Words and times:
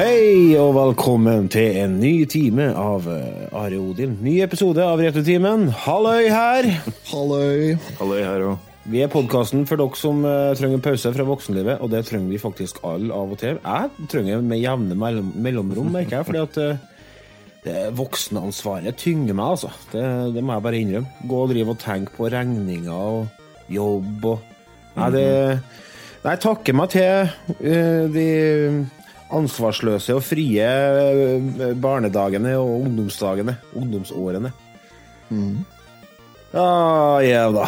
Hei 0.00 0.56
og 0.56 0.70
velkommen 0.78 1.50
til 1.52 1.74
en 1.76 1.98
ny 2.00 2.22
time 2.30 2.70
av 2.78 3.04
eh, 3.10 3.50
Are 3.52 3.76
Odin. 3.76 4.14
Ny 4.24 4.38
episode 4.40 4.80
av 4.80 5.00
Retrotimen. 5.02 5.66
Halløy 5.82 6.30
her! 6.32 6.68
Halløy. 7.10 7.74
Halløy 7.98 8.20
her 8.24 8.44
òg. 8.48 8.70
Vi 8.88 9.02
er 9.04 9.10
podkasten 9.12 9.66
for 9.68 9.76
dere 9.76 9.98
som 10.00 10.22
uh, 10.24 10.54
trenger 10.56 10.80
pause 10.80 11.10
fra 11.12 11.26
voksenlivet, 11.28 11.82
og 11.84 11.90
det 11.92 12.00
trenger 12.08 12.32
vi 12.32 12.40
faktisk 12.40 12.78
alle 12.88 13.12
av 13.12 13.34
og 13.34 13.40
til. 13.42 13.58
Jeg 13.60 14.06
trenger 14.14 14.40
med 14.46 14.62
jevne 14.62 14.96
mellom, 15.02 15.34
mellomrom, 15.36 15.90
merker 15.92 16.16
jeg, 16.16 16.28
fordi 16.30 16.40
at 16.46 16.56
uh, 16.62 17.18
det 17.66 17.82
voksenansvaret 17.98 18.96
tynger 19.02 19.36
meg, 19.36 19.58
altså. 19.58 19.74
Det, 19.92 20.06
det 20.32 20.40
må 20.40 20.56
jeg 20.56 20.64
bare 20.64 20.80
innrømme. 20.80 21.26
Gå 21.28 21.42
og 21.42 21.52
drive 21.52 21.74
og 21.74 21.82
tenke 21.82 22.14
på 22.16 22.30
regninger 22.32 22.94
og 22.94 23.68
jobb 23.68 24.30
og 24.32 24.48
Nei, 24.96 25.10
det 25.12 25.28
Nei, 26.24 26.34
takker 26.40 26.74
meg 26.76 26.88
til 26.96 27.28
uh, 27.60 28.08
de 28.16 28.30
ansvarsløse 29.36 30.14
og 30.16 30.22
frie 30.26 30.66
eh, 30.66 31.74
barnedagene 31.80 32.56
og 32.58 32.80
ungdomsdagene. 32.86 33.56
Ungdomsårene. 33.76 34.52
Ja, 36.52 37.20
ja 37.22 37.44
da. 37.54 37.66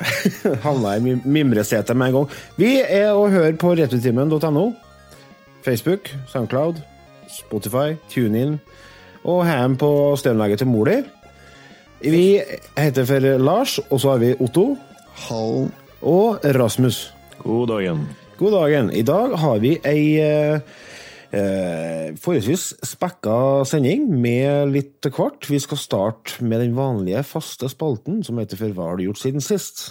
Havna 0.64 0.96
i 0.96 1.00
mim- 1.04 1.22
mimresetet 1.24 1.96
med 1.96 2.08
en 2.10 2.14
gang. 2.20 2.28
Vi 2.58 2.72
er 2.82 3.12
å 3.14 3.26
høre 3.30 3.52
på 3.60 3.74
returtimen.no. 3.78 4.70
Facebook, 5.62 6.08
Soundcloud, 6.32 6.78
Spotify, 7.28 7.92
TuneIn 8.10 8.56
og 9.28 9.42
hjemme 9.44 9.76
på 9.76 9.90
stereoanlegget 10.16 10.62
til 10.62 10.70
mor 10.72 10.88
di. 10.88 10.94
Vi 12.00 12.22
heter 12.80 13.04
for 13.04 13.26
Lars, 13.44 13.74
og 13.90 14.00
så 14.00 14.14
har 14.14 14.22
vi 14.22 14.30
Otto 14.40 14.70
Hall. 15.28 15.68
og 16.00 16.40
Rasmus. 16.56 17.10
God 17.44 17.68
dagen. 17.68 18.06
God 18.40 18.54
dagen. 18.56 18.86
I 18.96 19.02
dag 19.04 19.34
har 19.36 19.58
vi 19.60 19.74
ei 19.84 20.04
eh, 20.16 20.62
eh, 21.36 22.06
forholdsvis 22.16 22.70
spekka 22.88 23.34
sending 23.68 24.06
med 24.16 24.72
litt 24.72 25.04
hvert. 25.12 25.44
Vi 25.44 25.60
skal 25.60 25.76
starte 25.76 26.40
med 26.40 26.62
den 26.64 26.72
vanlige, 26.72 27.20
faste 27.28 27.68
spalten 27.68 28.22
som 28.24 28.40
heter 28.40 28.56
For 28.56 28.72
hva 28.72 28.86
har 28.88 28.96
du 28.96 29.04
gjort 29.10 29.20
siden 29.20 29.44
sist? 29.44 29.90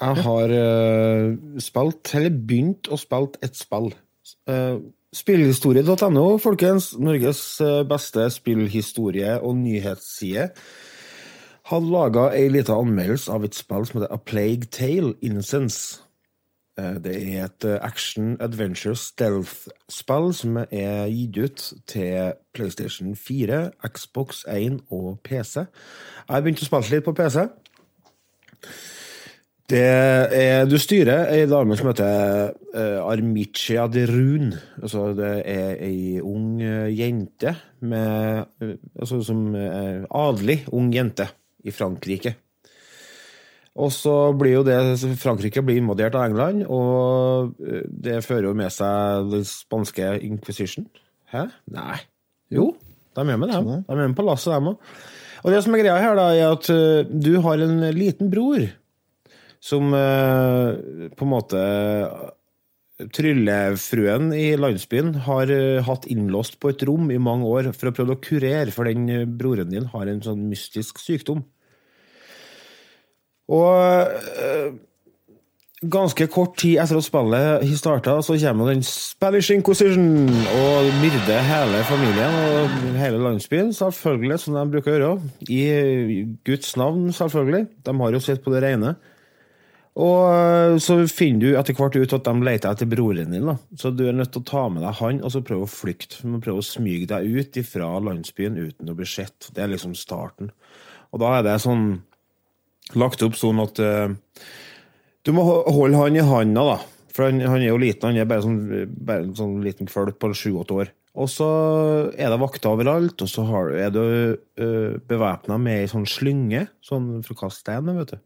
Jeg 0.00 0.24
har 0.24 0.54
uh, 0.54 1.58
spilt, 1.60 2.14
eller 2.16 2.40
begynt 2.48 2.88
å 2.88 2.96
spille 3.00 3.36
et 3.44 3.58
spill. 3.58 3.92
Uh, 4.48 4.80
Spillhistorie.no, 5.10 6.38
folkens. 6.38 6.92
Norges 6.98 7.60
eh, 7.60 7.82
beste 7.82 8.28
spillhistorie- 8.30 9.40
og 9.42 9.56
nyhetsside. 9.58 10.52
Har 11.66 11.80
laga 11.82 12.28
ei 12.34 12.46
lita 12.48 12.76
anmeldelse 12.78 13.32
av 13.34 13.44
et 13.44 13.58
spill 13.58 13.88
som 13.88 13.98
heter 13.98 14.14
A 14.14 14.20
Plague 14.22 14.70
Tale 14.70 15.16
Innocence. 15.20 15.98
Eh, 16.78 16.94
Det 17.02 17.16
er 17.16 17.48
et 17.48 17.66
eh, 17.66 17.80
action 17.82 18.36
adventure 18.40 18.94
stealth-spill 18.94 20.30
som 20.34 20.62
er 20.62 21.10
gitt 21.10 21.36
ut 21.42 21.66
til 21.90 22.32
PlayStation 22.54 23.16
4, 23.16 23.70
Xbox 23.90 24.44
1 24.46 24.78
og 24.90 25.18
PC. 25.26 25.66
Jeg 25.66 26.30
har 26.30 26.40
begynt 26.46 26.62
å 26.62 26.70
spille 26.70 26.94
litt 26.94 27.04
på 27.04 27.18
PC. 27.18 27.48
Det 29.70 29.80
er, 29.80 30.64
du 30.66 30.74
styrer 30.82 31.30
ei 31.30 31.44
dame 31.46 31.76
som 31.78 31.92
heter 31.92 32.50
uh, 32.74 33.06
Armicia 33.06 33.86
de 33.86 34.02
Rune. 34.10 34.58
Altså, 34.82 35.12
det 35.14 35.32
er 35.46 35.76
ei 35.86 36.18
ung 36.18 36.56
uh, 36.58 36.88
jente 36.90 37.54
med 37.86 38.48
uh, 38.64 38.74
Altså 38.98 39.20
som 39.22 39.50
uh, 39.54 40.06
adelig 40.10 40.64
ung 40.74 40.90
jente 40.94 41.28
i 41.62 41.74
Frankrike. 41.74 42.34
Og 43.78 43.92
så 43.94 44.14
blir 44.36 44.58
jo 44.58 44.64
det 44.66 44.98
Frankrike 45.20 45.62
blir 45.62 45.78
invadert 45.78 46.16
av 46.18 46.26
England, 46.26 46.64
og 46.66 47.54
eh, 47.62 47.86
det 47.86 48.18
fører 48.26 48.48
jo 48.50 48.56
med 48.58 48.72
seg 48.74 49.30
den 49.30 49.46
spanske 49.46 50.16
inquisition. 50.26 50.88
Hæ? 51.30 51.46
Nei. 51.70 52.00
Jo, 52.50 52.72
de 53.14 53.22
er 53.22 53.38
med 53.38 53.52
dem. 53.52 53.70
De 53.86 53.94
er 53.94 54.02
med 54.02 54.16
på 54.18 54.26
lasset, 54.26 54.56
dem 54.56 54.72
òg. 54.72 54.94
Og 55.40 55.54
det 55.54 55.62
som 55.64 55.72
er 55.72 55.80
greia 55.80 56.00
her, 56.02 56.18
da, 56.18 56.26
er 56.34 56.56
at 56.58 56.66
eh, 56.74 57.06
du 57.06 57.36
har 57.46 57.62
en 57.62 57.78
liten 57.96 58.32
bror 58.32 58.66
som 59.60 59.94
eh, 59.94 61.10
på 61.12 61.26
en 61.26 61.34
måte 61.34 61.62
Tryllefruen 63.16 64.32
i 64.36 64.50
landsbyen 64.60 65.14
har 65.24 65.52
eh, 65.52 65.80
hatt 65.84 66.08
innlåst 66.12 66.58
på 66.60 66.72
et 66.72 66.84
rom 66.88 67.08
i 67.12 67.20
mange 67.20 67.48
år 67.48 67.70
for 67.76 67.88
å 67.88 67.94
prøve 67.96 68.16
å 68.16 68.20
kurere, 68.20 68.72
for 68.74 68.88
den 68.88 69.08
eh, 69.12 69.24
broren 69.28 69.72
din 69.72 69.88
har 69.92 70.08
en 70.08 70.22
sånn 70.24 70.46
mystisk 70.50 71.00
sykdom. 71.00 71.44
Og 73.50 74.78
ganske 75.80 76.26
kort 76.30 76.58
tid 76.60 76.78
etter 76.78 76.98
at 77.00 77.06
spillet 77.06 77.70
starta, 77.80 78.18
så 78.22 78.36
kommer 78.38 78.68
den 78.70 78.82
Spanish 78.84 79.50
Inquisition 79.50 80.28
og 80.28 80.90
myrder 81.00 81.40
hele 81.48 81.80
familien 81.88 82.36
og 82.44 82.74
hele 83.00 83.22
landsbyen, 83.24 83.72
selvfølgelig, 83.74 84.38
som 84.38 84.58
de 84.58 84.66
bruker 84.74 84.92
å 84.92 84.98
gjøre. 84.98 85.30
I 85.48 86.26
Guds 86.46 86.76
navn, 86.76 87.08
selvfølgelig. 87.16 87.66
De 87.88 87.96
har 88.02 88.12
jo 88.14 88.22
sett 88.22 88.44
på 88.44 88.52
det 88.54 88.62
rene. 88.66 88.94
Og 89.98 90.18
eh, 90.30 90.76
så 90.82 91.00
finner 91.10 91.42
du 91.42 91.56
etter 91.58 91.74
hvert 91.74 91.96
ut 91.98 92.12
at 92.14 92.28
de 92.28 92.46
leter 92.46 92.70
etter 92.70 92.88
broren 92.90 93.34
din. 93.34 93.48
da. 93.48 93.56
Så 93.78 93.90
du 93.90 94.04
er 94.06 94.14
nødt 94.14 94.32
til 94.36 94.44
å 94.44 94.50
ta 94.50 94.68
med 94.70 94.84
deg 94.86 95.00
han 95.00 95.18
og 95.24 95.34
så 95.34 95.42
prøve 95.44 95.66
å 95.66 95.72
flykte. 95.72 96.22
Prøve 96.44 96.62
å 96.62 96.66
smyge 96.66 97.10
deg 97.10 97.26
ut 97.26 97.58
fra 97.66 97.90
landsbyen 98.06 98.60
uten 98.60 98.92
å 98.92 98.96
bli 98.98 99.08
sett. 99.08 99.50
Det 99.54 99.64
er 99.64 99.72
liksom 99.72 99.96
starten. 99.98 100.52
Og 101.10 101.22
da 101.22 101.34
er 101.38 101.46
det 101.46 101.58
sånn 101.64 102.04
lagt 102.98 103.22
opp 103.22 103.36
sånn 103.38 103.60
at 103.62 103.78
uh, 103.82 104.10
du 105.26 105.30
må 105.34 105.44
holde 105.46 105.98
han 105.98 106.16
i 106.16 106.24
handa, 106.26 106.64
da. 106.72 106.78
For 107.10 107.26
han, 107.26 107.42
han 107.42 107.62
er 107.62 107.72
jo 107.72 107.82
liten, 107.82 108.10
han 108.10 108.22
er 108.22 108.30
bare 108.30 108.44
sånn, 108.46 108.86
bare 108.94 109.26
en 109.26 109.36
sånn 109.38 109.58
liten 109.62 109.90
kvalp 109.90 110.18
på 110.22 110.30
sju-åtte 110.34 110.78
år. 110.78 110.92
Og 111.18 111.26
så 111.30 111.48
er 112.14 112.30
det 112.30 112.38
vakter 112.38 112.70
overalt, 112.70 113.22
og 113.22 113.30
så 113.30 113.44
har, 113.48 113.72
er 113.74 113.92
du 113.94 114.02
uh, 114.02 114.98
bevæpna 115.10 115.58
med 115.58 115.82
ei 115.82 115.90
sånn 115.90 116.06
slynge 116.08 116.68
sånn 116.86 117.18
kaste 117.26 117.64
stein, 117.64 117.90
vet 117.98 118.14
du. 118.14 118.22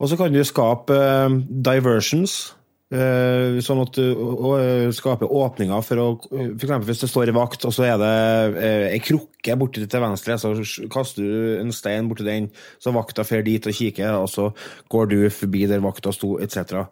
Og 0.00 0.10
så 0.10 0.18
kan 0.18 0.34
du 0.34 0.42
skape 0.46 0.94
eh, 0.96 1.38
diversions, 1.64 2.54
eh, 2.94 3.58
sånn 3.64 3.82
at 3.84 3.96
du 3.96 4.04
og, 4.14 4.52
eh, 4.58 4.90
skaper 4.94 5.30
åpninger 5.30 5.84
for 5.86 6.02
å 6.02 6.06
eksempel 6.34 6.88
hvis 6.88 7.04
det 7.04 7.10
står 7.10 7.30
i 7.30 7.36
vakt, 7.36 7.66
og 7.68 7.74
så 7.74 7.86
er 7.88 7.98
det 8.02 8.12
eh, 8.60 8.86
ei 8.92 9.00
krukke 9.04 9.58
borti 9.60 9.84
til 9.86 10.04
venstre, 10.04 10.38
så 10.40 10.54
kaster 10.92 11.24
du 11.24 11.58
en 11.62 11.74
stein 11.74 12.08
borti 12.10 12.26
den, 12.26 12.50
så 12.82 12.94
vakta 12.94 13.26
fer 13.26 13.44
dit 13.46 13.66
og 13.66 13.76
kikker, 13.76 14.16
og 14.18 14.30
så 14.32 14.50
går 14.92 15.12
du 15.12 15.18
forbi 15.30 15.66
der 15.70 15.84
vakta 15.84 16.14
sto, 16.14 16.36
etc. 16.42 16.88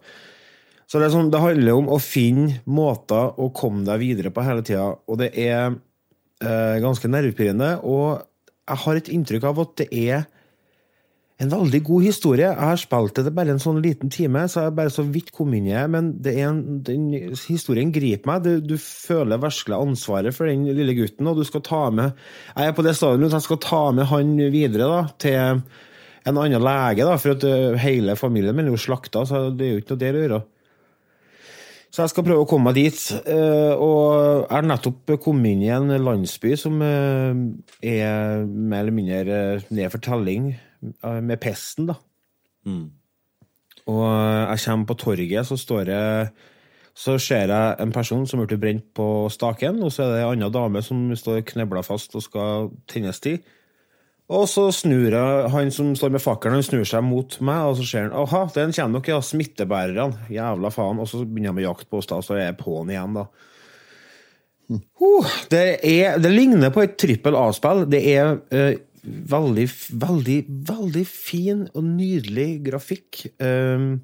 Så 0.86 1.00
det, 1.00 1.12
sånn, 1.14 1.30
det 1.32 1.40
handler 1.40 1.78
om 1.78 1.88
å 1.94 2.02
finne 2.02 2.60
måter 2.68 3.38
å 3.40 3.48
komme 3.56 3.86
deg 3.86 4.02
videre 4.02 4.34
på 4.34 4.44
hele 4.44 4.64
tida, 4.66 4.92
og 5.08 5.22
det 5.22 5.32
er 5.40 5.78
ganske 6.42 7.06
nervepirrende. 7.06 7.68
Og 7.86 8.18
jeg 8.66 8.80
har 8.82 8.98
et 8.98 9.10
inntrykk 9.14 9.44
av 9.46 9.60
at 9.62 9.76
det 9.78 9.86
er 9.94 10.24
en 11.42 11.50
veldig 11.50 11.80
god 11.86 12.04
historie. 12.06 12.46
Jeg 12.46 12.68
har 12.68 12.78
spilt 12.78 13.18
det 13.18 13.32
bare 13.34 13.54
en 13.54 13.62
sånn 13.62 13.80
liten 13.82 14.12
time, 14.12 14.44
så 14.50 14.66
jeg 14.66 14.76
bare 14.78 14.92
så 14.94 15.04
vidt 15.06 15.32
kom 15.34 15.54
inn 15.56 15.66
i 15.66 15.74
det. 15.74 15.84
Men 15.90 16.12
den 16.22 17.08
historien 17.48 17.90
griper 17.94 18.30
meg. 18.30 18.44
Du, 18.46 18.74
du 18.74 18.76
føler 18.78 19.42
virkelig 19.42 19.78
ansvaret 19.78 20.36
for 20.36 20.50
den 20.50 20.68
lille 20.70 20.94
gutten, 20.98 21.30
og 21.30 21.40
du 21.40 21.46
skal 21.48 21.64
ta 21.66 21.82
med 21.90 22.12
Jeg 22.54 22.68
er 22.68 22.76
på 22.76 22.86
det 22.86 22.94
stadiet 22.98 23.28
at 23.30 23.38
jeg 23.40 23.48
skal 23.48 23.62
ta 23.64 23.82
med 23.96 24.10
han 24.12 24.36
videre 24.54 24.88
da, 24.88 25.02
til 25.22 25.38
en 26.22 26.38
annen 26.38 26.62
lege, 26.62 27.02
da, 27.02 27.18
for 27.18 27.34
at 27.34 27.44
eh, 27.48 27.78
hele 27.82 28.14
familien 28.18 28.54
min 28.54 28.68
er 28.68 28.76
jo 28.76 28.78
slakta, 28.78 29.24
så 29.26 29.48
det 29.50 29.66
er 29.66 29.72
jo 29.72 29.82
ikke 29.82 29.96
noe 29.96 30.02
der 30.04 30.18
å 30.18 30.26
gjøre. 30.26 30.42
Så 31.92 32.04
jeg 32.04 32.12
skal 32.12 32.24
prøve 32.24 32.44
å 32.44 32.48
komme 32.48 32.70
meg 32.70 32.78
dit. 32.78 33.00
eh, 33.26 33.72
Og 33.74 34.46
jeg 34.46 34.54
har 34.54 34.68
nettopp 34.68 35.16
kommet 35.20 35.56
inn 35.56 35.64
i 35.66 35.72
en 35.74 35.90
landsby 36.06 36.54
som 36.56 36.78
eh, 36.86 37.42
er 37.82 38.46
mer 38.46 38.84
eller 38.84 38.94
mindre 38.96 39.40
ned 39.74 39.90
for 39.92 40.00
telling 40.04 40.54
med 41.22 41.40
pesten, 41.42 41.88
da. 41.92 41.98
Og 43.90 44.02
jeg 44.06 44.62
kommer 44.64 44.88
på 44.90 44.98
torget, 45.06 45.46
så 45.46 45.58
står 45.58 45.90
jeg 45.90 46.32
så 46.92 47.16
ser 47.16 47.48
jeg 47.48 47.76
en 47.80 47.92
person 47.92 48.26
som 48.28 48.42
ble 48.44 48.58
brent 48.60 48.84
på 48.96 49.06
staken, 49.32 49.80
og 49.80 49.92
så 49.94 50.04
er 50.04 50.10
det 50.12 50.20
ei 50.20 50.28
anna 50.28 50.50
dame 50.52 50.82
som 50.84 51.06
står 51.16 51.40
knebla 51.48 51.80
fast 51.86 52.12
og 52.18 52.24
skal 52.26 52.68
tennes 52.90 53.20
til. 53.24 53.38
Og 54.32 54.44
så 54.48 54.66
snur 54.72 55.12
jeg, 55.12 55.48
han 55.52 55.72
som 55.74 55.94
står 55.98 56.12
med 56.14 56.22
fakkelen, 56.22 56.60
han 56.60 56.66
snur 56.66 56.84
seg 56.88 57.04
mot 57.04 57.38
meg, 57.44 57.64
og 57.68 57.80
så 57.80 57.86
ser 57.88 58.06
han 58.06 58.14
aha, 58.16 58.44
den 58.54 58.74
kommer 58.76 58.98
nok, 58.98 59.08
ja, 59.08 59.18
smittebærerne. 59.24 60.28
Jævla 60.32 60.70
faen. 60.72 61.00
Og 61.02 61.08
så 61.10 61.24
begynner 61.24 61.50
jeg 61.50 61.58
med 61.58 61.66
jakt 61.66 61.88
på 61.90 62.00
oss, 62.00 62.08
da, 62.12 62.20
så 62.24 62.36
er 62.38 62.46
jeg 62.46 62.60
på'n 62.60 62.92
igjen, 62.92 63.18
da. 63.18 63.26
Uh, 64.72 65.34
det, 65.52 65.64
er, 65.84 66.16
det 66.22 66.30
ligner 66.32 66.72
på 66.72 66.84
et 66.84 66.94
trippel 67.00 67.36
A-spill. 67.36 67.84
Det 67.92 68.00
er 68.14 68.38
eh, 68.54 68.78
veldig, 69.02 69.66
veldig, 69.98 70.38
veldig 70.68 71.04
fin 71.08 71.64
og 71.74 71.84
nydelig 71.86 72.62
grafikk. 72.66 73.24
Um, 73.42 74.00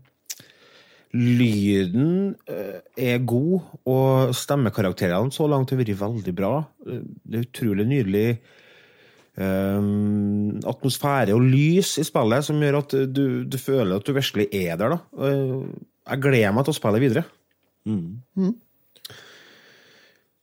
lyden 1.16 2.34
eh, 2.50 2.80
er 3.00 3.22
god, 3.24 3.62
og 3.88 4.34
stemmekarakterene 4.36 5.32
så 5.32 5.46
langt 5.48 5.70
har 5.72 5.80
vært 5.80 5.94
veldig 6.02 6.34
bra. 6.36 6.50
Eh, 6.86 7.00
Det 7.24 7.38
er 7.38 7.46
utrolig 7.46 7.86
nydelig 7.88 8.26
um, 9.38 10.58
atmosfære 10.68 11.32
og 11.36 11.46
lys 11.48 11.94
i 12.02 12.04
spillet 12.04 12.44
som 12.44 12.60
gjør 12.60 12.80
at 12.82 12.96
du, 13.08 13.24
du 13.48 13.58
føler 13.58 13.96
at 13.96 14.04
du 14.04 14.12
virkelig 14.12 14.48
er 14.52 14.76
der. 14.76 14.96
Da. 14.96 15.00
Eh, 15.24 15.62
Jeg 16.12 16.24
gleder 16.26 16.52
meg 16.56 16.64
til 16.68 16.74
å 16.74 16.80
spille 16.80 17.00
videre. 17.02 17.24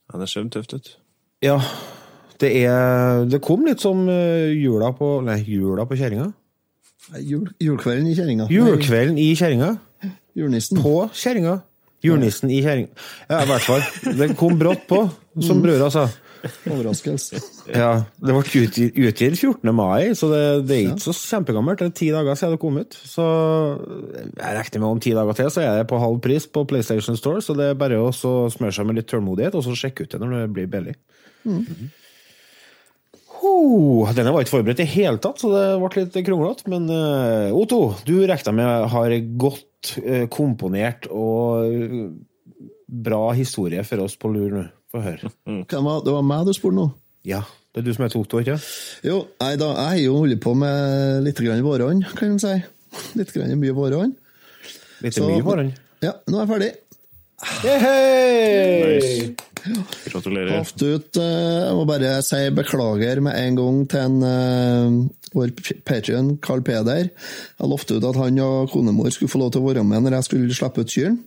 Ja, 0.05 0.19
det 0.21 0.29
ser 0.31 0.49
tøft 0.53 0.73
ut. 0.73 0.95
Ja, 1.45 1.59
det 2.41 2.51
er 2.65 3.25
Det 3.31 3.41
kom 3.43 3.65
litt 3.67 3.83
som 3.83 4.07
eh, 4.11 4.51
jula 4.55 4.91
på 4.97 5.19
Nei, 5.25 5.39
jula 5.47 5.85
på 5.87 5.97
kjerringa. 5.99 6.31
Jul, 7.21 7.47
julkvelden 7.61 8.07
i 8.09 8.15
kjerringa. 8.17 8.49
Julkvelden 8.49 9.17
i 9.21 9.29
kjerringa. 9.37 9.75
Julenissen. 10.35 10.81
På 10.81 11.05
kjerringa. 11.13 11.59
Julenissen 12.05 12.51
i 12.51 12.61
kjerringa. 12.65 12.91
Ja, 13.29 13.43
i 13.43 13.49
hvert 13.49 13.65
fall. 13.65 13.83
Det 14.17 14.31
kom 14.39 14.57
brått 14.59 14.87
på, 14.89 15.03
som 15.45 15.61
brødra 15.63 15.91
sa. 15.93 16.07
Overraskelse. 16.69 17.39
Ja, 17.73 18.03
Det 18.21 18.33
ble 18.33 18.41
utgitt 18.61 18.97
utgitt 19.01 19.37
14. 19.39 19.71
mai, 19.73 20.13
så 20.17 20.29
det, 20.29 20.41
det 20.69 20.75
er 20.75 20.91
ikke 20.91 21.05
så 21.07 21.15
kjempegammelt. 21.17 21.81
Det 21.81 21.87
er 21.89 21.95
ti 21.97 22.09
dager 22.13 22.37
siden 22.37 22.53
det 22.53 22.61
kom 22.61 22.77
ut. 22.77 22.97
Så 23.09 23.25
jeg 24.35 24.57
regner 24.59 24.83
med 24.83 24.89
om 24.89 25.01
ti 25.01 25.15
dager 25.17 25.39
til 25.39 25.49
så 25.53 25.63
er 25.65 25.79
det 25.81 25.89
på 25.89 26.01
halv 26.01 26.21
pris 26.25 26.45
på 26.45 26.65
PlayStation 26.69 27.17
Store, 27.17 27.41
så 27.41 27.57
det 27.57 27.71
er 27.71 27.79
bare 27.79 28.01
å 28.01 28.11
smøre 28.13 28.73
seg 28.75 28.89
med 28.89 28.99
litt 28.99 29.09
tålmodighet, 29.09 29.57
og 29.57 29.65
så 29.65 29.77
sjekke 29.77 30.05
ut 30.05 30.13
det 30.13 30.21
når 30.21 30.35
det 30.37 30.49
blir 30.57 30.69
billig. 30.77 30.97
Ho, 33.45 34.05
denne 34.17 34.31
var 34.33 34.41
ikke 34.41 34.55
forberedt 34.55 34.81
i 34.81 34.87
hele 34.89 35.19
tatt, 35.21 35.41
så 35.41 35.51
det 35.53 35.63
ble 35.81 36.05
litt 36.05 36.15
kronglete. 36.25 36.65
Men 36.71 36.87
uh, 36.89 37.53
Otto, 37.53 37.81
du 38.07 38.15
regner 38.25 38.55
med 38.57 38.87
har 38.93 39.15
godt 39.41 39.91
uh, 40.01 40.23
komponert 40.33 41.05
og 41.13 41.67
eh, 41.67 42.07
bra 43.05 43.27
historie 43.37 43.83
for 43.85 44.05
oss 44.05 44.17
på 44.17 44.31
lur 44.33 44.55
nå. 44.55 44.63
Få 44.93 45.01
høre. 45.03 45.29
Hvem 45.45 45.89
var, 45.89 46.01
det 46.05 46.15
var 46.15 46.25
meg 46.25 46.47
du 46.47 46.53
spurte 46.57 46.79
nå? 46.79 46.87
Ja, 47.25 47.41
det 47.73 47.81
er 47.81 47.87
du 47.87 47.93
som 47.95 48.05
er 48.05 48.13
det, 48.13 48.41
ikke 48.45 48.57
Jo, 49.09 49.21
nei 49.41 49.55
da, 49.61 49.71
jeg 49.73 49.89
har 49.91 50.01
jo 50.03 50.17
holdt 50.21 50.41
på 50.43 50.53
med 50.57 51.25
litt 51.25 51.41
grann 51.41 51.65
vårhånd, 51.65 52.05
kan 52.17 52.35
en 52.35 52.41
si. 52.41 52.55
Litt 53.19 53.33
grann 53.35 53.57
mye 53.59 53.75
vårhånd. 53.75 54.15
Litt 55.03 55.17
Så- 55.17 55.27
mye 55.27 55.43
vårhånd? 55.45 55.73
Ja, 56.05 56.13
nå 56.29 56.39
er 56.39 56.45
jeg 56.45 56.53
ferdig. 56.53 56.71
Hei! 57.65 58.95
Nice. 58.95 59.54
Gratulerer. 59.65 60.51
Haft 60.59 60.81
ut 60.81 61.19
eh, 61.19 61.61
Jeg 61.65 61.77
må 61.77 61.85
bare 61.89 62.17
si 62.25 62.41
beklager 62.55 63.21
med 63.25 63.37
en 63.39 63.59
gang 63.59 63.79
til 63.91 64.03
en, 64.03 64.17
eh, 64.27 65.29
vår 65.35 65.53
patrion 65.87 66.35
Carl 66.43 66.63
Peder. 66.65 67.09
Jeg 67.09 67.71
lovte 67.71 67.97
ut 67.97 68.09
at 68.09 68.19
han 68.19 68.41
og 68.43 68.69
konemor 68.73 69.09
skulle 69.13 69.31
få 69.31 69.41
lov 69.41 69.53
til 69.55 69.63
å 69.63 69.71
være 69.71 69.85
med 69.87 70.05
når 70.05 70.19
jeg 70.19 70.29
skulle 70.29 70.57
slippe 70.57 70.85
ut 70.85 70.93
kyrne. 70.93 71.17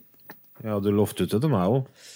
Ja, 0.63 0.79
du 0.83 0.91
lovte 0.91 1.25
ut 1.25 1.31
det 1.31 1.39
til 1.39 1.51
meg 1.51 1.75
òg. 1.75 2.07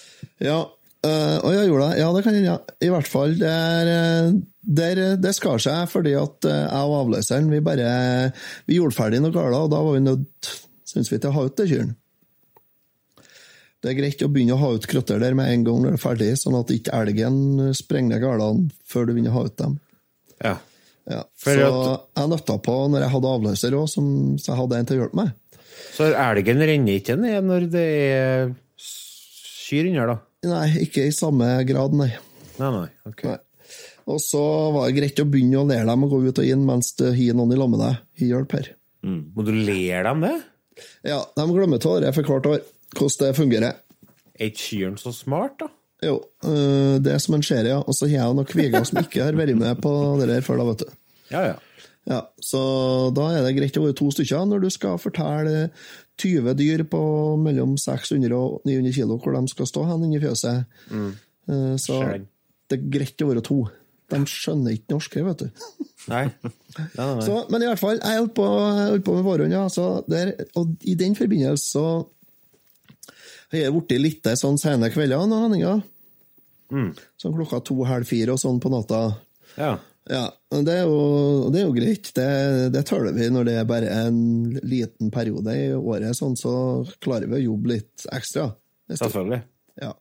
Ja, 0.44 0.58
øh, 1.06 1.38
og 1.38 1.50
jeg 1.54 1.68
gjorde 1.70 1.90
det. 1.90 2.00
Ja, 2.00 2.10
det 2.12 2.24
kan 2.24 2.36
hende. 2.36 2.52
Ja. 2.52 2.58
I 2.84 2.92
hvert 2.92 3.10
fall, 3.10 3.36
det, 3.40 3.50
er, 3.50 3.92
øh, 3.94 4.38
der, 4.80 5.02
det 5.20 5.34
skar 5.36 5.60
seg 5.62 5.88
fordi 5.92 6.16
at 6.20 6.48
jeg 6.48 6.92
og 6.92 6.98
avløseren 7.02 7.50
vi 7.52 7.64
bare 7.64 8.30
vi 8.68 8.80
gjorde 8.80 8.96
ferdig 8.96 9.20
noe 9.24 9.34
galt, 9.34 9.60
og 9.60 9.72
da 9.72 9.82
var 9.84 9.96
vi 9.96 10.06
nødt, 10.08 10.54
syns 10.88 11.12
vi, 11.12 11.20
til 11.20 11.32
å 11.32 11.36
ha 11.38 11.46
ut 11.48 11.60
det 11.60 11.70
kyrne. 11.72 11.96
Det 13.84 13.90
er 13.92 13.98
greit 13.98 14.22
å 14.24 14.30
begynne 14.32 14.54
å 14.56 14.62
ha 14.62 14.70
ut 14.78 14.86
krøtter 14.88 15.18
der 15.20 15.34
med 15.36 15.50
en 15.52 15.64
gang 15.66 15.82
når 15.82 15.92
det 15.92 15.98
er 15.98 16.02
ferdig, 16.06 16.28
sånn 16.40 16.56
at 16.56 16.70
ikke 16.72 16.94
elgen 16.96 17.36
sprenger 17.76 18.22
gardene 18.22 18.70
før 18.88 19.04
du 19.04 19.12
begynner 19.12 19.34
å 19.34 19.36
ha 19.36 19.42
ut 19.50 19.56
dem. 19.60 19.74
Ja. 20.40 20.54
Ja. 21.04 21.18
Så 21.36 21.52
at- 21.68 22.06
jeg 22.16 22.30
nøtta 22.32 22.56
på 22.64 22.76
når 22.88 23.04
jeg 23.04 23.12
hadde 23.12 23.32
avløser 23.36 23.76
òg, 23.76 23.88
så 23.92 24.48
jeg 24.48 24.56
hadde 24.56 24.78
en 24.78 24.86
til 24.88 24.96
å 24.96 25.00
hjelpe 25.02 25.20
meg. 25.20 25.34
Så 25.92 26.08
elgen 26.16 26.64
renner 26.64 26.96
ikke 26.96 27.18
ned 27.20 27.44
når 27.44 27.66
det 27.74 27.84
er 27.84 28.54
kyr 28.80 29.90
under, 29.90 30.14
da? 30.14 30.18
Nei, 30.48 30.68
ikke 30.86 31.04
i 31.08 31.12
samme 31.12 31.50
grad, 31.68 31.92
nei. 31.96 32.10
Nei, 32.58 32.70
nei. 32.70 32.88
ok. 33.10 33.22
Nei. 33.28 33.38
Og 34.06 34.18
så 34.20 34.40
var 34.74 34.88
det 34.88 34.96
greit 34.98 35.20
å 35.22 35.28
begynne 35.28 35.60
å 35.62 35.68
lære 35.68 35.86
dem 35.88 36.04
å 36.04 36.08
gå 36.10 36.18
ut 36.26 36.40
og 36.40 36.44
inn 36.48 36.64
mens 36.68 36.92
du 36.96 37.06
har 37.08 37.36
noen 37.36 37.52
i 37.52 37.60
lag 37.60 37.70
med 37.72 37.80
deg. 37.80 38.00
Hjelp 38.28 38.52
her. 38.56 38.68
Må 39.04 39.44
du 39.44 39.52
lære 39.52 40.04
dem 40.08 40.24
det? 40.24 40.34
Ja, 41.04 41.20
de 41.36 41.46
glemmer 41.52 41.80
av 41.88 42.00
det 42.02 42.14
for 42.16 42.22
hvert 42.28 42.48
år, 42.50 42.60
hvordan 42.98 43.28
det 43.28 43.36
fungerer. 43.36 43.80
Er 44.34 44.50
ikke 44.50 44.62
Sheeran 44.62 44.98
så 44.98 45.12
smart, 45.14 45.58
da? 45.60 45.70
Jo, 46.04 46.18
øh, 46.44 46.96
det 47.04 47.12
er 47.12 47.20
som 47.22 47.36
en 47.36 47.42
ser, 47.42 47.68
ja. 47.68 47.78
Og 47.80 47.94
så 47.96 48.08
har 48.08 48.18
jeg 48.18 48.36
noen 48.36 48.48
kviger 48.48 48.84
som 48.84 49.00
ikke 49.00 49.22
har 49.24 49.38
vært 49.38 49.56
med 49.56 49.80
på 49.82 49.92
det 50.20 50.28
der 50.32 50.44
før, 50.44 50.60
da, 50.60 50.66
vet 50.72 50.84
du. 50.84 50.98
Ja, 51.30 51.44
ja. 51.52 51.54
Ja, 52.04 52.20
Så 52.44 52.60
da 53.16 53.30
er 53.32 53.46
det 53.46 53.54
greit 53.56 53.78
å 53.80 53.86
være 53.86 53.96
to 53.96 54.10
stykker 54.12 54.44
når 54.44 54.66
du 54.66 54.68
skal 54.72 54.98
fortelle 55.00 55.70
20 56.20 56.52
dyr 56.58 56.82
på 56.84 57.00
mellom 57.40 57.78
600 57.80 58.34
og 58.36 58.66
900 58.68 58.92
kilo 58.92 59.16
hvor 59.16 59.32
de 59.32 59.48
skal 59.48 59.70
stå 59.70 59.86
hen 59.88 60.04
inni 60.04 60.20
fjøset. 60.20 60.68
Mm. 60.92 61.14
Så 61.80 62.02
det 62.68 62.76
er 62.76 62.84
greit 62.92 63.24
å 63.24 63.30
være 63.30 63.44
to. 63.48 63.62
De 64.12 64.20
skjønner 64.28 64.76
ikke 64.76 64.92
norsk 64.92 65.16
her, 65.16 65.24
vet 65.30 65.46
du. 65.46 65.64
Nei. 66.12 66.26
nei, 66.28 66.52
nei, 66.76 67.04
nei. 67.16 67.24
Så, 67.24 67.38
men 67.48 67.62
i 67.64 67.68
hvert 67.70 67.80
fall, 67.80 67.96
jeg 67.96 68.20
holdt 68.20 68.34
på, 68.36 68.46
på 69.06 69.14
med 69.16 69.24
vårhånd, 69.24 69.54
ja. 69.56 69.62
Så 69.72 70.02
der, 70.04 70.34
og 70.60 70.74
i 70.84 70.98
den 71.00 71.16
forbindelse 71.16 71.64
så 71.64 71.86
har 73.52 73.66
er 73.68 73.74
blitt 73.74 73.98
litt 74.00 74.30
sånn 74.40 74.58
sene 74.60 74.90
kvelder 74.92 75.26
nå, 75.28 75.40
Henninga. 75.44 75.74
Sånn 77.20 77.34
klokka 77.36 77.60
to-halv 77.64 78.08
fire 78.08 78.34
og 78.34 78.40
sånn 78.40 78.60
på 78.62 78.72
natta. 78.72 79.02
Ja. 79.58 79.76
Ja, 80.04 80.26
det 80.52 80.72
er 80.82 80.82
jo, 80.84 81.48
det 81.52 81.62
er 81.62 81.64
jo 81.64 81.74
greit. 81.76 82.10
Det, 82.16 82.28
det 82.74 82.82
tåler 82.88 83.14
vi 83.16 83.30
når 83.32 83.46
det 83.48 83.54
er 83.56 83.68
bare 83.68 83.92
en 84.04 84.18
liten 84.60 85.12
periode 85.14 85.54
i 85.56 85.70
året, 85.72 86.12
sånn, 86.18 86.36
så 86.36 86.84
klarer 87.00 87.30
vi 87.30 87.38
å 87.38 87.44
jobbe 87.46 87.72
litt 87.72 88.04
ekstra. 88.12 88.50
Selvfølgelig. 88.92 89.40
Ja. 89.80 89.94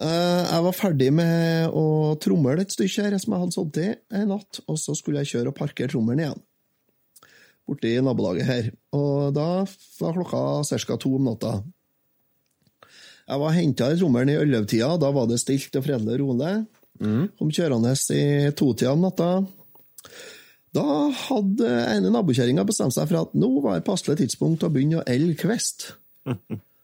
Eh, 0.00 0.42
jeg 0.46 0.64
var 0.64 0.76
ferdig 0.78 1.10
med 1.12 1.74
å 1.76 2.14
tromle 2.22 2.54
et 2.62 2.72
stykke 2.72 3.08
her 3.08 3.18
som 3.18 3.34
jeg 3.34 3.42
hadde 3.42 3.56
sådd 3.56 3.74
til 3.76 3.90
en 4.14 4.30
natt, 4.36 4.62
og 4.70 4.78
så 4.78 4.94
skulle 4.96 5.24
jeg 5.24 5.34
kjøre 5.34 5.52
og 5.52 5.58
parkere 5.58 5.90
trommelen 5.90 6.22
igjen. 6.24 6.46
Borti 7.68 7.92
nabolaget 8.02 8.48
her. 8.48 8.70
Og 8.96 9.34
da 9.34 9.48
var 10.00 10.16
klokka 10.16 10.40
ca. 10.86 10.96
to 11.02 11.12
om 11.18 11.28
natta. 11.28 11.58
Jeg 13.30 13.38
var 13.44 13.54
henta 13.54 13.88
i 13.92 13.98
trommelen 13.98 14.32
i 14.32 14.38
ellevtida, 14.40 14.94
da 14.98 15.10
var 15.14 15.28
det 15.30 15.38
stilt 15.38 15.76
og 15.78 15.84
fredelig 15.86 16.16
og 16.16 16.22
rolig. 16.24 16.54
Kom 17.38 17.52
kjørende 17.54 17.94
i 18.16 18.24
totida 18.58 18.92
om 18.92 19.04
natta. 19.06 19.30
Da 20.74 20.86
hadde 21.26 21.68
ene 21.96 22.10
nabokjerringa 22.14 22.64
bestemt 22.66 22.94
seg 22.94 23.08
for 23.10 23.24
at 23.24 23.32
nå 23.38 23.50
var 23.64 23.78
et 23.78 23.86
passelig 23.86 24.20
tidspunkt 24.20 24.66
å 24.66 24.70
begynne 24.72 25.00
å 25.00 25.06
elle 25.08 25.34
kvist. 25.38 25.92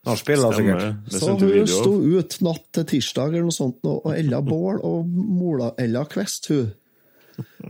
Nachspiel, 0.06 0.42
da, 0.44 0.52
sikkert. 0.56 1.12
Så 1.14 1.36
hun 1.38 1.70
sto 1.70 1.92
ut 2.02 2.38
natt 2.46 2.66
til 2.78 2.88
tirsdag 2.94 3.34
eller 3.34 3.48
noe 3.48 3.54
sånt 3.54 3.86
og 3.90 4.08
ella 4.14 4.40
bål 4.46 4.80
og 4.86 5.06
mola 5.10 5.72
ella 5.82 6.06
kvist, 6.10 6.50
hun. 6.50 6.70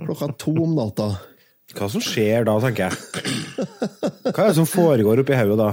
Klokka 0.06 0.30
to 0.40 0.54
om 0.62 0.76
natta. 0.78 1.10
Hva 1.76 1.88
som 1.90 2.04
skjer 2.04 2.46
da, 2.46 2.54
tenker 2.62 2.92
jeg? 2.92 3.26
Hva 4.30 4.44
er 4.44 4.52
det 4.52 4.56
som 4.60 4.68
foregår 4.68 5.24
oppi 5.24 5.36
hodet 5.36 5.58
da? 5.58 5.72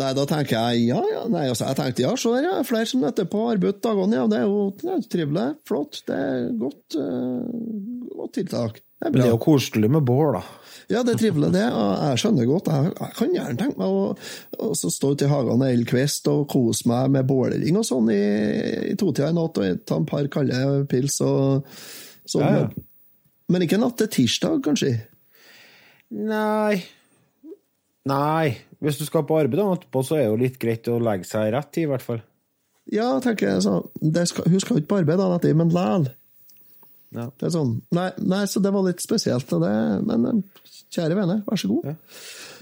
Nei, 0.00 0.12
da 0.16 0.24
tenker 0.28 0.56
jeg 0.56 0.86
ja, 0.88 1.00
ja. 1.10 1.26
Nei, 1.28 1.44
altså, 1.50 1.66
jeg 1.68 1.78
tenkte 1.78 2.04
ja, 2.06 2.12
så 2.16 2.32
er 2.38 2.46
det 2.46 2.52
Flere 2.68 2.88
som 2.88 3.02
møter 3.04 3.28
på 3.28 3.42
arbeid 3.50 3.82
dagene, 3.84 4.22
ja. 4.22 4.24
Det 4.30 4.38
er 4.40 4.46
jo 4.48 4.62
det 4.80 4.94
er 4.94 5.04
trivelig. 5.12 5.46
Flott. 5.68 6.00
Det 6.08 6.16
er 6.16 6.48
godt, 6.60 6.96
uh, 6.96 8.08
godt 8.16 8.34
tiltak. 8.38 8.80
Det 8.80 9.08
er 9.08 9.12
Men 9.12 9.20
det 9.20 9.26
er 9.26 9.34
jo 9.34 9.42
koselig 9.42 9.90
med 9.92 10.06
bål, 10.08 10.38
da. 10.38 10.42
Ja, 10.92 11.02
det 11.06 11.14
er 11.14 11.20
trivelig, 11.20 11.50
det. 11.54 11.64
og 11.72 11.90
Jeg 12.06 12.22
skjønner 12.22 12.48
godt. 12.48 12.70
Jeg, 12.72 12.94
jeg 13.00 13.16
kan 13.18 13.36
gjerne 13.36 13.58
tenke 13.60 13.80
meg 13.80 13.98
å 13.98 14.02
å 14.62 14.70
så 14.78 14.90
stå 14.92 15.12
ute 15.12 15.26
i 15.26 15.30
hagen 15.32 15.62
og 15.62 15.68
elle 15.68 15.88
kvist 15.88 16.28
og 16.30 16.46
kose 16.52 16.86
meg 16.90 17.12
med 17.16 17.26
bålering 17.28 17.78
og 17.80 17.86
sånn 17.86 18.10
i, 18.14 18.22
i 18.92 18.96
totida 18.98 19.32
i 19.32 19.36
natt 19.36 19.58
og 19.58 19.84
ta 19.88 19.98
en 19.98 20.08
par 20.08 20.28
kalde 20.32 20.84
pils 20.90 21.18
og 21.24 21.68
sånn. 22.30 22.42
Ja, 22.42 22.64
ja. 22.64 22.68
Men 23.52 23.66
ikke 23.66 23.80
natt 23.82 23.98
til 24.00 24.10
tirsdag, 24.12 24.62
kanskje? 24.64 24.94
Nei 26.12 26.82
Nei. 28.08 28.58
Hvis 28.82 28.98
du 28.98 29.06
skal 29.06 29.24
på 29.28 29.38
arbeid 29.38 29.60
da, 29.60 29.68
etterpå, 29.76 30.02
så 30.06 30.18
er 30.18 30.24
det 30.24 30.30
jo 30.30 30.40
litt 30.40 30.58
greit 30.62 30.90
å 30.90 30.98
legge 31.02 31.28
seg 31.28 31.52
rett 31.54 31.78
i, 31.78 31.86
i 31.86 31.90
hvert 31.90 32.04
fall. 32.04 32.22
Ja, 32.90 33.12
tenker 33.22 33.52
jeg. 33.52 33.62
Så, 33.64 33.76
det 34.02 34.26
skal, 34.30 34.48
hun 34.50 34.62
skal 34.62 34.76
jo 34.76 34.82
ikke 34.82 34.90
på 34.90 35.00
arbeid 35.02 35.22
dagen 35.22 35.36
etter, 35.38 35.54
men 35.58 35.70
læl. 35.74 36.08
Ja. 37.12 37.28
Det 37.38 37.48
er 37.48 37.54
sånn. 37.54 37.72
Nei, 37.94 38.08
nei, 38.24 38.42
så 38.48 38.62
det 38.64 38.72
var 38.74 38.86
litt 38.86 39.02
spesielt. 39.04 39.52
Det, 39.62 39.72
men 40.08 40.42
kjære 40.92 41.18
vene, 41.18 41.38
vær 41.46 41.60
så 41.60 41.70
god. 41.70 41.90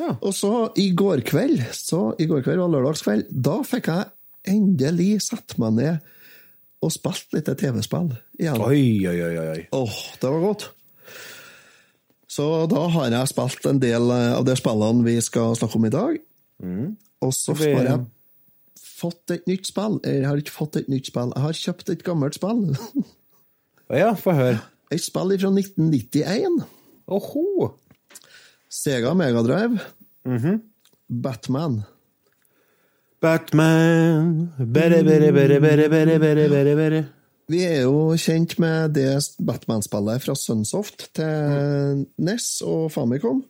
Ja. 0.01 0.15
Og 0.17 0.35
så 0.37 0.53
i 0.81 0.91
går 0.97 1.25
kveld, 1.29 1.63
så 1.77 2.11
i 2.21 2.27
går 2.31 2.45
kveld 2.47 2.63
var 2.63 2.73
lørdagskveld, 2.75 3.31
da 3.31 3.61
fikk 3.67 3.91
jeg 3.93 4.11
endelig 4.51 5.13
satt 5.29 5.57
meg 5.61 5.77
ned 5.79 6.11
og 6.81 6.93
spilt 6.95 7.37
litt 7.37 7.49
TV-spill 7.61 8.13
igjen. 8.41 8.61
Oi, 8.65 8.85
oi, 9.09 9.17
oi. 9.27 9.49
oi. 9.55 9.65
Åh, 9.77 9.99
det 10.21 10.33
var 10.33 10.45
godt. 10.47 10.71
Så 12.31 12.47
da 12.71 12.85
har 12.95 13.11
jeg 13.11 13.31
spilt 13.33 13.67
en 13.67 13.81
del 13.83 14.11
eh, 14.15 14.33
av 14.37 14.45
de 14.47 14.55
spillene 14.59 15.07
vi 15.07 15.17
skal 15.25 15.57
snakke 15.59 15.81
om 15.81 15.87
i 15.89 15.93
dag. 15.95 16.19
Og 17.27 17.33
så 17.35 17.57
har 17.59 17.89
jeg 17.89 18.05
fått 19.01 19.35
et 19.35 19.49
nytt 19.51 19.67
spill. 19.71 19.99
Jeg 20.07 20.27
har 20.29 20.39
ikke 20.39 20.55
fått 20.55 20.79
et 20.81 20.91
nytt 20.93 21.11
spill, 21.11 21.33
jeg 21.35 21.45
har 21.47 21.59
kjøpt 21.65 21.95
et 21.95 22.05
gammelt 22.07 22.39
spill. 22.39 22.69
Å 23.91 23.99
ja, 23.99 24.11
få 24.19 24.37
høre. 24.37 24.61
Et 24.95 25.03
spill 25.03 25.35
fra 25.35 25.51
1991. 25.51 26.61
Oho. 27.11 27.71
Sega 28.71 29.15
Megadrive. 29.19 29.81
Batman. 31.11 31.81
Batman 33.21 34.53
Bere, 34.57 35.03
bere, 35.05 35.33
bere, 35.35 35.59
bere, 35.61 35.89
bere, 35.93 36.19
bere, 36.23 36.47
bere, 36.49 36.77
bere. 36.79 37.01
Vi 37.51 37.65
er 37.67 37.81
jo 37.83 38.13
kjent 38.21 38.55
med 38.63 38.93
det 38.95 39.11
Batman-spillet 39.43 40.23
fra 40.23 40.37
Sunsoft 40.39 41.09
til 41.19 42.05
NES 42.23 42.47
og 42.63 42.91
Famicom. 42.95 43.41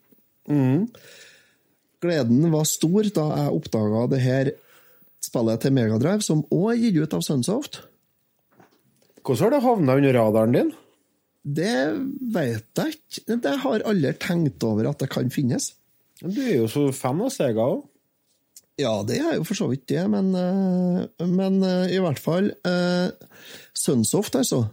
Gleden 2.01 2.47
var 2.55 2.69
stor 2.69 3.11
da 3.13 3.27
jeg 3.35 3.59
oppdaga 3.59 4.07
det 4.15 4.21
her 4.25 4.53
spillet 5.21 5.61
til 5.61 5.75
Megadrive, 5.77 6.25
som 6.25 6.47
òg 6.49 6.71
er 6.73 6.81
gitt 6.87 7.01
ut 7.03 7.19
av 7.19 7.27
Sunsoft. 7.27 7.83
Hvordan 9.21 9.43
har 9.43 9.53
det 9.53 9.65
havna 9.67 9.99
under 10.01 10.17
radaren 10.17 10.57
din? 10.57 10.73
Det 11.45 11.77
vet 12.33 12.81
jeg 12.81 12.97
ikke. 12.97 13.37
Det 13.37 13.55
har 13.67 13.85
aldri 13.89 14.17
tenkt 14.21 14.65
over 14.65 14.89
at 14.89 15.05
det 15.05 15.11
kan 15.13 15.29
finnes. 15.33 15.75
Du 16.25 16.41
er 16.41 16.63
jo 16.63 16.69
så 16.73 16.89
fan 16.97 17.21
av 17.21 17.33
Sega 17.35 17.69
òg. 17.69 17.85
Ja, 18.81 18.93
det 19.05 19.19
er 19.21 19.37
jo 19.37 19.45
for 19.45 19.59
så 19.59 19.67
vidt 19.69 19.89
det, 19.91 20.03
men, 20.09 20.31
eh, 20.33 21.27
men 21.29 21.61
eh, 21.67 21.93
i 21.97 22.01
hvert 22.01 22.21
fall 22.23 22.49
eh, 22.65 23.11
Sunsoft, 23.81 24.37
altså. 24.37 24.65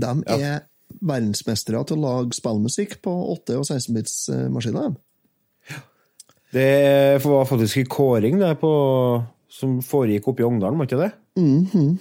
De 0.00 0.12
er 0.34 0.66
verdensmestere 0.98 1.82
til 1.86 2.00
å 2.00 2.02
lage 2.02 2.36
spillmusikk 2.36 2.98
på 3.04 3.12
8- 3.36 3.60
og 3.60 3.66
16-bits-maskiner. 3.66 4.94
Det 6.50 6.70
var 7.22 7.44
faktisk 7.46 7.84
en 7.84 7.90
kåring 7.90 8.40
der 8.40 8.56
på, 8.58 8.70
som 9.54 9.78
foregikk 9.86 10.32
oppe 10.32 10.42
i 10.42 10.48
Ongdalen, 10.48 10.80
var 10.80 10.88
ikke 10.88 10.98
det? 11.04 11.12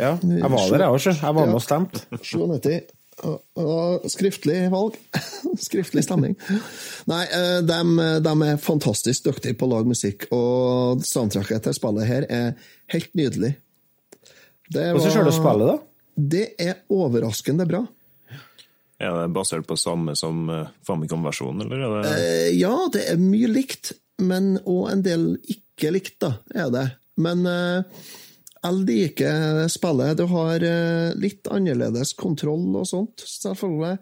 Ja, 0.01 0.15
jeg 0.17 0.49
var 0.49 0.63
der, 0.71 0.85
jeg 0.87 0.95
òg. 0.95 1.03
Jeg 1.11 1.35
var 1.37 1.45
med 1.45 1.59
og 1.59 1.61
stemte. 1.61 2.01
97. 2.17 2.95
Og, 3.19 3.35
og 3.59 4.07
skriftlig 4.09 4.57
valg. 4.71 4.95
skriftlig 5.67 6.05
stemming. 6.05 6.37
Nei, 7.11 7.23
eh, 7.35 7.59
de, 7.67 7.79
de 8.25 8.33
er 8.47 8.61
fantastisk 8.63 9.27
dyktige 9.27 9.57
på 9.59 9.67
å 9.67 9.73
lage 9.75 9.91
musikk, 9.91 10.25
og 10.33 11.03
soundtracket 11.05 11.67
til 11.67 11.77
spillet 11.77 12.09
her 12.09 12.25
er 12.31 12.49
helt 12.95 13.13
nydelig. 13.19 13.53
Det 14.69 14.87
Hvordan 14.95 15.13
ser 15.13 15.27
du 15.27 15.33
spillet, 15.35 15.75
da? 15.75 15.77
Det 16.19 16.45
er 16.59 16.81
overraskende 16.91 17.67
bra. 17.69 17.83
Er 18.99 19.15
det 19.15 19.29
basert 19.31 19.67
på 19.67 19.77
samme 19.79 20.15
som 20.19 20.49
eh, 20.51 20.71
Famicom-versjonen, 20.87 21.63
eller 21.63 21.83
er 21.85 21.93
det 21.95 22.15
Eh, 22.19 22.47
Ja, 22.59 22.73
det 22.91 23.05
er 23.13 23.21
mye 23.21 23.47
likt, 23.47 23.93
men 24.19 24.57
òg 24.67 24.89
en 24.91 25.03
del 25.05 25.29
ikke 25.47 25.93
likt, 25.95 26.17
da, 26.19 26.33
er 26.51 26.73
det. 26.73 26.87
Men 27.19 27.45
eh, 27.47 28.01
jeg 28.59 28.81
liker 28.89 29.69
spillet. 29.71 30.17
Du 30.19 30.25
har 30.33 30.65
eh, 30.67 31.13
litt 31.15 31.47
annerledes 31.47 32.11
kontroll 32.19 32.75
og 32.75 32.89
sånt, 32.89 33.23
selvfølgelig. 33.23 33.95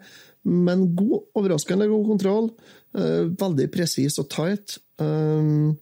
Men 0.48 0.88
god, 0.98 1.28
overraskende 1.38 1.86
god 1.90 2.06
kontroll. 2.10 2.50
Eh, 2.98 3.30
veldig 3.38 3.68
presis 3.74 4.18
og 4.18 4.30
tight. 4.34 4.78
Um, 4.98 5.76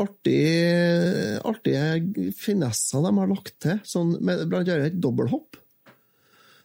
artig, 0.00 1.40
artige 1.46 2.30
finesser 2.36 3.02
de 3.04 3.12
har 3.18 3.30
lagt 3.30 3.54
til, 3.62 3.80
sånn 3.86 4.14
med 4.20 4.46
blant 4.50 4.68
annet 4.68 4.92
et 4.94 5.00
dobbelthopp. 5.02 5.58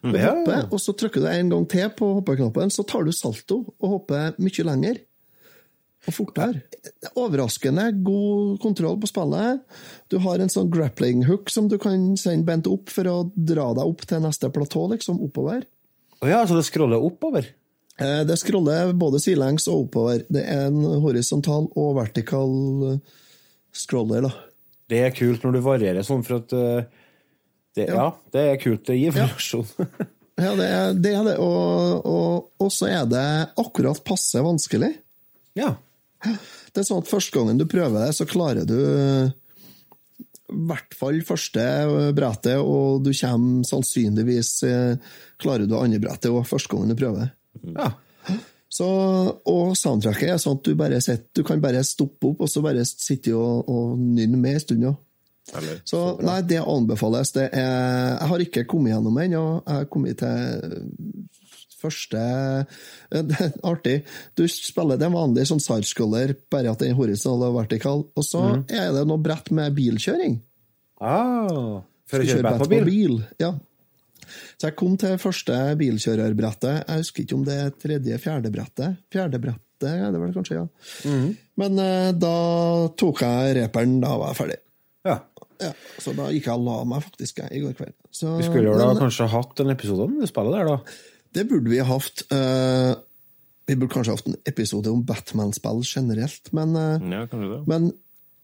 Du 0.06 0.12
Ja. 0.14 0.34
hopper, 0.34 0.68
og 0.70 0.78
så 0.78 0.92
trykker 0.94 1.20
du 1.24 1.26
en 1.26 1.48
gang 1.50 1.66
til 1.68 1.88
på 1.90 2.12
hoppeknappen, 2.20 2.70
så 2.70 2.86
tar 2.86 3.04
du 3.04 3.10
salto 3.12 3.74
og 3.80 3.88
hopper 3.90 4.34
mye 4.38 4.64
lenger. 4.64 5.00
Og 6.06 6.14
fortere. 6.14 6.60
Overraskende 7.18 7.88
god 8.04 8.60
kontroll 8.62 8.96
på 9.02 9.08
spillet. 9.10 9.60
Du 10.08 10.18
har 10.22 10.38
en 10.38 10.48
sånn 10.52 10.70
grappling 10.70 11.24
hook 11.26 11.50
som 11.50 11.66
du 11.66 11.78
kan 11.82 12.14
sende 12.16 12.46
bent 12.46 12.68
opp 12.70 12.88
for 12.94 13.02
å 13.10 13.32
dra 13.34 13.72
deg 13.74 13.82
opp 13.84 14.04
til 14.06 14.20
neste 14.22 14.52
platå, 14.54 14.84
liksom 14.92 15.18
oppover. 15.20 15.64
Å 16.22 16.28
ja, 16.30 16.44
så 16.46 16.54
det 16.54 16.64
scroller 16.68 17.02
oppover? 17.02 17.48
Eh, 17.98 18.22
Det 18.24 18.38
scroller 18.38 18.92
både 18.94 19.18
sidelengs 19.18 19.66
og 19.66 19.88
oppover. 19.90 20.22
Det 20.30 20.44
er 20.46 20.68
en 20.68 20.78
horisontal 21.02 21.66
og 21.74 21.96
vertikal 21.96 22.92
eh, 22.92 22.98
scroller, 23.76 24.26
da. 24.26 24.32
Det 24.86 25.00
er 25.02 25.14
kult 25.14 25.42
når 25.42 25.56
du 25.56 25.62
varierer 25.64 26.06
sånn, 26.06 26.22
for 26.26 26.40
at 26.40 26.52
eh, 26.56 26.84
det, 27.76 27.88
ja. 27.90 28.10
det 28.32 28.44
er 28.52 28.60
kult. 28.62 28.84
Det 28.88 28.98
gir 28.98 29.16
variasjon. 29.16 29.66
Ja, 30.36 30.50
det 30.52 30.64
er 30.68 30.90
det. 31.00 31.10
Er 31.16 31.22
det. 31.24 31.34
Og, 31.40 32.02
og, 32.04 32.48
og 32.60 32.68
så 32.68 32.90
er 32.92 33.06
det 33.08 33.24
akkurat 33.56 34.02
passe 34.04 34.42
vanskelig. 34.44 34.90
ja. 35.56 35.70
Det 36.26 36.82
er 36.82 36.84
sånn 36.90 37.00
at 37.00 37.08
Første 37.08 37.32
gangen 37.32 37.56
du 37.56 37.64
prøver 37.70 38.02
det, 38.02 38.10
så 38.16 38.26
klarer 38.28 38.66
du 38.68 38.76
i 38.76 40.58
hvert 40.68 40.96
fall 40.96 41.22
første 41.26 41.62
brettet, 42.16 42.58
og 42.60 43.00
du 43.04 43.10
kommer 43.16 43.64
sannsynligvis 43.66 44.50
eh, 44.68 45.14
Klarer 45.42 45.68
du 45.68 45.76
andre 45.78 46.00
brettet 46.02 46.30
òg, 46.30 46.44
første 46.48 46.72
gangen 46.72 46.92
du 46.92 46.98
prøver. 46.98 47.32
ja. 47.72 47.88
Så, 48.68 48.86
og 49.46 49.76
soundtracket 49.78 50.34
er 50.34 50.40
sånn 50.42 50.58
at 50.58 50.66
du 50.66 50.72
bare 50.78 51.00
sitter, 51.04 51.28
du 51.38 51.44
kan 51.46 51.62
bare 51.62 51.84
stoppe 51.86 52.32
opp 52.32 52.42
og 52.44 52.50
så 52.50 52.62
bare 52.64 52.82
sitte 52.88 53.34
og, 53.36 53.68
og 53.70 53.98
nynne 54.00 54.40
med 54.40 54.58
en 54.58 54.64
stund. 54.64 54.86
Ja. 54.88 54.94
eller? 55.54 55.80
Så 55.86 56.02
nei, 56.26 56.40
det 56.50 56.60
anbefales. 56.62 57.32
Det 57.36 57.46
er, 57.52 58.16
jeg 58.16 58.30
har 58.32 58.46
ikke 58.46 58.66
kommet 58.68 58.92
gjennom 58.94 59.20
ennå. 59.22 59.44
Jeg 59.62 59.80
har 59.80 59.90
kommet 59.92 60.18
til 60.22 60.86
første 61.76 62.22
Det 63.10 63.52
artig. 63.70 64.00
Du 64.34 64.44
spiller 64.50 64.98
det 65.00 65.12
vanlige 65.12 65.50
sånn 65.52 65.62
sarskoller, 65.62 66.34
bare 66.50 66.72
at 66.72 66.82
den 66.82 66.94
er 66.94 66.98
horisontal 66.98 67.50
og 67.50 67.60
vertikal. 67.60 68.04
Og 68.16 68.26
så 68.26 68.42
er 68.66 68.90
det 68.96 69.06
noe 69.08 69.22
brett 69.22 69.52
med 69.54 69.76
bilkjøring. 69.76 70.40
Ah, 70.96 71.82
for 72.08 72.22
å 72.22 72.26
kjøre 72.26 72.44
brett 72.48 72.64
på 72.72 72.84
bil? 72.88 73.18
Ja. 73.42 73.54
Så 74.56 74.68
jeg 74.68 74.76
kom 74.78 74.96
til 75.00 75.16
første 75.22 75.56
bilkjørerbrettet. 75.80 76.82
Jeg 76.88 77.02
husker 77.04 77.24
ikke 77.24 77.38
om 77.38 77.44
det 77.46 77.56
er 77.62 77.72
tredje-fjerde 77.84 78.52
brettet. 78.54 78.98
Fjerde 79.12 79.40
brettet 79.42 79.62
er 79.90 80.12
det 80.14 80.20
vel 80.22 80.32
kanskje, 80.36 80.60
ja. 80.62 80.66
Mhm. 81.08 81.32
Men 81.60 81.78
eh, 81.80 82.10
da 82.16 82.34
tok 82.96 83.20
jeg 83.24 83.56
reperen, 83.62 83.98
da 84.02 84.14
var 84.20 84.32
jeg 84.32 84.40
ferdig. 84.42 84.60
Ja. 85.06 85.18
Ja, 85.56 85.70
så 86.02 86.12
da 86.12 86.26
gikk 86.34 86.50
jeg 86.50 86.52
og 86.58 86.64
la 86.66 86.78
meg 86.84 87.00
faktisk 87.06 87.38
jeg, 87.40 87.48
i 87.56 87.60
går 87.64 87.72
kveld. 87.78 87.94
Så, 88.12 88.34
Vi 88.36 88.44
skulle 88.44 88.68
jo 88.68 88.74
da 88.76 88.90
men 88.90 88.98
kanskje 89.00 89.28
hatt 89.32 89.60
en 89.64 89.72
episode 89.72 90.04
om 90.04 90.18
det 90.20 90.28
spillet 90.28 90.52
der, 90.52 90.68
da. 90.68 90.96
det 91.32 91.44
burde 91.48 91.70
vi 91.72 91.78
ha 91.80 91.86
hatt. 91.88 92.24
eh, 92.28 92.94
vi 93.66 93.74
burde 93.80 93.94
kanskje 93.94 94.16
hatt 94.18 94.28
en 94.28 94.36
episode 94.46 94.92
om 94.92 95.00
Batman-spill 95.08 95.80
generelt, 95.88 96.52
men, 96.52 96.76
eh, 96.76 97.08
Ja, 97.14 97.24
det. 97.26 97.62
men 97.66 97.88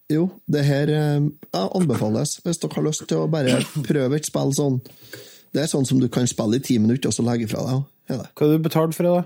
jo, 0.09 0.25
det 0.49 0.65
her 0.65 0.89
eh, 0.89 1.29
anbefales 1.53 2.39
hvis 2.43 2.59
dere 2.59 2.73
har 2.75 2.83
lyst 2.89 3.05
til 3.07 3.21
å 3.21 3.29
bare 3.31 3.61
prøve 3.85 4.17
et 4.17 4.25
spill 4.25 4.51
sånn. 4.57 4.81
Det 5.53 5.61
er 5.61 5.69
sånn 5.69 5.85
som 5.85 5.99
du 6.01 6.07
kan 6.11 6.27
spille 6.29 6.57
i 6.57 6.63
ti 6.65 6.79
minutter 6.81 7.11
og 7.11 7.15
så 7.15 7.25
legge 7.25 7.47
fra 7.51 7.63
deg. 7.67 7.83
Er. 8.09 8.25
Hva 8.33 8.47
har 8.47 8.51
du 8.57 8.65
betalt 8.65 8.97
for 8.97 9.07
det, 9.07 9.13
da? 9.13 9.23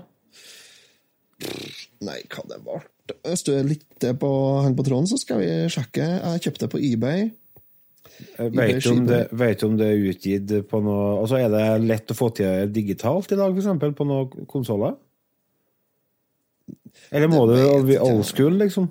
Nei, 2.06 2.20
hva 2.30 2.44
det 2.50 2.58
ble 2.66 2.78
Hvis 3.24 3.44
du 3.46 3.52
er 3.54 3.66
litt 3.66 4.06
på, 4.20 4.30
henger 4.62 4.78
på 4.78 4.86
tråden, 4.86 5.08
så 5.10 5.18
skal 5.20 5.40
vi 5.42 5.50
sjekke. 5.72 6.04
Jeg 6.04 6.44
kjøpte 6.44 6.66
det 6.66 6.70
på 6.74 6.82
eBay. 6.90 7.28
Eh, 8.36 8.50
Vet 8.52 8.82
du 8.82 8.90
om 8.92 9.04
det, 9.06 9.20
vet 9.38 9.60
du 9.60 9.66
om 9.68 9.76
det 9.78 9.88
er 9.88 10.06
utgitt 10.10 10.54
på 10.70 10.80
noe 10.82 11.20
Altså, 11.20 11.38
Er 11.38 11.52
det 11.52 11.66
lett 11.86 12.10
å 12.10 12.16
få 12.18 12.32
til 12.34 12.72
digitalt 12.74 13.30
i 13.32 13.38
dag, 13.38 13.54
eksempel, 13.54 13.94
på 13.94 14.06
noen 14.08 14.48
konsoller? 14.50 14.96
Eller 17.14 17.30
må 17.30 17.44
Det 17.48 17.60
du 17.62 17.92
old 18.02 18.26
school, 18.26 18.58
liksom? 18.58 18.90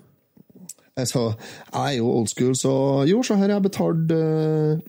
Altså, 0.97 1.27
jeg 1.73 1.93
er 1.93 1.97
jo 1.99 2.09
old 2.09 2.29
school, 2.31 2.55
så 2.57 2.71
jo, 3.05 3.19
så 3.21 3.35
her 3.37 3.51
har 3.51 3.59
jeg 3.59 3.67
betalt 3.67 4.13
eh, 4.15 4.79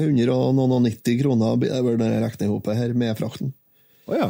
190 0.00 1.20
kroner, 1.20 1.66
er 1.68 1.84
vel 1.86 1.98
det 2.00 2.10
regnehopet 2.24 2.78
her, 2.78 2.94
med 2.98 3.18
frakten. 3.18 3.52
Å 4.08 4.18
ja. 4.18 4.28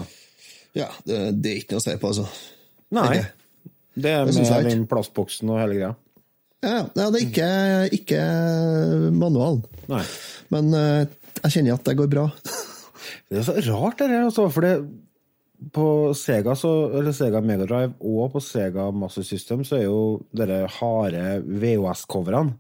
Ja, 0.75 0.89
det, 1.07 1.19
det 1.43 1.53
er 1.53 1.61
ikke 1.63 1.77
noe 1.77 1.83
å 1.83 1.87
si 1.87 1.97
på, 2.03 2.11
altså. 2.11 2.27
Nei. 2.95 3.23
Det 3.95 4.11
er 4.11 4.27
med 4.27 4.69
den 4.71 4.89
plastboksen 4.91 5.53
og 5.55 5.61
hele 5.63 5.79
greia. 5.79 5.93
Ja, 6.65 6.81
ja, 6.97 7.09
det 7.13 7.21
er 7.21 7.27
ikke, 7.27 7.49
ikke 7.99 8.21
manualen. 9.15 9.63
Nei. 9.91 10.03
Men 10.55 10.71
eh, 10.79 11.07
jeg 11.43 11.57
kjenner 11.59 11.77
at 11.77 11.87
det 11.87 11.99
går 12.01 12.11
bra. 12.13 12.29
Det 13.29 13.41
er 13.41 13.45
så 13.47 13.55
rart, 13.73 13.99
det 13.99 14.07
der, 14.11 14.27
altså, 14.27 14.47
for 14.53 14.65
det 14.65 14.75
på 15.75 15.87
Sega, 16.17 16.55
så, 16.59 16.71
eller 16.99 17.15
Sega 17.17 17.41
Mega 17.45 17.67
Drive 17.69 17.95
og 18.05 18.33
på 18.35 18.41
Sega 18.43 18.89
Master 18.95 19.25
System 19.27 19.65
så 19.67 19.79
er 19.79 19.85
jo 19.87 20.01
dere 20.37 20.65
harde 20.77 21.23
VHS-coverne. 21.45 22.55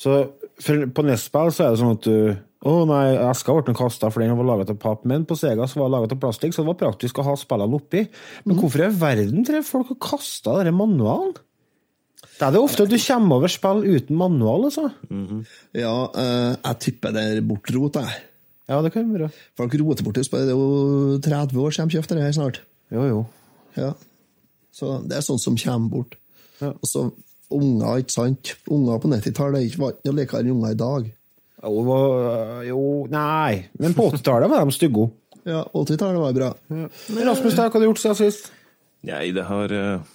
Så 0.00 0.16
for, 0.60 0.86
på 0.94 1.04
NES-spill 1.06 1.52
så 1.54 1.66
er 1.66 1.74
det 1.74 1.80
sånn 1.82 1.98
at 1.98 2.06
du 2.06 2.16
Å 2.70 2.72
nei, 2.84 3.04
eska 3.30 3.54
ble 3.56 3.72
kasta 3.76 4.10
fordi 4.12 4.26
den 4.28 4.36
var 4.36 4.48
laga 4.50 4.66
av 4.68 4.80
papp, 4.82 5.06
men 5.08 5.22
på 5.24 5.36
Sega 5.40 5.64
så 5.64 5.80
var 5.80 5.88
det 5.88 5.94
laga 5.94 6.10
av 6.12 6.18
plastikk, 6.20 6.52
så 6.52 6.60
det 6.60 6.68
var 6.68 6.80
praktisk 6.82 7.20
å 7.22 7.24
ha 7.30 7.36
spillene 7.40 7.78
oppi. 7.78 8.02
Men 8.44 8.58
hvorfor 8.60 8.84
i 8.84 8.90
verden 9.00 9.46
tror 9.48 9.64
folk 9.64 9.94
har 9.94 10.00
kasta 10.10 10.58
denne 10.58 10.74
manualen? 10.76 11.32
Det 12.20 12.44
er 12.44 12.52
det 12.52 12.60
ofte 12.60 12.84
at 12.84 12.92
du 12.92 12.98
kommer 13.00 13.40
over 13.40 13.52
spill 13.52 13.80
uten 13.84 14.20
manual, 14.20 14.66
altså. 14.68 14.90
Ja, 15.72 15.94
uh, 16.12 16.52
jeg 16.52 16.78
tipper 16.84 17.16
det 17.16 17.24
er 17.30 17.40
bortrot, 17.48 17.96
jeg. 17.96 18.28
Ja, 18.70 18.78
det 18.84 18.92
kan 18.94 19.08
være. 19.10 19.30
Folk 19.58 19.74
roter 19.80 20.06
bort 20.06 20.20
det. 20.20 20.28
Det 20.30 20.44
er 20.44 20.52
jo 20.52 21.18
30 21.24 21.64
år 21.64 21.74
siden 21.74 21.90
de 21.90 21.96
kjøpte 21.96 22.16
det 22.16 22.28
her 22.28 22.36
snart. 22.36 22.60
Jo, 22.94 23.08
jo. 23.08 23.24
Ja. 23.76 23.90
Så 24.70 25.00
det 25.08 25.16
er 25.16 25.26
sånt 25.26 25.42
som 25.42 25.56
kommer 25.58 25.90
bort. 25.96 26.16
Ja. 26.60 26.70
Og 26.76 26.86
så 26.86 27.08
unger, 27.54 28.02
ikke 28.02 28.14
sant? 28.14 28.52
Unger 28.70 29.00
på 29.02 29.10
90-tallet 29.12 29.60
er 29.60 29.66
ikke 29.68 29.82
var 29.82 29.96
ikke 29.96 30.10
noe 30.10 30.18
likere 30.20 30.44
enn 30.44 30.52
unger 30.54 30.76
i 30.76 30.78
dag. 30.80 31.10
Jo, 31.60 31.98
jo, 32.64 32.84
nei. 33.12 33.66
Men 33.82 33.96
på 33.96 34.08
80-tallet 34.12 34.52
var 34.52 34.64
de 34.64 34.76
stygge. 34.76 35.10
Ja, 35.48 35.64
80-tallet 35.72 36.22
var 36.22 36.36
bra. 36.36 36.48
Men 36.70 37.28
Rasmus, 37.28 37.56
hva 37.56 37.68
har 37.68 37.76
du 37.76 37.88
gjort 37.88 38.02
siden 38.02 38.18
sist? 38.18 38.50
Nei, 39.08 39.30
det 39.36 39.44
har 39.48 39.72
uh, 39.72 40.08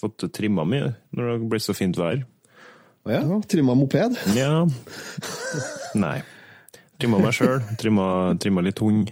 fått 0.00 0.28
trimma 0.34 0.66
mye 0.68 0.92
når 1.10 1.24
det 1.24 1.32
har 1.32 1.48
blitt 1.54 1.66
så 1.66 1.74
fint 1.76 1.98
vær. 1.98 2.22
Å 3.02 3.10
ja? 3.10 3.22
Ja, 3.26 3.40
Trimma 3.50 3.74
moped. 3.74 4.14
Ja. 4.38 4.62
Nei. 5.98 6.20
Trimma 7.02 7.18
meg 7.18 7.34
sjøl. 7.34 7.58
Trimma, 7.80 8.06
trimma 8.38 8.62
litt 8.62 8.78
hund. 8.82 9.10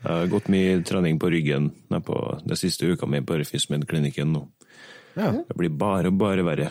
Jeg 0.00 0.08
har 0.22 0.30
gått 0.32 0.48
mye 0.52 0.78
trening 0.86 1.18
på 1.20 1.28
ryggen 1.32 1.70
på 1.90 2.16
den 2.44 2.58
siste 2.60 2.88
uka 2.88 3.08
mi 3.10 3.20
på 3.26 3.36
Refismed-klinikken 3.40 4.32
nå. 4.32 4.46
Ja. 5.16 5.30
Det 5.48 5.56
blir 5.58 5.72
bare, 5.80 6.12
bare 6.12 6.44
verre. 6.46 6.68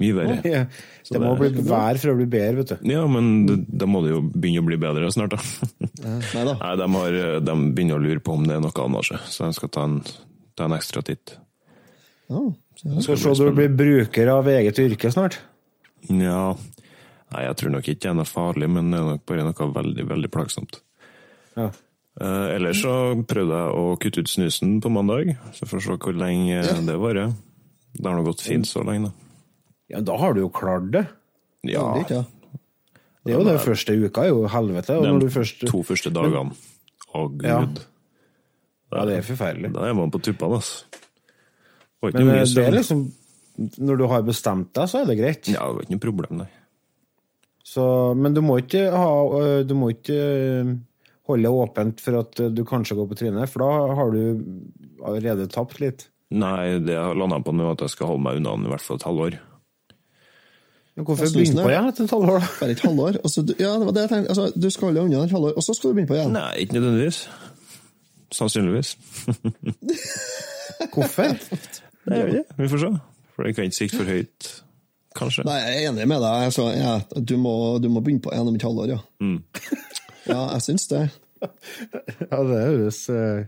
Mye 0.00 0.14
verre. 0.16 0.38
Oh, 0.40 0.46
yeah. 0.48 0.66
Det 1.10 1.20
må 1.20 1.34
det- 1.36 1.52
bli 1.52 1.64
vær 1.68 1.98
for 2.00 2.14
å 2.14 2.16
bli 2.16 2.26
bedre, 2.32 2.62
vet 2.62 2.72
du. 2.72 2.90
Ja, 2.94 3.04
men 3.12 3.66
da 3.68 3.86
må 3.86 4.00
det 4.04 4.14
jo 4.14 4.22
begynne 4.24 4.62
å 4.64 4.68
bli 4.70 4.78
bedre 4.80 5.10
snart, 5.12 5.36
da. 5.36 5.40
Nei 6.06 6.44
da. 6.48 6.56
Nei, 6.56 6.74
de, 6.80 6.88
har, 6.96 7.18
de 7.44 7.56
begynner 7.76 8.00
å 8.00 8.02
lure 8.02 8.24
på 8.24 8.38
om 8.38 8.46
det 8.48 8.56
er 8.56 8.64
noe 8.64 8.72
annet, 8.86 9.12
så 9.28 9.46
de 9.50 9.58
skal 9.58 9.72
ta 9.76 9.84
en, 9.90 9.98
ta 10.56 10.64
en 10.68 10.76
ekstra 10.78 11.04
titt. 11.04 11.36
Ja. 12.32 12.46
Skal 13.04 13.20
se 13.20 13.34
du 13.36 13.52
blir 13.52 13.72
bruker 13.76 14.32
av 14.32 14.48
eget 14.48 14.80
yrke 14.80 15.12
snart. 15.12 15.36
Ja, 16.08 16.54
Nei, 17.32 17.46
jeg 17.46 17.56
tror 17.56 17.72
nok 17.72 17.86
ikke 17.88 18.02
det 18.04 18.10
er 18.10 18.16
noe 18.18 18.28
farlig, 18.28 18.68
men 18.68 18.90
det 18.92 18.98
er 19.00 19.06
nok 19.08 19.22
bare 19.28 19.44
noe 19.46 19.68
veldig, 19.72 20.04
veldig 20.10 20.30
plagsomt. 20.32 20.80
Ja. 21.56 21.70
Eh, 22.20 22.48
ellers 22.58 22.82
så 22.84 22.92
prøvde 23.24 23.56
jeg 23.56 23.76
å 23.78 23.84
kutte 24.00 24.20
ut 24.24 24.28
snusen 24.28 24.76
på 24.84 24.90
mandag, 24.92 25.32
så 25.56 25.64
får 25.68 25.78
vi 25.78 25.84
se 25.86 25.96
hvor 26.04 26.18
lenge 26.18 26.60
det 26.84 26.96
varer. 27.00 27.32
Det 27.96 28.04
har 28.04 28.18
nå 28.18 28.24
gått 28.26 28.44
fint 28.44 28.68
så 28.68 28.84
lenge, 28.84 29.08
da. 29.08 29.30
ja, 29.94 30.02
da 30.04 30.16
har 30.20 30.36
du 30.36 30.42
jo 30.42 30.50
klart 30.52 30.90
det. 30.92 31.06
Ja, 31.68 31.86
er 32.02 32.12
ja. 32.18 32.22
Det 33.22 33.32
er 33.32 33.38
jo 33.38 33.46
den 33.46 33.60
første 33.62 33.94
uka, 33.94 34.26
er 34.26 34.32
jo 34.32 34.44
helvete. 34.50 34.98
De 34.98 35.30
først 35.30 35.64
to 35.70 35.82
første 35.86 36.10
dagene. 36.12 36.56
Å, 37.12 37.26
gud. 37.28 37.46
Ja. 37.46 37.60
Ja, 38.92 39.04
det 39.08 39.20
er 39.20 39.24
forferdelig. 39.24 39.70
Da 39.72 39.86
er 39.88 39.94
man 39.96 40.10
på 40.12 40.20
tuppene, 40.20 40.58
altså. 40.58 40.84
Men 42.02 42.16
eh, 42.18 42.32
det 42.32 42.40
er 42.42 42.48
søvn. 42.50 42.74
liksom 42.76 43.04
Når 43.86 44.00
du 44.00 44.04
har 44.10 44.24
bestemt 44.26 44.72
deg, 44.74 44.90
så 44.90 45.00
er 45.00 45.08
det 45.08 45.16
greit. 45.20 45.48
Ja, 45.52 45.68
det 45.68 45.76
var 45.78 45.86
ikke 45.86 45.94
noe 45.94 46.04
problem, 46.08 46.42
nei. 46.42 46.48
Så, 47.62 47.84
men 48.18 48.34
du 48.34 48.42
må 48.44 48.58
ikke 48.60 48.88
ha 48.90 49.62
Du 49.64 49.72
må 49.78 49.92
ikke 49.94 50.16
holde 51.28 51.46
det 51.46 51.52
åpent 51.54 52.02
for 52.02 52.18
at 52.22 52.40
øh, 52.42 52.50
du 52.54 52.64
kanskje 52.66 52.96
går 52.98 53.08
på 53.10 53.18
trynet, 53.20 53.50
for 53.50 53.64
da 53.64 53.94
har 53.98 54.12
du 54.14 54.22
allerede 55.06 55.48
tapt 55.52 55.80
litt. 55.82 56.08
Nei, 56.32 56.78
det 56.80 56.94
jeg 56.96 57.04
har 57.04 57.18
landa 57.18 57.38
på 57.44 57.52
nå, 57.54 57.72
at 57.74 57.84
jeg 57.84 57.92
skal 57.92 58.12
holde 58.12 58.24
meg 58.24 58.40
unna 58.40 58.54
den 58.56 58.68
i 58.68 58.72
hvert 58.72 58.84
fall 58.84 59.00
et 59.00 59.06
halvår. 59.06 59.38
Men 60.96 61.06
hvorfor 61.08 61.30
begynne 61.32 61.64
på 61.64 61.70
igjen 61.72 61.88
etter 61.88 62.04
et 62.04 62.12
halvår, 62.12 62.38
da? 62.40 62.48
Bare 62.60 62.74
et 62.74 62.84
halvår. 62.84 63.20
Altså, 63.22 63.44
du, 63.48 63.54
ja, 63.58 63.70
det 63.80 63.88
var 63.88 63.94
det 63.96 64.04
jeg 64.04 64.12
tenkte. 64.12 64.34
Altså, 64.34 64.48
du 64.64 64.68
skal 64.72 64.88
holde 64.90 65.06
unna 65.06 65.22
et 65.24 65.36
halvår, 65.36 65.54
og 65.56 65.64
så 65.64 65.76
skal 65.76 65.90
du 65.90 65.94
begynne 65.94 66.10
på 66.10 66.18
igjen. 66.18 66.34
Nei, 66.36 66.50
ikke 66.64 66.76
nødvendigvis. 66.78 67.22
Sannsynligvis. 68.32 68.92
Hvorfor? 70.92 71.32
Nei, 72.08 72.18
jeg 72.18 72.26
vet 72.28 72.42
ikke. 72.42 72.58
Vi 72.58 72.68
får 72.72 72.84
se. 72.84 72.92
For 73.32 73.46
det 73.46 73.54
kan 73.56 73.68
ikke 73.68 73.78
sikte 73.78 74.00
for 74.00 74.12
høyt, 74.12 74.50
kanskje. 75.16 75.46
Nei, 75.48 75.56
jeg 75.62 75.78
er 75.78 75.88
enig 75.92 76.08
med 76.08 76.20
deg. 76.24 76.46
Altså, 76.50 76.68
ja, 76.76 76.98
du, 77.16 77.34
må, 77.40 77.54
du 77.80 77.88
må 77.92 78.04
begynne 78.04 78.24
på 78.24 78.32
igjen 78.32 78.52
om 78.52 78.58
et 78.58 78.68
halvår, 78.68 78.92
ja. 78.92 79.00
Mm. 79.24 79.38
Ja, 80.28 80.42
jeg 80.54 80.62
syns 80.62 80.86
det. 80.90 81.02
Ja, 81.42 82.38
det 82.46 82.58
høres 82.62 83.00
øh, 83.10 83.44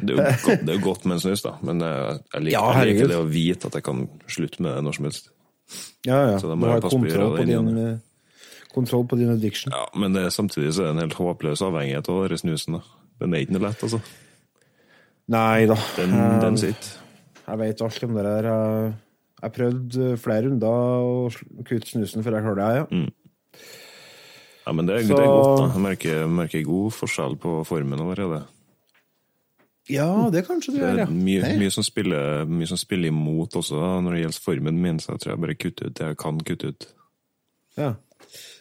Det 0.00 0.12
er 0.12 0.18
jo 0.18 0.24
godt, 0.44 0.60
det 0.66 0.68
er 0.68 0.76
jo 0.78 0.84
godt 0.84 1.04
med 1.08 1.16
en 1.16 1.20
snus, 1.24 1.42
da, 1.42 1.54
men 1.64 1.80
jeg, 1.80 2.18
jeg, 2.34 2.42
liker, 2.44 2.52
Ja, 2.58 2.64
jeg 2.82 2.90
liker 2.92 3.08
det 3.08 3.16
å 3.18 3.28
vite 3.32 3.66
at 3.70 3.74
jeg 3.78 3.82
kan 3.86 4.02
slutte 4.28 4.60
med 4.62 4.76
det 4.76 4.82
når 4.84 4.98
som 4.98 5.08
helst. 5.08 5.30
Ja, 6.06 6.18
ja. 6.32 6.36
Så 6.38 6.50
da 6.50 6.54
Du 6.54 6.60
må 6.60 6.68
jeg 6.74 6.82
passe 6.84 6.92
på 6.92 7.00
å 7.00 7.08
kontroll 7.08 7.24
gjøre 7.24 7.30
på 7.32 7.40
det 7.40 7.46
din, 7.48 7.72
igjen. 7.72 7.88
øh, 7.88 8.68
kontroll 8.74 9.06
på 9.08 9.18
din 9.18 9.32
addiction. 9.32 9.72
Ja, 9.74 9.86
Men 9.98 10.12
det, 10.12 10.22
er- 10.28 10.36
samtidig 10.36 10.74
så 10.76 10.84
er 10.84 10.92
det 10.92 10.94
en 10.98 11.02
helt 11.06 11.18
håpløs 11.18 11.62
avhengighet 11.64 12.08
av 12.12 12.28
den 12.28 12.38
snusen. 12.44 12.78
da. 12.78 12.80
Den 13.20 13.34
er 13.34 13.38
ikke 13.46 13.56
noe 13.56 13.64
lett, 13.68 13.82
altså. 13.82 14.00
Nei 15.28 15.66
da. 15.68 15.76
Den, 15.96 16.14
Eh, 16.14 16.40
den 16.40 16.56
sitter. 16.56 16.94
Jeg 17.48 17.58
vet 17.58 17.82
alt 17.82 18.02
om 18.04 18.14
det 18.14 18.24
der. 18.24 18.42
Jeg- 18.52 18.94
Jeg 19.40 19.52
prøvde 19.54 20.16
flere 20.18 20.42
runder 20.48 20.66
å 20.66 21.30
kutte 21.64 21.86
snusen 21.86 22.24
før 22.24 22.32
jeg 22.34 22.42
klarte 22.42 22.56
det. 22.58 22.74
Ja. 22.90 23.06
Ja, 24.68 24.72
men 24.76 24.84
det, 24.88 24.98
er- 24.98 25.06
Så- 25.08 25.16
det 25.16 25.24
er 25.24 25.32
godt, 25.32 25.58
da. 25.62 25.66
Jeg 25.72 25.82
merker, 25.86 26.26
merker 26.28 26.62
god 26.68 26.90
forskjell 26.92 27.36
på 27.40 27.52
formen 27.64 28.00
allerede. 28.04 28.42
ja, 29.88 30.28
det 30.30 30.42
kanskje 30.44 30.74
du 30.74 30.78
gjør, 30.82 30.98
ja. 31.00 31.06
mye, 31.08 31.54
mye, 31.58 31.70
som 31.72 31.82
spiller, 31.86 32.44
mye 32.44 32.66
som 32.68 32.76
spiller 32.76 33.08
imot 33.08 33.56
også 33.56 33.78
da, 33.80 33.94
når 34.04 34.12
det 34.12 34.20
gjelder 34.26 34.42
formen 34.44 34.82
min, 34.82 34.98
så 35.00 35.14
jeg 35.14 35.20
tror 35.22 35.32
jeg 35.32 35.40
bare 35.40 35.54
kutter 35.62 35.86
ut 35.88 35.94
det 35.96 36.06
jeg 36.10 36.18
kan 36.20 36.40
kutte 36.44 36.68
ut. 36.74 36.86
ja. 37.78 37.94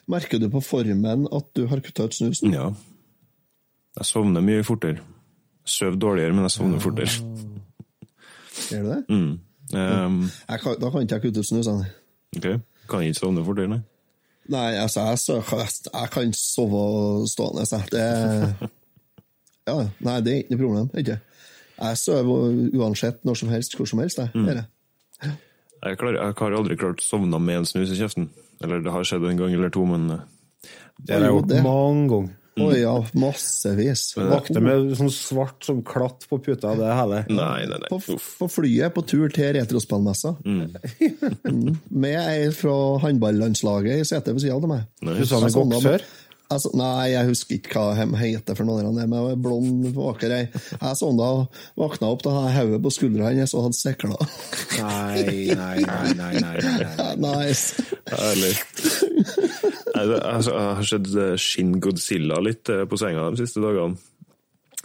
Merker 0.08 0.40
du 0.40 0.48
på 0.54 0.62
formen 0.64 1.28
at 1.36 1.50
du 1.58 1.66
har 1.68 1.82
kutta 1.84 2.06
ut 2.08 2.14
snusen? 2.16 2.54
Ja. 2.54 2.70
Jeg 3.98 4.06
sovner 4.08 4.40
mye 4.42 4.64
fortere. 4.64 5.02
Sover 5.68 5.98
dårligere, 6.00 6.32
men 6.34 6.46
jeg 6.48 6.52
sovner 6.56 6.80
fortere. 6.80 7.10
Gjør 8.70 8.84
du 8.86 8.90
det? 8.94 9.04
Mm. 9.10 9.40
Um, 9.76 10.22
Jeg 10.48 10.60
kan, 10.62 10.78
da 10.80 10.90
kan 10.94 11.02
ikke 11.04 11.16
jeg 11.18 11.22
kutte 11.26 11.40
ut 11.44 11.50
snusen. 11.50 11.84
ok, 12.38 12.48
kan 12.88 13.04
ikke 13.04 13.20
sovne 13.20 13.44
fortere, 13.44 13.68
nei. 13.68 13.82
Nei, 14.54 14.78
altså, 14.80 15.04
jeg, 15.10 15.20
søker, 15.20 15.64
jeg 15.94 16.12
kan 16.14 16.34
sove 16.38 17.28
stående, 17.28 17.66
så 17.68 17.82
det 17.92 18.06
Ja, 19.68 19.82
nei, 20.00 20.20
det 20.24 20.34
er 20.34 20.44
ikke 20.44 20.56
noe 20.56 20.62
problem. 20.62 20.90
Ikke. 20.96 21.18
Jeg 21.78 22.00
sover 22.00 22.56
uansett 22.80 23.20
når 23.28 23.42
som 23.42 23.52
helst, 23.52 23.76
hvor 23.76 23.90
som 23.90 24.00
helst. 24.00 24.22
Jeg, 24.24 24.32
gjør 24.34 24.62
jeg. 24.62 25.34
Jeg, 25.84 25.98
klarer, 26.00 26.20
jeg 26.22 26.38
har 26.40 26.56
aldri 26.58 26.78
klart 26.80 27.04
å 27.04 27.06
sovne 27.06 27.40
med 27.44 27.62
en 27.62 27.68
snus 27.68 27.92
i 27.94 28.00
kjeften. 28.00 28.30
Eller 28.64 28.82
det 28.82 28.94
har 28.94 29.06
skjedd 29.06 29.28
en 29.30 29.38
gang 29.38 29.54
eller 29.54 29.70
to, 29.74 29.84
men 29.86 30.08
uh, 30.10 30.24
Det 30.98 31.18
har 31.18 31.28
jeg 31.28 31.34
Jo, 31.34 31.42
gjort 31.42 31.68
mange 31.68 32.08
ganger. 32.14 32.36
Å 32.58 32.68
ja, 32.78 32.94
massevis. 33.20 34.04
Vakte 34.18 34.62
med 34.64 34.92
sånn 34.98 35.12
svart 35.14 35.66
som 35.68 35.84
klatt 35.86 36.26
på 36.30 36.40
puta, 36.42 36.74
det 36.80 36.92
hele. 37.00 37.24
nei, 37.30 37.66
nei, 37.70 37.80
nei. 37.84 37.90
På, 37.92 38.00
på 38.42 38.50
flyet 38.52 38.96
på 38.96 39.04
tur 39.08 39.28
til 39.34 39.54
retrospillmessa. 39.60 40.36
Mm. 41.48 41.76
Med 41.92 42.16
ei 42.18 42.48
fra 42.56 42.74
håndballandslaget 43.04 44.02
i 44.02 44.06
setet 44.08 44.34
ved 44.36 44.42
sida 44.44 44.56
av 44.58 44.66
meg. 44.70 44.86
Susanne 45.20 45.50
Goksør? 45.54 46.02
Goksør. 46.02 46.06
Altså, 46.48 46.70
nei, 46.80 47.10
jeg 47.12 47.28
husker 47.28 47.58
ikke 47.58 47.74
hva 47.76 47.96
de 47.98 48.20
heter 48.22 48.56
for 48.56 48.64
noen 48.68 48.86
av 48.88 48.94
dem, 48.96 49.10
men 49.12 49.32
er 49.34 49.40
blond, 49.44 49.88
vaker 49.98 50.32
ei. 50.32 50.44
Jeg 50.54 50.80
han 51.02 51.18
da, 51.20 51.30
våkna 51.76 52.12
opp, 52.14 52.22
da 52.24 52.32
hadde 52.38 52.52
jeg 52.54 52.60
hodet 52.70 52.80
på 52.86 52.92
skuldra 52.96 53.32
hennes 53.34 53.56
og 53.58 53.66
hadde 53.66 53.80
sikla. 53.82 54.16
Nei, 54.80 55.24
nei, 55.58 55.82
nei, 55.84 56.14
nei, 56.16 56.34
nei, 56.40 56.58
nei. 56.62 57.10
nice. 57.26 57.84
Herlig. 58.14 58.54
Nei, 59.98 60.06
altså, 60.22 60.54
Jeg 60.54 60.76
har 60.80 60.88
sett 60.94 61.10
eh, 61.20 61.34
Shin 61.42 61.74
Godzilla 61.84 62.38
litt 62.46 62.70
eh, 62.72 62.86
på 62.88 63.00
senga 63.02 63.28
de 63.34 63.42
siste 63.44 63.64
dagene. 63.64 63.98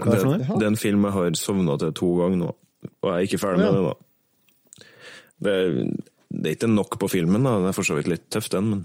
Det 0.03 0.17
Det, 0.19 0.47
det 0.57 0.65
er 0.65 0.71
en 0.73 0.81
film 0.81 1.05
jeg 1.07 1.15
har 1.15 1.37
sovna 1.39 1.77
til 1.79 1.93
to 1.95 2.09
ganger 2.19 2.41
nå, 2.41 2.49
og 3.05 3.11
jeg 3.13 3.15
er 3.21 3.29
ikke 3.29 3.43
ferdig 3.45 3.63
med 3.63 3.69
Ja. 3.69 3.77
det 3.77 3.85
nå. 3.87 4.89
Det, 5.43 5.55
det 6.33 6.49
er 6.49 6.57
ikke 6.57 6.71
nok 6.73 6.99
på 7.03 7.11
filmen, 7.13 7.45
da. 7.47 7.55
Den 7.61 7.71
er 7.71 7.77
for 7.77 7.87
så 7.87 7.95
vidt 7.99 8.11
litt 8.11 8.27
tøff, 8.33 8.49
den, 8.51 8.71
men. 8.73 8.83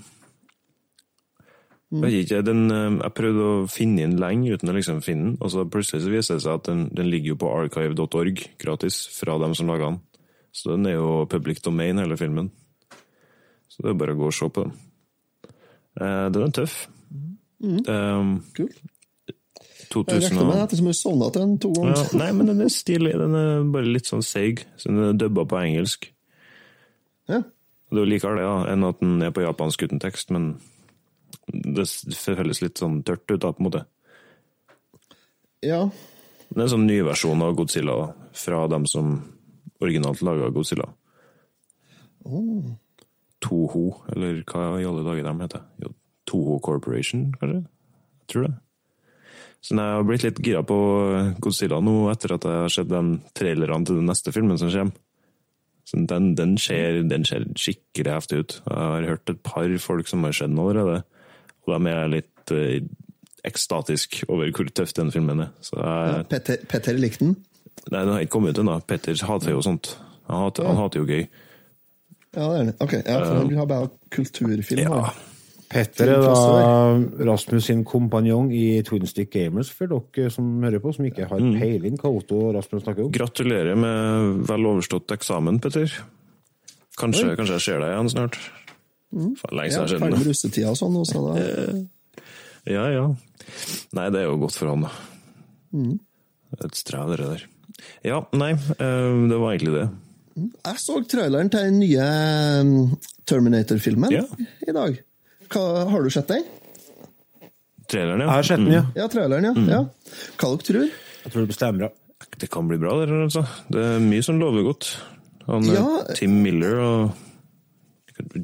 Jeg 1.87 2.25
ikke, 2.25 2.41
den, 2.43 2.65
eh, 2.71 2.97
jeg 2.99 3.15
prøvde 3.15 3.43
å 3.47 3.67
finne 3.71 4.03
den 4.03 4.17
lenge 4.19 4.51
uten 4.51 4.73
å 4.73 4.75
liksom 4.75 4.99
finne 5.05 5.23
den, 5.23 5.37
og 5.39 5.53
så 5.53 5.63
plutselig 5.71 6.03
så 6.03 6.11
viser 6.11 6.35
det 6.35 6.43
seg 6.43 6.59
at 6.59 6.67
den, 6.67 6.81
den 6.91 7.07
ligger 7.07 7.31
jo 7.31 7.39
på 7.45 7.51
archive.org 7.61 8.43
gratis 8.59 9.05
fra 9.15 9.37
dem 9.39 9.55
som 9.55 9.71
laga 9.71 9.93
den. 9.93 10.01
Så 10.51 10.73
den 10.73 10.89
er 10.89 10.97
jo 10.97 11.23
public 11.31 11.61
domain, 11.63 12.01
hele 12.01 12.17
filmen. 12.19 12.51
Så 13.71 13.85
det 13.85 13.93
er 13.93 13.99
bare 14.01 14.17
å 14.17 14.19
gå 14.19 14.27
og 14.27 14.35
se 14.35 14.49
på 14.51 14.65
den. 14.65 14.75
Eh, 16.01 16.27
den 16.35 16.43
er 16.43 16.53
tøff. 16.59 16.77
Um, 17.63 18.43
Kult. 18.53 18.83
Jeg 19.77 19.89
2000 19.93 20.27
regner 20.27 20.45
med 20.49 20.61
at 20.65 20.73
jeg 20.75 20.95
sovna 20.97 21.29
til 21.31 21.43
den 21.45 21.57
to 21.63 21.71
Ja, 21.79 21.95
nei, 22.19 22.31
men 22.35 22.49
den 22.51 22.61
er 22.65 22.71
stilig. 22.73 23.13
Den 23.17 23.35
er 23.39 23.63
bare 23.71 23.87
litt 23.87 24.09
sånn 24.09 24.25
seig. 24.25 24.65
Så 24.75 24.91
den 24.91 24.99
er 25.05 25.15
dubba 25.15 25.45
på 25.47 25.61
engelsk. 25.61 26.09
Ja. 27.31 27.45
Det 27.87 27.95
er 27.95 28.03
jo 28.03 28.09
likere 28.11 28.35
det 28.35 28.43
da, 28.43 28.57
enn 28.73 28.83
at 28.83 28.99
den 28.99 29.21
er 29.23 29.31
på 29.31 29.45
japansk 29.45 29.87
uten 29.87 30.01
tekst, 30.03 30.33
men 30.35 30.57
det 31.47 31.87
føles 32.17 32.61
litt 32.61 32.81
sånn 32.81 33.01
tørt 33.07 33.25
ut, 33.31 33.41
da, 33.41 33.53
på 33.53 33.63
en 33.63 33.69
måte. 33.69 33.85
ja. 35.65 35.87
Det 36.47 36.61
er 36.61 36.63
en 36.63 36.71
sånn 36.71 36.85
ny 36.87 37.01
versjon 37.03 37.41
av 37.43 37.57
Godzilla 37.57 37.95
fra 38.31 38.61
dem 38.71 38.85
som 38.87 39.17
originalt 39.83 40.21
laga 40.23 40.47
Godzilla. 40.55 40.85
Toho, 43.43 43.83
eller 44.13 44.39
hva 44.47 44.69
i 44.79 44.85
alle 44.87 45.03
dager 45.03 45.27
de 45.27 45.33
heter. 45.41 45.91
Toho 46.27 46.55
Corporation, 46.63 47.27
kanskje? 47.41 47.65
Jeg 47.67 48.31
tror 48.31 48.47
det. 48.47 48.53
Så 49.59 49.75
jeg 49.75 49.97
har 49.97 50.07
blitt 50.07 50.23
litt 50.23 50.39
gira 50.45 50.63
på 50.63 50.77
Godzilla 51.43 51.81
nå, 51.83 51.97
etter 52.13 52.37
at 52.37 52.47
jeg 52.47 52.63
har 52.63 52.73
sett 52.73 52.89
den 52.91 53.17
trailerne 53.35 53.83
til 53.87 53.99
den 53.99 54.07
neste 54.07 54.31
filmen 54.31 54.59
som 54.61 54.71
kommer. 54.71 54.95
Så 55.87 55.99
den, 56.03 56.33
den, 56.35 56.57
ser, 56.59 57.01
den 57.07 57.23
ser 57.27 57.45
skikkelig 57.55 58.11
heftig 58.11 58.39
ut. 58.39 58.55
Jeg 58.65 58.87
har 58.91 59.05
hørt 59.07 59.31
et 59.31 59.43
par 59.43 59.71
folk 59.79 60.09
som 60.11 60.25
har 60.27 60.35
sett 60.35 60.51
den 60.51 60.59
allerede, 60.59 61.01
de 61.67 61.93
er 61.93 62.09
litt 62.11 62.55
eh, 62.55 62.79
ekstatisk 63.47 64.21
over 64.27 64.49
hvor 64.55 64.71
tøff 64.75 64.93
den 64.97 65.11
filmen 65.13 65.45
er. 65.45 65.53
Så 65.63 65.79
jeg, 65.79 66.25
Petter, 66.31 66.63
Petter 66.69 66.99
likte 66.99 67.25
den. 67.25 67.37
Nei, 67.87 68.01
den 68.01 68.13
har 68.15 68.23
ikke 68.23 68.35
kommet 68.37 68.57
ut 68.57 68.63
ennå. 68.63 68.79
Petter 68.87 69.19
hater 69.29 69.53
jo 69.53 69.63
sånt. 69.63 69.93
Han 70.27 70.47
hater, 70.47 70.67
han 70.67 70.79
hater 70.81 71.03
jo 71.03 71.07
gøy. 71.07 71.27
Ja, 72.35 72.49
det 72.51 72.59
er 72.59 72.69
det. 72.69 72.75
Ok, 72.83 72.93
ja, 72.99 73.17
for 73.23 73.39
han 73.39 73.49
vil 73.49 73.59
ha 73.61 73.65
bare 73.69 73.89
kulturfilm. 74.13 74.83
Ja. 74.83 75.01
Petter 75.67 76.13
er 76.13 76.21
da 76.23 77.25
Rasmus 77.27 77.65
sin 77.67 77.81
kompanjong 77.87 78.53
i 78.55 78.79
Twin 78.87 79.07
Stick 79.09 79.33
Gamers, 79.33 79.71
for 79.75 79.91
dere 79.91 80.31
som 80.31 80.47
hører 80.63 80.79
på, 80.83 80.93
som 80.95 81.07
ikke 81.09 81.27
har 81.27 81.41
peiling 81.43 81.97
hva 81.99 82.11
Otto 82.15 82.39
og 82.45 82.53
Rasmus 82.55 82.85
snakker 82.85 83.07
om. 83.07 83.11
Gratulerer 83.15 83.75
med 83.79 84.45
vel 84.47 84.69
overstått 84.69 85.11
eksamen, 85.17 85.59
Petter. 85.63 85.91
Kanskje, 86.97 87.35
kanskje 87.37 87.59
jeg 87.59 87.65
ser 87.65 87.83
deg 87.83 87.93
igjen 87.93 88.13
snart. 88.15 88.39
Faen, 89.13 89.55
lenge 89.55 89.71
Ja, 89.71 89.85
siden 89.87 90.11
Ja, 90.11 90.23
russetida 90.27 90.69
og 90.73 90.77
sånn. 90.79 90.97
også, 90.99 91.21
da. 91.23 91.35
Ja, 92.67 92.89
ja. 92.91 93.05
Nei, 93.95 94.09
det 94.11 94.19
er 94.19 94.25
jo 94.27 94.37
godt 94.41 94.57
for 94.59 94.67
han, 94.73 94.81
da. 94.83 94.89
Mm. 95.71 95.93
Et 96.65 96.75
strev, 96.75 97.13
det 97.15 97.23
der. 97.23 97.45
Ja, 98.03 98.17
nei, 98.35 98.51
eh, 98.51 99.13
det 99.31 99.37
var 99.39 99.53
egentlig 99.55 99.73
det. 99.77 99.85
Jeg 100.65 100.81
så 100.83 100.97
traileren 101.09 101.49
til 101.49 101.63
den 101.69 101.79
nye 101.79 102.07
um, 102.61 102.97
Terminator-filmen 103.25 104.11
Ja. 104.11 104.25
i 104.67 104.75
dag. 104.75 104.99
Hva, 105.49 105.63
har 105.89 106.03
du 106.03 106.09
sett 106.13 106.27
den? 106.29 106.43
Traileren, 107.87 108.19
Jeg 108.19 108.27
ja. 108.27 108.33
har 108.35 108.43
sett 108.49 108.59
den, 108.65 108.73
ja. 108.75 108.83
Ja, 108.99 109.07
traileren, 109.07 109.47
ja. 109.47 109.53
Mm. 109.55 109.69
ja. 109.71 109.79
Hva 110.37 110.49
dere 110.51 110.65
tror 110.67 110.83
Jeg 110.89 111.31
tror 111.31 111.45
det 111.45 111.51
bestemmer. 111.53 111.95
Det 112.41 112.49
kan 112.51 112.67
bli 112.67 112.77
bra, 112.81 112.97
det 112.99 113.07
der, 113.09 113.23
altså. 113.29 113.45
Det 113.71 113.79
er 113.93 114.03
mye 114.03 114.25
som 114.25 114.39
lover 114.41 114.65
godt. 114.67 114.91
Han, 115.47 115.63
eh, 115.71 115.77
Ja. 115.79 115.87
Tim 116.19 116.41
Miller 116.43 116.75
og 116.83 117.15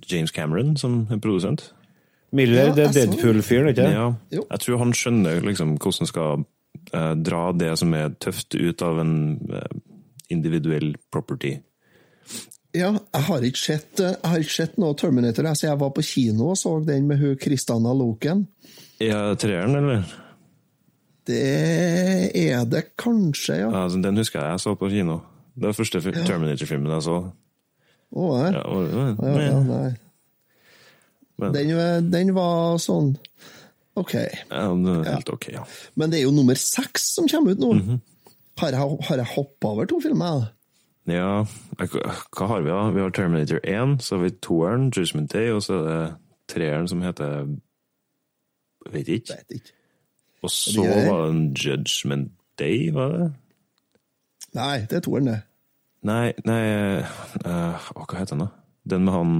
James 0.10 0.32
Cameron 0.32 0.76
som 0.78 1.08
er 1.12 1.18
produsent. 1.24 1.72
Miller, 2.34 2.68
Ja, 2.68 2.74
det 2.74 2.86
er 2.88 2.94
Deadpool-fyren, 2.98 3.68
ikke 3.70 3.84
det? 3.84 3.92
Ja, 3.94 4.08
Jo. 4.34 4.46
jeg 4.50 4.60
tror 4.64 4.78
han 4.82 4.94
skjønner 4.98 5.42
liksom 5.46 5.76
hvordan 5.78 6.08
skal 6.10 6.46
uh, 6.96 7.14
dra 7.22 7.52
det 7.54 7.76
som 7.78 7.94
er 7.94 8.10
tøft, 8.20 8.56
ut 8.58 8.82
av 8.82 9.00
en 9.04 9.14
uh, 9.54 9.60
individuell 10.34 10.96
property. 11.14 11.60
Ja, 12.74 12.90
jeg 13.14 13.22
har 13.28 13.44
ikke 13.46 13.60
sett, 13.62 14.00
eh, 14.02 14.16
jeg 14.16 14.30
har 14.32 14.40
ikke 14.42 14.56
sett 14.56 14.78
noe 14.82 14.96
Terminator. 14.98 15.46
Jeg, 15.46 15.60
jeg 15.68 15.78
var 15.78 15.92
på 15.94 16.02
kino 16.02 16.48
og 16.50 16.58
så 16.58 16.72
den 16.88 17.06
med 17.06 17.20
hun 17.22 17.36
Kristanna 17.38 17.94
Loken. 17.94 18.48
Ja, 19.04 19.36
treeren, 19.38 19.76
eller? 19.78 20.02
Det 21.28 21.38
er 22.50 22.66
det 22.66 22.82
kanskje, 23.00 23.60
ja. 23.62 23.70
Ja, 23.70 23.84
altså, 23.86 24.02
den 24.02 24.18
husker 24.18 24.42
jeg 24.42 24.56
jeg 24.58 24.60
så 24.66 24.74
på 24.76 24.90
kino. 24.90 25.20
Det 25.56 25.70
var 25.70 25.78
første 25.78 26.02
fi- 26.02 26.16
Terminator-filmen 26.26 26.92
jeg 26.98 27.06
så. 27.06 27.20
Å, 28.14 28.26
ja. 28.38 28.50
Ja, 28.54 28.64
Ja, 29.18 29.42
ja, 29.42 29.60
nei. 29.66 29.94
men, 31.40 31.52
Den, 31.54 31.72
var- 31.78 32.02
den 32.14 32.34
var 32.36 32.78
sånn 32.78 33.16
Ok. 33.96 34.14
ja, 34.16 34.28
det 34.74 34.94
er 35.00 35.04
helt 35.16 35.30
ok, 35.30 35.48
ja. 35.54 35.64
Men 35.96 36.10
det 36.10 36.20
er 36.20 36.24
jo 36.28 36.32
nummer 36.34 36.56
seks 36.58 37.12
som 37.16 37.28
kommer 37.28 37.52
ut 37.54 37.60
nå. 37.62 37.74
Mhm. 37.78 38.02
Har 38.58 38.70
jeg, 38.72 38.98
har 39.10 39.18
jeg 39.18 39.26
hoppa 39.36 39.68
over 39.74 39.86
to 39.90 40.00
filmer? 40.02 40.52
Ja, 41.10 41.44
hva 41.78 42.48
har 42.48 42.62
vi 42.62 42.70
da? 42.70 42.90
Vi 42.94 43.02
har 43.02 43.10
Terminator 43.12 43.60
1, 43.64 43.98
så 44.02 44.16
har 44.16 44.24
vi 44.24 44.30
toeren, 44.46 44.92
Judgment 44.96 45.32
Day, 45.34 45.50
og 45.52 45.62
så 45.66 45.80
er 45.82 45.88
det 45.90 46.16
treeren 46.54 46.88
som 46.88 47.02
heter 47.02 47.48
Vet 48.92 49.08
ikke. 49.08 49.34
Vet 49.38 49.58
ikke. 49.58 49.72
Og 50.44 50.50
så 50.52 50.84
var 51.08 51.22
det 51.26 51.30
en 51.34 51.54
Judgment 51.56 52.32
Day, 52.60 52.90
var 52.92 53.10
det? 53.18 53.34
Nei, 54.54 54.80
det 54.90 54.98
er 54.98 55.02
toeren, 55.06 55.26
det. 55.32 55.42
Nei, 56.04 56.34
nei 56.44 56.64
eh, 56.68 57.14
Hva 57.46 58.18
heter 58.18 58.36
den, 58.36 58.44
da? 58.44 58.50
Den 58.92 59.08
med 59.08 59.16
han 59.16 59.38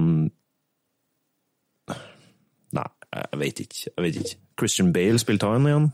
Nei, 2.74 2.88
jeg 3.14 3.38
vet 3.38 3.60
ikke. 3.62 3.82
Jeg 3.86 4.02
vet 4.02 4.16
ikke. 4.18 4.38
Christian 4.58 4.88
Bale 4.94 5.20
spilte 5.22 5.46
han 5.46 5.68
igjen? 5.68 5.84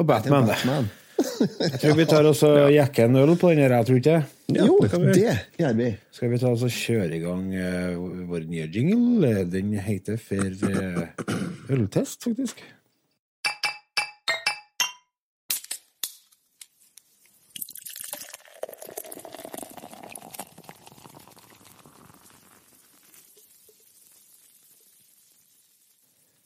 Og 0.00 0.06
Batman. 0.08 0.46
Batman. 0.48 0.88
Jeg 1.20 1.80
tror 1.82 1.96
vi 1.98 2.06
tar 2.08 2.24
oss 2.30 2.40
og 2.48 2.70
jekker 2.72 3.10
en 3.10 3.18
øl 3.20 3.34
på 3.36 3.50
den 3.52 3.60
her, 3.60 3.74
jeg 3.74 3.88
tror 3.90 3.98
ikke 4.00 4.14
ja, 4.14 4.64
jo, 4.64 4.78
det 4.80 4.90
Jo, 4.94 5.00
det 5.12 5.34
gjør 5.60 5.74
vi. 5.76 5.88
Skal 6.16 6.32
vi 6.32 6.38
ta 6.40 6.52
oss 6.54 6.64
og 6.64 6.72
kjøre 6.72 7.10
i 7.18 7.20
gang 7.20 7.42
uh, 7.52 8.24
vår 8.30 8.46
nye 8.48 8.68
jingle? 8.72 9.34
Den 9.52 9.74
heter 9.84 10.16
for 10.16 10.48
uh, 10.64 11.04
øltest, 11.76 12.24
faktisk. 12.24 12.64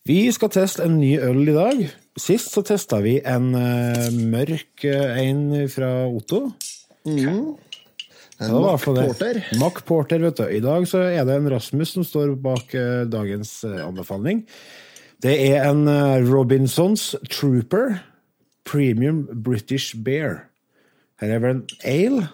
Vi 0.04 0.26
skal 0.36 0.50
teste 0.52 0.84
en 0.84 0.98
ny 1.00 1.14
øl 1.16 1.46
i 1.48 1.52
dag. 1.56 1.78
Sist 2.20 2.50
så 2.52 2.60
testa 2.66 2.98
vi 3.00 3.14
en 3.24 3.54
uh, 3.56 4.10
mørk 4.12 4.84
uh, 4.84 5.14
en 5.16 5.46
fra 5.72 5.92
Otto. 6.04 6.50
En 7.08 7.20
Ja. 7.22 7.36
Porter. 8.76 9.38
Mack 9.56 9.84
Porter, 9.86 10.20
vet 10.20 10.36
du. 10.36 10.44
I 10.44 10.60
dag 10.60 10.84
så 10.90 11.00
er 11.08 11.24
det 11.24 11.38
en 11.38 11.48
Rasmus 11.48 11.94
som 11.94 12.04
står 12.04 12.34
bak 12.36 12.74
uh, 12.76 13.06
dagens 13.08 13.62
anbefaling. 13.64 14.42
Det 15.24 15.38
er 15.40 15.70
en 15.70 15.88
Robinsons 16.28 17.14
Trooper 17.32 17.94
Premium 18.68 19.24
British 19.32 19.96
Bear. 19.96 20.50
Her 21.22 21.32
er 21.38 21.40
vel 21.40 21.56
en 21.56 21.64
ale. 21.80 22.28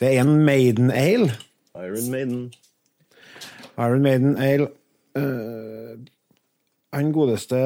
Det 0.00 0.10
er 0.16 0.24
en 0.24 0.42
Maiden 0.44 0.90
Ale. 0.90 1.30
Iron 1.78 2.10
Maiden. 2.10 2.52
Iron 3.78 4.02
Maiden 4.02 4.34
Ale. 4.36 4.70
Eh, 5.14 5.98
han 6.94 7.12
godeste 7.14 7.58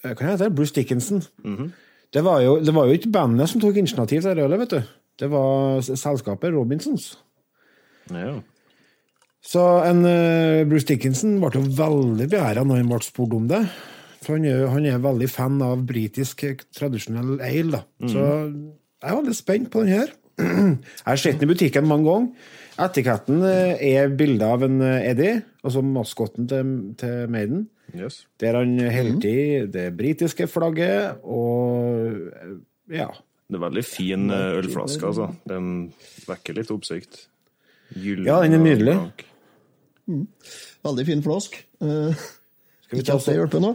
Hva 0.00 0.14
heter 0.14 0.46
det? 0.46 0.54
Bruce 0.56 0.74
Dickinson. 0.74 1.22
det, 2.14 2.22
var 2.24 2.40
jo, 2.44 2.58
det 2.62 2.74
var 2.74 2.86
jo 2.88 2.96
ikke 2.96 3.12
bandet 3.12 3.50
som 3.50 3.60
tok 3.60 3.76
initiativ 3.76 4.22
til 4.22 4.36
det 4.36 4.44
ølet, 4.46 4.62
vet 4.62 4.76
du. 4.76 4.94
Det 5.20 5.28
var 5.28 5.82
selskapet 5.84 6.54
Robinsons. 6.54 7.12
Ja. 8.10 8.38
Så 9.44 9.62
en 9.88 10.04
eh, 10.08 10.66
Bruce 10.68 10.88
Dickinson 10.88 11.38
ble 11.40 11.52
jo 11.56 11.64
veldig 11.76 12.28
beæra 12.32 12.64
når 12.64 12.82
han 12.82 12.90
ble 12.92 13.00
spurt 13.04 13.36
om 13.36 13.48
det. 13.50 13.62
For 14.20 14.36
han 14.36 14.46
er, 14.48 14.66
han 14.68 14.86
er 14.88 15.00
veldig 15.00 15.28
fan 15.32 15.60
av 15.64 15.84
britisk 15.88 16.44
eh, 16.48 16.58
tradisjonell 16.76 17.38
ale, 17.38 17.70
da. 17.78 17.82
Så 18.04 18.24
jeg 19.00 19.12
er 19.12 19.20
veldig 19.20 19.36
spent 19.36 19.70
på 19.72 19.84
den 19.84 19.94
her. 19.96 20.16
Jeg 20.40 21.04
har 21.04 21.18
sett 21.20 21.40
den 21.40 21.48
i 21.48 21.52
butikken 21.52 21.88
mange 21.88 22.06
ganger. 22.08 22.52
Etiketten 22.80 23.42
eh, 23.44 23.80
er 23.92 24.12
bilde 24.16 24.46
av 24.46 24.64
en 24.64 24.80
eh, 24.84 25.10
Eddie, 25.10 25.40
altså 25.64 25.82
maskotten 25.84 26.48
til, 26.50 26.72
til 27.00 27.30
Maiden. 27.32 27.66
Yes. 27.96 28.22
Der 28.40 28.56
han 28.60 28.76
holder 28.78 29.26
i 29.28 29.66
det 29.70 29.88
britiske 29.98 30.46
flagget, 30.48 31.20
og 31.24 32.30
eh, 32.30 32.54
ja. 33.00 33.10
Det 33.50 33.58
er 33.58 33.64
veldig 33.64 33.82
fin 33.82 34.30
ølflaske, 34.30 35.08
altså. 35.08 35.32
Den 35.50 35.90
vekker 36.28 36.54
litt 36.60 36.70
oppsikt. 36.70 37.24
Gyllen 37.98 38.28
Ja, 38.28 38.38
den 38.44 38.54
er 38.54 38.62
nydelig. 38.62 38.94
Mm. 40.06 40.28
Veldig 40.86 41.06
fin 41.08 41.24
flask. 41.24 41.56
Uh, 41.82 42.14
Skal 42.86 42.98
vi 42.98 43.02
ikke 43.02 43.08
ta 43.10 43.16
at 43.18 43.26
det 43.26 43.34
hjelper 43.36 43.62
nå. 43.62 43.72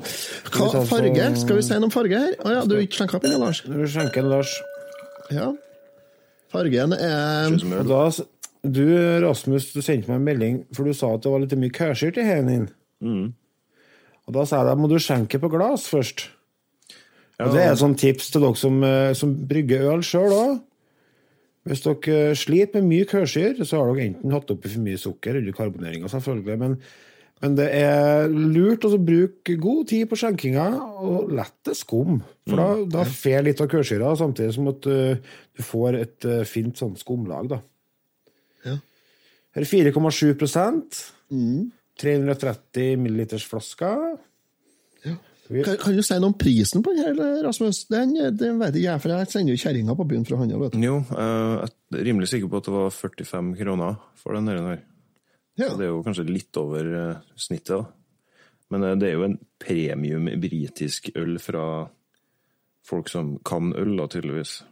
Hva 0.56 0.86
farge? 0.88 1.28
Skal 1.40 1.60
vi 1.60 1.68
si 1.68 1.76
noe 1.76 1.90
om 1.90 1.92
farge 1.94 2.24
her? 2.24 2.34
Å 2.40 2.56
ja, 2.56 2.64
du 2.68 2.78
ikke 2.80 3.02
skjenka 3.02 3.20
opp 3.20 3.28
den, 3.28 3.36
Lars? 3.40 3.62
Du 3.68 3.78
skjenker 3.84 4.24
den, 4.24 4.32
Lars 4.32 4.56
Ja. 5.32 5.52
Fargen 6.56 6.96
er 6.96 7.56
da, 7.88 8.02
du, 8.74 8.86
Rasmus, 9.24 9.72
du 9.74 9.82
sendte 9.84 10.10
meg 10.10 10.20
en 10.20 10.30
melding, 10.30 10.62
for 10.76 10.88
du 10.88 10.96
sa 10.96 11.12
at 11.16 11.26
det 11.26 11.34
var 11.34 11.44
litt 11.44 11.58
mye 11.60 11.74
kørsyrt 11.74 12.20
i 12.22 12.26
din. 12.48 12.70
Mm. 13.04 13.26
Og 14.26 14.38
da 14.38 14.46
sa 14.48 14.62
jeg 14.62 14.70
deg, 14.72 14.82
må 14.82 14.90
du 14.90 14.98
skjenke 15.02 15.42
på 15.42 15.52
glass 15.54 15.90
først. 15.92 16.30
Og 17.44 17.52
Det 17.52 17.62
er 17.62 17.74
et 17.74 17.82
sånt 17.82 18.00
tips 18.00 18.32
til 18.32 18.46
dere 18.46 18.58
som, 18.58 18.78
eh, 18.84 19.14
som 19.14 19.34
brygger 19.48 19.90
øl 19.92 20.06
sjøl 20.06 20.32
òg. 20.32 20.62
Hvis 21.68 21.84
dere 21.84 22.30
eh, 22.30 22.38
sliter 22.38 22.82
med 22.82 22.92
mye 22.94 23.10
kørsyr, 23.10 23.60
så 23.66 23.82
har 23.82 23.92
dere 23.92 24.08
enten 24.12 24.32
hatt 24.32 24.54
oppi 24.54 24.72
for 24.72 24.86
mye 24.86 25.02
sukker 25.02 25.36
eller 25.42 25.56
karboneringa, 25.56 26.08
selvfølgelig. 26.08 26.58
Men, 26.62 26.78
men 27.44 27.58
det 27.60 27.68
er 27.76 28.32
lurt 28.32 28.88
å 28.88 28.96
bruke 28.96 29.58
god 29.60 29.84
tid 29.92 30.08
på 30.10 30.20
skjenkinga 30.22 30.68
og 31.04 31.34
la 31.36 31.46
det 31.68 31.76
skumme. 31.76 32.24
For 32.48 32.62
da, 32.62 32.70
da 33.02 33.06
fer 33.10 33.44
litt 33.44 33.62
av 33.62 33.70
kørsyra, 33.74 34.16
samtidig 34.16 34.56
som 34.56 34.72
at 34.72 34.88
uh, 34.88 35.36
du 35.58 35.66
får 35.66 36.00
et 36.00 36.30
uh, 36.30 36.44
fint 36.48 36.78
sånn 36.80 36.96
skumlag. 37.02 37.50
da. 37.52 37.60
Ja. 38.66 38.78
Her 39.56 39.64
er 39.64 39.70
4,7 39.72 40.34
mm. 41.32 41.72
330 42.02 42.98
milliliters 43.00 43.46
flasker. 43.48 44.18
Vi- 45.48 45.62
kan, 45.64 45.78
kan 45.78 45.94
du 45.94 46.02
si 46.02 46.16
noe 46.18 46.32
om 46.32 46.38
prisen 46.42 46.82
på 46.82 46.90
den 46.96 47.06
her, 47.06 47.44
Rasmus? 47.46 47.84
Den, 47.94 48.16
den 48.34 48.58
vet 48.58 48.80
jeg, 48.82 48.98
for 49.02 49.14
jeg 49.14 49.28
sender 49.30 49.54
jo 49.54 49.62
kjerringa 49.62 49.94
på 49.96 50.08
byen 50.10 50.24
for 50.26 50.36
å 50.36 50.40
handle. 50.42 50.58
vet 50.64 50.74
du. 50.74 50.80
Jo, 50.82 50.96
eh, 51.14 51.68
jeg 51.92 52.00
er 52.02 52.08
rimelig 52.08 52.30
sikker 52.32 52.50
på 52.50 52.58
at 52.58 52.66
det 52.66 52.74
var 52.74 52.90
45 52.96 53.52
kroner 53.60 54.00
for 54.18 54.34
den 54.40 54.50
her. 54.50 54.64
her. 54.72 54.82
Ja. 55.56 55.68
Så 55.70 55.78
det 55.78 55.86
er 55.86 55.92
jo 55.94 56.02
kanskje 56.08 56.26
litt 56.32 56.58
over 56.58 56.90
eh, 56.98 57.22
snittet, 57.38 57.78
da. 57.78 57.86
Men 58.74 58.88
eh, 58.90 58.96
det 58.98 59.12
er 59.12 59.14
jo 59.20 59.28
en 59.28 59.38
premium 59.62 60.26
britisk 60.42 61.12
øl 61.16 61.38
fra 61.40 61.68
folk 62.86 63.14
som 63.14 63.36
kan 63.46 63.70
øl, 63.78 63.94
da, 64.02 64.10
tydeligvis. 64.10 64.64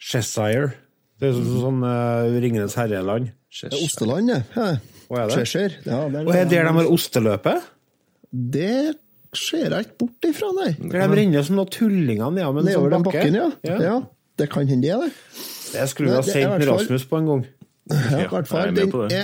Cheshire. 0.00 0.74
Det 1.20 1.28
er 1.28 1.36
sånn, 1.36 1.50
sånn 1.60 1.82
uh, 1.84 2.40
Ringenes 2.40 2.74
herreland. 2.78 3.30
Det 3.50 3.68
er 3.68 3.76
Osteland, 3.84 4.30
det. 4.32 4.40
Ja. 4.56 4.66
Hva 5.10 5.18
er 5.24 5.30
det? 5.30 5.36
Cheshire. 5.40 5.74
Ja, 5.84 6.00
det, 6.08 6.22
Og 6.24 6.32
er 6.34 6.44
det 6.46 6.54
der 6.54 6.68
de 6.70 6.74
har 6.80 6.90
osteløpet? 6.94 7.68
det 8.30 8.96
ser 9.34 9.72
jeg 9.74 9.84
ikke 9.88 9.96
bort 10.04 10.26
ifra, 10.28 10.48
nei. 10.54 10.68
De 10.78 11.00
renner 11.02 11.42
som 11.46 11.56
noen 11.58 11.70
tullinger 11.74 12.30
nedover 12.34 12.62
en 12.62 12.68
Nedover 12.68 12.90
sånn 12.90 12.94
den 12.94 13.06
bakke? 13.06 13.22
bakken, 13.24 13.38
ja. 13.66 13.78
ja. 13.82 13.96
Det 14.38 14.46
kan 14.52 14.66
hende 14.70 14.86
det, 14.86 14.98
det. 15.02 15.10
Det 15.74 15.88
skulle 15.90 16.10
du 16.10 16.14
ha 16.16 16.22
Det- 16.22 16.34
det 16.34 16.42
er 16.44 16.50
sendt 16.54 16.68
Rasmus 16.70 17.04
på 17.10 17.18
en 17.20 17.26
gang. 17.30 17.42
Ja, 17.90 18.20
i 18.22 18.28
hvert 18.30 18.46
fall. 18.50 18.60
jeg 18.60 18.70
er 18.70 18.78
Den 18.80 18.90
på 18.94 19.02
det. 19.10 19.20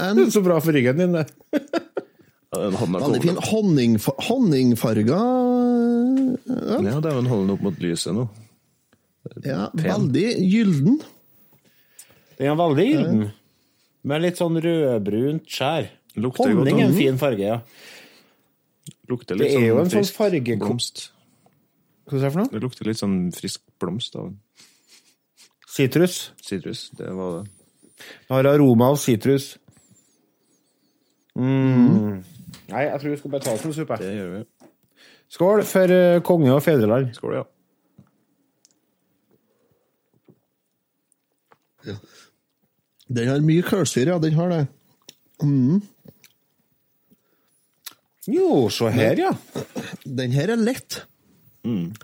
er 0.00 0.10
en 0.10 0.30
Så 0.34 0.42
bra 0.44 0.58
for 0.64 0.72
ryggen 0.76 0.96
din, 1.04 1.12
det. 1.16 1.26
Ja, 2.56 2.62
den 2.62 2.76
veldig 2.80 3.20
fin 3.20 3.36
overlevd. 3.36 4.06
Ja, 4.06 4.12
honningfarga 4.30 5.18
øl. 6.46 6.86
Ja, 6.86 7.00
dæven, 7.04 7.26
hold 7.28 7.42
den 7.44 7.50
opp 7.56 7.64
mot 7.66 7.80
lyset 7.82 8.14
nå. 8.16 8.24
Ja, 9.44 9.66
veldig 9.76 10.28
gylden. 10.46 11.00
Den 12.36 12.52
er 12.52 12.56
veldig 12.60 12.86
gyllen, 12.86 13.26
Med 14.06 14.22
litt 14.22 14.38
sånn 14.38 14.58
rødbrunt 14.62 15.46
skjær. 15.50 15.90
Lukter 16.16 16.52
godt, 16.52 16.60
Honning 16.60 16.80
er 16.80 16.88
en 16.88 16.96
fin 16.96 17.18
farge, 17.20 17.44
ja. 17.44 17.60
Lukter 19.10 19.38
Det 19.38 19.50
er 19.56 19.68
jo 19.68 19.80
en 19.82 19.90
sånn 19.90 20.06
fargekomst. 20.14 21.10
Hva 22.06 22.20
sa 22.20 22.28
du 22.28 22.30
for 22.30 22.42
noe? 22.44 22.52
Det 22.52 22.62
lukter 22.62 22.88
litt 22.88 23.00
sånn 23.00 23.18
frisk 23.34 23.64
blomst 23.82 24.14
av 24.20 24.30
Sitrus. 25.76 26.32
sitrus. 26.40 26.90
Det 26.96 27.10
var 27.12 27.42
det. 27.42 27.50
Det 27.98 28.32
har 28.32 28.46
aroma 28.48 28.90
av 28.94 28.96
sitrus. 28.96 29.56
Mm. 31.36 32.22
Nei, 32.70 32.82
jeg 32.86 33.00
tror 33.00 33.10
vi 33.10 33.18
skal 33.20 33.34
bare 33.34 33.44
ta 33.44 33.52
oss 33.52 33.64
en 33.68 33.74
suppe. 33.76 33.98
Det 34.00 34.14
gjør 34.14 34.30
vi. 34.32 34.70
Skål 35.36 35.62
for 35.68 35.92
eh, 35.92 36.20
konge 36.24 36.54
og 36.54 36.62
fedreland. 36.64 37.10
Skål, 37.16 37.34
ja. 37.36 37.44
ja. 41.90 41.98
Den 43.08 43.28
har 43.30 43.44
mye 43.44 43.62
kullsyre, 43.62 44.14
ja. 44.14 44.18
Den 44.22 44.34
har 44.34 44.50
det. 44.50 44.62
Jo, 48.26 48.66
se 48.72 48.90
her, 48.90 49.20
ja. 49.20 49.32
Den 50.04 50.32
her 50.34 50.50
er 50.56 50.58
lett. 50.58 51.04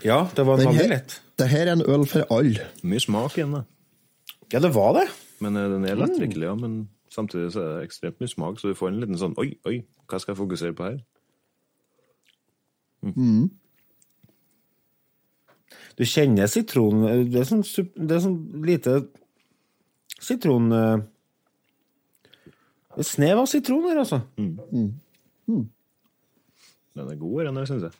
Ja, 0.03 0.25
det 0.35 0.43
var 0.47 0.59
veldig 0.59 0.89
lett. 0.91 1.21
det 1.39 1.47
her 1.51 1.67
er 1.67 1.73
en 1.77 1.85
øl 1.87 2.03
for 2.07 2.27
alle. 2.31 2.65
Mye 2.83 2.99
smak 2.99 3.37
igjen, 3.37 3.55
da. 3.55 3.63
Ja, 4.51 4.59
det 4.59 4.73
var 4.75 4.93
det. 4.99 5.07
Men 5.43 5.55
eh, 5.57 5.69
den 5.71 5.85
er 5.87 5.95
lettdrikkelig, 5.99 6.45
ja. 6.49 6.55
Men 6.59 6.89
samtidig 7.11 7.51
så 7.55 7.63
er 7.63 7.69
det 7.79 7.87
ekstremt 7.89 8.19
mye 8.21 8.31
smak, 8.31 8.59
så 8.59 8.71
du 8.71 8.77
får 8.77 8.91
en 8.91 9.01
liten 9.03 9.19
sånn 9.19 9.35
Oi, 9.41 9.53
oi, 9.69 9.81
hva 10.07 10.19
skal 10.21 10.33
jeg 10.33 10.39
fokusere 10.43 10.75
på 10.77 10.87
her? 10.87 11.01
Du 15.99 16.05
kjenner 16.07 16.47
sitronen 16.47 17.27
Det 17.31 17.41
er 17.41 17.49
sånn, 17.49 17.63
det 17.99 18.15
er 18.15 18.21
sånn 18.23 18.37
lite 18.65 18.93
sitron 20.23 20.71
eh, 20.75 20.97
Et 22.99 23.07
snev 23.09 23.39
av 23.41 23.47
sitron 23.49 23.87
her, 23.89 23.97
altså. 24.03 24.19
Den 26.93 27.07
er 27.09 27.15
god, 27.17 27.39
den 27.47 27.55
der, 27.57 27.65
syns 27.65 27.87
jeg. 27.87 27.95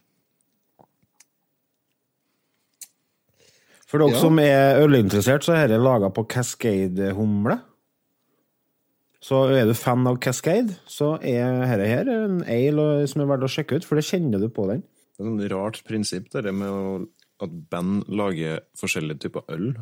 For 3.90 4.02
dere 4.02 4.14
Ja. 4.14 4.20
som 4.22 4.38
er 4.42 4.82
ølinteressert, 4.84 5.44
så 5.46 5.54
er 5.54 5.68
dette 5.68 5.82
laga 5.82 6.10
på 6.14 6.28
Cascade-humle. 6.30 7.60
Så 9.22 9.50
er 9.56 9.66
du 9.66 9.74
fan 9.74 10.06
av 10.08 10.18
Cascade, 10.20 10.76
så 10.86 11.16
er 11.24 11.66
dette 11.78 11.88
her 11.88 12.10
en 12.10 12.42
ale 12.44 13.08
som 13.08 13.22
er 13.22 13.30
verdt 13.30 13.46
å 13.48 13.52
sjekke 13.54 13.76
ut, 13.78 13.86
for 13.86 13.96
det 13.96 14.04
kjenner 14.06 14.40
du 14.42 14.50
på 14.50 14.68
den. 14.68 14.84
Det 15.18 15.26
er 15.26 15.46
et 15.46 15.52
rart 15.54 15.82
prinsipp, 15.88 16.30
det 16.30 16.54
med 16.54 17.08
at 17.42 17.50
band 17.70 18.04
lager 18.10 18.62
forskjellige 18.78 19.20
typer 19.26 19.42
øl. 19.50 19.76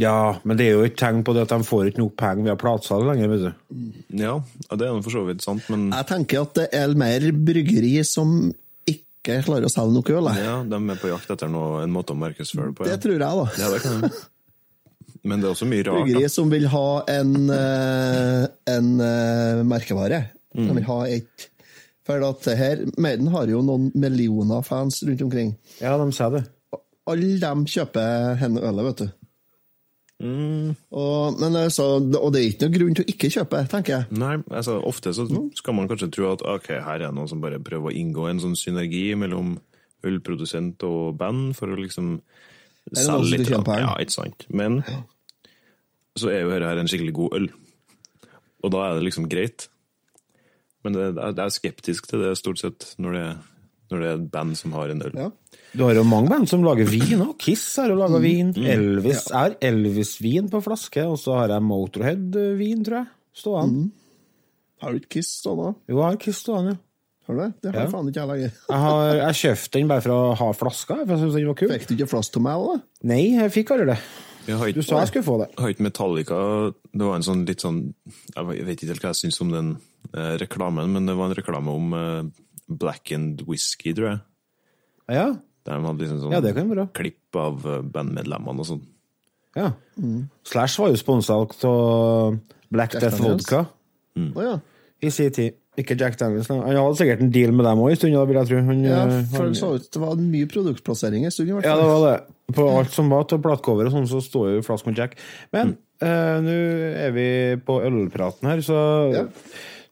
Ja, 0.00 0.38
men 0.48 0.56
det 0.56 0.66
er 0.70 0.78
jo 0.78 0.84
et 0.86 0.96
tegn 0.96 1.20
på 1.26 1.34
det 1.36 1.42
at 1.44 1.52
de 1.52 1.66
får 1.68 1.90
ikke 1.90 2.00
nok 2.00 2.14
penger 2.16 2.46
via 2.46 2.56
platesalg 2.56 3.04
lenger, 3.10 3.28
vet 3.28 3.42
du. 3.44 3.78
Ja, 4.22 4.38
ja, 4.40 4.76
det 4.80 4.86
er 4.86 4.90
jo 4.94 5.02
for 5.04 5.12
så 5.18 5.24
vidt 5.28 5.44
sant, 5.44 5.66
men 5.72 5.90
Jeg 5.92 6.08
tenker 6.08 6.46
at 6.46 6.54
det 6.56 6.66
er 6.78 6.94
mer 6.96 7.26
bryggeri 7.36 7.94
som 8.08 8.52
ikke 8.88 9.42
klarer 9.44 9.68
å 9.68 9.72
selge 9.72 9.92
noe 9.98 10.16
øl. 10.18 10.30
ja, 10.40 10.54
de 10.64 10.80
er 10.80 11.00
på 11.02 11.12
jakt 11.12 11.30
etter 11.36 11.50
noe, 11.52 11.82
en 11.84 11.92
måte 11.92 12.16
å 12.16 12.18
markedsføre 12.18 12.72
på. 12.74 12.88
Det 12.88 12.96
tror 13.04 13.18
jeg, 13.18 13.20
da. 13.20 13.48
Ja, 13.60 13.68
det 13.74 13.82
kan. 13.84 14.08
Men 15.22 15.38
det 15.42 15.46
er 15.46 15.52
også 15.54 15.68
mye 15.70 15.84
rart. 15.86 16.00
Bryggeri 16.02 16.28
som 16.32 16.48
vil 16.50 16.64
ha 16.72 16.86
en, 17.12 17.34
eh, 17.54 18.46
en 18.72 18.88
merkevare. 18.96 19.68
merkevare. 19.68 20.24
De 20.56 20.74
vil 20.74 20.84
ha 20.88 21.00
et 21.06 21.48
For 22.04 22.18
at 22.26 22.42
det 22.42 22.56
her 22.58 22.80
Maiden 22.98 23.28
har 23.30 23.46
jo 23.46 23.60
noen 23.62 23.92
millioner 23.94 24.64
fans 24.66 25.02
rundt 25.06 25.22
omkring. 25.22 25.52
Ja, 25.80 25.96
de 25.96 26.10
sier 26.12 26.32
det. 26.34 26.40
Alle 27.06 27.38
de 27.38 27.52
kjøper 27.70 28.36
henne 28.40 28.58
ølet, 28.60 28.84
vet 28.88 28.96
du. 29.04 29.12
Mm, 30.22 30.76
Og, 30.94 31.40
men 31.40 31.56
altså, 31.58 31.86
og 31.98 32.28
det 32.32 32.40
er 32.42 32.48
ikke 32.52 32.66
noen 32.68 32.74
grunn 32.76 32.94
til 32.98 33.04
å 33.04 33.10
ikke 33.10 33.30
kjøpe, 33.34 33.62
tenker 33.72 33.92
jeg. 33.96 34.06
nei, 34.22 34.36
altså 34.54 34.76
ofte 34.86 35.10
så 35.16 35.24
skal 35.58 35.74
man 35.74 35.88
kanskje 35.90 36.10
tro 36.14 36.28
at 36.32 36.44
ok, 36.46 36.68
her 36.78 36.94
er 37.00 37.08
det 37.08 37.14
noen 37.16 37.28
som 37.30 37.40
bare 37.42 37.58
prøver 37.58 37.90
å 37.90 37.96
inngå 37.98 38.28
en 38.30 38.38
sånn 38.44 38.54
synergi 38.58 39.08
mellom 39.18 39.56
ølprodusent 40.06 40.82
og 40.86 41.16
band 41.18 41.56
for 41.58 41.70
å 41.74 41.78
liksom 41.78 42.20
selge 42.92 43.32
litt. 43.36 43.50
Ja, 43.82 43.96
ikke 44.02 44.14
sant. 44.14 44.46
Men 44.50 44.80
så 46.18 46.30
er 46.30 46.42
jo 46.44 46.50
dette 46.54 46.72
en 46.82 46.90
skikkelig 46.90 47.14
god 47.18 47.36
øl. 47.40 47.50
Og 48.62 48.70
da 48.74 48.82
er 48.88 48.98
det 48.98 49.06
liksom 49.08 49.26
greit. 49.30 49.68
Men 50.84 50.92
det, 50.96 51.04
er- 51.16 51.32
jeg 51.34 51.44
er 51.46 51.54
skeptisk 51.54 52.06
til 52.10 52.22
det 52.22 52.36
stort 52.38 52.58
sett 52.62 52.92
når 52.98 53.12
det, 53.18 53.26
når 53.92 54.02
det 54.02 54.08
er 54.10 54.18
et 54.18 54.28
band 54.34 54.56
som 54.58 54.72
har 54.76 54.90
en 54.94 55.02
øl. 55.06 55.12
Ja. 55.20 55.30
Du 55.76 55.84
har 55.86 55.94
jo 55.96 56.04
mange 56.08 56.28
band 56.32 56.48
som 56.50 56.64
lager 56.64 56.88
vin 56.88 57.22
òg. 57.24 57.34
Kiss 57.40 57.64
har 57.80 57.92
jo 57.92 57.96
laga 58.00 58.18
vin. 58.20 58.50
Elvis 58.56 59.26
er 59.36 59.54
Elvis-vin 59.64 60.48
på 60.52 60.60
flaske, 60.64 61.04
og 61.08 61.18
så 61.20 61.36
har 61.38 61.52
jeg 61.54 61.62
Motorhead-vin, 61.68 62.82
tror 62.84 63.02
jeg. 63.02 63.12
Stående. 63.42 63.90
Har 64.82 64.92
du 64.92 64.98
ikke 65.00 65.14
Kiss 65.20 65.30
stående? 65.40 65.74
Jo, 65.88 66.00
jeg 66.00 66.04
har 66.08 66.16
Kiss 66.20 66.42
stående. 66.42 66.74
Har 67.28 67.36
du 67.36 67.40
det? 67.44 67.52
Det 67.62 67.70
har 67.74 67.84
Ja. 67.84 67.88
faen 67.92 68.08
ikke 68.10 68.18
jeg 68.20 68.28
lenger. 68.32 68.52
Jeg 68.68 68.78
har 68.82 69.14
jeg 69.14 69.34
kjøpte 69.40 69.72
den 69.78 69.88
bare 69.88 70.00
for 70.02 70.10
å 70.10 70.34
ha 70.36 70.52
flaska, 70.52 70.94
for 71.06 71.06
jeg 71.14 71.18
synes 71.22 71.34
den 71.38 71.46
var 71.46 71.54
kul. 71.54 71.68
Fikk 71.70 71.86
du 71.86 71.94
ikke 71.96 72.08
flaske 72.10 72.32
til 72.32 72.42
meg 72.42 72.58
òg, 72.58 72.74
da? 72.74 72.82
Nei, 73.04 73.22
jeg 73.38 73.52
fikk 73.54 73.70
aldri 73.70 73.86
det. 73.92 73.98
Jeg 74.48 74.56
har 74.58 74.72
Du 74.72 74.82
sa 74.82 74.98
jeg 74.98 75.08
skulle 75.12 75.22
få 75.24 75.38
det. 75.38 75.48
har 75.56 75.68
ikke 75.70 75.84
Metallica 75.86 76.74
Det 76.92 77.06
var 77.06 77.14
en 77.14 77.22
sånn 77.22 77.46
litt 77.46 77.60
sånn 77.62 77.94
Jeg 78.34 78.44
vet 78.66 78.74
ikke 78.82 78.88
helt 78.90 79.00
hva 79.00 79.12
jeg 79.14 79.20
syns 79.30 79.40
om 79.40 79.50
den 79.52 79.68
eh, 80.12 80.36
reklamen, 80.42 80.90
men 80.92 81.06
det 81.06 81.14
var 81.16 81.30
en 81.30 81.36
reklame 81.38 81.68
om 81.70 81.94
eh, 81.94 82.22
blackened 82.68 83.44
whisky, 83.48 83.94
tror 83.96 84.08
jeg. 84.10 84.20
Ja, 85.12 85.26
Der 85.66 85.78
de 85.78 85.86
hadde 85.86 86.02
liksom 86.02 86.20
sånn 86.22 86.32
ja 86.34 86.40
det 86.42 86.54
kan 86.56 86.70
være 86.70 86.88
klipp 86.96 87.38
av 87.38 87.66
eh, 87.68 87.82
bandmedlemmene 87.94 88.64
og 88.64 88.68
sånn. 88.68 88.84
Ja. 89.58 89.72
Slash 90.48 90.78
var 90.80 90.92
jo 90.92 91.00
sponsa 91.00 91.36
av 91.36 92.38
Black 92.72 92.94
Death 92.96 93.20
Vodka 93.20 93.66
Vodka 93.66 93.66
oh, 94.32 94.44
ja. 94.46 94.54
i 95.04 95.10
sin 95.12 95.34
tid. 95.34 95.58
Ikke 95.80 95.96
Jack 95.96 96.18
Daniels. 96.20 96.50
Han 96.52 96.66
hadde 96.68 96.96
sikkert 96.98 97.22
en 97.24 97.30
deal 97.32 97.54
med 97.56 97.64
dem 97.64 97.80
òg 97.80 97.94
en 97.94 97.96
stund, 97.96 98.12
da, 98.12 98.24
vil 98.28 98.36
jeg 98.36 98.48
tro. 98.50 98.58
Han, 98.66 98.80
ja. 98.84 98.98
eh, 99.08 99.22
For 99.32 99.46
han, 99.46 99.54
det 99.54 99.60
så 99.60 99.70
ut 99.72 99.86
det 99.94 100.02
var 100.02 100.18
mye 100.20 100.48
produktplassering 100.50 101.24
en 101.24 101.32
stund, 101.32 101.48
i 101.48 101.54
hvert 101.56 101.68
Ja, 101.68 101.78
det 101.80 101.86
var 101.88 102.02
det. 102.04 102.16
På 102.52 102.66
alt 102.74 102.92
som 102.92 103.08
var 103.12 103.24
av 103.24 103.40
platecover 103.46 103.88
og 103.88 103.94
sånn, 103.94 104.08
så 104.10 104.20
står 104.20 104.50
jo 104.58 104.64
Flask 104.66 104.88
med 104.88 105.00
Jack. 105.00 105.16
Men 105.56 105.76
eh, 106.04 106.36
nå 106.44 106.56
er 107.06 107.14
vi 107.16 107.26
på 107.64 107.78
ølpraten 107.88 108.50
her, 108.52 108.64
så 108.64 108.80
Ja. 109.14 109.26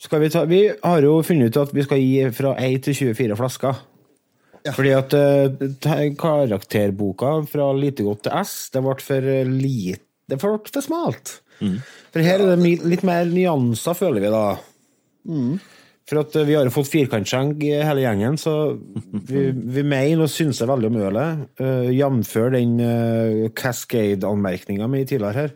Skal 0.01 0.23
vi 0.23 0.31
ta 0.33 0.45
Vi 0.49 0.63
har 0.83 1.05
jo 1.05 1.21
funnet 1.27 1.53
ut 1.53 1.61
at 1.61 1.75
vi 1.77 1.85
skal 1.87 2.03
gi 2.03 2.29
fra 2.37 2.55
1 2.59 2.87
til 2.89 2.99
24 3.13 3.39
flasker. 3.41 3.83
Ja. 4.65 4.75
Fordi 4.77 4.93
at 4.93 5.15
uh, 5.17 6.01
karakterboka 6.21 7.39
fra 7.49 7.71
lite 7.77 8.05
godt 8.05 8.27
til 8.27 8.37
S, 8.43 8.55
det 8.75 8.83
ble 8.85 8.97
for 9.01 9.29
eh, 9.35 9.49
lite 9.49 10.05
Det 10.29 10.37
ble 10.39 10.59
for 10.61 10.85
smalt. 10.85 11.39
For 11.61 12.25
her 12.25 12.41
er 12.41 12.57
det 12.57 12.77
litt 12.89 13.03
mer 13.05 13.29
nyanser, 13.29 13.97
føler 13.99 14.25
vi 14.25 14.33
da. 14.33 14.45
For 16.11 16.23
at 16.25 16.37
eh, 16.37 16.47
vi 16.49 16.57
har 16.59 16.67
jo 16.67 16.75
fått 16.75 16.91
firkantskjenk 16.91 17.63
i 17.67 17.75
hele 17.87 18.05
gjengen, 18.05 18.39
så 18.41 18.55
vi, 19.31 19.49
vi 19.53 19.85
mener 19.87 20.27
og 20.27 20.33
synser 20.33 20.71
veldig 20.71 20.91
om 20.91 21.03
ølet. 21.09 21.45
Uh, 21.61 21.91
Jf. 21.95 22.35
den 22.57 22.79
uh, 22.83 23.51
Cascade-anmerkninga 23.57 24.91
mi 24.91 25.05
tidligere 25.05 25.45
her. 25.45 25.55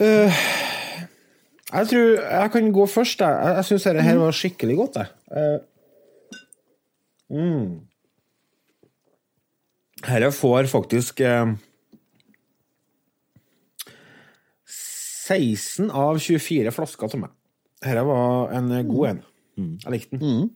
Eh, 0.00 0.44
jeg 1.70 1.88
tror 1.90 2.08
jeg 2.18 2.50
kan 2.52 2.72
gå 2.74 2.86
først, 2.86 3.20
jeg. 3.22 3.54
Jeg, 3.56 3.64
syns 3.68 3.86
dette 3.86 4.02
her 4.02 4.18
var 4.18 4.36
skikkelig 4.36 4.76
godt, 4.76 5.00
jeg. 5.00 5.08
Uh, 5.30 5.58
mm. 7.36 7.66
Dette 10.00 10.30
får 10.32 10.70
faktisk 10.72 11.20
eh, 11.20 11.52
16 14.70 15.90
av 15.92 16.18
24 16.18 16.72
flasker 16.74 17.12
til 17.12 17.22
meg. 17.22 17.34
Dette 17.84 18.06
var 18.08 18.54
en 18.56 18.72
eh, 18.74 18.86
god 18.88 19.10
en. 19.10 19.20
Jeg 19.84 19.92
likte 19.94 20.20
den. 20.20 20.48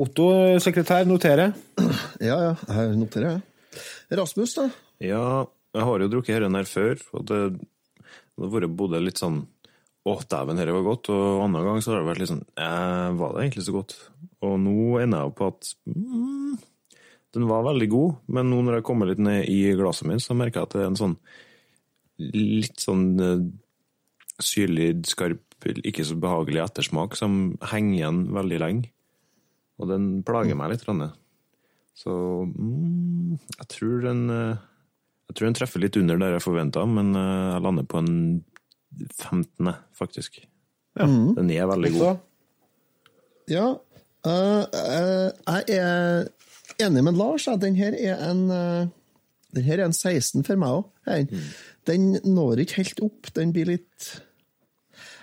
Otto, 0.00 0.28
sekretær, 0.62 1.06
noterer. 1.10 1.52
Ja, 2.24 2.36
ja. 2.40 2.52
Jeg 2.70 2.94
noterer, 2.96 3.34
jeg. 3.34 3.82
Rasmus, 4.16 4.54
da? 4.56 4.68
Ja, 5.02 5.44
jeg 5.74 5.86
har 5.88 6.02
jo 6.04 6.08
drukket 6.12 6.44
denne 6.44 6.62
her 6.62 6.68
før, 6.70 7.00
og 7.18 7.26
det, 7.28 7.40
det 7.58 8.44
har 8.46 8.52
vært 8.54 8.76
både 8.78 9.02
litt 9.02 9.18
sånn 9.20 9.42
å, 10.04 10.14
dæven, 10.20 10.58
dette 10.60 10.74
var 10.76 10.84
godt, 10.84 11.08
og 11.14 11.42
andre 11.46 11.62
gang 11.64 11.80
så 11.80 11.94
har 11.94 12.02
det 12.02 12.08
vært 12.10 12.20
litt 12.20 12.28
sånn 12.28 12.44
eh, 12.60 13.10
Var 13.16 13.30
det 13.32 13.40
egentlig 13.40 13.64
så 13.64 13.72
godt? 13.72 13.94
Og 14.44 14.58
nå 14.60 14.76
ender 15.00 15.22
jeg 15.22 15.30
opp 15.30 15.38
på 15.38 15.48
at 15.48 15.70
mm, 15.88 16.58
den 17.38 17.48
var 17.48 17.64
veldig 17.64 17.88
god, 17.94 18.18
men 18.36 18.50
nå 18.52 18.60
når 18.62 18.78
jeg 18.78 18.86
kommer 18.90 19.08
litt 19.08 19.22
ned 19.24 19.48
i 19.48 19.58
glasset 19.78 20.08
mitt, 20.10 20.20
så 20.20 20.36
merker 20.36 20.60
jeg 20.60 20.68
at 20.68 20.76
det 20.76 20.82
er 20.82 20.90
en 20.90 21.00
sånn 21.00 21.16
litt 22.36 22.84
sånn 22.84 23.06
eh, 23.24 23.46
syrlig, 24.44 24.90
skarp, 25.08 25.42
ikke 25.80 26.04
så 26.04 26.18
behagelig 26.20 26.66
ettersmak 26.66 27.16
som 27.18 27.56
henger 27.72 27.96
igjen 27.96 28.22
veldig 28.36 28.60
lenge. 28.60 28.92
Og 29.80 29.88
den 29.90 30.08
plager 30.26 30.54
meg 30.58 30.74
litt. 30.74 30.84
Ranne. 30.86 31.08
Så 31.96 32.12
mm, 32.44 33.40
jeg 33.56 33.70
tror 33.72 34.04
den 34.04 34.24
eh, 34.30 34.62
Jeg 35.30 35.38
tror 35.38 35.48
den 35.48 35.56
treffer 35.56 35.80
litt 35.80 35.96
under 35.96 36.20
der 36.20 36.36
jeg 36.36 36.44
forventa, 36.44 36.84
men 36.84 37.14
jeg 37.16 37.62
lander 37.64 37.86
på 37.88 38.02
en 38.04 38.12
15., 39.12 39.74
faktisk. 39.96 40.42
Mm. 41.00 41.34
Den 41.36 41.50
er 41.50 41.66
veldig 41.70 41.92
god. 41.96 42.22
Ja. 43.50 43.74
eh, 44.24 44.64
eh, 44.80 45.30
jeg 45.68 45.78
er 45.78 46.86
enig 46.86 47.04
med 47.04 47.18
Lars. 47.18 47.48
Den 47.60 47.76
her 47.76 47.96
er 47.98 48.20
en 48.30 48.50
eh, 48.50 48.86
Den 49.54 49.62
her 49.62 49.78
er 49.78 49.86
en 49.86 49.94
16 49.94 50.42
for 50.46 50.58
meg 50.58 50.80
òg. 50.80 51.34
Den 51.86 52.14
når 52.24 52.64
ikke 52.64 52.80
helt 52.82 53.02
opp. 53.04 53.28
Den 53.36 53.52
blir 53.54 53.68
litt 53.68 54.08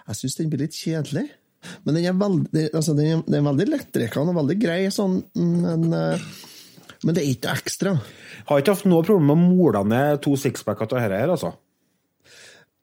Jeg 0.07 0.15
syns 0.15 0.37
den 0.37 0.51
blir 0.51 0.63
litt 0.63 0.77
kjedelig. 0.77 1.27
Men 1.85 1.97
den 1.97 2.05
er 2.09 2.15
veldig, 2.17 2.69
altså 2.73 2.93
den 2.97 3.05
er, 3.05 3.25
den 3.25 3.37
er 3.37 3.49
veldig 3.51 3.67
lettdrikkende 3.69 4.31
og 4.31 4.37
veldig 4.39 4.55
grei, 4.57 4.79
sånn, 4.89 5.19
men, 5.37 5.83
men 5.91 7.13
det 7.13 7.21
er 7.21 7.27
ikke 7.35 7.53
ekstra. 7.53 7.91
har 8.49 8.63
ikke 8.63 8.73
hatt 8.73 8.87
noe 8.89 9.05
problem 9.05 9.29
med 9.29 9.37
å 9.37 9.51
mole 9.51 9.83
ned 9.85 10.23
to 10.25 10.33
sixpacker 10.41 10.87
av 10.87 10.95
dette 10.95 11.19
her, 11.21 11.35
altså. 11.35 11.51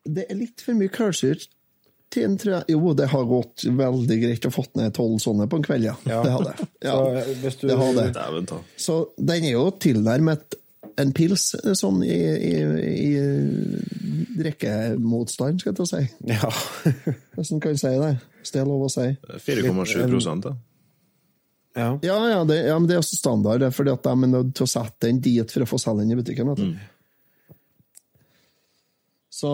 Det 0.04 0.26
er 0.28 0.38
litt 0.38 0.62
for 0.64 0.78
mye 0.78 0.92
kullsyre 0.92 1.48
til 2.12 2.24
en, 2.24 2.36
tror 2.40 2.54
jeg. 2.54 2.64
Jo, 2.72 2.92
det 2.96 3.08
har 3.12 3.26
gått 3.28 3.66
veldig 3.78 4.16
greit 4.22 4.46
å 4.48 4.52
få 4.52 4.64
ned 4.78 4.94
tolv 4.96 5.18
sånne 5.20 5.48
på 5.50 5.58
en 5.58 5.66
kveld, 5.66 5.88
ja. 5.90 5.96
Ja. 6.08 6.22
Det 6.24 6.32
har 6.36 6.46
det. 6.46 6.68
Ja. 6.88 6.94
Så, 6.94 7.10
eh, 7.18 7.34
hvis 7.42 7.58
du, 7.60 7.66
det 7.68 7.76
har 7.76 7.98
det. 7.98 8.62
Så 8.80 8.96
den 9.18 9.44
er 9.44 9.54
jo 9.56 9.66
tilnærmet 9.82 10.56
en 10.98 11.12
pils, 11.14 11.50
sånn 11.78 12.00
i, 12.06 12.16
i, 12.48 12.54
i 12.90 13.10
drikkemotstand, 14.38 15.60
skal 15.60 15.72
jeg 15.72 15.78
til 15.78 15.84
å 15.84 15.90
si. 15.90 16.00
Ja. 16.30 16.50
Hvordan 17.36 17.62
kan 17.62 17.74
jeg 17.74 17.82
si 17.82 17.92
det. 18.02 18.14
Hvis 18.40 18.54
det 18.54 18.62
er 18.62 18.70
lov 18.70 18.86
å 18.86 18.90
si. 18.92 19.06
4,7 19.44 20.08
prosent, 20.08 20.48
da. 20.48 20.54
ja. 21.78 21.90
Ja, 22.02 22.18
ja, 22.32 22.44
det, 22.48 22.60
ja, 22.66 22.78
men 22.78 22.88
det 22.90 22.96
er 22.96 23.02
også 23.02 23.18
standard, 23.18 23.62
det 23.62 23.70
er 23.70 23.74
fordi 23.76 23.94
at 23.94 24.06
de 24.06 24.14
er 24.14 24.32
nødt 24.32 24.54
til 24.58 24.66
å 24.66 24.70
sette 24.70 25.06
den 25.06 25.20
dit 25.22 25.54
for 25.54 25.66
å 25.66 25.68
få 25.70 25.80
selge 25.82 26.06
den 26.06 26.14
i 26.14 26.18
butikken. 26.18 26.54
Vet 26.54 26.62
du. 26.64 26.86
Så 29.38 29.50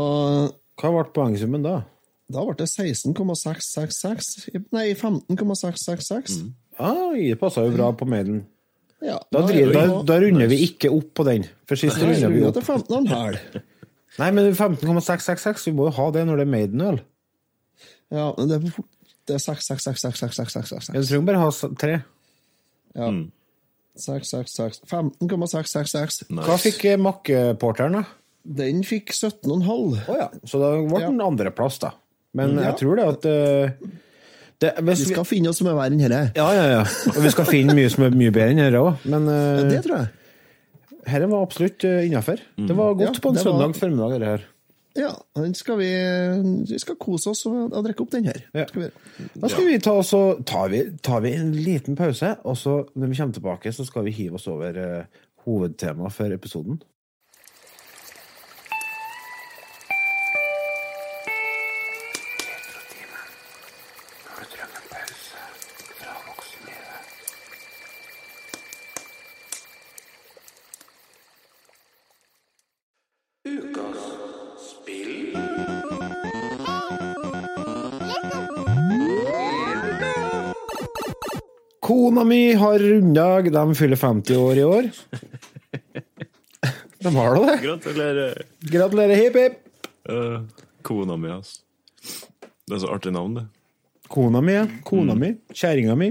Hva 0.81 0.91
ble 0.95 1.05
poengsummen 1.15 1.65
da? 1.67 1.75
da 2.33 2.41
ble 2.47 2.55
det 2.57 2.67
16,666 2.73 4.49
Nei, 4.73 4.87
15,666. 4.97 6.39
Ah, 6.81 7.13
det 7.15 7.37
passa 7.39 7.63
jo 7.67 7.75
bra 7.77 7.91
på 7.95 8.09
mailen. 8.09 8.43
Ja, 9.05 9.19
Da, 9.29 9.43
da, 9.43 9.47
driver, 9.51 9.75
da, 9.77 9.99
da 10.09 10.17
runder 10.23 10.49
vi 10.49 10.63
ikke 10.65 10.89
opp 10.91 11.11
på 11.19 11.27
den. 11.29 11.45
For 11.69 11.77
sist 11.79 12.01
runder 12.01 12.25
er 12.25 12.33
vi 12.33 12.41
opp. 12.49 12.57
til 12.57 12.65
15,5. 12.65 13.61
Nei, 14.23 14.31
men 14.33 14.49
15,666, 14.55 15.67
vi 15.69 15.75
må 15.77 15.91
jo 15.91 15.95
ha 15.99 16.09
det 16.15 16.25
når 16.27 16.41
det 16.41 16.47
er 16.47 16.53
Maiden-øl. 16.55 16.99
Ja, 18.15 18.27
men 18.39 18.49
det 18.51 18.57
er, 18.57 18.83
det 19.29 19.37
er 19.37 19.43
6666666. 19.45 20.91
Du 20.95 21.01
trenger 21.11 21.29
bare 21.29 21.43
ha 21.43 21.51
tre. 21.85 21.95
Ja. 22.97 23.11
666 24.01 24.81
15,666. 24.91 26.23
Hva 26.35 26.57
fikk 26.63 26.85
eh, 26.91 26.99
makkeporteren, 26.99 28.01
da? 28.01 28.05
Den 28.45 28.83
fikk 28.85 29.13
17,5. 29.13 30.09
Oh, 30.09 30.17
ja, 30.19 30.29
så 30.45 30.59
da 30.61 30.73
ble 30.85 31.01
Ja. 31.01 31.09
den 31.11 31.21
andreplass, 31.25 31.79
da. 31.81 31.93
Men 32.35 32.57
Ja. 32.59 32.71
jeg 32.73 32.77
tror 32.83 32.97
det 32.97 33.05
at 33.09 33.25
uh, 33.25 33.89
det, 34.61 34.73
hvis 34.85 35.01
Vi 35.09 35.13
skal 35.15 35.25
finne 35.25 35.49
oss 35.49 35.59
som 35.59 35.67
er 35.69 35.75
verre 35.79 35.93
enn 35.93 35.99
dette. 36.03 36.33
Ja, 36.37 36.49
ja, 36.53 36.67
ja. 36.79 36.83
Og 37.15 37.23
vi 37.25 37.31
skal 37.31 37.45
finne 37.49 37.75
mye 37.75 37.91
som 37.91 38.05
er 38.05 38.11
mye 38.11 38.31
bedre 38.35 38.51
enn 38.53 38.61
dette 38.61 38.81
òg. 38.81 38.99
Men 39.09 39.27
Ja, 39.27 39.63
uh, 39.65 39.69
det 39.71 39.83
tror 39.85 39.97
jeg. 39.99 40.09
dette 41.05 41.29
var 41.31 41.43
absolutt 41.47 41.85
uh, 41.85 42.01
innafor. 42.07 42.39
Det 42.59 42.77
var 42.77 42.95
godt 42.95 43.15
Ja, 43.17 43.21
på 43.21 43.29
en 43.33 43.37
søndag 43.41 43.67
var- 43.73 43.79
formiddag, 43.81 44.11
dette 44.19 44.31
her. 44.35 44.45
Ja, 44.97 45.09
den 45.35 45.55
skal 45.59 45.77
vi, 45.81 45.89
vi 46.71 46.79
skal 46.79 46.95
kose 46.95 47.31
oss 47.33 47.47
og, 47.47 47.73
og 47.75 47.83
drikke 47.85 48.03
opp 48.05 48.11
den 48.13 48.27
her. 48.29 48.45
Ja. 48.55 48.67
Skal 48.69 48.83
vi. 48.85 48.91
Da 49.43 49.49
skal 49.51 49.67
vi 49.67 49.79
ta 49.83 49.91
og 49.99 50.05
så 50.07 50.21
tar 50.47 50.69
vi, 50.71 50.85
tar 51.03 51.21
vi 51.25 51.33
en 51.35 51.51
liten 51.53 51.97
pause, 51.99 52.37
og 52.45 52.55
så 52.57 52.77
når 52.95 53.09
vi 53.11 53.17
kommer 53.19 53.35
tilbake, 53.35 53.73
så 53.75 53.85
skal 53.89 54.05
vi 54.07 54.13
hive 54.15 54.35
oss 54.39 54.47
over 54.47 54.71
uh, 54.79 55.05
hovedtemaet 55.49 56.13
for 56.15 56.31
episoden. 56.31 56.79
Kona 81.85 82.25
mi 82.25 82.55
har 82.57 82.79
runddag. 82.79 83.53
de 83.53 83.75
fyller 83.77 83.97
50 84.01 84.37
år 84.37 84.57
i 84.57 84.65
år. 84.65 84.87
De 87.05 87.11
har 87.13 87.35
da 87.35 87.41
det. 87.45 87.57
Gratulerer. 87.61 88.39
Gratulerer, 88.73 89.19
hipp 89.21 89.35
hipp. 89.37 89.57
Uh, 90.09 90.47
kona 90.81 91.19
mi, 91.21 91.29
altså. 91.29 91.61
Det 92.65 92.79
er 92.79 92.81
så 92.81 92.89
artig 92.95 93.13
navn, 93.13 93.35
det. 93.37 93.43
Kona 94.09 94.41
mi, 94.41 94.55
ja. 94.55 94.63
Kona 94.89 95.13
mi. 95.19 95.35
Kjerringa 95.53 95.99
mi. 96.01 96.09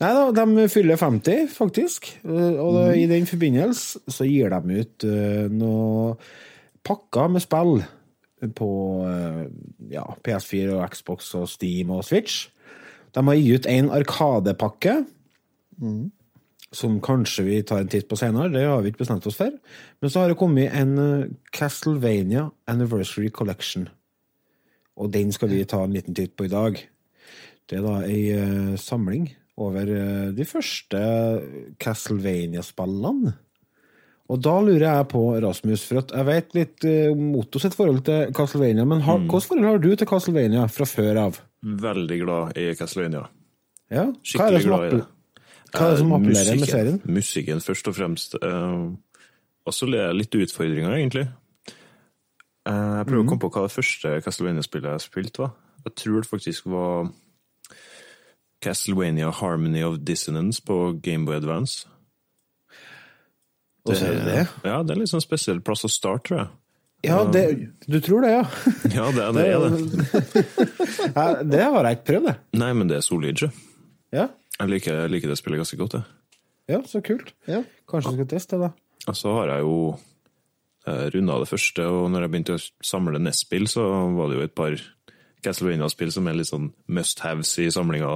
Nei 0.00 0.12
da, 0.16 0.22
de 0.32 0.64
fyller 0.72 0.96
50, 0.96 1.50
faktisk. 1.52 2.08
Eh, 2.24 2.56
Og 2.56 2.72
da, 2.78 2.86
i 2.96 3.04
den 3.10 3.28
forbindelse 3.28 4.00
så 4.08 4.24
gir 4.24 4.48
de 4.54 4.78
ut 4.80 5.04
uh, 5.10 5.44
noe 5.52 6.14
pakker 6.86 7.28
med 7.34 7.44
spill 7.44 7.82
på 8.56 8.70
uh, 9.04 9.44
ja, 9.92 10.06
PS4 10.24 10.72
og 10.78 10.86
Xbox 10.94 11.34
og 11.36 11.44
Steam 11.52 11.92
og 11.92 12.06
Switch. 12.08 12.46
De 13.16 13.24
har 13.26 13.38
gitt 13.38 13.64
ut 13.64 13.70
en 13.72 13.90
Arkadepakke, 13.94 14.94
som 16.72 16.98
kanskje 17.00 17.44
vi 17.46 17.62
tar 17.64 17.82
en 17.82 17.90
titt 17.90 18.08
på 18.10 18.18
senere. 18.18 18.52
Det 18.52 18.66
har 18.66 18.82
vi 18.84 18.92
ikke 18.92 19.04
bestemt 19.04 19.26
oss 19.28 19.38
for. 19.38 19.54
Men 20.02 20.12
så 20.12 20.22
har 20.22 20.32
det 20.32 20.40
kommet 20.40 20.74
en 20.76 20.98
eh, 21.00 21.30
Castlevania 21.54 22.48
Anniversary 22.68 23.30
Collection. 23.32 23.88
Og 24.98 25.12
den 25.14 25.32
skal 25.32 25.52
vi 25.52 25.64
ta 25.68 25.84
en 25.84 25.94
liten 25.96 26.16
titt 26.16 26.36
på 26.36 26.48
i 26.48 26.52
dag. 26.52 26.80
Det 27.68 27.78
er 27.78 27.84
da 27.86 27.98
ei 28.04 28.22
eh, 28.34 28.76
samling 28.80 29.30
over 29.58 29.88
eh, 29.88 30.28
de 30.36 30.46
første 30.48 31.00
Castlevania-spillene. 31.80 33.36
Og 34.28 34.40
da 34.44 34.58
lurer 34.60 34.84
jeg 34.84 35.08
på, 35.08 35.22
Rasmus, 35.40 35.86
for 35.88 36.02
at 36.02 36.10
jeg 36.12 36.28
vet 36.28 36.50
litt 36.52 36.84
om 37.14 37.30
Otto 37.40 37.62
sitt 37.62 37.72
forhold 37.72 38.02
til 38.04 38.34
Castlevania, 38.36 38.84
men 38.84 39.00
har, 39.06 39.22
hvilket 39.22 39.46
forhold 39.48 39.70
har 39.70 39.80
du 39.80 39.94
til 39.96 40.10
Castlevania 40.10 40.66
fra 40.68 40.84
før 40.84 41.20
av? 41.22 41.38
Veldig 41.62 42.20
glad 42.22 42.58
i 42.58 42.74
Castlevania. 42.78 43.26
Ja? 43.90 44.06
Skikkelig 44.22 44.62
som, 44.62 44.70
glad 44.70 44.86
i 44.86 44.90
det. 44.96 45.04
hva 45.72 45.86
er 45.86 45.90
det 45.90 45.98
som 45.98 46.12
Eh, 46.12 46.16
appellerer 46.16 46.50
med 46.50 46.60
musikken. 46.60 46.66
serien? 46.66 47.00
Musikken, 47.04 47.60
først 47.60 47.88
og 47.88 47.94
fremst. 47.94 48.36
Uh, 48.42 48.94
og 49.66 49.74
så 49.74 49.86
litt 49.86 50.34
utfordringer, 50.34 50.94
egentlig. 50.94 51.28
Eh, 52.68 52.96
jeg 52.98 53.06
prøver 53.08 53.24
å 53.24 53.28
komme 53.28 53.40
på 53.40 53.50
hva 53.50 53.66
det 53.66 53.74
første 53.74 54.20
Castlevania-spillet 54.24 54.90
jeg 54.96 55.00
spilte, 55.00 55.38
var. 55.38 55.52
Jeg 55.84 55.94
tror 55.94 56.20
det 56.20 56.30
faktisk 56.30 56.66
var 56.66 57.12
Castlevania 58.62 59.30
Harmony 59.30 59.82
of 59.82 59.98
Dissonance 59.98 60.62
på 60.62 61.00
Gameboy 61.02 61.36
Advance. 61.36 61.88
Det 63.86 64.00
det? 64.00 64.48
Ja, 64.64 64.82
det 64.82 64.90
er 64.92 65.00
litt 65.00 65.08
sånn 65.08 65.24
spesiell 65.24 65.62
plass 65.64 65.86
å 65.86 65.88
starte, 65.88 66.26
tror 66.28 66.38
jeg. 66.42 66.48
Ja, 67.06 67.20
det, 67.30 67.42
du 67.86 68.00
tror 68.02 68.24
det, 68.26 68.32
ja? 68.32 68.42
Ja, 68.96 69.04
det, 69.14 69.26
det 69.36 69.44
er 69.46 69.60
det. 69.62 70.42
ja 71.14 71.26
det 71.46 71.60
har 71.62 71.86
jeg 71.86 71.98
ikke 71.98 72.08
prøvd, 72.10 72.26
det. 72.26 72.36
Nei, 72.58 72.70
men 72.74 72.90
det 72.90 72.96
er 72.98 73.04
solid, 73.06 73.36
ikke? 73.38 73.52
Ja, 74.16 74.28
Jeg 74.58 74.72
liker, 74.72 74.96
jeg 75.04 75.12
liker 75.12 75.30
det 75.30 75.38
spillet 75.38 75.60
ganske 75.62 75.78
godt, 75.78 75.94
jeg. 76.00 76.06
ja 76.74 76.80
så 76.90 77.00
kult. 77.06 77.30
Ja. 77.46 77.60
Kanskje 77.88 78.10
du 78.16 78.18
skal 78.18 78.30
teste 78.32 78.58
det, 78.58 78.70
da. 78.70 79.10
Og 79.12 79.16
så 79.16 79.34
har 79.36 79.52
jeg 79.52 79.62
jo 79.62 79.76
eh, 80.88 81.04
runda 81.14 81.36
det 81.44 81.50
første, 81.52 81.86
og 81.86 82.08
når 82.10 82.26
jeg 82.26 82.32
begynte 82.34 82.56
å 82.58 82.64
samle 82.84 83.20
NES-spill, 83.22 83.68
så 83.70 83.84
var 84.16 84.32
det 84.32 84.40
jo 84.40 84.48
et 84.48 84.56
par 84.58 84.74
Castlevania-spill 85.46 86.10
som 86.12 86.26
er 86.26 86.40
litt 86.40 86.50
sånn 86.50 86.72
must 86.90 87.22
haves 87.22 87.54
i 87.62 87.68
samlinga. 87.70 88.10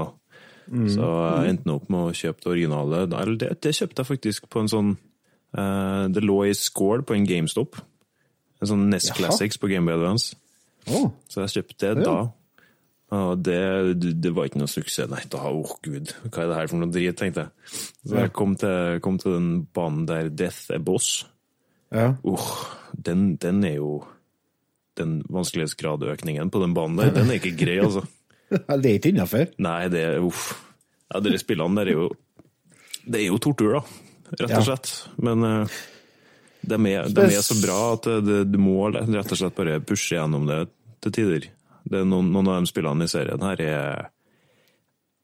Så 0.90 1.06
jeg 1.06 1.52
endte 1.52 1.72
opp 1.74 1.88
med 1.90 2.08
å 2.10 2.12
kjøpe 2.16 2.42
det 2.44 2.50
originale. 2.52 3.00
Eller 3.06 3.38
det, 3.38 3.48
det 3.62 3.72
kjøpte 3.76 4.02
jeg 4.02 4.08
faktisk 4.10 4.44
på 4.50 4.60
en 4.62 4.70
sånn 4.70 4.90
eh, 5.58 6.04
Det 6.14 6.22
lå 6.22 6.36
i 6.48 6.52
skål 6.54 7.02
på 7.06 7.16
en 7.16 7.26
GameStop. 7.28 7.78
En 8.62 8.70
sånn 8.70 8.86
NES 8.92 9.08
Jaha. 9.10 9.16
Classics 9.18 9.58
på 9.58 9.68
Game 9.72 9.88
Boy 9.90 9.98
Advance. 9.98 10.36
Oh. 10.90 11.10
Så 11.30 11.42
jeg 11.44 11.56
kjøpte 11.56 11.94
det 11.98 12.06
Ja. 12.06 12.14
da. 12.14 12.30
Og 13.12 13.42
det, 13.44 14.20
det 14.24 14.30
var 14.32 14.46
ikke 14.48 14.62
noe 14.62 14.70
suksess. 14.72 15.10
Nei, 15.10 15.20
da, 15.28 15.42
åh 15.50 15.74
gud, 15.84 16.14
hva 16.30 16.44
er 16.44 16.48
det 16.48 16.56
her 16.56 16.70
for 16.70 16.80
noe 16.80 16.88
drit, 16.94 17.12
tenkte 17.20 17.42
jeg. 17.44 17.74
Så 18.08 18.16
jeg 18.22 18.32
kom 18.32 18.54
til, 18.56 19.00
kom 19.04 19.18
til 19.20 19.34
den 19.36 19.50
banen 19.76 20.06
der 20.08 20.30
Death 20.32 20.70
er 20.72 20.80
boss. 20.80 21.26
ja. 21.92 22.14
Uh, 22.24 22.46
den, 22.96 23.36
den 23.40 23.62
er 23.64 23.78
jo 23.80 24.02
Den 24.96 25.22
vanskelighetsgradøkningen 25.32 26.50
på 26.52 26.60
den 26.60 26.74
banen 26.76 26.98
der, 27.00 27.10
den 27.16 27.30
er 27.32 27.38
ikke 27.40 27.54
grei, 27.56 27.78
altså. 27.80 28.02
Det 28.52 28.90
er 28.90 28.98
ikke 28.98 29.08
innafor. 29.14 29.46
Nei, 29.64 29.88
det 29.88 30.00
er 30.04 30.18
uff. 30.24 30.50
Ja, 31.12 31.20
dere 31.24 31.38
spillene 31.40 31.76
der 31.80 31.88
er 31.88 31.96
jo 31.96 32.08
Det 33.06 33.20
er 33.22 33.26
jo 33.30 33.38
tortur, 33.40 33.78
da. 33.78 33.80
Rett 34.40 34.56
og 34.58 34.66
slett. 34.66 34.90
Men 35.24 35.44
uh, 35.44 35.78
de, 36.62 36.78
er, 36.92 37.10
de 37.10 37.26
er 37.26 37.44
så 37.44 37.56
bra 37.58 37.78
at 37.96 38.08
det, 38.26 38.38
du 38.52 38.58
må 38.62 38.86
rett 38.94 39.34
og 39.34 39.38
slett 39.38 39.56
bare 39.58 39.80
pushe 39.84 40.16
gjennom 40.16 40.46
det 40.48 40.64
til 41.02 41.14
tider. 41.14 41.48
Det 41.82 42.04
noen, 42.06 42.30
noen 42.34 42.50
av 42.52 42.60
de 42.62 42.70
spillene 42.70 43.08
i 43.08 43.10
serien 43.10 43.42
her 43.42 43.62
er 43.66 44.10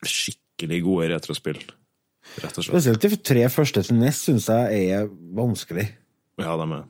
skikkelig 0.06 0.80
gode 0.86 1.10
retrospill. 1.14 1.60
Rett 2.42 2.58
og 2.58 2.64
slett. 2.64 2.72
Spesielt 2.74 3.04
de 3.06 3.20
tre 3.30 3.46
første 3.52 3.84
til 3.86 3.98
NES 3.98 4.22
syns 4.26 4.48
jeg 4.50 4.90
er 4.98 5.08
vanskelig. 5.38 5.86
Ja, 6.38 6.54
de 6.60 6.68
er. 6.76 6.84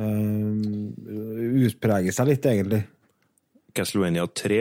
uh, 0.00 1.66
utpreger 1.68 2.16
seg 2.16 2.32
litt, 2.32 2.48
egentlig. 2.50 2.82
Castlevania 3.74 4.26
3. 4.30 4.60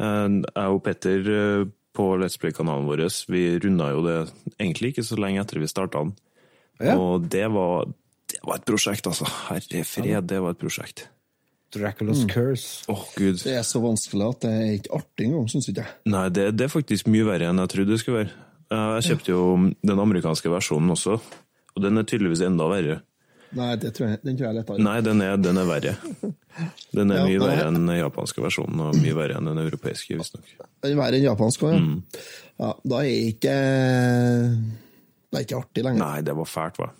Eh, 0.00 0.28
Jeg 0.56 0.74
og 0.74 0.82
Petter 0.84 1.30
eh, 1.34 1.68
på 1.96 2.06
Let's 2.20 2.38
Play-kanalen 2.40 2.86
vår 2.88 3.02
vi 3.28 3.58
runda 3.60 3.90
jo 3.92 4.04
det 4.06 4.16
egentlig 4.56 4.94
ikke 4.94 5.04
så 5.04 5.18
lenge 5.20 5.42
etter 5.42 5.60
vi 5.60 5.68
starta 5.68 6.04
den. 6.04 6.14
Ja. 6.80 6.96
Og 6.98 7.26
det 7.30 7.46
var, 7.52 7.86
det 8.32 8.40
var 8.46 8.60
et 8.60 8.64
prosjekt, 8.68 9.06
altså. 9.10 9.26
Herre 9.48 9.84
fred, 9.84 10.24
det 10.30 10.38
var 10.42 10.54
et 10.56 10.60
prosjekt. 10.62 11.08
Dracula's 11.70 12.24
Curse. 12.26 12.84
Åh, 12.90 13.02
gud. 13.14 13.36
Det 13.44 13.52
er 13.54 13.62
så 13.62 13.78
vanskelig 13.84 14.24
at 14.26 14.40
det 14.42 14.50
er 14.58 14.70
ikke 14.80 14.94
artig 14.96 15.26
engang, 15.28 15.44
syns 15.52 15.68
ikke 15.70 15.84
jeg. 15.84 15.92
Nei, 16.10 16.24
det, 16.34 16.48
det 16.58 16.64
er 16.66 16.72
faktisk 16.72 17.06
mye 17.12 17.26
verre 17.28 17.46
enn 17.52 17.60
jeg 17.62 17.70
trodde 17.76 17.92
det 17.94 18.00
skulle 18.02 18.24
være. 18.24 18.32
Eh, 18.70 18.88
Jeg 18.98 19.06
kjøpte 19.10 19.30
jo 19.36 19.44
den 19.86 20.02
amerikanske 20.02 20.50
versjonen 20.50 20.90
også, 20.96 21.20
og 21.20 21.84
den 21.84 22.00
er 22.02 22.08
tydeligvis 22.10 22.42
enda 22.48 22.66
verre. 22.72 22.96
Nei, 23.54 23.70
det 23.82 23.92
tror 23.96 24.12
jeg, 24.12 24.18
den 24.22 24.36
tror 24.38 24.46
jeg 24.46 24.50
er 24.52 24.58
lettere. 24.60 24.82
Nei, 24.86 24.96
den 25.02 25.22
er, 25.26 25.38
den 25.42 25.56
er 25.58 25.64
verre. 25.66 25.94
Den 26.94 27.10
er 27.14 27.16
Ja, 27.20 27.24
mye 27.26 27.38
nei. 27.38 27.46
verre 27.48 27.64
enn 27.70 27.78
den 27.80 27.96
japanske 27.98 28.42
versjonen, 28.44 28.82
og 28.88 28.98
mye 29.02 29.14
verre 29.18 29.38
enn 29.38 29.48
den 29.50 29.58
europeiske, 29.64 30.18
visstnok. 30.18 30.52
Den 30.82 30.92
er 30.92 31.00
verre 31.00 31.18
enn 31.18 31.26
japansk 31.28 31.64
òg, 31.66 31.74
ja. 31.74 31.80
Mm. 31.82 32.22
ja. 32.62 32.70
Da 32.94 33.00
er 33.02 33.10
ikke 33.30 33.54
Det 35.30 35.38
er 35.38 35.46
ikke 35.46 35.60
artig 35.62 35.86
lenger. 35.86 36.02
Nei, 36.02 36.24
det 36.26 36.34
var 36.36 36.50
fælt, 36.50 36.80
hva. 36.80 36.90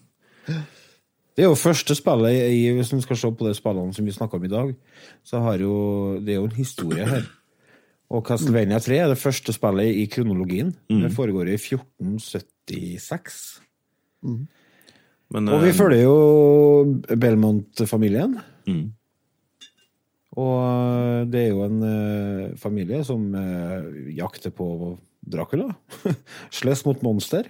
Det 1.36 1.44
er 1.44 1.48
jo 1.48 1.58
første 1.58 1.94
spillet 1.94 2.50
i, 2.50 2.70
Hvis 2.74 2.92
man 2.92 3.02
skal 3.04 3.18
se 3.20 3.28
på 3.32 3.46
de 3.46 3.54
spillene 3.54 3.94
som 3.94 4.06
vi 4.06 4.14
snakka 4.14 4.36
om 4.36 4.44
i 4.44 4.50
dag, 4.50 4.72
så 5.24 5.40
har 5.44 5.62
jo 5.62 5.74
Det 6.18 6.34
er 6.34 6.40
jo 6.40 6.48
en 6.48 6.58
historie 6.58 7.06
her. 7.06 7.28
Og 8.10 8.24
Castlevania 8.26 8.80
3 8.82 8.96
er 8.98 9.12
det 9.12 9.18
første 9.18 9.52
spillet 9.54 9.94
i 10.02 10.06
kronologien. 10.10 10.72
Det 10.90 11.12
foregår 11.14 11.52
i 11.52 11.54
1476. 11.54 13.60
Men 15.30 15.48
Og 15.48 15.62
vi 15.62 15.70
eh, 15.70 15.76
følger 15.76 16.02
jo 16.02 16.16
Belmont-familien. 17.22 18.34
Mm. 18.66 18.90
Og 20.42 20.56
eh, 20.64 21.20
det 21.30 21.44
er 21.44 21.50
jo 21.52 21.62
en 21.68 21.78
eh, 21.86 22.58
familie 22.58 23.04
som 23.06 23.30
jakter 24.10 24.50
på 24.50 24.98
Dracula. 25.22 25.70
Slåss 26.58 26.82
mot 26.88 27.06
monster. 27.06 27.46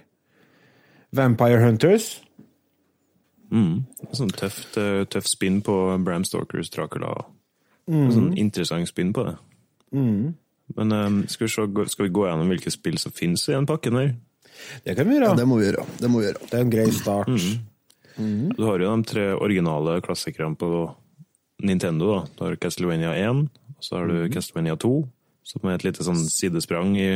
Vampire 1.11 1.59
Hunters. 1.63 2.21
mm, 3.51 3.85
sånn 4.15 4.31
tøft, 4.31 4.77
eh, 4.79 5.03
tøff 5.11 5.27
spinn 5.27 5.61
på 5.61 5.75
Bram 6.05 6.23
Stalkers 6.23 6.69
Dracula. 6.71 7.25
Sånn 8.13 8.37
interessant 8.39 8.87
spinn 8.87 9.11
på 9.13 9.25
det. 9.27 9.35
Men 10.77 10.91
um, 10.95 11.27
skal, 11.27 11.47
vi 11.47 11.51
se, 11.51 11.65
skal 11.91 12.05
vi 12.07 12.13
gå 12.15 12.27
gjennom 12.27 12.47
hvilke 12.53 12.71
spill 12.71 12.97
som 13.01 13.11
finnes 13.11 13.43
i 13.49 13.55
den 13.57 13.67
pakken 13.67 13.97
her? 13.99 14.13
Det 14.85 14.95
kan 14.95 15.09
vi 15.09 15.17
gjøre. 15.17 15.33
Ja, 15.33 15.35
det 15.35 15.47
må 15.49 15.57
vi 15.59 15.65
gjøre. 15.67 15.85
Det 15.99 16.09
må 16.11 16.21
vi 16.21 16.29
gjøre. 16.29 16.47
Det 16.47 16.55
er 16.57 16.63
en 16.63 16.71
grei 16.71 16.87
start. 16.95 17.31
Du 18.55 18.63
har 18.67 18.79
jo 18.79 18.91
de 18.91 19.07
tre 19.09 19.25
originale 19.33 19.97
klassikerne 20.05 20.55
på 20.55 20.69
Nintendo. 21.65 22.13
da. 22.13 22.21
Du 22.37 22.43
har 22.45 22.55
Castlevania 22.61 23.11
1, 23.17 23.49
og 23.75 23.83
så 23.83 23.97
har 23.97 24.07
du 24.07 24.29
Castlevania 24.31 24.77
2, 24.79 24.93
som 25.43 25.67
er 25.67 25.75
et 25.75 25.85
lite 25.89 26.05
sånn 26.05 26.21
sidesprang 26.29 26.95
i, 26.99 27.09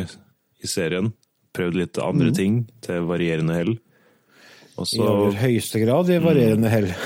i 0.60 0.68
serien. 0.68 1.14
Prøvd 1.56 1.80
litt 1.80 2.02
andre 2.02 2.34
ting 2.36 2.66
til 2.84 3.06
varierende 3.08 3.56
hell. 3.56 3.76
Og 4.76 4.84
I 4.84 4.98
så 4.98 5.06
aller 5.08 5.38
høyeste 5.40 5.80
grad 5.86 6.10
i 6.12 6.18
varierende 6.24 6.72
hell. 6.74 6.90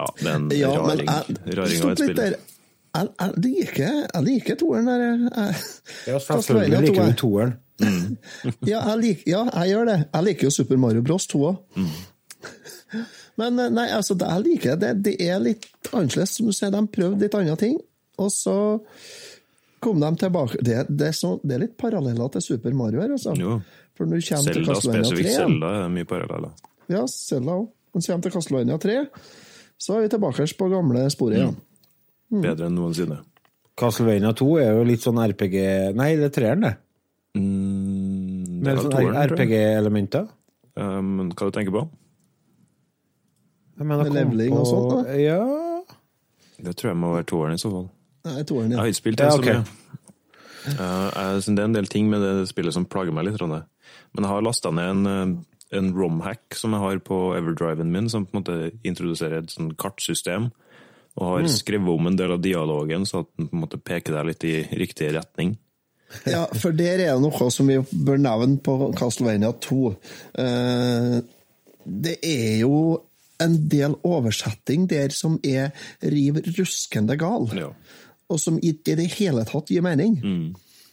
Ja, 0.00 0.06
det 0.16 0.26
er 0.26 0.34
en 0.34 0.46
Ja, 0.56 0.70
men 0.80 1.02
raring, 1.04 1.10
jeg, 1.10 1.56
raring 1.58 1.82
av 1.84 1.90
et 1.92 2.00
spill. 2.00 2.16
der. 2.18 2.36
Jeg, 2.90 3.08
jeg 3.20 3.42
liker, 3.44 3.98
jeg 4.14 4.24
liker 4.26 4.56
toeren 4.58 4.88
der. 4.90 5.02
Jeg, 5.04 5.58
Ja, 6.08 6.18
selvfølgelig 6.24 6.80
liker 6.88 7.10
du 7.12 7.18
toeren. 7.20 7.52
Ja, 8.68 8.80
jeg 8.90 8.96
lik, 9.00 9.20
ja, 9.28 9.44
jeg 9.54 9.70
gjør 9.74 9.86
det. 9.88 9.98
Jeg 10.12 10.26
liker 10.26 10.48
jo 10.48 10.50
Super 10.56 10.80
Mario 10.82 11.02
Bros 11.06 11.26
2 11.30 11.42
òg. 11.50 11.84
Men 13.40 13.58
eh, 13.62 13.70
nei, 13.72 13.86
altså, 13.94 14.16
det 14.18 14.28
jeg 14.28 14.44
liker 14.48 14.80
det. 14.82 14.90
Det 15.06 15.14
er 15.24 15.38
litt 15.42 15.68
annerledes, 15.92 16.34
som 16.36 16.50
du 16.50 16.52
sier. 16.56 16.72
De 16.74 16.82
prøvde 16.92 17.22
litt 17.24 17.36
andre 17.38 17.56
ting, 17.60 17.78
og 18.20 18.32
så 18.34 18.56
kom 19.80 20.00
de 20.02 20.10
tilbake. 20.20 20.58
Det, 20.60 20.82
det, 20.90 21.12
er, 21.12 21.16
så, 21.16 21.36
det 21.44 21.56
er 21.56 21.62
litt 21.68 21.76
paralleller 21.80 22.28
til 22.34 22.44
Super 22.50 22.74
Mario 22.76 23.00
her, 23.04 23.14
altså. 23.16 23.32
Jo. 23.38 23.60
For 23.96 24.08
når 24.08 24.20
du 24.20 24.26
kommer 24.28 24.58
til 24.58 24.66
Castlevania 24.66 25.06
3 25.06 25.08
spesifikt 25.12 25.36
Selda 25.38 25.70
er 25.84 25.94
mye 25.94 26.08
paralleller. 26.08 26.52
Ja, 26.90 27.04
Zelda 27.10 27.56
òg. 27.60 27.70
Han 27.94 28.04
kommer 28.04 28.22
til 28.22 28.34
Castlevania 28.34 28.76
3, 28.78 28.98
så 29.80 29.96
er 29.96 30.04
vi 30.04 30.12
tilbake 30.12 30.46
på 30.58 30.68
gamle 30.70 31.06
sporet 31.10 31.40
igjen. 31.40 31.56
Bedre 32.30 32.68
enn 32.68 32.76
noensinne. 32.78 33.18
Castlevania 33.80 34.30
2 34.36 34.50
er 34.62 34.76
jo 34.76 34.84
litt 34.86 35.02
sånn 35.02 35.18
RPG 35.22 35.56
Nei, 35.98 36.12
det 36.20 36.28
er 36.28 36.34
treeren, 36.34 36.66
det. 36.66 36.74
Mm, 37.38 38.60
det 38.62 38.74
er 38.74 38.82
sånn. 38.84 39.16
RPG-elementer. 39.30 40.28
Eh, 40.76 41.00
Men 41.02 41.30
hva 41.32 41.48
du 41.48 41.56
tenker 41.56 41.74
på? 41.74 41.84
Jeg 43.80 43.88
mener, 43.88 44.10
kom 44.50 44.58
og 44.60 44.66
sånt, 44.68 44.90
da? 45.06 45.14
Ja 45.16 45.38
Det 46.60 46.74
tror 46.76 46.90
jeg 46.90 46.98
må 47.00 47.14
være 47.14 47.26
toeren 47.30 47.56
i 47.56 47.60
så 47.62 47.70
fall. 47.72 47.86
Nei, 48.28 48.42
toeren, 48.44 48.74
Jeg 48.74 48.78
har 48.82 48.90
ikke 48.90 48.98
spilt 48.98 49.22
Ja, 49.22 49.30
det 49.30 49.38
så 49.38 49.46
mye. 49.46 49.76
Uh, 50.60 51.38
det 51.40 51.56
er 51.56 51.64
en 51.64 51.72
del 51.78 51.88
ting 51.88 52.10
med 52.12 52.20
det 52.20 52.50
spillet 52.50 52.76
som 52.76 52.84
plager 52.84 53.14
meg 53.16 53.30
litt. 53.30 53.40
Men 53.40 53.64
jeg 54.20 54.28
har 54.28 54.44
lasta 54.44 54.70
ned 54.70 54.90
en, 54.90 55.06
eh, 55.06 55.38
en 55.72 55.92
rom-hack 55.94 56.54
som 56.58 56.72
jeg 56.74 56.80
har 56.80 56.98
på 57.06 57.18
Everdriven 57.38 57.90
min, 57.92 58.08
som 58.10 58.26
på 58.26 58.36
en 58.36 58.42
måte 58.42 58.72
introduserer 58.84 59.38
et 59.44 59.50
sånn 59.54 59.72
kartsystem. 59.78 60.50
Og 61.18 61.26
har 61.40 61.48
skrevet 61.50 61.88
om 61.90 62.06
en 62.06 62.16
del 62.16 62.32
av 62.32 62.40
dialogen, 62.42 63.04
så 63.06 63.20
at 63.24 63.26
den 63.36 63.48
på 63.50 63.56
en 63.56 63.62
måte 63.64 63.80
peker 63.82 64.14
deg 64.14 64.26
litt 64.30 64.44
i 64.44 64.54
riktig 64.78 65.12
retning. 65.16 65.56
Ja, 66.26 66.46
for 66.58 66.72
der 66.74 66.98
er 66.98 67.12
det 67.14 67.20
noe 67.22 67.50
som 67.54 67.68
vi 67.70 67.76
bør 67.78 68.18
nevne 68.18 68.58
på 68.62 68.74
Castlevania 68.98 69.52
2. 69.62 69.96
Eh, 70.38 71.20
Det 71.86 72.18
er 72.22 72.58
jo 72.60 73.00
en 73.40 73.54
del 73.72 73.94
oversetting 74.04 74.86
der 74.90 75.08
som 75.16 75.38
er 75.42 75.70
riv 76.02 76.42
ruskende 76.58 77.16
gal, 77.18 77.48
Ja. 77.56 77.70
og 78.28 78.38
som 78.38 78.58
ikke 78.58 78.92
i 78.92 78.94
det 78.96 79.12
hele 79.14 79.44
tatt 79.44 79.66
gir 79.70 79.80
mening. 79.82 80.18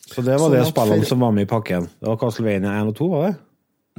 Så 0.07 0.23
det 0.23 0.39
var 0.39 0.47
så 0.49 0.51
det 0.51 0.59
at 0.61 0.67
spillene 0.73 0.99
for- 1.01 1.05
som 1.05 1.19
var 1.19 1.31
med 1.31 1.41
i 1.43 1.45
pakken. 1.51 1.89
Det 1.99 2.07
var 2.07 2.15
Castlevania 2.17 2.71
1 2.81 2.87
og 2.87 2.95
2, 2.95 3.07
var 3.09 3.27
det? 3.27 3.35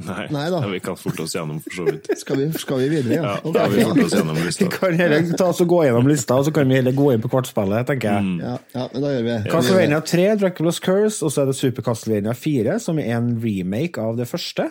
Nei, 0.05 0.25
Nei 0.31 0.45
da. 0.53 0.59
vi 0.71 0.79
kan 0.83 0.95
forte 0.99 1.21
oss 1.25 1.33
gjennom, 1.35 1.59
for 1.63 1.71
så 1.79 1.85
vidt. 1.89 2.07
Skal 2.21 2.37
vi, 2.41 2.47
skal 2.61 2.77
vi 2.83 2.87
videre? 2.93 3.13
Ja, 3.19 3.33
Ok, 3.43 3.53
da 3.55 3.63
har 3.65 3.69
vi 3.73 3.81
ja. 3.81 3.87
oss 4.05 4.13
gjennom 4.15 4.35
Vi 4.59 4.67
kan 4.73 4.93
heller 4.99 5.31
ta 5.37 5.47
oss 5.51 5.61
og 5.63 5.67
gå 5.73 5.81
gjennom 5.87 6.07
lista, 6.09 6.37
og 6.39 6.45
så 6.47 6.53
kan 6.55 6.67
vi 6.69 6.75
heller 6.79 6.95
gå 6.97 7.09
inn 7.13 7.21
på 7.23 7.31
kvartspillet, 7.33 7.87
tenker 7.89 8.13
jeg. 8.13 8.37
Ja, 8.43 8.55
ja, 8.75 8.85
men 8.93 9.01
da 9.05 9.13
gjør 9.15 9.25
vi. 9.29 9.35
Castlevania 9.51 9.99
3, 10.13 10.27
Dracula's 10.43 10.79
Curse, 10.83 11.19
og 11.25 11.33
så 11.35 11.43
er 11.43 11.51
det 11.51 11.57
Super 11.59 11.85
Castlevania 11.89 12.33
4, 12.37 12.79
som 12.83 12.99
er 13.03 13.11
en 13.17 13.33
remake 13.43 13.99
av 14.01 14.15
det 14.19 14.27
første. 14.29 14.69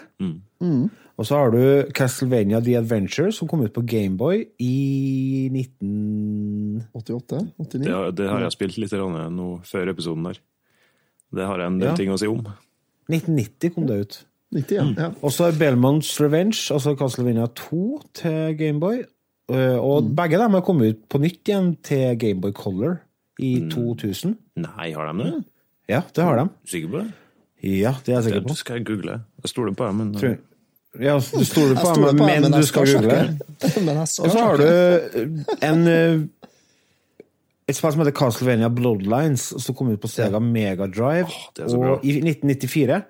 Og 1.18 1.26
så 1.26 1.34
har 1.34 1.50
du 1.50 1.62
Castlevania 1.98 2.60
The 2.62 2.76
Adventure, 2.78 3.32
som 3.34 3.48
kom 3.50 3.64
ut 3.66 3.72
på 3.74 3.82
Gameboy 3.90 4.44
i 4.62 5.48
1988? 5.50 7.40
89? 7.58 7.84
Det, 7.84 7.92
har- 7.94 8.12
det 8.12 8.28
har 8.30 8.40
jeg 8.46 8.54
spilt 8.54 8.78
litt 8.78 8.92
nå 8.92 9.48
før 9.66 9.90
episoden 9.92 10.26
her. 10.30 10.38
Det 11.34 11.44
har 11.44 11.58
jeg 11.60 11.66
en 11.72 11.78
del 11.82 11.88
Ja. 11.90 11.96
ting 11.96 12.10
å 12.14 12.18
si 12.18 12.26
om. 12.26 12.46
1990 13.10 13.74
kom 13.74 13.86
det 13.86 13.96
ut. 14.00 14.24
90, 14.54 14.74
ja. 14.78 14.84
ja. 14.96 15.08
Og 15.22 15.32
så 15.34 15.50
Belmonts 15.58 16.14
Revenge, 16.20 16.56
altså 16.72 16.94
Castlevania 16.96 17.46
2 17.58 17.80
til 18.14 18.56
Gameboy. 18.58 19.02
Og 19.48 19.84
Og 19.90 20.08
begge 20.16 20.38
dem 20.40 20.56
har 20.56 20.60
kommet 20.64 20.94
ut 20.94 21.02
på 21.08 21.20
nytt 21.20 21.48
igjen 21.48 21.70
til 21.84 22.16
Gameboy 22.20 22.52
Color 22.56 22.98
i 23.40 23.54
2000. 23.70 24.34
Nei, 24.60 24.90
har 24.92 25.12
de 25.12 25.24
det? 25.24 25.44
Ja, 25.88 26.02
det 26.16 26.24
har 26.24 26.36
de. 26.40 26.48
Sikker 26.68 26.88
på 26.92 27.02
det? 27.02 27.08
Ja, 27.64 27.94
det 28.06 28.12
er 28.12 28.18
jeg 28.20 28.24
sikker 28.28 28.40
Det 28.44 28.48
på. 28.52 28.56
skal 28.60 28.76
jeg 28.80 28.86
google. 28.86 29.20
Jeg 29.42 29.50
stoler 29.52 29.72
på 29.74 29.86
dem. 29.88 29.96
men 30.02 30.14
Tror- 30.14 30.38
Ja, 31.00 31.14
du 31.18 31.44
stoler 31.44 31.76
på 31.76 31.94
dem, 31.94 32.16
men, 32.16 32.42
men 32.42 32.52
du 32.52 32.62
skal, 32.66 32.86
skal 32.88 33.02
google. 33.02 33.38
Men 33.86 33.96
jeg 34.00 34.08
skal 34.08 34.24
Og 34.24 34.30
så 34.32 34.38
har 34.38 34.56
du 34.56 35.44
en 35.62 35.86
eh, 35.86 36.20
et 37.68 37.76
spill 37.76 37.92
som 37.92 38.00
heter 38.00 38.14
Castlevania 38.16 38.68
Bloodlines, 38.72 39.42
som 39.60 39.74
kom 39.76 39.90
ut 39.92 40.00
på 40.00 40.08
Sega 40.08 40.40
Mega 40.40 40.86
Drive 40.88 41.28
det 41.56 41.68
så 41.70 41.76
bra. 41.76 41.96
og 41.98 42.04
i 42.04 42.14
1994. 42.22 43.02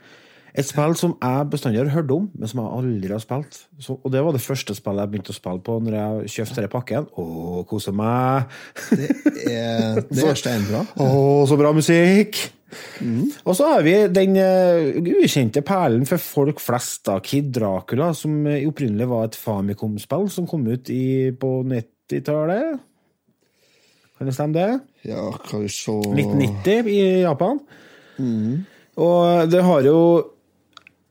Et 0.59 0.67
spill 0.67 0.95
som 0.99 1.13
jeg 1.15 1.49
bestandig 1.53 1.79
har 1.85 1.93
hørt 1.93 2.11
om, 2.11 2.29
men 2.35 2.51
som 2.51 2.61
jeg 2.65 2.77
aldri 2.81 3.13
har 3.13 3.23
spilt. 3.23 3.61
Så, 3.79 3.95
og 4.03 4.11
det 4.11 4.23
var 4.27 4.35
det 4.35 4.43
første 4.43 4.75
spillet 4.75 5.05
jeg 5.05 5.13
begynte 5.13 5.35
å 5.35 5.37
spille 5.37 5.63
på 5.63 5.77
når 5.85 5.97
jeg 5.99 6.33
kjøpte 6.35 6.57
denne 6.59 6.73
pakken. 6.73 7.09
Å, 7.15 7.27
kose 7.71 7.95
meg! 7.95 8.55
Eh, 8.93 10.01
Det 10.11 10.25
er 10.25 10.39
steinbra. 10.43 10.83
Å, 10.99 11.11
så 11.47 11.59
bra 11.61 11.71
musikk! 11.77 12.41
Og 13.49 13.55
så 13.57 13.69
har 13.71 13.85
vi 13.87 13.95
den 14.13 14.35
uh, 14.37 14.99
ukjente 15.23 15.63
perlen 15.65 16.05
for 16.09 16.21
folk 16.21 16.59
flest, 16.61 17.05
da, 17.09 17.15
Kid 17.25 17.53
Dracula, 17.57 18.11
som 18.17 18.43
uh, 18.45 18.59
opprinnelig 18.69 19.07
var 19.09 19.29
et 19.31 19.39
Famicom-spill 19.41 20.27
som 20.35 20.49
kom 20.51 20.67
ut 20.69 20.91
i, 20.93 21.31
på 21.33 21.53
90-tallet. 21.71 22.83
Kan 24.19 24.29
det 24.29 24.35
stemme, 24.35 24.59
det? 24.59 24.81
Ja, 25.09 25.31
kan 25.47 25.63
vi 25.63 25.71
se 25.71 25.95
1990 25.95 26.91
i 26.91 26.99
Japan. 27.23 27.63
Og 28.99 29.53
det 29.53 29.63
har 29.63 29.87
jo 29.87 29.99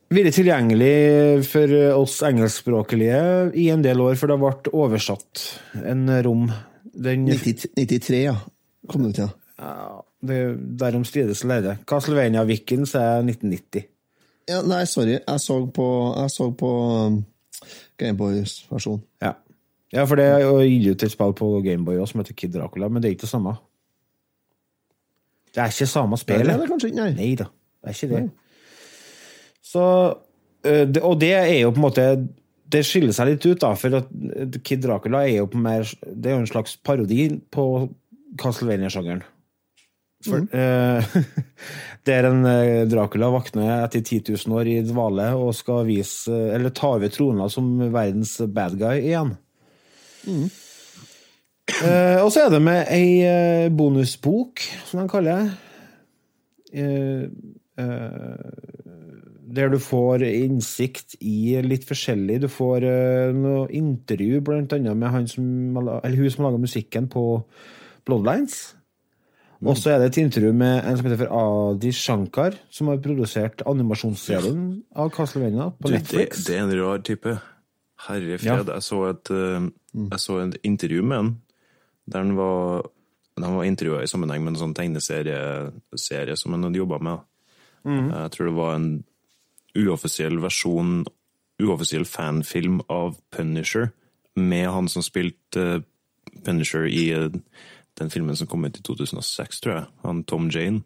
vært 0.08 0.34
tilgjengelig 0.38 1.44
for 1.48 1.72
oss 1.98 2.16
engelskspråklige 2.24 3.18
i 3.60 3.68
en 3.72 3.82
del 3.84 4.00
år, 4.00 4.16
for 4.20 4.30
det 4.32 4.38
ble 4.40 4.72
oversatt 4.72 5.42
en 5.84 6.06
rom. 6.24 6.46
Den 6.98 7.26
90, 7.28 7.68
93, 7.76 8.22
ja. 8.24 8.36
Kom 8.88 9.04
det 9.04 9.12
ut, 9.12 9.20
ja. 9.20 9.28
Ja, 9.58 9.98
det, 10.24 10.38
derom 10.80 11.04
strides 11.06 11.44
lærde. 11.46 11.76
Castlevania 11.86 12.44
Vikings 12.48 12.94
er 12.98 13.20
1990. 13.26 13.84
ja. 14.48 14.62
Nei, 14.66 14.84
sorry. 14.88 15.18
Jeg 15.18 15.40
så 15.44 15.58
på, 15.74 15.86
jeg 16.16 16.30
så 16.32 16.48
på 16.56 16.70
um, 17.10 17.20
Gameboys 18.00 18.62
versjon. 18.70 19.02
Ja. 19.22 19.34
ja, 19.92 20.04
for 20.08 20.16
det 20.18 20.26
er 20.30 20.46
gitt 20.64 20.88
ut 20.94 21.04
et 21.06 21.12
spill 21.14 21.34
på 21.38 21.50
Gameboy 21.66 21.98
også, 22.00 22.14
som 22.16 22.22
heter 22.24 22.38
Kid 22.38 22.54
Dracula, 22.56 22.88
men 22.88 23.02
det 23.04 23.10
er 23.10 23.18
ikke 23.18 23.26
det 23.26 23.34
samme. 23.34 23.54
Det 25.52 25.62
er 25.64 25.72
ikke 25.74 25.86
samme 25.90 26.16
Det 26.16 26.22
spillet. 26.24 26.52
er 26.54 26.60
det 26.62 26.68
kanskje 26.70 26.90
ikke, 26.92 27.02
nei. 27.02 27.12
Nei 27.18 27.30
da, 27.38 27.48
det 27.82 27.92
er 27.92 27.98
ikke 27.98 28.14
det. 28.14 28.24
Så, 29.68 29.84
det- 30.64 31.02
og 31.04 31.18
det 31.20 31.32
er 31.36 31.50
jo 31.60 31.70
på 31.74 31.80
en 31.82 31.84
måte 31.84 32.04
Det 32.68 32.80
skiller 32.84 33.12
seg 33.16 33.28
litt 33.34 33.44
ut, 33.46 33.60
da, 33.62 33.74
for 33.76 33.94
at 34.00 34.08
Kid 34.64 34.80
Dracula 34.84 35.22
er 35.26 35.38
jo 35.42 35.46
på 35.52 35.60
mer 35.60 35.84
Det 36.04 36.28
er 36.30 36.34
jo 36.38 36.42
en 36.42 36.48
slags 36.50 36.74
parodi 36.84 37.26
på 37.52 37.64
Castlevania-sjangeren. 38.40 39.22
For, 40.26 40.42
øh, 40.52 41.18
Der 42.08 42.26
en 42.28 42.42
Dracula 42.90 43.28
våkner 43.32 43.84
etter 43.84 44.02
10 44.02 44.22
000 44.34 44.56
år 44.58 44.68
i 44.72 44.78
dvale 44.88 45.28
og 45.38 45.52
skal 45.56 45.84
vise 45.88 46.32
Eller 46.56 46.72
ta 46.74 46.94
over 46.96 47.08
trona 47.14 47.46
som 47.52 47.70
verdens 47.94 48.34
bad 48.52 48.76
guy 48.80 48.98
igjen. 49.04 49.36
Eh, 51.84 52.18
og 52.24 52.30
så 52.32 52.46
er 52.46 52.52
det 52.54 52.60
med 52.64 52.88
ei 52.94 53.08
eh, 53.28 53.68
bonusbok, 53.76 54.62
som 54.88 55.02
de 55.02 55.08
kaller 55.12 55.42
det. 55.42 55.50
Eh, 56.80 57.24
eh, 57.78 58.77
der 59.48 59.70
du 59.72 59.78
får 59.80 60.24
innsikt 60.26 61.16
i 61.24 61.56
litt 61.64 61.86
forskjellig. 61.88 62.40
Du 62.44 62.48
får 62.52 62.84
uh, 62.84 63.36
noe 63.36 63.68
intervju 63.74 64.42
blant 64.44 64.74
annet 64.76 64.98
med 64.98 65.14
han 65.14 65.28
som, 65.30 65.44
eller 65.78 66.18
hun 66.18 66.32
som 66.34 66.48
laga 66.48 66.60
musikken 66.60 67.08
på 67.12 67.24
Bloodlines. 68.08 68.58
Og 69.58 69.74
så 69.74 69.90
er 69.90 69.98
det 69.98 70.12
et 70.12 70.20
intervju 70.22 70.52
med 70.54 70.84
en 70.86 70.98
som 70.98 71.08
heter 71.08 71.18
for 71.24 71.32
Adi 71.34 71.90
Shankar, 71.96 72.54
som 72.70 72.92
har 72.92 73.00
produsert 73.02 73.64
animasjonsserien 73.66 74.60
av 74.94 75.10
Castlevania 75.10 75.72
på 75.74 75.90
Du, 75.90 75.96
Netflix. 75.96 76.44
det 76.46 76.54
er 76.54 76.62
en 76.62 76.76
rar 76.78 77.02
type. 77.02 77.32
Herre 78.06 78.38
fred. 78.38 78.70
Jeg, 78.70 78.84
så 78.86 79.00
et, 79.08 79.32
eh, 79.34 79.66
jeg 80.04 80.22
så 80.22 80.36
et 80.44 80.60
intervju 80.62 81.02
med 81.02 81.18
han, 81.18 81.32
der 82.06 82.22
han 82.22 82.36
var 82.38 82.86
de 83.38 83.50
var 83.54 83.66
intervjua 83.66 84.02
i 84.02 84.10
sammenheng 84.10 84.42
med 84.42 84.54
en 84.54 84.60
sånn 84.62 84.74
tegneserie 84.74 85.40
serie 85.98 86.34
som 86.38 86.54
han 86.54 86.66
hadde 86.66 86.80
jobba 86.80 86.98
med. 87.02 87.26
Jeg 87.88 88.32
tror 88.34 88.48
det 88.50 88.54
var 88.56 88.74
en 88.74 88.88
uoffisiell 89.78 90.40
versjon, 90.42 91.04
uoffisiell 91.62 92.06
fanfilm 92.08 92.80
av 92.88 93.16
Punisher, 93.34 93.90
med 94.38 94.68
han 94.70 94.88
som 94.90 95.02
spilte 95.02 95.64
eh, 95.64 95.86
Punisher 96.44 96.86
i 96.86 97.08
eh, 97.14 97.30
den 97.98 98.10
filmen 98.10 98.36
som 98.36 98.46
kom 98.46 98.64
ut 98.64 98.78
i 98.78 98.82
2006, 98.82 99.60
tror 99.60 99.74
jeg. 99.74 99.86
Han 100.04 100.24
Tom 100.24 100.50
Jane. 100.54 100.82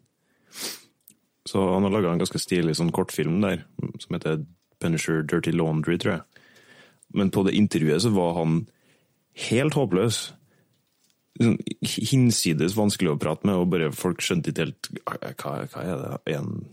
Så 1.45 1.61
han 1.73 1.83
har 1.83 1.91
laga 1.91 2.13
en 2.13 2.21
ganske 2.21 2.39
stilig 2.39 2.77
sånn 2.79 2.93
kortfilm 2.95 3.41
der, 3.43 3.65
som 3.99 4.15
heter 4.15 4.45
Punisher 4.81 5.21
Dirty 5.21 5.51
Laundry, 5.51 5.97
tror 5.99 6.17
jeg. 6.17 6.45
Men 7.13 7.29
på 7.31 7.43
det 7.45 7.57
intervjuet 7.57 8.05
så 8.05 8.13
var 8.15 8.37
han 8.39 8.63
helt 9.49 9.77
håpløs. 9.77 10.21
Sånn 11.41 11.57
hinsides 11.81 12.77
vanskelig 12.77 13.13
å 13.13 13.19
prate 13.21 13.47
med, 13.49 13.59
og 13.59 13.69
bare 13.73 13.91
folk 13.95 14.21
skjønte 14.23 14.53
ikke 14.53 14.65
helt 14.67 14.89
hva, 15.41 15.53
hva 15.73 15.83
er 15.83 16.01
det, 16.01 16.37
en, 16.37 16.63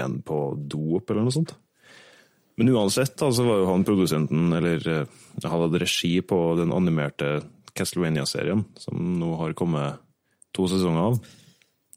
en 0.00 0.18
på 0.26 0.40
dop, 0.58 1.10
eller 1.10 1.26
noe 1.26 1.34
sånt? 1.34 1.54
Men 2.56 2.68
uansett, 2.70 3.16
da, 3.18 3.32
så 3.34 3.42
var 3.46 3.58
jo 3.62 3.66
han 3.72 3.84
produsenten, 3.86 4.52
eller 4.54 4.84
eh, 4.88 5.06
han 5.42 5.50
hadde 5.64 5.80
regi 5.82 6.20
på 6.22 6.38
den 6.60 6.70
animerte 6.72 7.40
Castlevania-serien, 7.74 8.62
som 8.78 9.00
nå 9.18 9.32
har 9.40 9.56
kommet 9.58 9.98
to 10.54 10.68
sesonger 10.70 11.08
av. 11.08 11.16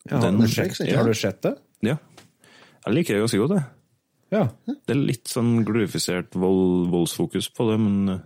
Ja, 0.09 0.21
den- 0.23 0.39
har, 0.41 0.47
du 0.47 0.53
sett, 0.53 0.79
ja. 0.87 0.97
har 0.97 1.05
du 1.11 1.13
sett 1.13 1.41
det? 1.45 1.53
Ja. 1.85 1.97
Jeg 2.87 2.93
liker 2.95 3.13
det 3.17 3.21
ganske 3.27 3.41
godt, 3.43 3.53
det. 3.57 3.63
Ja. 4.33 4.41
Det 4.65 4.95
er 4.95 4.99
litt 4.99 5.29
sånn 5.31 5.61
glorifisert 5.67 6.33
vold, 6.35 6.89
voldsfokus 6.91 7.51
på 7.53 7.69
det, 7.69 7.77
men 7.83 8.09
eh, 8.15 8.25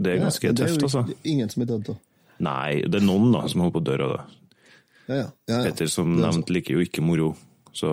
det 0.00 0.14
er 0.16 0.22
ganske 0.24 0.48
Ja, 0.50 0.52
det 0.56 0.66
er 0.66 0.74
tøft, 0.74 0.88
altså. 0.88 1.04
Ingen 1.28 1.48
som 1.52 1.62
er 1.62 1.70
dødd, 1.70 1.86
da. 1.92 1.96
Nei, 2.40 2.80
det 2.88 2.98
er 3.02 3.04
noen 3.06 3.30
da 3.36 3.44
som 3.52 3.60
holder 3.62 3.76
på 3.76 3.82
å 3.84 3.86
dø 3.86 3.96
av 4.08 4.12
det. 4.16 4.20
Ja, 5.10 5.14
ja. 5.14 5.22
ja, 5.22 5.54
ja. 5.54 5.62
Petter 5.68 5.90
som 5.92 6.16
er 6.16 6.22
nevnt 6.26 6.50
liker 6.50 6.74
jo 6.78 6.82
ikke 6.84 7.04
moro, 7.04 7.34
så 7.76 7.90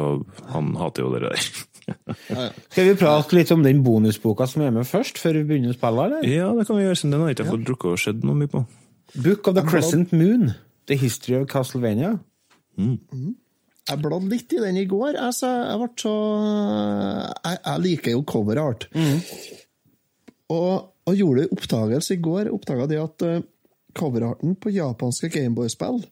han 0.49 0.73
hater 0.79 1.03
jo 1.05 1.13
det 1.13 1.21
der. 1.27 1.47
Skal 1.87 2.89
vi 2.89 2.95
prate 2.99 3.37
litt 3.37 3.51
om 3.55 3.63
den 3.63 3.81
bonusboka 3.85 4.47
som 4.49 4.65
er 4.65 4.73
med 4.75 4.87
først, 4.89 5.19
før 5.21 5.39
vi 5.39 5.45
begynner 5.51 5.75
å 5.75 5.77
spille, 5.77 6.07
eller? 6.09 6.27
ja, 6.27 6.49
det 6.57 6.67
kan 6.67 6.79
vi 6.79 6.85
gjøre, 6.85 6.99
siden 6.99 7.15
den 7.15 7.23
har 7.23 7.35
ikke 7.35 7.45
jeg 7.45 7.53
fått 7.53 7.67
drukket 7.69 7.91
og 7.93 8.01
sett 8.03 8.23
noe 8.27 8.39
mye 8.39 8.51
på. 8.51 8.63
Book 9.15 9.47
of 9.47 9.55
the 9.55 9.63
Crescent 9.65 10.11
Moon. 10.15 10.51
The 10.87 10.97
History 10.99 11.37
of 11.39 11.47
Castlevania. 11.51 12.17
Jeg 12.77 14.01
bladde 14.03 14.31
litt 14.31 14.53
i 14.55 14.61
den 14.61 14.79
i 14.81 14.87
går. 14.89 15.15
Altså, 15.19 15.49
jeg 15.63 15.79
ble 15.81 15.89
så 16.01 16.15
Jeg, 17.47 17.59
jeg 17.63 17.83
liker 17.85 18.15
jo 18.15 18.23
cover 18.27 18.61
art. 18.61 18.87
Og, 20.51 20.73
og 21.07 21.15
gjorde 21.15 21.45
en 21.45 21.55
oppdagelse 21.55 22.15
i 22.15 22.21
går. 22.23 22.51
Oppdaga 22.55 22.87
det 22.91 22.99
at 23.03 23.25
uh, 23.27 23.39
coverarten 23.97 24.55
på 24.59 24.71
japanske 24.75 25.29
Gameboy-spill 25.33 26.03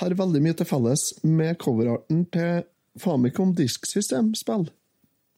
har 0.00 0.16
veldig 0.18 0.42
mye 0.44 0.56
til 0.58 0.68
felles 0.68 1.06
med 1.24 1.56
coverarten 1.62 2.26
til 2.32 2.66
Famicom 3.00 3.54
Disk 3.56 3.86
System-spill. 3.88 4.68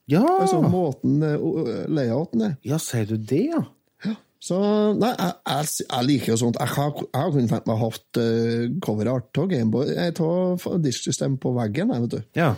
Ja! 0.09 0.23
Altså 0.25 0.63
måten 0.65 1.21
uh, 1.23 1.85
layouten 1.93 2.47
er. 2.47 2.57
ja, 2.67 2.79
sier 2.81 3.09
du 3.11 3.17
det, 3.19 3.45
ja? 3.53 3.63
Ja. 4.07 4.15
Så 4.41 4.59
nei, 4.97 5.11
jeg, 5.13 5.35
jeg, 5.51 5.71
jeg 5.85 6.09
liker 6.09 6.33
jo 6.33 6.39
sånt. 6.45 6.59
Jeg 6.63 6.75
har, 6.77 6.93
jeg 7.05 7.21
har 7.21 7.33
tenkt 7.35 7.69
meg 7.69 7.75
å 7.75 7.79
ha 7.83 7.89
hatt 7.91 8.21
uh, 8.23 8.67
coverart 8.85 9.41
av 9.43 9.49
Gameboy, 9.53 9.93
Jeg 9.97 10.17
tar 10.21 10.77
disksystem 10.85 11.39
på 11.43 11.53
veggen, 11.59 11.93
jeg, 11.93 12.07
vet 12.07 12.17
du. 12.17 12.21
Ja. 12.39 12.53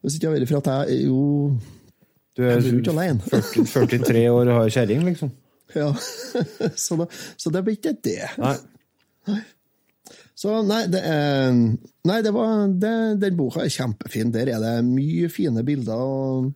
Hvis 0.00 0.16
ikke 0.16 0.26
jeg 0.26 0.32
hadde 0.32 0.40
vært 0.40 0.50
for 0.50 0.62
at 0.62 0.70
jeg 0.72 0.96
er 0.96 1.02
jo 1.04 1.20
Du 2.34 2.42
er 2.46 2.58
Jeg 2.58 2.80
ikke 2.80 2.94
alene. 2.94 3.20
40, 3.28 3.66
43 3.68 4.26
år 4.32 4.42
og 4.48 4.54
har 4.56 4.74
kjerring, 4.76 5.06
liksom. 5.08 5.32
Ja. 5.76 5.92
så, 6.84 6.96
da, 6.98 7.06
så 7.38 7.52
det 7.54 7.64
blir 7.66 7.78
ikke 7.78 7.94
det. 8.04 8.34
Nei. 8.40 8.56
Så 10.40 10.62
nei, 10.64 10.86
det 10.88 11.02
er 11.04 11.52
Nei, 12.08 12.20
det 12.24 12.32
var, 12.32 12.64
det, 12.80 12.94
den 13.20 13.36
boka 13.36 13.60
er 13.60 13.72
kjempefin. 13.72 14.30
Der 14.32 14.48
er 14.54 14.62
det 14.62 14.76
mye 14.86 15.28
fine 15.28 15.64
bilder. 15.66 16.00
og 16.00 16.52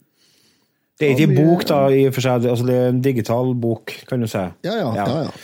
Det 0.97 1.11
er 1.11 1.19
ikke 1.19 1.29
en 1.29 1.37
bok, 1.37 1.67
da, 1.69 1.83
i 1.93 2.07
og 2.09 2.15
for 2.17 2.25
seg. 2.25 2.47
Altså, 2.49 2.65
det 2.65 2.79
er 2.81 2.89
en 2.95 3.03
digital 3.05 3.53
bok, 3.61 3.93
kan 4.09 4.25
du 4.25 4.31
si. 4.31 4.41
Ja, 4.65 4.79
ja. 4.81 4.89
ja, 4.97 5.11
ja. 5.27 5.37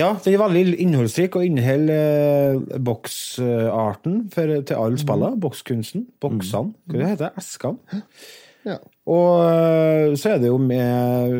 Ja, 0.00 0.14
den 0.24 0.34
er 0.34 0.40
veldig 0.40 0.78
innholdsrik 0.80 1.34
og 1.36 1.44
inneholder 1.44 2.54
eh, 2.54 2.78
boksarten 2.84 4.22
til 4.32 4.76
alle 4.76 5.00
spillene. 5.00 5.40
Bokskunsten. 5.40 6.06
Boksene. 6.20 6.72
Hva 6.88 7.00
det 7.00 7.10
heter 7.10 7.26
det? 7.26 7.42
Eskene. 7.42 8.00
ja. 8.68 8.78
Og 9.10 9.42
eh, 9.44 10.16
så 10.20 10.34
er 10.34 10.40
det 10.40 10.52
jo 10.52 10.60
med 10.62 11.36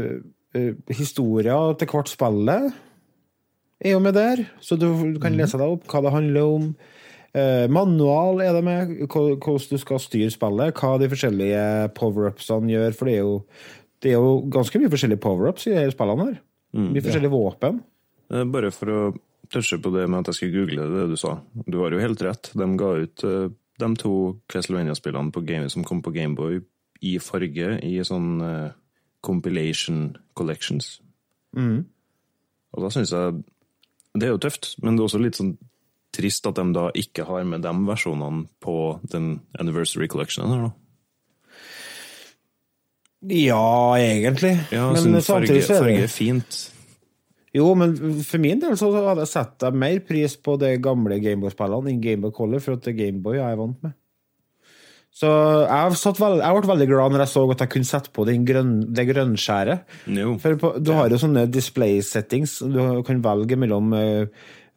eh, 0.56 0.72
historier 0.96 1.76
til 1.78 1.92
hvert 1.92 2.12
spillet 2.12 2.72
er 3.80 3.94
jo 3.94 4.00
med 4.04 4.16
der, 4.16 4.42
så 4.60 4.76
du, 4.76 4.88
du 5.14 5.20
kan 5.22 5.36
lese 5.38 5.58
deg 5.60 5.76
opp 5.76 5.86
hva 5.88 6.02
det 6.04 6.12
handler 6.14 6.54
om. 6.56 6.66
Eh, 7.30 7.66
manual 7.70 8.42
er 8.42 8.56
det 8.56 8.62
med, 8.66 8.94
hvordan 9.06 9.68
du 9.70 9.78
skal 9.80 10.02
styre 10.02 10.32
spillet, 10.34 10.74
hva 10.76 10.96
de 11.00 11.08
forskjellige 11.12 11.64
power-upsene 11.96 12.72
gjør, 12.74 12.96
for 12.98 13.08
det 13.10 13.14
er 13.14 13.22
jo, 13.22 13.36
det 14.02 14.12
er 14.12 14.18
jo 14.18 14.32
ganske 14.52 14.80
mye 14.82 14.92
forskjellige 14.92 15.22
power-ups 15.22 15.68
i 15.70 15.76
de 15.76 15.94
spillene 15.94 16.26
her. 16.28 16.40
Mye 16.76 17.02
forskjellige 17.04 17.32
våpen. 17.34 17.80
Eh, 18.30 18.44
Bare 18.50 18.72
for 18.74 18.94
å 18.94 19.00
touche 19.50 19.80
på 19.82 19.90
det 19.94 20.04
med 20.10 20.20
at 20.22 20.30
jeg 20.30 20.38
skulle 20.38 20.60
google 20.60 20.90
det 20.92 21.06
du 21.10 21.16
sa. 21.18 21.38
Du 21.66 21.80
har 21.82 21.94
jo 21.94 22.02
helt 22.02 22.20
rett. 22.22 22.52
De 22.54 22.68
ga 22.78 22.90
ut 23.00 23.24
eh, 23.26 23.48
de 23.80 23.88
to 23.98 24.12
Castlevania-spillene 24.52 25.32
på 25.34 25.42
game, 25.48 25.70
som 25.72 25.86
kom 25.88 26.02
på 26.04 26.12
Gameboy 26.14 26.60
i 27.00 27.14
farge, 27.22 27.78
i 27.80 27.94
sånn 28.04 28.42
uh, 28.44 28.74
compilation 29.24 30.10
collections. 30.36 30.98
Og 32.76 32.84
da 32.84 32.90
syns 32.92 33.14
jeg 33.16 33.38
Det 34.18 34.26
er 34.26 34.34
jo 34.34 34.42
tøft, 34.42 34.74
men 34.82 34.96
det 34.96 35.02
er 35.02 35.08
også 35.08 35.22
litt 35.22 35.38
sånn 35.38 35.54
trist 36.14 36.46
at 36.50 36.58
de 36.58 36.64
da 36.74 36.88
ikke 36.98 37.24
har 37.28 37.44
med 37.46 37.62
de 37.62 37.72
versjonene 37.86 38.48
på 38.62 38.76
den 39.12 39.36
anniversary 39.60 40.08
collectionen 40.10 40.56
her, 40.56 40.68
da. 40.68 40.76
Ja, 43.30 43.98
egentlig. 44.00 44.54
Ja, 44.72 44.88
men 44.94 45.02
sånn 45.04 45.20
samtidig 45.22 45.64
så 45.66 45.76
er 45.76 45.84
farge 45.84 46.04
er 46.06 46.12
fint. 46.12 46.60
Jo, 47.52 47.72
men 47.78 47.96
for 48.24 48.42
min 48.42 48.60
del 48.62 48.76
så 48.78 48.88
hadde 48.94 49.24
jeg 49.24 49.32
satt 49.32 49.66
mer 49.74 49.98
pris 50.06 50.36
på 50.38 50.54
de 50.60 50.70
gamle 50.82 51.18
Gameboy-spillene 51.22 51.90
enn 51.92 52.02
Gameboy 52.04 52.32
Color, 52.34 52.62
for 52.64 52.78
at 52.78 52.86
det 52.86 52.94
er 52.94 53.00
Gameboy 53.04 53.36
jeg 53.40 53.46
er 53.46 53.58
vant 53.58 53.82
med. 53.84 53.96
Så 55.10 55.28
jeg, 55.66 55.96
satt 55.98 56.20
veld, 56.22 56.38
jeg 56.40 56.54
ble 56.56 56.70
veldig 56.70 56.86
glad 56.88 57.12
når 57.12 57.24
jeg 57.24 57.32
så 57.34 57.42
at 57.52 57.64
jeg 57.64 57.72
kunne 57.74 57.88
sette 57.88 58.12
på 58.14 58.24
den 58.28 58.46
grønn, 58.48 58.76
det 58.94 59.08
grønnskjæret. 59.10 59.82
No. 60.14 60.36
For 60.40 60.56
på, 60.60 60.70
du 60.80 60.94
har 60.96 61.10
jo 61.10 61.18
sånne 61.20 61.48
display 61.50 61.98
settings. 62.06 62.60
Du 62.62 62.78
kan 63.04 63.20
velge 63.24 63.58
mellom 63.58 63.90
uh, 63.92 64.22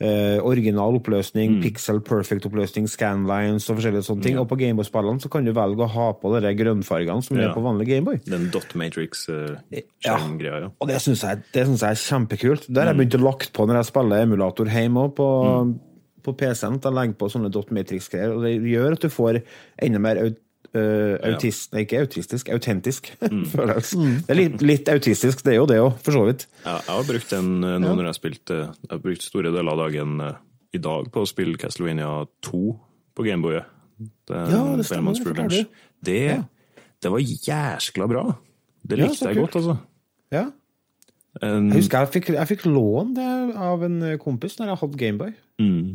uh, 0.03 0.39
original 0.43 0.97
oppløsning, 0.97 1.59
pixel 1.63 2.01
perfect 2.03 2.49
oppløsning, 2.49 2.89
scanlines 2.91 3.69
og 3.69 3.77
forskjellige 3.79 4.07
sånne 4.09 4.25
ting. 4.25 4.41
Og 4.41 4.49
på 4.49 4.57
Gameboy-spillene 4.59 5.23
så 5.23 5.31
kan 5.31 5.45
du 5.47 5.53
velge 5.55 5.85
å 5.85 5.91
ha 5.95 6.09
på 6.17 6.33
de 6.35 6.53
grønnfargene 6.59 7.23
som 7.23 7.37
Ja. 7.39 7.47
er 7.51 7.55
på 7.55 7.63
vanlig 7.63 7.91
Gameboy. 7.93 8.19
Den 8.25 8.49
dot 8.51 8.73
matrix-skjermgreia, 8.79 10.59
ja. 10.65 10.73
Og 10.81 10.91
det 10.91 10.99
syns 11.05 11.23
jeg, 11.23 11.45
jeg 11.53 11.69
er 11.77 12.03
kjempekult. 12.03 12.67
Det 12.67 12.83
har 12.83 12.91
jeg 12.91 12.99
begynt 13.03 13.21
å 13.21 13.25
lagt 13.29 13.53
på 13.55 13.69
når 13.69 13.83
jeg 13.83 13.91
spiller 13.93 14.25
emulator 14.27 14.65
hjemme 14.65 15.07
òg, 15.07 15.75
på, 16.23 16.33
PC-en. 16.39 16.79
til 16.81 16.91
å 16.91 16.95
legger 16.97 17.17
på 17.19 17.29
sånne 17.33 17.51
dot 17.53 17.69
matrix-greier, 17.75 18.33
og 18.35 18.45
det 18.47 18.55
gjør 18.71 18.95
at 18.97 19.03
du 19.05 19.09
får 19.13 19.41
enda 19.83 19.99
mer 20.03 20.21
aut, 20.23 20.39
uh, 20.73 21.17
autist, 21.29 21.73
nei, 21.75 21.83
ikke 21.85 21.99
autistisk, 22.05 22.49
autentisk 22.55 23.11
følelse. 23.53 23.99
Det 24.27 24.33
er 24.33 24.39
litt, 24.39 24.63
litt 24.65 24.89
autistisk, 24.93 25.43
det 25.45 25.53
er 25.53 25.59
jo 25.59 25.67
det 25.69 25.77
òg, 25.83 25.91
for 26.05 26.15
så 26.17 26.23
vidt. 26.29 26.47
Ja, 26.63 26.79
jeg 26.79 26.93
har 26.95 27.05
brukt 27.11 27.35
den 27.35 27.51
eh, 27.67 27.77
nå 27.83 27.93
når 27.99 28.09
jeg 28.11 28.19
spilte 28.21 28.57
Jeg 28.63 28.89
har 28.95 29.03
brukt 29.03 29.27
store 29.27 29.51
deler 29.53 29.75
av 29.75 29.83
dagen 29.85 30.15
eh, 30.25 30.39
i 30.73 30.81
dag 30.81 31.11
på 31.13 31.21
å 31.21 31.29
spille 31.29 31.59
Castlevania 31.61 32.09
2 32.47 32.63
på 33.13 33.27
Gameboy. 33.27 33.59
Det, 34.01 34.39
Ja, 34.49 34.63
det 34.79 34.87
stemmer, 34.89 35.13
det. 35.51 35.65
Det, 36.03 36.17
Ja. 36.31 36.41
det 37.03 37.11
var 37.13 37.21
jæskla 37.21 38.07
bra. 38.09 38.23
Det 38.83 38.97
likte 38.99 39.29
jeg 39.29 39.37
godt, 39.37 39.55
altså. 39.59 39.77
Ja. 40.33 40.47
En, 41.41 41.69
Jeg 41.71 41.83
husker 41.83 42.03
jeg 42.03 42.11
fikk, 42.13 42.27
jeg 42.35 42.49
fikk 42.49 42.65
lån 42.69 43.13
det 43.17 43.27
av 43.57 43.81
en 43.85 43.95
kompis 44.21 44.57
når 44.59 44.71
jeg 44.73 44.79
hadde 44.81 44.99
Gameboy. 45.01 45.31
mm, 45.61 45.85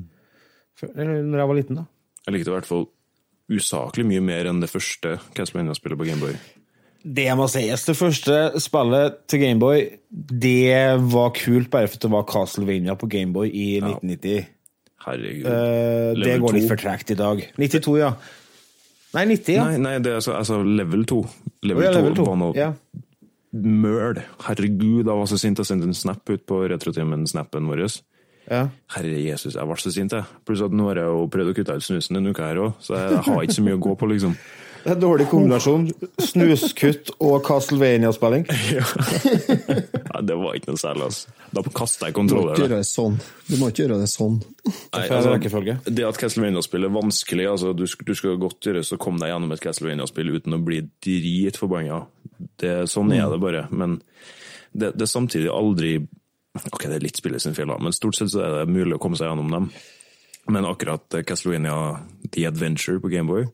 Eller 0.87 1.23
når 1.25 1.43
jeg 1.43 1.51
var 1.51 1.59
liten, 1.59 1.81
da. 1.81 1.85
jeg 2.27 2.35
likte 2.37 2.53
i 2.53 2.57
hvert 2.57 2.69
fall 2.69 2.87
usaklig 3.49 4.05
mye 4.05 4.21
mer 4.21 4.49
enn 4.51 4.61
det 4.61 4.69
første 4.71 5.17
Castlevania-spillet 5.37 5.99
på 5.99 6.07
Gameboy. 6.11 6.35
Det 7.09 7.29
må 7.39 7.47
sies. 7.49 7.85
Det 7.87 7.95
første 7.97 8.37
spillet 8.61 9.21
til 9.31 9.41
Gameboy, 9.41 9.85
det 10.11 10.99
var 11.09 11.31
kult 11.37 11.71
bare 11.73 11.89
for 11.89 12.03
det 12.03 12.11
var 12.13 12.27
Castlevania 12.29 12.97
på 12.99 13.09
Gameboy 13.09 13.49
i 13.49 13.69
1990. 13.81 14.49
Herregud. 15.07 15.47
Uh, 15.47 16.19
det 16.19 16.35
går 16.35 16.45
går 16.45 16.57
litt 16.59 16.67
to. 16.67 16.73
for 16.75 16.83
tregt 16.83 17.13
i 17.15 17.17
dag. 17.19 17.43
92, 17.57 17.97
ja. 18.03 18.13
Nei, 19.15 19.25
90, 19.31 19.55
ja. 19.57 19.65
Nei, 19.71 19.79
nei, 19.81 19.95
det 20.05 20.11
er 20.13 20.19
altså, 20.21 20.35
altså 20.37 20.59
level 20.67 21.07
2. 21.09 21.21
Level, 21.71 21.81
oh, 21.81 21.87
ja, 21.87 21.93
level 21.97 22.19
to. 22.19 22.27
var 22.29 22.41
noe 22.43 22.53
Ja. 22.59 22.73
møl. 23.57 24.21
Herregud, 24.45 25.07
jeg 25.07 25.09
var 25.09 25.31
så 25.31 25.39
sint 25.41 25.63
jeg 25.63 25.71
sendte 25.71 25.89
en 25.89 25.97
snap 25.97 26.29
ut 26.29 26.45
på 26.51 26.61
Retrotimen-snappen 26.69 27.71
vår. 27.71 27.87
Ja. 28.51 28.63
Herre 28.95 29.19
Jesus, 29.21 29.55
jeg 29.57 29.69
ble 29.69 29.77
så 29.83 29.93
sint, 29.95 30.15
jeg. 30.17 30.41
Pluss 30.49 30.63
at 30.65 30.73
nå 30.75 30.89
har 30.91 31.03
jeg 31.03 31.11
jo 31.13 31.27
prøvd 31.33 31.53
å 31.53 31.59
kutte 31.59 31.77
ut 31.79 31.85
snusen 31.85 32.21
en 32.21 32.31
uke 32.31 32.45
her 32.47 32.63
òg, 32.63 32.79
så 32.85 32.97
jeg, 32.97 33.21
har 33.29 33.45
ikke 33.45 33.59
så 33.59 33.67
mye 33.67 33.77
å 33.79 33.85
gå 33.89 33.99
på, 34.01 34.11
liksom. 34.15 34.39
Det 34.79 34.93
er 34.93 34.95
en 34.95 35.01
dårlig 35.03 35.25
kombinasjon. 35.29 35.89
Snuskutt 36.23 37.11
og 37.19 37.41
Castlevania-spilling. 37.45 38.45
Nei, 40.09 40.21
det 40.25 40.37
var 40.39 40.55
ikke 40.57 40.71
noe 40.71 40.81
særlig, 40.81 41.09
altså. 41.09 41.35
Da 41.53 41.65
kasta 41.77 42.09
jeg 42.09 42.15
Du 42.15 42.37
må 42.37 42.45
ikke 42.47 42.63
gjøre 42.63 42.79
det 42.79 42.87
sånn. 42.89 43.19
Du 43.49 43.57
må 43.59 43.69
ikke 43.73 43.83
gjøre 43.85 43.99
det 44.01 44.09
sånn. 44.13 44.39
Nei, 44.69 45.03
altså, 45.03 45.35
det 45.91 46.07
at 46.09 46.21
Castlevania-spill 46.23 46.87
er 46.89 46.95
vanskelig 46.95 47.49
altså, 47.51 47.75
du, 47.77 47.85
du 47.85 48.15
skal 48.17 48.39
godt 48.41 48.71
gjøres 48.71 48.95
å 48.95 49.01
komme 49.03 49.21
deg 49.21 49.33
gjennom 49.35 49.53
et 49.57 49.65
Castlevania-spill 49.67 50.33
uten 50.39 50.57
å 50.57 50.63
bli 50.71 50.81
dritforbanna. 51.05 52.01
Det- 52.63 52.87
Sånn 52.89 53.13
er 53.13 53.29
det 53.35 53.43
bare. 53.43 53.67
Men 53.75 53.99
det, 54.73 54.95
det 54.95 55.05
er 55.05 55.11
samtidig 55.11 55.51
aldri 55.53 55.97
Ok, 56.67 56.87
det 56.89 56.99
er 56.99 57.05
litt 57.05 57.21
spill 57.21 57.37
i 57.39 57.43
sin 57.43 57.57
fjell, 57.57 57.71
men 57.79 57.95
stort 57.95 58.19
sett 58.19 58.33
så 58.33 58.43
er 58.45 58.57
det 58.59 58.75
mulig 58.75 58.97
å 58.97 59.03
komme 59.03 59.19
seg 59.19 59.31
gjennom 59.31 59.53
dem. 59.55 59.71
Men 60.49 60.65
akkurat 60.65 61.13
eh, 61.15 61.25
Castlevania 61.29 61.75
The 62.33 62.47
Adventure 62.49 63.03
på 63.03 63.11
Gameboy, 63.13 63.45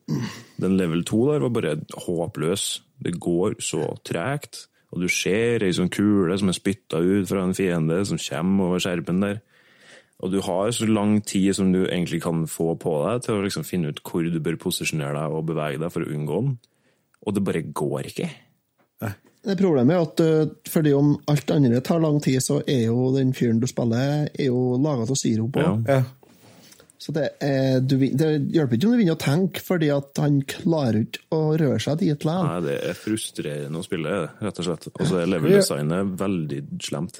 den 0.61 0.77
level 0.79 1.03
2 1.07 1.23
der 1.33 1.43
var 1.43 1.55
bare 1.57 1.75
håpløs. 2.05 2.69
Det 3.03 3.17
går 3.19 3.57
så 3.63 3.89
tregt, 4.07 4.69
og 4.95 5.03
du 5.03 5.09
ser 5.11 5.65
ei 5.65 5.75
sånn 5.75 5.91
kule 5.91 6.37
som 6.39 6.51
er 6.51 6.55
spytta 6.55 7.01
ut 7.03 7.27
fra 7.27 7.43
en 7.43 7.55
fiende 7.57 7.99
som 8.07 8.21
kommer 8.21 8.69
over 8.69 8.83
skjermen 8.85 9.19
der. 9.25 9.41
Og 10.23 10.31
du 10.31 10.39
har 10.45 10.71
så 10.71 10.87
lang 10.87 11.17
tid 11.27 11.51
som 11.57 11.73
du 11.73 11.81
egentlig 11.83 12.21
kan 12.23 12.45
få 12.47 12.71
på 12.79 12.93
deg 13.03 13.25
til 13.25 13.35
å 13.35 13.43
liksom 13.43 13.67
finne 13.67 13.91
ut 13.91 13.99
hvor 14.07 14.23
du 14.23 14.39
bør 14.39 14.55
posisjonere 14.63 15.17
deg 15.17 15.35
og 15.35 15.49
bevege 15.49 15.81
deg 15.81 15.91
for 15.91 16.05
å 16.05 16.15
unngå 16.15 16.39
den. 16.45 16.55
Og 17.27 17.35
det 17.35 17.43
bare 17.43 17.65
går 17.75 18.07
ikke. 18.13 18.29
Det 19.03 19.11
Problemet 19.45 19.93
er 19.93 20.03
at 20.03 20.21
eh, 20.23 20.53
fordi 20.71 20.93
om 20.97 21.15
alt 21.29 21.51
andre 21.53 21.81
tar 21.85 22.01
lang 22.01 22.19
tid, 22.23 22.41
så 22.41 22.61
er 22.65 22.87
jo 22.87 23.11
den 23.15 23.33
fyren 23.37 23.61
du 23.61 23.67
spiller, 23.69 24.29
er 24.33 24.47
jo 24.47 24.79
laga 24.81 25.05
av 25.05 25.17
sirup. 25.19 25.59
Ja. 25.61 25.73
også. 25.75 25.97
Ja. 25.97 26.03
Så 27.05 27.13
det, 27.13 27.25
er, 27.43 27.83
du, 27.85 27.99
det 28.01 28.29
hjelper 28.55 28.79
ikke 28.79 28.87
om 28.87 28.93
du 28.95 28.97
begynner 28.97 29.17
å 29.17 29.21
tenke, 29.21 29.61
fordi 29.61 29.91
at 29.93 30.17
han 30.23 30.39
klarer 30.49 31.03
ikke 31.03 31.21
å 31.35 31.41
røre 31.59 31.77
seg 31.83 31.99
dit 32.01 32.09
likevel. 32.15 32.47
Nei, 32.47 32.63
det 32.65 32.77
er 32.89 32.97
frustrerende 32.97 33.81
å 33.81 33.85
spille, 33.85 34.15
rett 34.41 34.61
og 34.63 34.65
slett. 34.65 34.87
Og 34.89 35.03
så 35.05 35.19
er 35.21 35.29
level-designet 35.29 36.15
veldig 36.17 36.63
slemt. 36.81 37.19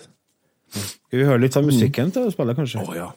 Skal 0.73 1.21
vi 1.21 1.27
høre 1.27 1.43
litt 1.43 1.59
av 1.59 1.67
musikken 1.67 2.15
til 2.15 2.31
spillet, 2.33 2.57
kanskje? 2.57 2.81
Å 2.81 2.97
ja. 2.97 3.11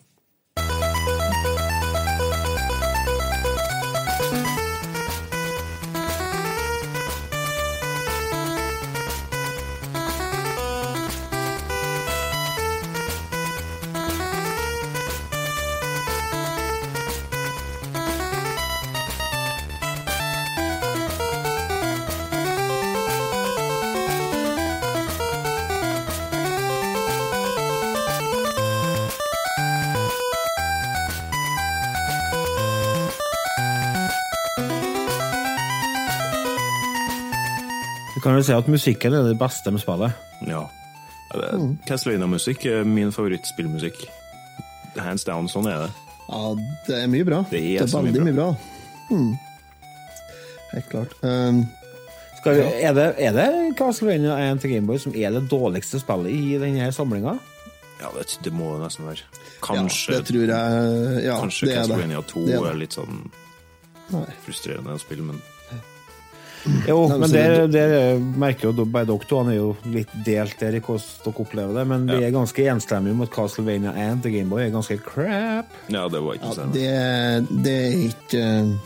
Jo 38.38 38.44
si 38.46 38.54
at 38.54 38.68
musikken 38.70 39.14
er 39.18 39.24
det 39.26 39.38
beste 39.40 39.72
med 39.74 39.82
spillet. 39.82 40.14
ja. 40.46 40.64
Castlevania-musikk 41.84 42.62
er 42.70 42.86
min 42.88 43.10
favorittspillmusikk. 43.12 43.98
Hands 44.96 45.24
down, 45.26 45.48
sånn 45.52 45.66
er 45.68 45.82
det. 45.82 45.88
Ja, 46.28 46.38
det 46.86 46.94
er 47.02 47.10
mye 47.12 47.26
bra. 47.28 47.42
Det 47.50 47.60
er 47.60 47.84
det 47.84 47.92
mye 47.92 48.12
veldig 48.14 48.22
bra. 48.22 48.24
mye 48.24 48.36
bra. 48.38 48.46
Mm. 49.10 49.34
Helt 50.72 50.88
klart. 50.92 51.12
Um, 51.20 51.60
Skal 52.38 52.56
vi, 52.56 52.64
er, 52.86 52.94
det, 52.96 53.06
er 53.20 53.36
det 53.36 53.46
Castlevania 53.76 54.38
1 54.54 54.62
til 54.62 54.72
Gameboy 54.76 55.02
som 55.02 55.12
er 55.16 55.34
det 55.36 55.44
dårligste 55.52 56.00
spillet 56.00 56.32
i 56.32 56.56
denne 56.62 56.88
samlinga? 56.96 57.36
Ja, 58.00 58.08
det, 58.16 58.26
det 58.46 58.54
må 58.54 58.72
det 58.76 58.86
nesten 58.86 59.08
være. 59.10 59.26
ja, 59.28 59.52
Kanskje, 59.66 60.16
det 60.16 60.26
tror 60.30 60.44
jeg 60.54 61.24
Ja, 61.26 61.36
kanskje 61.42 61.66
det 61.68 61.74
er 61.74 61.82
det. 61.82 61.88
Castlevania 61.90 62.24
2 62.32 62.46
Det 62.46 62.56
er, 62.56 62.68
er 62.72 62.80
litt 62.86 62.94
sånn 62.96 63.24
frustrerende 64.46 64.94
å 64.96 65.00
spille, 65.02 65.26
men 65.28 65.40
Jo, 66.88 67.08
men 67.08 67.30
det, 67.30 67.72
det- 67.72 68.20
merker 68.38 68.68
jo 68.72 68.84
bare 68.84 69.06
dere 69.08 69.18
to. 69.28 69.38
Han 69.42 69.52
er 69.52 69.56
jo 69.58 69.76
litt 69.84 70.10
delt 70.26 70.58
der 70.60 70.76
i 70.76 70.80
hvordan 70.80 71.24
dere 71.24 71.40
opplever 71.44 71.74
det. 71.78 71.86
Men 71.86 72.06
vi 72.06 72.20
Ja. 72.20 72.26
er 72.28 72.30
ganske 72.34 72.66
enstemmige 72.72 73.12
om 73.12 73.22
at 73.22 73.30
Castlevania 73.34 73.92
1 73.96 74.22
til 74.22 74.32
Gameboy 74.32 74.60
er 74.66 74.70
ganske 74.70 74.98
crap. 75.04 75.66
ja, 75.88 76.08
det 76.08 76.20
var 76.22 76.32
ikke 76.34 76.54
Ja, 76.56 76.66
det, 76.72 77.64
det 77.64 77.76
er 77.86 77.96
ikke 78.08 78.78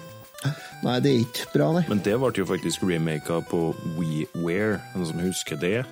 Nei, 0.83 0.99
det 0.99 1.11
er 1.12 1.18
ikke 1.22 1.47
bra, 1.55 1.72
nei. 1.72 1.85
Men 1.89 2.01
det 2.03 2.16
ble 2.18 2.33
jo 2.35 2.45
faktisk 2.45 2.83
remaka 2.83 3.37
på 3.47 3.74
WeWare, 3.97 4.80
noen 4.97 5.07
som 5.07 5.20
husker 5.22 5.57
det? 5.57 5.85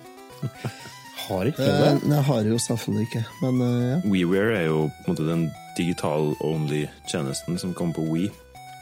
Har 1.28 1.44
ikke 1.46 1.62
Eh, 1.62 1.78
det. 1.94 2.00
Det 2.10 2.22
har 2.26 2.40
jeg 2.42 2.50
jo 2.50 2.58
selvfølgelig 2.58 3.06
ikke, 3.06 3.24
men 3.42 3.60
eh, 3.62 3.90
ja. 3.92 3.98
WeWare 4.10 4.56
er 4.58 4.66
jo 4.66 4.90
på 5.04 5.06
en 5.06 5.14
måte 5.14 5.28
den 5.28 5.44
digital-only-tjenesten 5.78 7.58
som 7.58 7.74
kom 7.74 7.92
på 7.92 8.02
We. 8.10 8.30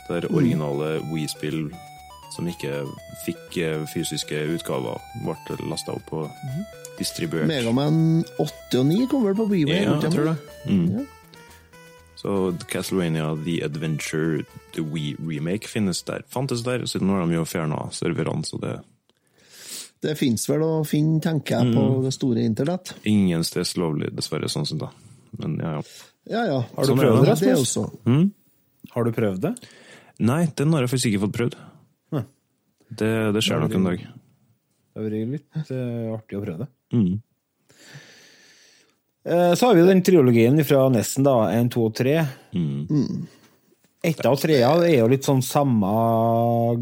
Der 0.08 0.24
Mm. 0.28 0.34
originale 0.36 1.00
We-spill 1.12 1.68
som 2.34 2.48
ikke 2.50 2.82
fikk 3.26 3.56
eh, 3.64 3.84
fysiske 3.92 4.40
utgaver, 4.54 4.98
ble 5.24 5.58
lasta 5.70 5.94
opp 5.96 6.12
og 6.12 6.30
distribuert. 6.98 7.48
Megaman 7.50 8.24
8 8.38 8.80
og 8.82 8.86
9 8.90 9.06
kom 9.10 9.24
vel 9.28 9.36
på 9.38 9.46
WeWare? 9.50 9.84
Ja, 9.84 9.96
jeg 10.02 10.12
tror 10.14 10.32
det. 10.32 10.36
Mm. 10.68 10.84
Ja. 10.98 11.06
Så 12.18 12.32
Castlevania 12.66 13.28
The 13.44 13.60
Adventure 13.64 14.42
The 14.74 14.82
We 14.82 15.12
Remake 15.22 15.68
finnes 15.70 16.02
der. 16.02 16.24
Fantes 16.28 16.64
der, 16.66 16.82
siden 16.90 17.06
nå 17.06 17.14
har 17.20 17.26
de 17.30 17.36
jo 17.38 17.44
fjerna 17.46 17.84
serverne, 17.94 18.44
så 18.44 18.58
det 18.62 18.78
Det 20.02 20.12
fins 20.18 20.44
vel 20.48 20.62
å 20.62 20.84
finne, 20.86 21.18
tenker 21.20 21.56
jeg, 21.58 21.66
Mm. 21.66 21.74
på 21.74 22.02
det 22.04 22.12
store 22.14 22.42
internett. 22.46 22.92
ingen 23.04 23.42
stress 23.44 23.76
lovlig, 23.76 24.12
dessverre, 24.14 24.46
sånn 24.48 24.66
sett, 24.66 24.78
da. 24.78 24.90
Men 25.38 25.56
ja, 25.58 25.72
ja. 25.72 25.82
Ja, 26.30 26.44
ja. 26.46 26.60
Har 26.76 26.84
du 26.84 26.88
Sånn 26.92 26.98
prøvd 26.98 27.24
det, 27.24 27.34
det. 27.40 27.56
Det 27.56 28.12
mm? 28.12 28.32
Har 28.90 29.04
du 29.04 29.12
prøvd 29.12 29.40
det? 29.40 29.54
Nei, 30.20 30.46
den 30.56 30.72
har 30.72 30.80
jeg 30.82 30.90
faktisk 30.90 31.06
ikke 31.12 31.24
fått 31.26 31.36
prøvd. 31.38 31.54
Det, 32.88 33.32
det 33.36 33.42
skjer 33.44 33.64
nok 33.64 33.74
en 33.76 33.88
dag. 33.90 34.04
Det 34.04 35.00
har 35.00 35.08
vært 35.08 35.32
litt 35.34 35.72
uh, 35.72 36.14
artig 36.16 36.38
å 36.38 36.44
prøve 36.44 36.64
det. 36.64 36.68
Mm. 36.96 37.18
Uh, 39.28 39.52
så 39.54 39.68
har 39.68 39.76
vi 39.76 39.82
jo 39.82 39.90
den 39.90 40.04
triologien 40.06 40.64
fra 40.66 40.86
Nesten, 40.92 41.26
da. 41.26 41.36
1, 41.52 41.68
2 41.74 41.84
og 41.84 41.94
tre. 41.98 42.16
Mm. 42.56 43.26
Etta 44.08 44.32
og 44.32 44.40
trea 44.40 44.72
er 44.86 45.00
jo 45.00 45.10
litt 45.10 45.26
sånn 45.26 45.44
samme 45.44 45.92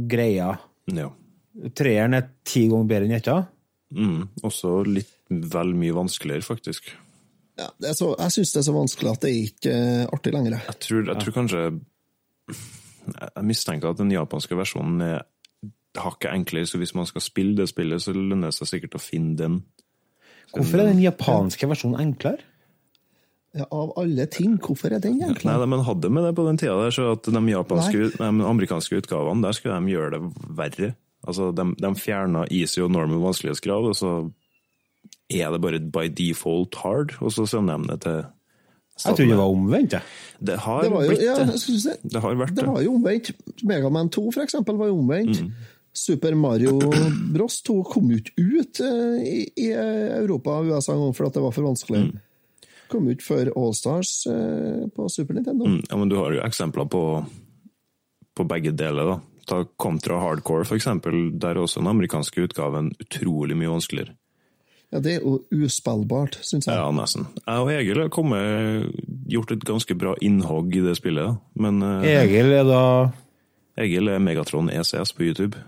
greia. 0.09 0.53
Ja. 0.93 1.11
Treeren 1.77 2.17
er 2.19 2.31
ti 2.47 2.67
ganger 2.71 2.91
bedre 2.93 3.09
enn 3.09 3.19
etta. 3.19 3.41
Mm. 3.97 4.23
Også 4.47 4.79
litt 4.87 5.13
vel 5.29 5.75
mye 5.79 5.95
vanskeligere, 5.97 6.45
faktisk. 6.47 6.93
Ja, 7.57 7.71
det 7.81 7.91
er 7.91 7.97
så, 7.97 8.11
jeg 8.21 8.35
syns 8.35 8.53
det 8.53 8.61
er 8.61 8.67
så 8.69 8.75
vanskelig 8.77 9.13
at 9.15 9.23
det 9.25 9.31
er 9.31 9.39
ikke 9.49 9.77
uh, 9.77 10.03
artig 10.13 10.35
lenger. 10.35 10.59
Jeg 10.61 10.81
tror, 10.85 11.07
jeg 11.09 11.23
tror 11.23 11.37
kanskje 11.39 11.63
Jeg 13.07 13.47
mistenker 13.47 13.95
at 13.95 14.01
den 14.01 14.13
japanske 14.13 14.59
versjonen 14.59 15.01
er 15.07 15.25
hakket 16.03 16.33
enklere, 16.33 16.67
så 16.69 16.79
hvis 16.81 16.95
man 16.95 17.07
skal 17.09 17.25
spille 17.25 17.57
det 17.59 17.69
spillet, 17.71 18.03
så 18.03 18.13
lønner 18.17 18.51
det 18.51 18.59
seg 18.59 18.71
sikkert 18.75 18.99
å 18.99 19.03
finne 19.03 19.37
den. 19.39 19.57
Hvorfor 20.55 20.83
er 20.83 20.91
den 20.93 21.03
japanske 21.03 21.69
versjonen 21.69 22.01
enklere? 22.01 22.45
Ja, 23.57 23.65
av 23.73 23.95
alle 23.97 24.27
ting, 24.29 24.59
hvorfor 24.61 24.93
er 24.93 25.01
den 25.01 25.17
enklere? 25.25 25.57
Nei, 25.57 25.69
men 25.73 25.85
hadde 25.87 26.11
med 26.13 26.27
det 26.29 26.35
på 26.37 26.45
den 26.47 26.59
tida 26.61 26.75
der, 26.77 26.93
så 26.93 27.07
at 27.15 27.25
de 27.33 27.41
japanske, 27.49 28.11
de 28.19 28.27
amerikanske 28.45 28.99
utgavene, 29.01 29.41
der 29.47 29.57
skulle 29.57 29.79
de 29.81 29.95
gjøre 29.95 30.11
det 30.19 30.23
verre. 30.59 30.91
Altså, 31.27 31.49
de, 31.57 31.65
de 31.81 31.91
fjerna 31.99 32.45
easy 32.53 32.83
og 32.85 32.93
normal 32.95 33.23
vanskelighetsgrad, 33.25 33.89
og 33.91 33.97
så 33.97 34.11
er 35.33 35.51
det 35.55 35.63
bare 35.65 35.81
by 35.81 36.05
default 36.15 36.77
hard, 36.85 37.17
og 37.21 37.33
så 37.35 37.47
sender 37.51 37.81
de 37.81 37.89
det 37.95 38.01
til 38.05 38.19
Jeg 39.07 39.17
trodde 39.17 39.31
det 39.33 39.39
var 39.41 39.55
omvendt, 39.55 39.93
jeg. 39.97 40.03
Det 40.47 40.59
har 40.67 40.83
Det 40.85 40.91
jo, 40.93 41.01
blitt 41.09 41.25
ja, 41.25 41.33
jeg 41.41 41.49
det. 41.49 41.61
si, 41.61 41.97
Det 42.13 42.21
har 42.23 42.37
vært 42.41 42.55
det 42.57 42.63
det. 42.63 42.69
var 42.71 42.85
jo 42.85 42.95
omvendt. 42.97 43.33
Megaman 43.69 44.09
2, 44.13 44.23
for 44.37 44.45
eksempel, 44.45 44.77
var 44.81 44.87
jo 44.93 45.01
omvendt. 45.01 45.43
Mm. 45.43 45.51
Super 45.97 46.35
Mario 46.37 46.75
Bros 47.33 47.59
2 47.67 47.77
kom 47.89 48.11
jo 48.13 48.19
ikke 48.21 48.35
ut 48.61 48.81
eh, 48.85 49.23
i, 49.25 49.39
i 49.65 49.71
Europa 49.73 50.59
og 50.61 50.69
USA 50.75 50.93
en 50.95 51.07
gang 51.07 51.15
fordi 51.17 51.35
det 51.39 51.45
var 51.47 51.55
for 51.57 51.69
vanskelig. 51.71 52.03
Kom 52.93 53.09
ut 53.11 53.23
før 53.25 53.49
Allstars 53.59 54.11
eh, 54.31 54.85
på 54.95 55.09
Super 55.11 55.39
Nintendo. 55.39 55.67
Mm, 55.67 55.81
Ja, 55.91 55.97
men 55.99 56.13
du 56.13 56.19
har 56.21 56.37
jo 56.37 56.45
eksempler 56.47 56.87
på, 56.93 57.01
på 58.37 58.47
begge 58.47 58.75
deler, 58.77 59.15
da. 59.15 59.17
Ta 59.47 59.61
Contra 59.79 60.19
Hardcore, 60.23 60.65
for 60.67 60.77
eksempel. 60.79 61.31
Der 61.39 61.55
er 61.57 61.63
også 61.65 61.81
den 61.81 61.91
amerikanske 61.91 62.45
utgaven 62.49 62.93
utrolig 63.03 63.57
mye 63.59 63.71
vanskeligere. 63.73 64.15
Ja, 64.95 65.01
det 65.03 65.17
er 65.17 65.25
jo 65.25 65.41
uspillbart, 65.51 66.37
syns 66.47 66.69
jeg. 66.69 66.79
Ja, 66.79 66.87
nesten. 66.95 67.27
Jeg 67.43 67.63
og 67.65 67.71
Egil 67.75 68.01
har 68.05 68.11
kommet, 68.15 68.93
gjort 69.31 69.51
et 69.57 69.65
ganske 69.67 69.97
bra 69.99 70.13
innhogg 70.23 70.77
i 70.79 70.83
det 70.85 70.95
spillet. 70.99 71.41
Men 71.59 71.81
eh, 71.83 72.07
Egil 72.21 72.53
er 72.55 72.67
da 72.69 72.83
Egil 73.83 74.09
er 74.15 74.23
Megatron 74.23 74.71
ECS 74.73 75.11
på 75.17 75.27
YouTube. 75.27 75.59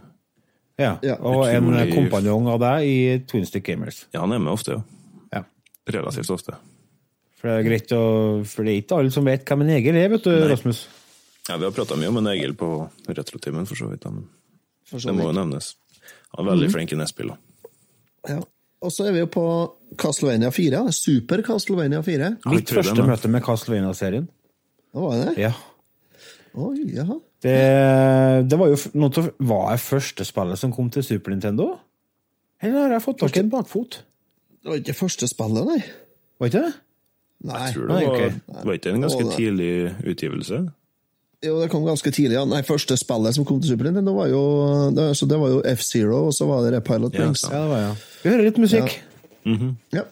Ja, 0.78 0.94
og 1.18 1.44
en 1.48 1.64
utrolig- 1.72 1.94
kompanjong 1.94 2.46
av 2.52 2.60
deg 2.62 2.86
i 2.86 3.18
Twin 3.26 3.44
Stick 3.46 3.64
Gamers. 3.66 4.04
Ja, 4.14 4.20
han 4.20 4.32
er 4.32 4.38
med 4.38 4.52
ofte, 4.52 4.76
ja. 4.78 4.82
Ja. 5.32 5.42
Relativt 5.90 6.30
ofte. 6.30 6.54
For 7.38 7.48
det 7.48 7.56
er 7.58 7.68
greit 7.68 7.92
å 7.94 8.44
For 8.46 8.62
det 8.66 8.72
er 8.72 8.82
ikke 8.82 8.98
alle 8.98 9.10
som 9.14 9.24
vet 9.24 9.44
hvem 9.46 9.62
en 9.62 9.70
Egil 9.76 9.96
er, 9.96 10.08
vet 10.08 10.22
du, 10.24 10.30
Rasmus. 10.48 10.86
Ja, 11.48 11.56
Vi 11.56 11.64
har 11.64 11.72
prata 11.72 11.96
mye 11.96 12.08
om 12.08 12.16
en 12.18 12.26
Egil 12.34 12.54
på 12.54 12.90
retrotimen, 13.08 13.66
for 13.66 13.74
så 13.74 13.88
vidt. 13.90 14.04
Men 14.04 14.28
så 14.86 14.96
vidt. 14.98 15.06
det 15.06 15.14
må 15.14 15.32
jo 15.32 15.32
nevnes. 15.32 15.74
Han 16.36 16.46
er 16.46 16.50
veldig 16.52 16.70
flink 16.72 16.92
i 16.92 16.96
nettspill. 16.96 17.30
Ja. 18.28 18.40
Og 18.82 18.92
så 18.94 19.06
er 19.08 19.12
vi 19.12 19.18
jo 19.24 19.26
på 19.26 19.44
Castlevania 19.98 20.50
4. 20.54 20.92
Super 20.92 21.42
Castlevania 21.42 22.02
4. 22.02 22.36
Mitt 22.46 22.68
første 22.70 23.02
møte 23.06 23.28
med 23.28 23.42
Castlevania-serien. 23.42 24.28
Det 24.94 25.02
var 25.02 25.16
det? 25.24 25.38
Ja. 25.38 25.52
Oi, 26.54 26.84
jaha. 26.94 27.18
Det, 27.44 27.54
det 28.50 28.58
var 28.58 28.72
jo 28.72 28.78
noe 28.98 29.12
til, 29.14 29.28
Var 29.46 29.68
det 29.70 29.80
første 29.84 30.24
spillet 30.26 30.58
som 30.58 30.72
kom 30.74 30.88
til 30.90 31.04
Super 31.06 31.30
Nintendo? 31.34 31.68
Eller 32.58 32.88
har 32.88 32.96
jeg 32.96 33.04
fått 33.04 33.20
tak 33.22 33.36
i 33.38 33.44
en 33.44 33.52
bakfot? 33.52 34.00
Det 34.58 34.72
var 34.72 34.80
ikke 34.80 34.96
første 34.98 35.28
spillet, 35.30 35.68
nei. 35.68 35.78
Var 36.42 36.50
ikke 36.50 36.64
det? 36.64 36.72
Nei. 37.46 37.60
Jeg 37.68 37.76
tror 37.76 37.86
Nei, 37.92 38.00
det 38.00 38.08
var, 38.08 38.16
okay. 38.16 38.64
var 38.66 38.78
ikke 38.80 38.90
en 38.96 39.04
ganske 39.06 39.28
tidlig 39.36 39.70
utgivelse? 40.10 40.58
Jo, 41.46 41.52
det 41.62 41.68
kom 41.70 41.84
ganske 41.86 42.10
tidlig. 42.10 42.34
Ja. 42.34 42.42
Nei, 42.50 42.64
første 42.66 42.96
spillet 42.98 43.36
som 43.36 43.46
kom 43.46 43.60
til 43.62 43.70
Super 43.76 43.86
Nintendo, 43.86 44.16
var 44.18 44.26
jo, 44.32 44.42
det, 44.96 45.04
så 45.14 45.28
det 45.30 45.38
var 45.38 45.52
jo 45.54 45.60
F-Zero, 45.76 46.24
og 46.26 46.34
så 46.34 46.48
var 46.50 46.66
det 46.66 46.82
Pilot 46.86 47.14
Ja, 47.14 47.28
Wings. 47.28 47.44
sant. 47.44 47.54
Ja, 47.54 47.62
det 47.62 47.70
var 47.70 47.84
ja. 47.84 47.92
Vi 48.24 48.32
hører 48.32 48.48
litt 48.50 48.58
musikk. 48.66 48.96
Ja. 49.46 50.02
Jeg 50.02 50.06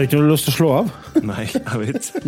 har 0.00 0.08
ikke 0.08 0.20
noe 0.20 0.32
lyst 0.32 0.48
til 0.48 0.54
å 0.54 0.58
slå 0.58 0.70
av. 0.80 0.90
Nei, 1.26 1.46
jeg 1.52 1.80
vet. 1.84 2.10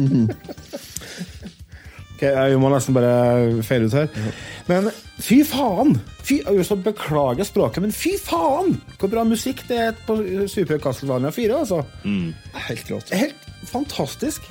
Ok, 2.22 2.28
Vi 2.52 2.58
må 2.62 2.68
nesten 2.70 2.94
bare 2.94 3.62
feire 3.66 3.88
ut 3.90 3.94
her. 3.96 4.26
Men 4.68 4.84
fy 5.18 5.40
faen! 5.42 5.96
Fy, 6.22 6.36
jeg 6.46 6.66
så 6.68 6.76
beklage 6.78 7.42
språket, 7.48 7.82
men 7.82 7.94
fy 7.94 8.12
faen! 8.22 8.76
Hvor 9.00 9.10
bra 9.10 9.24
musikk 9.26 9.64
det 9.66 9.80
er 9.88 9.96
på 10.06 10.14
Super 10.46 10.78
Castlevania 10.78 11.32
4. 11.34 11.56
altså. 11.64 11.80
Helt 12.68 12.92
rått. 12.94 13.10
Helt 13.10 13.48
fantastisk. 13.66 14.46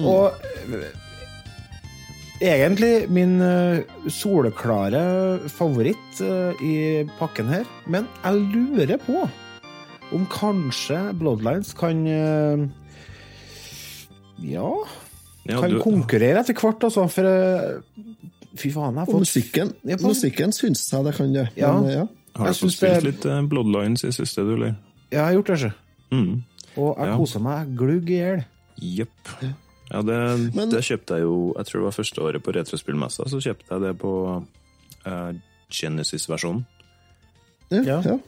Og 0.00 0.32
eh, 0.72 0.88
egentlig 2.40 3.08
min 3.12 3.36
eh, 3.44 3.84
soleklare 4.08 5.02
favoritt 5.52 6.22
eh, 6.24 6.64
i 6.64 6.76
pakken 7.20 7.52
her. 7.52 7.68
Men 7.84 8.08
jeg 8.24 8.48
lurer 8.54 8.96
på 9.04 9.26
om 10.12 10.26
kanskje 10.32 10.98
Bloodlines 11.18 11.72
kan 11.78 12.06
eh, 12.06 12.68
Ja, 14.48 14.70
Ja, 15.48 15.60
kan 15.62 15.70
du, 15.72 15.78
konkurrere 15.80 16.42
etter 16.42 16.54
hvert, 16.58 16.82
altså. 16.84 17.06
For 17.10 17.24
eh, 17.24 18.02
fy 18.58 18.70
faen, 18.74 18.94
jeg 18.98 19.00
har 19.04 19.08
fått 19.08 19.24
musikken, 19.24 19.70
Jeg 19.88 20.00
musikken 20.04 20.52
syns 20.52 20.82
jeg 20.92 21.04
det 21.06 21.14
kan 21.16 21.32
gjøre. 21.32 21.52
Ja. 21.56 21.72
Men, 21.80 21.90
ja. 21.90 22.04
har 22.36 22.52
du 22.52 22.58
fått 22.58 22.74
spilt 22.76 22.98
det- 23.00 23.04
litt 23.08 23.24
eh, 23.26 23.40
Bloodlines 23.48 24.04
i 24.04 24.12
siste, 24.12 24.44
du, 24.44 24.54
eller? 24.58 24.74
Jeg 25.10 25.20
har 25.24 25.32
gjort 25.32 25.46
det, 25.54 25.58
sjø. 25.62 25.70
Mm. 26.12 26.42
Og 26.76 26.96
jeg 26.98 27.06
Ja. 27.08 27.16
koser 27.16 27.40
meg 27.40 27.74
glugg 27.76 28.10
i 28.10 28.18
hjel. 28.20 28.44
Jepp. 28.78 29.32
Ja, 29.90 30.02
det, 30.02 30.18
Men- 30.54 30.68
det 30.70 30.82
kjøpte 30.84 31.16
jeg 31.16 31.22
jo 31.22 31.54
Jeg 31.56 31.64
tror 31.66 31.80
det 31.80 31.84
var 31.88 31.96
første 31.96 32.18
året 32.22 32.42
på 32.44 32.52
Retrospillmessa, 32.54 33.24
så 33.26 33.40
kjøpte 33.40 33.70
jeg 33.72 33.80
det 33.80 33.98
på 33.98 34.12
uh, 35.06 35.32
Genesis-versjonen. 35.72 36.66
Ja, 37.70 38.00
Ja. 38.04 38.18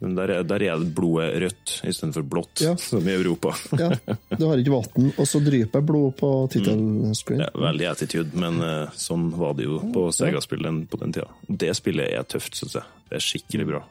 Men 0.00 0.14
der 0.16 0.30
er, 0.32 0.42
der 0.48 0.62
er 0.64 0.78
det 0.80 0.94
blodet 0.96 1.34
rødt 1.42 1.72
istedenfor 1.90 2.24
blått, 2.24 2.62
Ja. 2.64 2.72
som 2.80 3.04
i 3.04 3.12
Europa. 3.12 3.52
ja. 3.76 3.90
Du 4.32 4.46
har 4.48 4.56
ikke 4.62 4.72
vann, 4.72 5.10
og 5.20 5.26
så 5.28 5.42
dryper 5.44 5.82
blod 5.84 6.14
på 6.16 6.30
tittelscreen. 6.54 7.42
Ja, 7.44 7.50
veldig 7.68 7.88
attitude, 7.90 8.32
men 8.40 8.60
uh, 8.64 8.88
sånn 8.96 9.26
var 9.36 9.52
det 9.58 9.66
jo 9.68 9.78
på 9.92 10.06
Sega-spillet 10.16 10.86
på 10.88 11.00
den 11.02 11.12
tida. 11.18 11.28
Det 11.48 11.74
spillet 11.76 12.08
er 12.16 12.24
tøft, 12.24 12.56
syns 12.56 12.78
jeg. 12.78 12.88
Det 13.10 13.18
er 13.20 13.24
skikkelig 13.26 13.66
bra. 13.74 13.82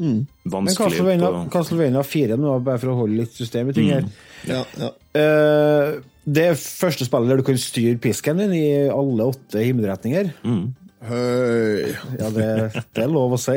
Mm. 0.00 0.22
Men 0.46 0.52
Vanskelig 0.54 1.04
Men 1.04 1.48
Castlevania 1.52 2.02
4, 2.08 2.36
nå, 2.40 2.56
bare 2.64 2.80
for 2.80 2.94
å 2.94 2.98
holde 3.02 3.18
litt 3.20 3.34
system 3.36 3.68
i 3.68 3.74
ting 3.76 3.90
her 3.92 4.06
Ja, 4.48 4.62
ja. 4.80 4.88
Uh, 5.12 5.98
Det 6.24 6.44
er 6.54 6.56
første 6.56 7.04
spillet 7.04 7.28
der 7.28 7.42
du 7.42 7.44
kan 7.44 7.58
styre 7.60 7.98
pisken 8.00 8.40
din 8.40 8.54
i 8.56 8.66
alle 8.88 9.26
åtte 9.34 9.60
himmelretninger. 9.62 10.32
mm. 10.42 10.62
Høy. 11.00 11.94
Ja, 12.20 12.28
det, 12.32 12.48
det 12.92 13.04
er 13.04 13.08
lov 13.12 13.32
å 13.36 13.38
si. 13.40 13.54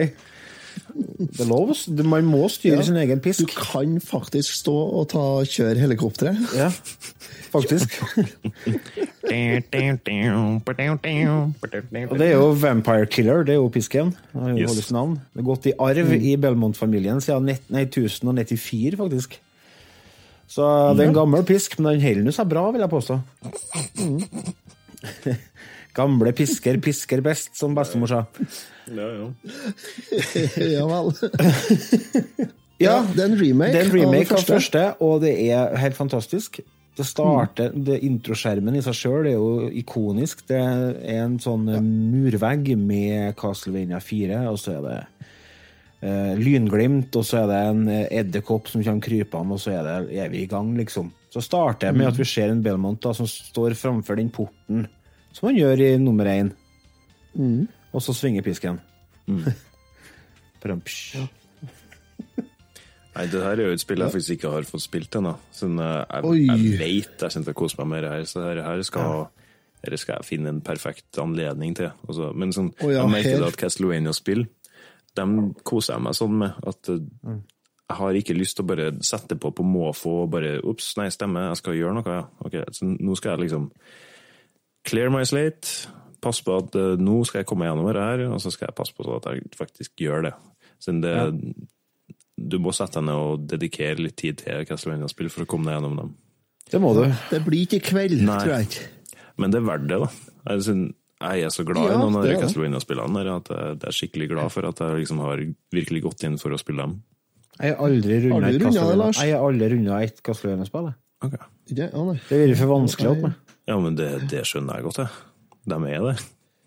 Det 0.94 1.40
er 1.42 1.48
lov 1.50 1.72
Man 2.06 2.26
må 2.30 2.48
styre 2.52 2.78
Ja. 2.78 2.82
sin 2.86 2.98
egen 3.02 3.20
pisk. 3.20 3.40
Du 3.40 3.46
kan 3.56 4.00
faktisk 4.00 4.54
stå 4.54 4.74
og 4.74 5.08
ta, 5.10 5.20
kjøre 5.44 5.80
helikopteret. 5.82 6.38
Ja, 6.56 6.70
faktisk. 7.52 7.96
Og 12.10 12.18
det 12.18 12.28
er 12.28 12.36
jo 12.36 12.50
Vampire 12.60 13.06
Killer, 13.10 13.44
det 13.44 13.54
er 13.56 13.60
jo 13.62 13.70
pisken. 13.74 14.12
Det 14.34 14.42
har 14.42 14.50
jo 14.50 14.58
Yes. 14.68 14.92
navn. 14.92 15.16
Det 15.34 15.42
har 15.44 15.48
gått 15.56 15.66
i 15.66 15.74
arv 15.80 16.14
i 16.14 16.36
Belmont-familien 16.38 17.22
siden 17.22 17.46
net- 17.46 17.70
1094, 17.72 18.96
faktisk. 18.98 19.40
Så 20.48 20.94
det 20.96 21.06
er 21.06 21.08
en 21.10 21.16
gammel 21.16 21.44
pisk, 21.44 21.80
men 21.80 22.00
den 22.00 22.02
holder 22.02 22.32
seg 22.32 22.50
bra, 22.50 22.70
vil 22.72 22.82
jeg 22.82 22.90
påstå. 22.90 23.22
Gamle 25.94 26.34
pisker 26.34 26.80
pisker 26.82 27.22
best, 27.22 27.54
som 27.58 27.76
bestemor 27.78 28.10
sa. 28.10 28.26
Ja, 28.90 29.08
ja. 29.14 29.30
ja 30.78 30.90
vel. 30.90 31.14
Ja, 32.82 32.90
Ja, 32.90 33.04
det 33.06 33.22
er 33.22 33.30
en 33.30 33.38
remake, 33.40 33.72
Det 33.72 33.80
er 33.80 33.86
en 33.86 33.94
remake 33.96 34.34
av 34.34 34.42
det 34.42 34.50
første, 34.50 34.82
og 35.00 35.22
det 35.24 35.34
er 35.46 35.76
helt 35.78 35.96
fantastisk. 35.96 36.60
Det 36.98 37.06
starter, 37.06 37.72
det 37.74 38.00
Introskjermen 38.06 38.76
i 38.78 38.82
seg 38.86 38.98
sjøl 38.98 39.30
er 39.30 39.38
jo 39.38 39.70
ikonisk. 39.74 40.44
Det 40.50 40.58
er 40.60 41.22
en 41.24 41.40
sånn 41.42 41.66
murvegg 41.66 42.74
med 42.78 43.34
Castlevania 43.40 44.02
4, 44.04 44.44
og 44.52 44.60
så 44.62 44.76
er 44.76 44.84
det 44.86 44.98
uh, 46.04 46.34
lynglimt, 46.38 47.16
og 47.18 47.26
så 47.26 47.44
er 47.44 47.50
det 47.50 47.62
en 47.72 47.88
eh, 47.90 48.06
edderkopp 48.20 48.70
som 48.70 48.84
kommer 48.86 49.06
krypende, 49.06 49.58
og 49.58 49.64
så 49.64 49.78
er, 49.78 49.88
det, 49.88 50.20
er 50.26 50.34
vi 50.34 50.44
i 50.44 50.50
gang, 50.50 50.76
liksom. 50.78 51.14
Så 51.34 51.42
starter 51.42 51.90
jeg 51.90 51.98
med 51.98 52.12
at 52.12 52.20
vi 52.20 52.30
ser 52.30 52.52
en 52.54 52.62
Belmont 52.66 53.02
da, 53.02 53.16
som 53.18 53.30
står 53.30 53.74
framfor 53.80 54.20
den 54.20 54.30
porten, 54.34 54.86
som 55.34 55.50
han 55.50 55.60
gjør 55.60 55.84
i 55.84 55.92
nummer 56.02 56.30
én. 56.30 56.52
Og 57.94 58.02
så 58.04 58.16
svinger 58.16 58.46
pisken. 58.46 58.80
Prømpsj. 60.64 61.24
Nei, 63.14 63.28
det 63.30 63.44
her 63.44 63.60
er 63.60 63.68
jo 63.68 63.76
et 63.76 63.82
spill 63.82 64.02
jeg 64.02 64.14
faktisk 64.16 64.36
ikke 64.40 64.52
har 64.56 64.66
fått 64.66 64.86
spilt 64.88 65.16
ennå. 65.20 65.36
Sånn, 65.54 65.78
eh, 65.78 66.00
jeg, 66.02 66.26
Oi. 66.26 66.38
jeg 66.48 66.78
vet 66.80 67.26
jeg 67.26 67.34
kommer 67.36 67.46
til 67.46 67.54
å 67.54 67.60
kose 67.60 67.80
meg 67.82 67.90
med 67.92 68.04
det 68.06 68.14
her, 68.16 68.28
så 68.30 68.46
her, 68.48 68.62
her, 68.66 68.82
skal, 68.88 69.28
her 69.86 69.98
skal 70.02 70.18
jeg 70.18 70.30
finne 70.32 70.50
en 70.50 70.64
perfekt 70.66 71.20
anledning 71.22 71.76
til. 71.78 71.92
Også, 72.08 72.32
men 72.34 72.56
sånn, 72.56 72.72
oh, 72.80 72.90
ja, 72.90 73.04
jeg 73.04 73.14
merker 73.14 73.46
at 73.46 73.60
Castlevania-spill, 73.62 74.48
dem 75.14 75.36
koser 75.62 76.00
jeg 76.00 76.06
meg 76.08 76.18
sånn 76.18 76.40
med. 76.42 76.64
At 76.66 76.90
mm 76.90 77.42
jeg 77.94 78.00
har 78.00 78.18
ikke 78.18 78.36
lyst 78.38 78.58
til 78.58 78.66
å 78.66 78.70
bare 78.72 78.88
sette 79.06 79.36
på 79.40 79.52
på 79.54 79.66
måfå 79.68 80.14
og 80.24 80.32
bare 80.34 80.56
Ops, 80.66 80.94
nei, 80.98 81.10
stemmer, 81.14 81.50
jeg 81.52 81.60
skal 81.60 81.78
gjøre 81.78 81.98
noe, 82.00 82.16
ja. 82.16 82.24
Okay, 82.48 82.66
så 82.74 82.88
nå 82.90 83.18
skal 83.20 83.36
jeg 83.36 83.46
liksom 83.48 83.68
clear 84.88 85.12
my 85.14 85.24
slate, 85.28 85.90
Pass 86.24 86.40
på 86.40 86.56
at 86.56 86.76
uh, 86.80 86.96
nå 87.00 87.20
skal 87.28 87.42
jeg 87.42 87.50
komme 87.50 87.68
gjennom 87.68 87.90
det 87.90 88.00
her, 88.00 88.22
og 88.32 88.40
så 88.40 88.52
skal 88.54 88.70
jeg 88.70 88.78
passe 88.78 88.96
på 88.96 89.04
at 89.18 89.26
jeg 89.28 89.44
faktisk 89.60 90.06
gjør 90.06 90.30
det. 90.30 90.34
Siden 90.80 91.02
det 91.04 91.16
Du 92.40 92.58
må 92.64 92.72
sette 92.76 93.00
deg 93.00 93.08
ned 93.10 93.20
og 93.20 93.44
dedikere 93.52 94.00
litt 94.02 94.16
tid 94.20 94.40
til 94.42 94.64
Castlevania-spill 94.68 95.30
for 95.32 95.46
å 95.46 95.50
komme 95.50 95.70
deg 95.70 95.78
gjennom 95.78 96.00
dem. 96.00 96.14
Det 96.72 96.80
må 96.82 96.94
du. 96.96 97.04
Det 97.30 97.42
blir 97.46 97.68
ikke 97.68 97.82
kveld, 97.92 98.24
Nei. 98.26 98.40
tror 98.40 98.54
jeg 98.56 98.70
ikke. 98.70 98.88
Men 99.44 99.54
det 99.54 99.60
er 99.60 99.68
verdt 99.68 99.90
det, 99.92 100.00
da. 100.02 100.10
Jeg, 100.50 100.64
synes, 100.68 100.96
jeg 101.24 101.46
er 101.46 101.54
så 101.54 101.66
glad 101.68 101.90
Ja, 101.90 101.94
i 101.94 102.02
noen 102.02 102.18
av 102.20 102.26
de 102.26 102.34
er. 102.34 102.42
Castlevania-spillene 102.42 103.24
at 103.36 103.52
jeg 103.54 103.78
er 103.92 103.98
skikkelig 104.00 104.30
glad 104.34 104.54
for 104.56 104.70
at 104.70 104.82
jeg 104.82 105.04
liksom 105.04 105.22
har 105.24 105.44
virkelig 105.76 106.04
gått 106.08 106.26
inn 106.28 106.40
for 106.42 106.56
å 106.56 106.60
spille 106.62 106.88
dem. 106.88 106.98
Jeg 107.60 107.76
har 107.76 107.86
aldri 107.86 108.20
runda 108.26 108.50
et 108.50 108.64
Castlevania. 108.64 109.00
Lars? 109.04 109.22
Jeg 109.22 109.36
har 109.36 109.48
aldri 109.52 109.72
runda 109.76 110.02
et 110.08 110.24
Castlevania-spill. 110.26 110.92
Okay. 111.24 111.52
Det. 111.70 111.92
Det 111.94 112.42
blir 112.48 112.58
for 112.60 112.74
vanskelig 112.74 113.12
opp 113.14 113.26
med. 113.28 113.43
Ja, 113.68 113.78
men 113.80 113.96
det, 113.96 114.10
det 114.32 114.44
skjønner 114.50 114.80
jeg 114.80 114.84
godt, 114.90 114.98
jeg. 115.04 115.10
De 115.72 115.78
er 115.94 116.02
det. 116.10 116.16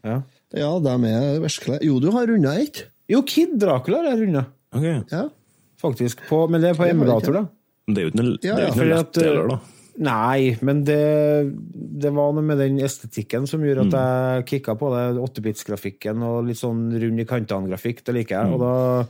Ja. 0.07 0.19
Ja, 0.57 0.69
de 0.81 0.93
er 1.11 1.41
virkelig 1.43 1.81
Jo, 1.85 1.99
du 2.01 2.11
har 2.15 2.27
runda 2.31 2.55
ett. 2.63 2.85
Jo, 3.11 3.21
Kid 3.27 3.57
Dracula 3.61 3.99
har 4.03 4.13
jeg 4.15 4.23
runda, 4.27 4.45
Ok. 4.77 4.87
Ja. 5.13 5.25
faktisk. 5.83 6.23
På, 6.29 6.45
men 6.51 6.61
det 6.65 6.71
er 6.73 6.79
på 6.79 6.87
emulator, 6.89 7.33
da. 7.41 7.43
Men 7.87 7.95
det 7.95 8.01
er 8.03 8.07
jo 8.07 8.13
ikke 8.15 8.23
noe, 8.25 8.39
Ja, 8.47 8.57
ja. 8.65 8.71
noe 8.75 8.87
lett 8.95 9.13
deler, 9.19 9.49
da. 9.53 9.59
Nei, 9.97 10.57
men 10.61 10.83
det, 10.85 10.97
det 12.03 12.11
var 12.13 12.33
noe 12.37 12.45
med 12.45 12.59
den 12.61 12.77
estetikken 12.85 13.47
som 13.49 13.63
gjorde 13.65 13.87
at 13.87 13.93
Mm. 13.93 13.97
jeg 13.97 14.47
kicka 14.51 14.75
på 14.77 14.91
det. 14.93 15.05
8-bits-grafikken 15.25 16.21
og 16.27 16.45
litt 16.51 16.59
sånn 16.61 16.83
rund 17.01 17.21
i 17.23 17.25
kantene-grafikk. 17.25 18.03
Det 18.05 18.15
liker 18.15 18.37
jeg. 18.37 18.53
Og 18.53 18.61
da 18.61 19.07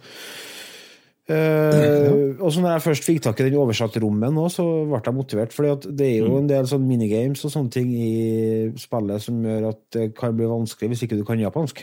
eh, 1.29 2.37
Og 2.41 2.53
så 2.53 2.61
når 2.63 2.77
jeg 2.77 2.85
først 2.85 3.05
fikk 3.07 3.23
tak 3.25 3.41
i 3.41 3.47
den 3.49 3.59
oversatte 3.59 4.01
rommet 4.03 4.33
nå, 4.35 4.45
så 4.53 4.65
ble 4.87 5.01
jeg 5.05 5.15
motivert. 5.17 5.53
For 5.53 5.63
det 5.81 6.07
er 6.07 6.23
Mm. 6.23 6.29
jo 6.31 6.39
en 6.39 6.47
del 6.51 6.65
sånn 6.71 6.87
minigames 6.87 7.45
og 7.45 7.51
sånne 7.53 7.71
ting 7.71 7.89
i 7.95 8.73
spillet 8.79 9.23
som 9.23 9.43
gjør 9.43 9.69
at 9.71 9.81
det 9.93 10.15
kan 10.15 10.37
bli 10.37 10.47
vanskelig 10.47 10.91
hvis 10.93 11.03
ikke 11.07 11.19
du 11.19 11.25
kan 11.25 11.39
japansk. 11.39 11.83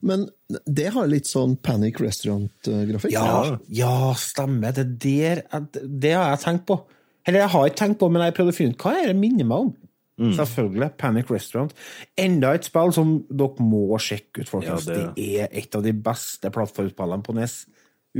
Men 0.00 0.28
det 0.66 0.88
har 0.94 1.06
litt 1.10 1.26
sånn 1.28 1.56
Panic 1.60 1.98
Restaurant-grafikk. 2.00 3.12
Ja, 3.12 3.56
ja, 3.68 4.12
stemmer. 4.14 4.72
Det 4.72 4.86
der 5.02 5.42
Det 5.82 6.12
har 6.14 6.30
jeg 6.36 6.44
tenkt 6.44 6.66
på. 6.66 6.80
Eller 7.26 7.40
jeg 7.44 7.50
har 7.52 7.66
ikke 7.68 7.76
tenkt 7.84 7.98
på, 8.00 8.08
men 8.10 8.22
jeg 8.22 8.34
prøvde 8.34 8.54
å 8.54 8.56
finne 8.56 8.72
ut 8.74 8.78
hva 8.84 8.94
er 8.96 9.10
det 9.10 9.16
minner 9.16 9.44
meg 9.44 9.66
om. 9.66 9.74
Selvfølgelig. 10.20 10.90
Panic 11.00 11.30
Restaurant. 11.32 11.72
Enda 12.20 12.52
et 12.54 12.66
spill 12.68 12.92
som 12.92 13.12
dere 13.30 13.64
må 13.64 13.98
sjekke 14.02 14.42
ut, 14.44 14.50
folkens. 14.50 14.88
Ja, 14.88 14.94
det... 14.94 15.04
det- 15.16 15.28
er 15.40 15.48
et 15.62 15.74
av 15.78 15.84
de 15.86 15.92
beste 15.92 16.50
plattformspillene 16.52 17.24
på 17.26 17.34
NES. 17.36 17.54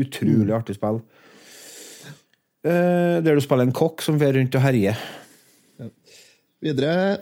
Utrolig 0.00 0.54
artig 0.54 0.76
spill. 0.78 1.02
Eh, 2.60 3.18
der 3.24 3.34
du 3.34 3.40
spiller 3.40 3.64
en 3.68 3.76
kokk 3.76 4.02
som 4.04 4.18
fer 4.20 4.34
rundt 4.36 4.56
og 4.56 4.64
herjer. 4.64 4.98
Videre 6.60 7.18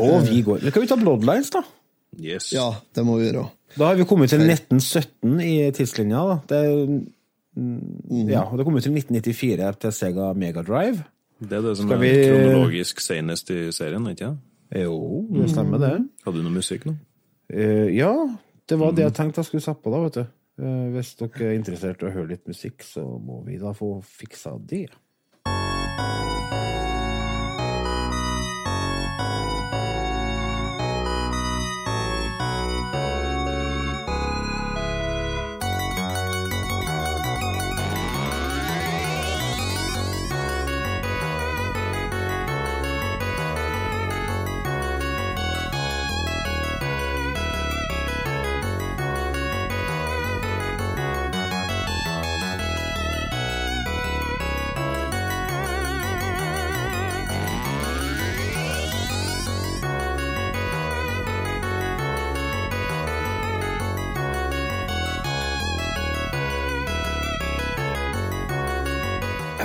Og 0.00 0.22
vi 0.24 0.38
går 0.46 0.62
Kan 0.72 0.80
vi 0.80 0.88
ta 0.88 0.96
Bloodlines, 0.96 1.50
da? 1.52 1.60
Yes. 2.20 2.50
Ja, 2.52 2.70
det 2.96 3.04
må 3.04 3.18
vi 3.20 3.28
gjøre. 3.28 3.46
Da 3.76 3.88
har 3.88 3.96
vi 3.96 4.04
kommet 4.08 4.32
til 4.32 4.42
1917 4.44 5.40
i 5.40 5.54
tidslinja. 5.76 6.22
da. 6.28 6.36
Det, 6.48 6.60
mm. 7.56 8.28
ja, 8.28 8.42
og 8.44 8.58
det 8.58 8.66
kom 8.68 8.76
ut 8.76 8.84
til 8.84 8.92
1994 8.96 9.78
til 9.80 9.94
Sega 9.96 10.32
Mega 10.36 10.64
Drive. 10.66 11.04
Det 11.42 11.58
er 11.58 11.64
det 11.64 11.76
som 11.78 11.88
Skal 11.88 12.04
er 12.06 12.20
kronologisk 12.30 13.02
senest 13.02 13.50
i 13.50 13.64
serien, 13.74 14.06
ikke 14.12 14.30
sant? 14.30 14.48
Jo, 14.72 14.94
det 15.28 15.50
stemmer, 15.52 15.80
det. 15.82 15.96
Hadde 16.24 16.38
du 16.38 16.46
noe 16.46 16.54
musikk 16.54 16.86
nå? 16.88 16.94
Eh, 17.52 17.90
ja, 17.92 18.12
det 18.68 18.78
var 18.80 18.94
det 18.96 19.04
jeg 19.04 19.16
tenkte 19.18 19.42
jeg 19.42 19.50
skulle 19.50 19.64
sette 19.66 19.84
på, 19.84 19.92
da, 19.92 20.00
vet 20.06 20.20
du. 20.22 20.24
Eh, 20.62 20.86
hvis 20.94 21.12
dere 21.20 21.50
er 21.50 21.58
interessert 21.58 22.04
i 22.04 22.08
å 22.08 22.14
høre 22.14 22.32
litt 22.32 22.48
musikk, 22.48 22.86
så 22.86 23.04
må 23.04 23.42
vi 23.44 23.60
da 23.60 23.74
få 23.76 23.98
fiksa 24.06 24.56
det. 24.70 24.86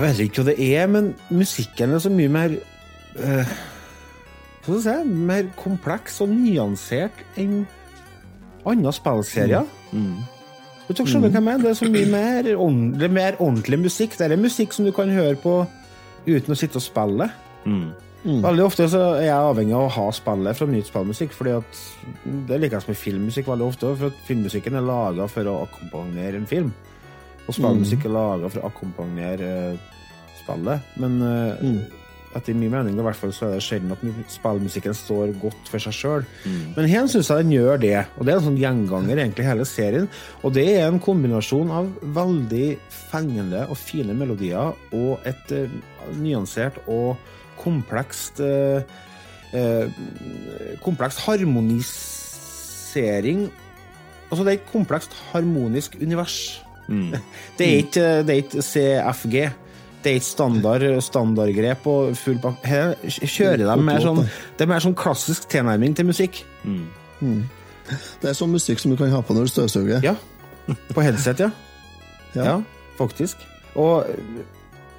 Vet 0.07 0.23
ikke 0.27 0.43
hva 0.43 0.51
det 0.51 0.69
er, 0.71 0.87
men 0.91 1.11
musikken 1.33 1.95
er 1.95 2.03
så 2.03 2.11
mye 2.13 2.31
mer 2.31 2.55
uh, 3.17 3.57
Hva 4.63 4.65
skal 4.65 4.77
jeg 4.77 4.85
si? 4.85 5.19
Mer 5.31 5.51
kompleks 5.59 6.21
og 6.23 6.31
nyansert 6.33 7.21
enn 7.39 7.61
andre 8.67 8.91
spillserier. 8.95 9.69
Du 10.87 10.93
tok 10.95 11.09
skjønner 11.09 11.31
hva 11.31 11.39
jeg 11.39 11.45
mener? 11.45 11.63
Det 11.63 11.71
er 11.73 11.79
så 11.79 11.91
mye 11.91 12.09
mer, 12.11 12.49
ordentlig, 12.55 13.07
er 13.07 13.15
mer 13.15 13.39
ordentlig 13.43 13.79
musikk. 13.79 14.17
Det 14.19 14.27
er 14.31 14.39
musikk 14.39 14.75
som 14.75 14.87
du 14.87 14.93
kan 14.95 15.11
høre 15.11 15.35
på 15.39 15.61
uten 16.27 16.53
å 16.53 16.59
sitte 16.59 16.79
og 16.79 16.85
spille. 16.85 17.29
Veldig 18.27 18.63
ofte 18.65 18.87
så 18.91 19.01
er 19.19 19.27
jeg 19.29 19.35
avhengig 19.37 19.75
av 19.77 19.85
å 19.85 19.91
ha 19.93 20.05
spillet 20.15 20.57
fra 20.57 20.67
nytt 20.67 20.89
spillmusikk, 20.89 21.35
fordi 21.35 21.53
at 21.55 21.81
det 22.49 22.57
er 22.57 22.79
som 22.79 22.91
med 22.91 22.99
filmmusikk 22.99 23.47
veldig 23.51 23.67
ofte, 23.67 23.91
for 23.99 24.11
at 24.11 24.23
filmmusikken 24.27 24.79
er 24.79 24.87
laga 24.87 25.27
for 25.31 25.47
å 25.47 25.61
akkompagnere 25.67 26.41
en 26.41 26.49
film. 26.49 26.73
Og 27.47 27.55
spillmusikk 27.55 28.07
er 28.07 28.15
laga 28.15 28.49
for 28.51 28.63
å 28.63 28.71
akkompagnere 28.71 29.51
eh, 29.71 29.93
spillet. 30.47 30.79
Men 30.99 31.11
mm. 31.21 31.79
etter 32.37 32.53
min 32.55 32.71
mening 32.71 32.95
i 32.97 33.03
hvert 33.05 33.19
fall, 33.19 33.33
så 33.35 33.43
er 33.47 33.51
det 33.57 33.65
sjelden 33.65 33.95
at 33.95 34.03
mu- 34.05 34.27
spillmusikken 34.31 34.95
står 34.95 35.27
godt 35.41 35.63
for 35.71 35.79
seg 35.83 35.93
sjøl. 35.95 36.23
Men 36.75 36.83
her 36.89 37.03
syns 37.11 37.29
jeg 37.31 37.37
den 37.43 37.55
gjør 37.57 37.75
det, 37.83 37.99
og 38.15 38.21
det 38.23 38.31
er 38.33 38.37
en 38.39 38.47
sånn 38.47 38.61
gjenganger 38.61 39.15
egentlig 39.17 39.47
hele 39.47 39.65
serien. 39.67 40.07
Og 40.43 40.49
det 40.55 40.67
er 40.75 40.85
en 40.87 41.03
kombinasjon 41.03 41.69
av 41.73 41.85
veldig 42.17 42.69
fengende 43.11 43.61
og 43.67 43.77
fine 43.79 44.13
melodier 44.17 44.67
og 44.95 45.13
et 45.27 45.45
uh, 45.55 45.69
nyansert 46.19 46.75
og 46.85 47.09
komplekst 47.57 48.35
uh, 48.43 48.79
uh, 49.53 49.85
Komplekst 50.83 51.19
harmonisering 51.25 53.39
Altså, 54.27 54.43
det 54.43 54.51
er 54.51 54.57
et 54.57 54.71
komplekst 54.71 55.13
harmonisk 55.31 55.95
univers. 56.01 56.63
Det 57.57 57.65
er 57.67 57.75
ikke, 57.83 58.23
det 58.23 58.29
er 58.29 58.33
ikke 58.43 58.61
CFG. 58.61 59.35
Det 60.03 60.11
er 60.11 60.19
ikke 60.19 60.27
standard, 60.27 60.83
standardgrep 61.03 61.87
og 61.89 62.17
full 62.19 62.37
pakke. 62.41 62.69
Her 62.69 62.93
kjører 63.07 63.63
de 63.65 63.77
mer 63.83 64.03
sånn 64.03 64.21
Det 64.23 64.65
er 64.65 64.69
mer 64.69 64.83
sånn 64.83 64.95
klassisk 64.97 65.49
tilnærming 65.51 65.95
til 65.97 66.07
musikk. 66.07 66.43
Det 66.67 68.29
er 68.29 68.37
sånn 68.37 68.53
musikk 68.53 68.81
som 68.83 68.93
du 68.93 68.99
kan 68.99 69.11
ha 69.13 69.23
på 69.25 69.35
når 69.35 69.47
du 69.47 69.53
støvsuger. 69.55 70.05
Ja. 70.05 70.15
På 70.93 71.03
headset, 71.03 71.41
ja. 71.45 71.51
Ja. 72.35 72.43
Ja, 72.43 72.55
faktisk. 72.99 73.41
Og 73.79 74.05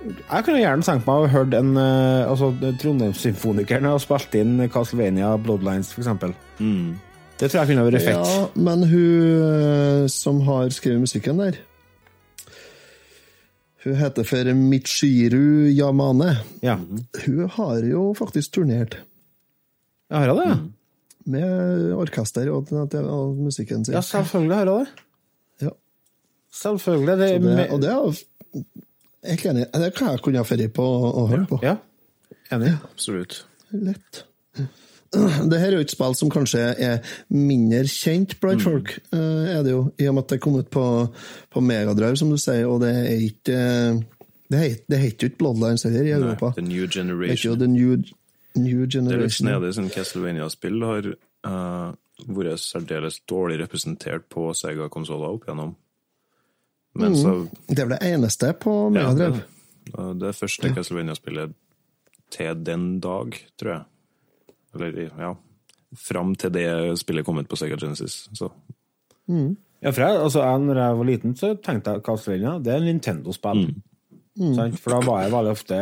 jeg 0.08 0.44
kunne 0.46 0.60
gjerne 0.60 0.86
tenkt 0.86 1.06
meg 1.08 1.24
å 1.24 1.30
hørt 1.30 1.54
en 1.58 1.74
eh, 1.76 2.30
altså, 2.30 2.52
Trondheimssymfonikeren 2.80 3.88
og 3.90 4.00
spilt 4.02 4.36
inn 4.38 4.56
Castlevania 4.72 5.34
Bloodlines, 5.42 5.92
for 5.94 6.04
eksempel. 6.04 6.34
Det 7.38 7.50
tror 7.50 7.60
jeg 7.60 7.70
kunne 7.70 7.86
vært 7.86 8.02
fett. 8.02 8.18
Ja, 8.18 8.46
men 8.58 8.84
hun 8.88 9.42
eh, 9.46 10.04
som 10.10 10.40
har 10.48 10.70
skrevet 10.74 11.04
musikken 11.04 11.42
der 11.42 11.60
Hun 13.84 13.94
heter 13.94 14.24
for 14.26 14.48
Michiru 14.58 15.68
Yamane. 15.70 16.32
Ja. 16.62 16.76
Hun 17.26 17.48
har 17.54 17.84
jo 17.86 18.08
faktisk 18.18 18.52
turnert 18.56 18.96
Jeg 20.10 20.18
har 20.18 20.32
det, 20.34 20.46
ja. 20.48 20.56
med 21.28 21.92
orkester 21.94 22.48
og, 22.50 22.72
og 22.72 23.36
musikken 23.36 23.84
sin. 23.84 23.94
Ja, 23.94 24.00
selvfølgelig 24.02 24.56
har 24.56 24.70
hun 24.72 24.80
det. 24.86 25.04
Ja. 25.66 25.70
Selvfølgelig. 26.62 27.18
Det, 27.20 27.28
Det, 27.34 27.42
med- 27.42 27.70
og 27.70 27.82
det 27.82 27.90
er 27.92 29.30
helt 29.30 29.46
enig. 29.52 29.66
Det 29.74 29.92
kan 29.94 30.10
jeg 30.14 30.20
kunne 30.24 30.38
ha 30.40 30.48
ferie 30.48 30.68
på 30.68 30.82
og 31.12 31.28
høre 31.28 31.46
på. 31.50 31.58
Ja, 31.62 31.76
enig. 32.52 32.72
Absolutt. 32.90 33.44
Lett. 33.70 34.24
Det 35.50 35.58
her 35.60 35.70
er 35.72 35.76
jo 35.78 35.84
et 35.86 35.90
spill 35.94 36.14
som 36.18 36.28
kanskje 36.30 36.60
er 36.84 36.98
mindre 37.32 37.84
kjent 37.88 38.34
blant 38.42 38.60
folk, 38.62 38.90
eh, 39.12 39.46
er 39.56 39.62
det 39.64 39.72
jo, 39.72 39.82
i 39.98 40.08
og 40.10 40.14
med 40.18 40.24
at 40.26 40.34
det 40.34 40.40
kom 40.44 40.58
ut 40.60 40.68
på, 40.70 40.84
på 41.54 41.60
Megadrive, 41.64 42.16
som 42.20 42.28
du 42.30 42.36
sier, 42.36 42.66
og 42.68 42.82
det 42.84 42.90
er 42.92 43.22
ikke 43.28 43.56
eh, 43.56 44.02
Det 44.50 44.58
het- 44.62 44.84
det 44.88 44.98
heter 44.98 45.26
jo 45.26 45.30
ikke 45.30 45.38
Bloodlines 45.42 45.82
heller 45.84 46.00
i 46.06 46.12
Nei, 46.12 46.18
Europa. 46.20 46.52
The 46.56 46.62
New 46.64 46.86
Det 46.86 46.92
Generation. 46.94 47.58
The 47.58 47.66
New, 47.68 47.96
New 48.56 48.86
Det 48.86 48.96
er 49.12 49.18
litt 49.20 49.32
snedig, 49.36 49.74
siden 49.76 49.90
Castlevania-spill 49.92 50.84
har 50.88 51.08
uh, 51.46 51.92
vært 52.28 52.58
særdeles 52.62 53.20
dårlig 53.28 53.58
representert 53.60 54.24
på 54.32 54.46
Sega-konsoller 54.56 55.28
opp 55.36 55.44
igjennom. 55.44 55.74
Men 56.98 57.14
så 57.16 57.34
Det 57.68 57.78
er 57.78 57.86
vel 57.90 57.98
det 57.98 58.08
eneste 58.14 58.54
på 58.58 58.72
ja, 58.96 59.12
det, 59.14 59.28
Drive. 59.36 60.18
det 60.24 60.32
første 60.34 60.72
Castlevania-spillet 60.74 61.52
til 62.34 62.64
den 62.64 62.88
dag, 63.00 63.36
tror 63.60 63.72
jeg. 63.74 63.84
Eller, 64.78 65.12
ja 65.18 65.34
Fram 65.96 66.34
til 66.36 66.52
det 66.52 66.66
spillet 67.00 67.24
kom 67.24 67.38
ut 67.40 67.48
på 67.48 67.56
Sega 67.56 67.78
Genesis. 67.80 68.26
Så 68.36 68.50
Ja, 69.80 69.90
for 69.90 70.02
jeg, 70.04 70.18
altså, 70.20 70.42
jeg, 70.42 70.60
når 70.66 70.80
jeg 70.82 70.96
var 70.98 71.06
liten, 71.08 71.36
så 71.36 71.54
tenkte 71.64 71.94
jeg 71.94 72.02
Castlevania 72.04 72.58
det 72.60 72.74
er 72.74 72.84
Nintendo-spill. 72.84 73.62
Sant? 74.56 74.76
For 74.82 74.94
da 74.94 74.98
var 75.06 75.22
jeg 75.24 75.32
veldig 75.34 75.54
ofte 75.56 75.78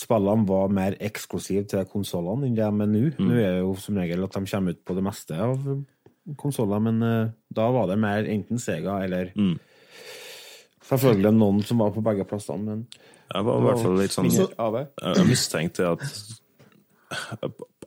Spillene 0.00 0.46
var 0.46 0.68
mer 0.70 0.94
eksklusive 1.02 1.64
til 1.66 1.86
konsollene 1.90 2.46
enn 2.46 2.54
de 2.58 2.62
er 2.62 2.74
nå. 2.74 3.00
Nå 3.18 3.34
er 3.34 3.56
det 3.56 3.62
jo 3.64 3.72
som 3.82 3.96
regel 3.98 4.22
at 4.24 4.36
de 4.36 4.42
kommer 4.50 4.76
ut 4.76 4.82
på 4.86 4.94
det 4.96 5.02
meste 5.04 5.34
av 5.34 5.64
konsoller, 6.38 6.78
men 6.84 7.00
uh, 7.02 7.32
da 7.50 7.66
var 7.74 7.88
det 7.90 7.96
mer 7.98 8.28
enten 8.30 8.60
Sega 8.62 9.00
eller 9.04 9.32
Selvfølgelig 10.90 11.32
noen 11.36 11.62
som 11.66 11.82
var 11.82 11.90
på 11.94 12.02
begge 12.02 12.24
plassene, 12.26 12.62
men 12.66 12.86
jeg 13.30 13.46
var 13.46 13.60
i 13.60 13.66
hvert 13.66 13.82
fall 13.82 13.98
litt 13.98 14.14
sånn. 14.14 14.30
Jeg 14.30 15.26
mistenkte 15.28 15.90
at 15.92 16.06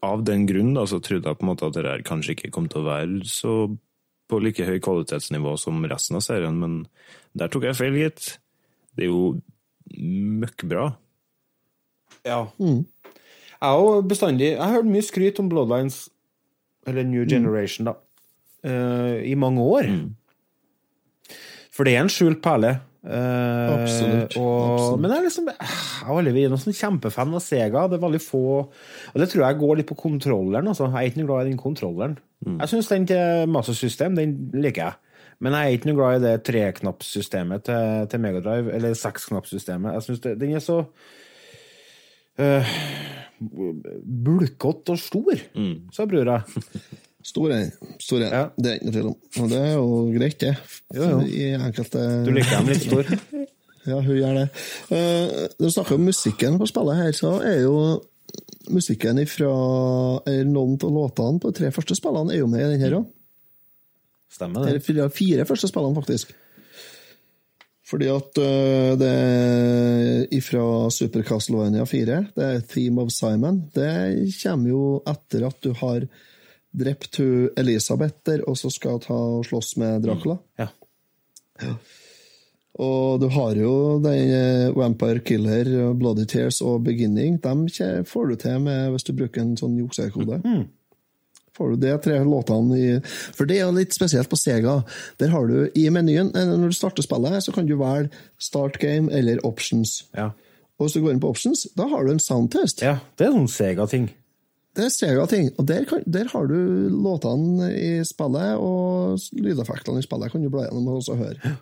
av 0.03 0.23
den 0.27 0.45
grunn 0.49 0.73
da, 0.75 0.85
så 0.89 0.99
trodde 1.03 1.29
jeg 1.29 1.39
på 1.39 1.45
en 1.45 1.51
måte 1.53 1.67
at 1.69 1.77
det 1.77 1.87
her 1.87 2.05
kanskje 2.05 2.35
ikke 2.35 2.51
kom 2.53 2.67
til 2.71 2.83
å 2.83 2.89
være 2.89 3.27
så 3.29 3.55
på 4.31 4.39
like 4.41 4.65
høy 4.67 4.79
kvalitetsnivå 4.83 5.55
som 5.59 5.83
resten 5.89 6.17
av 6.19 6.25
serien, 6.25 6.57
men 6.59 6.83
der 7.37 7.51
tok 7.51 7.67
jeg 7.67 7.77
feil, 7.79 7.97
gitt. 7.99 8.37
Det 8.95 9.07
er 9.07 9.11
jo 9.11 9.23
møkkbra. 10.43 10.91
Ja. 12.23 12.39
Jeg 13.63 13.69
har 13.79 14.05
bestandig 14.07 14.53
Jeg 14.53 14.61
har 14.61 14.77
hørt 14.77 14.89
mye 14.89 15.05
skryt 15.05 15.39
om 15.41 15.49
Bloodlines, 15.51 16.07
eller 16.87 17.07
New 17.07 17.25
Generation, 17.27 17.87
da, 17.87 17.95
uh, 18.67 19.19
i 19.23 19.35
mange 19.39 19.63
år. 19.63 19.91
For 21.73 21.87
det 21.87 21.95
er 21.95 22.03
en 22.03 22.11
skjult 22.11 22.43
perle. 22.43 22.75
Eh, 23.03 23.69
Absolutt. 23.73 24.37
Og, 24.39 24.59
Absolutt. 24.73 25.01
Men 25.03 25.11
jeg 25.11 25.25
liksom 25.25 25.49
Jeg 25.51 26.45
er 26.47 26.55
sånn 26.55 26.77
kjempefan 26.77 27.35
av 27.35 27.43
Sega. 27.43 27.87
Det 27.91 27.97
er 27.97 28.05
veldig 28.05 28.21
få 28.23 28.43
Og 28.63 29.17
det 29.19 29.27
tror 29.31 29.43
jeg 29.43 29.59
går 29.59 29.79
litt 29.79 29.89
på 29.89 29.99
kontrolleren. 29.99 30.69
Altså. 30.71 30.87
Jeg 30.87 30.99
er 31.01 31.11
ikke 31.11 31.23
noe 31.23 31.31
glad 31.31 31.47
i 31.47 31.51
den 31.51 31.59
kontrolleren. 31.59 32.19
Jeg 32.43 32.71
syns 32.71 32.91
den 32.91 33.07
til 33.07 33.49
Master 33.51 33.75
System, 33.77 34.15
den 34.19 34.35
liker 34.55 34.89
jeg. 34.89 34.99
Men 35.43 35.55
jeg 35.55 35.67
er 35.67 35.77
ikke 35.77 35.89
noe 35.89 35.99
glad 35.99 36.17
i 36.17 36.23
det 36.23 36.33
treknappssystemet 36.47 37.65
til, 37.67 38.07
til 38.11 38.21
Megadrive, 38.23 38.73
eller 38.75 38.95
seksknappssystemet. 38.95 39.95
Jeg 39.95 40.05
synes 40.05 40.21
den 40.23 40.53
er 40.55 40.63
så 40.63 40.77
uh, 42.39 42.75
bulkete 44.27 44.95
og 44.95 44.99
stor, 44.99 45.43
sa 45.95 46.07
brora. 46.07 46.41
Stor 47.23 47.53
en. 47.55 47.71
Stor 48.03 48.21
en. 48.21 48.31
Ja. 48.33 48.43
Det 48.57 48.71
er 48.71 48.79
ikke 48.79 48.87
noe 48.89 48.95
tvil 48.95 49.09
om. 49.09 49.17
Og 49.43 49.51
det 49.51 49.59
er 49.63 49.73
jo 49.73 49.87
greit, 50.13 50.39
det. 50.43 50.53
Jo, 50.93 51.09
jo. 51.13 51.19
I 51.23 51.45
enkelte 51.55 52.05
Du 52.27 52.31
liker 52.35 52.57
dem 52.59 52.71
litt 52.73 52.87
stor. 52.87 53.13
Ja, 53.83 53.97
hun 53.99 54.15
gjør 54.15 54.37
det. 54.37 54.43
Uh, 54.87 55.41
når 55.59 55.65
du 55.65 55.73
snakker 55.73 55.97
om 55.97 56.05
musikken 56.07 56.53
på 56.55 56.67
spillet 56.69 57.01
her, 57.01 57.09
så 57.17 57.33
er 57.43 57.57
jo 57.65 57.73
musikken 58.71 59.19
fra 59.27 59.49
Noen 60.47 60.77
av 60.79 60.93
låtene 60.95 61.41
på 61.43 61.51
de 61.51 61.57
tre 61.57 61.71
første 61.75 61.97
spillene 61.99 62.31
er 62.31 62.39
jo 62.39 62.47
med 62.47 62.63
i 62.63 62.69
den 62.71 62.85
her 62.85 62.95
òg. 63.01 63.09
Stemmer 64.31 64.69
det. 64.69 64.79
Fire, 64.85 65.09
fire 65.11 65.45
første 65.49 65.67
spillene, 65.67 65.97
faktisk. 65.99 66.31
Fordi 67.91 68.07
at 68.09 68.39
uh, 68.39 68.93
det 68.97 69.13
er 70.31 70.45
fra 70.47 70.65
Super 70.87 71.27
Castlevania 71.27 71.83
4, 71.85 72.21
det 72.39 72.47
er 72.47 72.63
Theme 72.71 73.03
of 73.03 73.11
Simon, 73.11 73.65
det 73.75 73.91
kommer 74.39 74.71
jo 74.71 74.85
etter 75.11 75.43
at 75.49 75.59
du 75.59 75.73
har 75.83 76.07
drept 76.73 77.19
hun 77.21 77.49
Elisabeth 77.57 78.15
der, 78.25 78.43
og 78.49 78.57
så 78.57 78.71
skal 78.73 79.01
ta 79.03 79.13
og 79.13 79.45
slåss 79.47 79.75
med 79.81 80.03
Dracula. 80.05 80.37
Ja. 80.59 80.69
Og 82.83 83.19
du 83.21 83.27
har 83.29 83.57
jo 83.59 83.73
den 84.01 84.31
eh, 84.33 84.71
Vampire 84.73 85.21
Killer, 85.21 85.67
Bloody 85.93 86.25
Tears 86.25 86.61
og 86.65 86.83
Beginning. 86.87 87.37
Dem 87.43 87.67
får 88.09 88.31
du 88.31 88.35
til 88.41 88.63
med 88.65 88.87
hvis 88.95 89.05
du 89.05 89.13
bruker 89.13 89.43
en 89.43 89.57
sånn 89.59 89.75
juksekode. 89.77 90.39
Får 91.53 91.75
du 91.75 91.83
de 91.83 91.91
tre 92.01 92.17
låtene 92.25 92.79
i 92.81 92.87
For 93.05 93.45
det 93.45 93.59
er 93.59 93.67
jo 93.67 93.75
litt 93.77 93.93
spesielt 93.93 94.31
på 94.31 94.39
Sega. 94.41 94.79
Der 95.21 95.29
har 95.29 95.45
du 95.45 95.67
i 95.77 95.85
menyen, 95.93 96.31
eh, 96.33 96.49
når 96.49 96.73
du 96.73 96.79
starter 96.79 97.05
spillet, 97.05 97.37
så 97.45 97.53
kan 97.53 97.69
du 97.69 97.75
velge 97.77 98.09
Start 98.41 98.81
Game 98.81 99.13
eller 99.13 99.43
Options. 99.45 100.07
Ja. 100.17 100.31
Og 100.79 100.87
hvis 100.87 100.97
du 100.97 101.03
går 101.05 101.13
inn 101.13 101.21
på 101.21 101.29
Options, 101.29 101.67
da 101.77 101.85
har 101.93 102.03
du 102.03 102.15
en 102.15 102.19
soundtest. 102.19 102.81
ja. 102.81 102.97
Det 103.17 103.27
er 103.29 103.37
sånn 103.37 103.51
Sega-ting. 103.53 104.09
Det 104.73 104.87
er 104.87 104.93
Sega-ting. 104.93 105.51
Og 105.61 105.67
der, 105.69 105.85
kan, 105.85 106.01
der 106.09 106.29
har 106.31 106.47
du 106.49 106.57
låtene 106.89 107.69
i 107.77 107.91
spillet, 108.07 108.57
og 108.57 109.19
lydeffektene 109.37 110.01
i 110.01 110.05
spillet 110.05 110.33
kan 110.33 110.41
du 110.41 110.49
bla 110.53 110.65
gjennom 110.65 110.89
og 110.89 111.01
også 111.03 111.17
høre. 111.19 111.53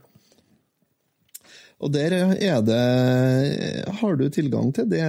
Og 1.82 1.90
der 1.90 2.14
er 2.14 2.60
det 2.62 2.82
Har 4.00 4.16
du 4.16 4.28
tilgang 4.30 4.70
til 4.76 4.86
de, 4.92 5.02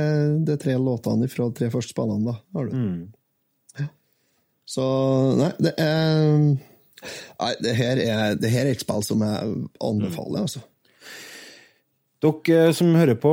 de 0.46 0.57
tre 0.57 0.78
låtene 0.80 1.28
fra 1.28 1.50
de 1.50 1.59
tre 1.59 1.70
første 1.70 1.92
spillene, 1.92 2.32
da. 2.32 2.38
Har 2.57 2.70
du. 2.70 2.76
Ja. 3.78 3.88
Så 4.64 4.86
Nei, 5.38 5.53
det 5.61 5.74
er 5.76 6.36
Nei, 6.40 7.55
det 7.62 7.76
her 7.76 7.98
er, 7.98 8.36
det 8.38 8.50
her 8.50 8.68
er 8.68 8.76
et 8.76 8.82
spill 8.82 9.03
som 9.05 9.22
jeg 9.26 9.55
anbefaler, 9.82 10.46
altså. 10.46 10.62
Dere 12.22 12.68
eh, 12.68 12.74
som 12.78 12.94
hører 12.94 13.18
på, 13.18 13.32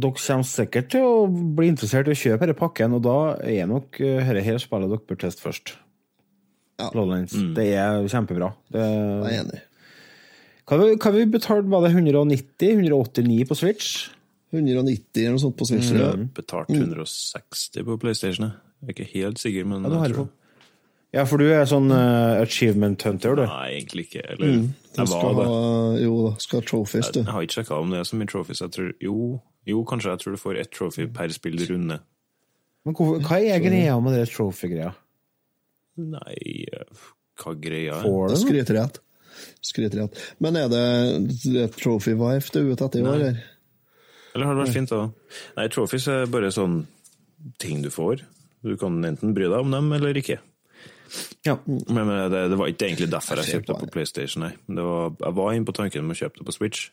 dere 0.00 0.12
kommer 0.18 0.44
sikkert 0.48 0.88
til 0.92 1.04
å 1.06 1.26
bli 1.56 1.68
interessert 1.72 2.08
i 2.08 2.14
å 2.14 2.18
kjøpe 2.20 2.44
denne 2.46 2.58
pakken, 2.58 2.94
og 2.98 3.02
da 3.06 3.16
er 3.46 3.66
nok 3.70 4.00
eh, 4.00 4.20
dette 4.26 4.44
her 4.44 4.58
spillet 4.62 4.90
dere 4.92 5.04
bør 5.08 5.20
teste 5.22 5.42
først. 5.44 5.74
Ja. 6.78 6.90
Mm. 6.92 7.54
Det 7.56 7.64
er 7.72 8.02
kjempebra. 8.12 8.50
Det, 8.70 8.82
Jeg 8.84 9.32
er 9.32 9.44
enig. 9.44 9.60
hva 10.68 10.78
vi- 10.82 10.96
hva 11.00 11.12
vi 11.14 11.24
betalt? 11.38 11.64
Var 11.72 11.86
det 11.88 11.94
190-189 11.96 13.46
på 13.48 13.56
Switch? 13.56 14.10
190 14.52 15.24
eller 15.24 15.30
noe 15.36 15.42
sånt 15.42 15.56
på 15.56 15.66
Switch. 15.66 15.90
ja. 15.92 16.12
Betalt 16.36 16.68
160 16.70 17.82
på 17.84 17.96
PlayStation. 17.98 18.52
Jeg 18.82 18.88
er 18.88 18.92
ikke 18.94 19.12
helt 19.14 19.38
sikker, 19.38 19.64
men 19.66 19.82
Ja, 19.84 20.26
Ja, 21.16 21.24
for 21.28 21.40
du 21.40 21.46
er 21.48 21.64
sånn 21.68 21.88
uh, 21.88 22.36
achievement 22.42 23.00
hunter, 23.08 23.38
du. 23.38 23.44
Nei, 23.48 23.78
egentlig 23.78 24.06
ikke. 24.10 24.24
Eller 24.34 24.52
Du 24.52 25.00
jeg 25.00 25.08
var 25.12 25.24
det. 25.38 25.46
ha, 25.48 25.56
jo 26.00 26.12
da, 26.26 26.32
skal 26.42 26.60
ha 26.60 26.68
trophies, 26.68 27.10
du. 27.14 27.22
Jeg 27.22 27.32
har 27.32 27.46
ikke 27.46 27.58
sjekka 27.60 27.80
om 27.80 27.94
det 27.94 28.02
er 28.02 28.08
så 28.08 28.18
mye 28.20 28.30
trophies. 28.32 28.60
Jeg 28.64 28.74
tror, 28.76 28.92
jo, 29.04 29.16
jo, 29.68 29.80
kanskje 29.88 30.12
jeg 30.12 30.22
tror 30.22 30.36
du 30.36 30.42
får 30.42 30.60
ett 30.62 30.72
trophy 30.76 31.08
per 31.16 31.32
spill 31.34 31.58
runde. 31.70 31.98
Men 32.86 32.96
hvorfor, 32.96 33.24
hva 33.26 33.40
er 33.42 33.64
greia 33.64 33.96
med 34.04 34.16
det 34.16 34.28
trophy-greia? 34.30 34.92
Nei, 35.96 36.36
eh, 36.76 37.04
hva 37.40 37.54
greia 37.60 37.96
er? 37.98 38.04
Får 38.04 38.32
du? 38.32 38.36
Skryterett. 38.44 39.00
Skryterett. 39.64 40.20
Men 40.40 40.56
er 40.60 40.68
det, 40.72 40.84
det 41.44 41.62
er 41.66 41.72
Trophy 41.76 42.14
Wife 42.16 42.52
du 42.54 42.60
er 42.62 42.70
ute 42.72 42.86
etter 42.86 43.02
i 43.02 43.04
år, 43.04 43.16
eller? 43.20 43.40
Eller 44.36 44.48
har 44.48 44.56
det 44.56 44.64
vært 44.66 44.76
fint, 44.76 44.92
da? 44.92 45.40
Nei, 45.56 45.66
trophies 45.72 46.08
er 46.12 46.28
bare 46.32 46.52
sånn 46.52 46.82
ting 47.60 47.80
du 47.84 47.90
får. 47.92 48.24
Du 48.64 48.76
kan 48.80 48.96
enten 49.04 49.34
bry 49.36 49.48
deg 49.48 49.64
om 49.64 49.72
dem 49.72 49.92
eller 49.96 50.16
ikke. 50.20 50.38
Ja. 51.46 51.56
Men 51.66 52.10
eh, 52.10 52.28
det, 52.32 52.42
det 52.52 52.58
var 52.58 52.70
ikke 52.70 52.88
egentlig 52.88 53.10
derfor 53.12 53.40
jeg 53.40 53.46
Jeg 53.46 53.54
kjøpte 53.58 53.72
på 53.72 53.80
det 53.80 53.88
på 53.88 53.96
PlayStation. 53.96 54.46
Nei. 54.46 54.52
Det 54.66 54.86
var, 54.86 55.12
jeg 55.20 55.36
var 55.40 55.52
inne 55.52 55.68
på 55.68 55.76
tanken 55.76 56.06
om 56.06 56.14
å 56.14 56.18
kjøpe 56.18 56.40
det 56.40 56.46
på 56.48 56.56
Switch, 56.56 56.88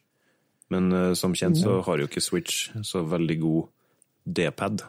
men 0.74 0.91
uh, 0.93 1.14
som 1.18 1.36
kjent 1.38 1.59
så 1.59 1.80
har 1.86 2.01
jo 2.01 2.09
ikke 2.09 2.24
Switch 2.24 2.68
så 2.86 3.03
veldig 3.05 3.39
god 3.41 3.64
D-pad. 4.39 4.86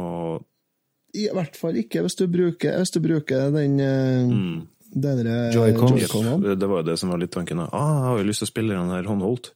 Og 0.00 0.44
I 1.18 1.28
hvert 1.34 1.56
fall 1.58 1.78
ikke 1.80 2.04
hvis 2.04 2.16
du 2.18 2.26
bruker, 2.30 2.78
hvis 2.78 2.94
du 2.94 3.00
bruker 3.04 3.50
den 3.54 3.80
uh... 3.80 4.28
mm. 4.28 4.60
Joy-Con. 4.92 5.96
Joy-Conene. 5.96 6.56
det, 6.60 6.68
var 6.68 6.82
jo 6.82 6.88
det 6.90 6.98
som 7.00 7.08
var 7.08 7.20
litt 7.22 7.32
tanken. 7.32 7.62
da. 7.62 7.70
Ah, 7.72 7.92
jeg 7.96 8.08
har 8.10 8.18
jo 8.20 8.26
lyst 8.28 8.42
til 8.44 8.50
å 8.50 8.52
spille 8.52 8.76
den 8.76 8.92
her 8.92 9.06
håndholdt, 9.08 9.54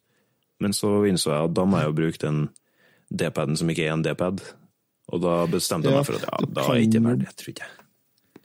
men 0.65 0.73
så 0.73 1.03
innså 1.05 1.29
jeg 1.29 1.51
at 1.51 1.53
da 1.53 1.65
må 1.69 1.81
jeg 1.81 1.91
jo 1.91 1.97
bruke 1.99 2.21
den 2.23 2.39
D-paden 3.13 3.59
som 3.59 3.69
ikke 3.69 3.85
er 3.85 3.93
en 3.93 4.05
D-pad. 4.05 4.41
Og 5.13 5.21
da 5.23 5.35
bestemte 5.49 5.87
jeg 5.87 5.95
Ja, 5.95 6.01
meg 6.01 6.09
for 6.09 6.17
at 6.17 6.25
ja, 6.25 6.47
da 6.49 6.65
er 6.65 6.79
jeg 6.81 6.89
ikke 6.89 7.03
verdt 7.05 7.21
det, 7.23 7.35
tror 7.39 7.53
ikke 7.53 7.67
jeg. 7.67 7.86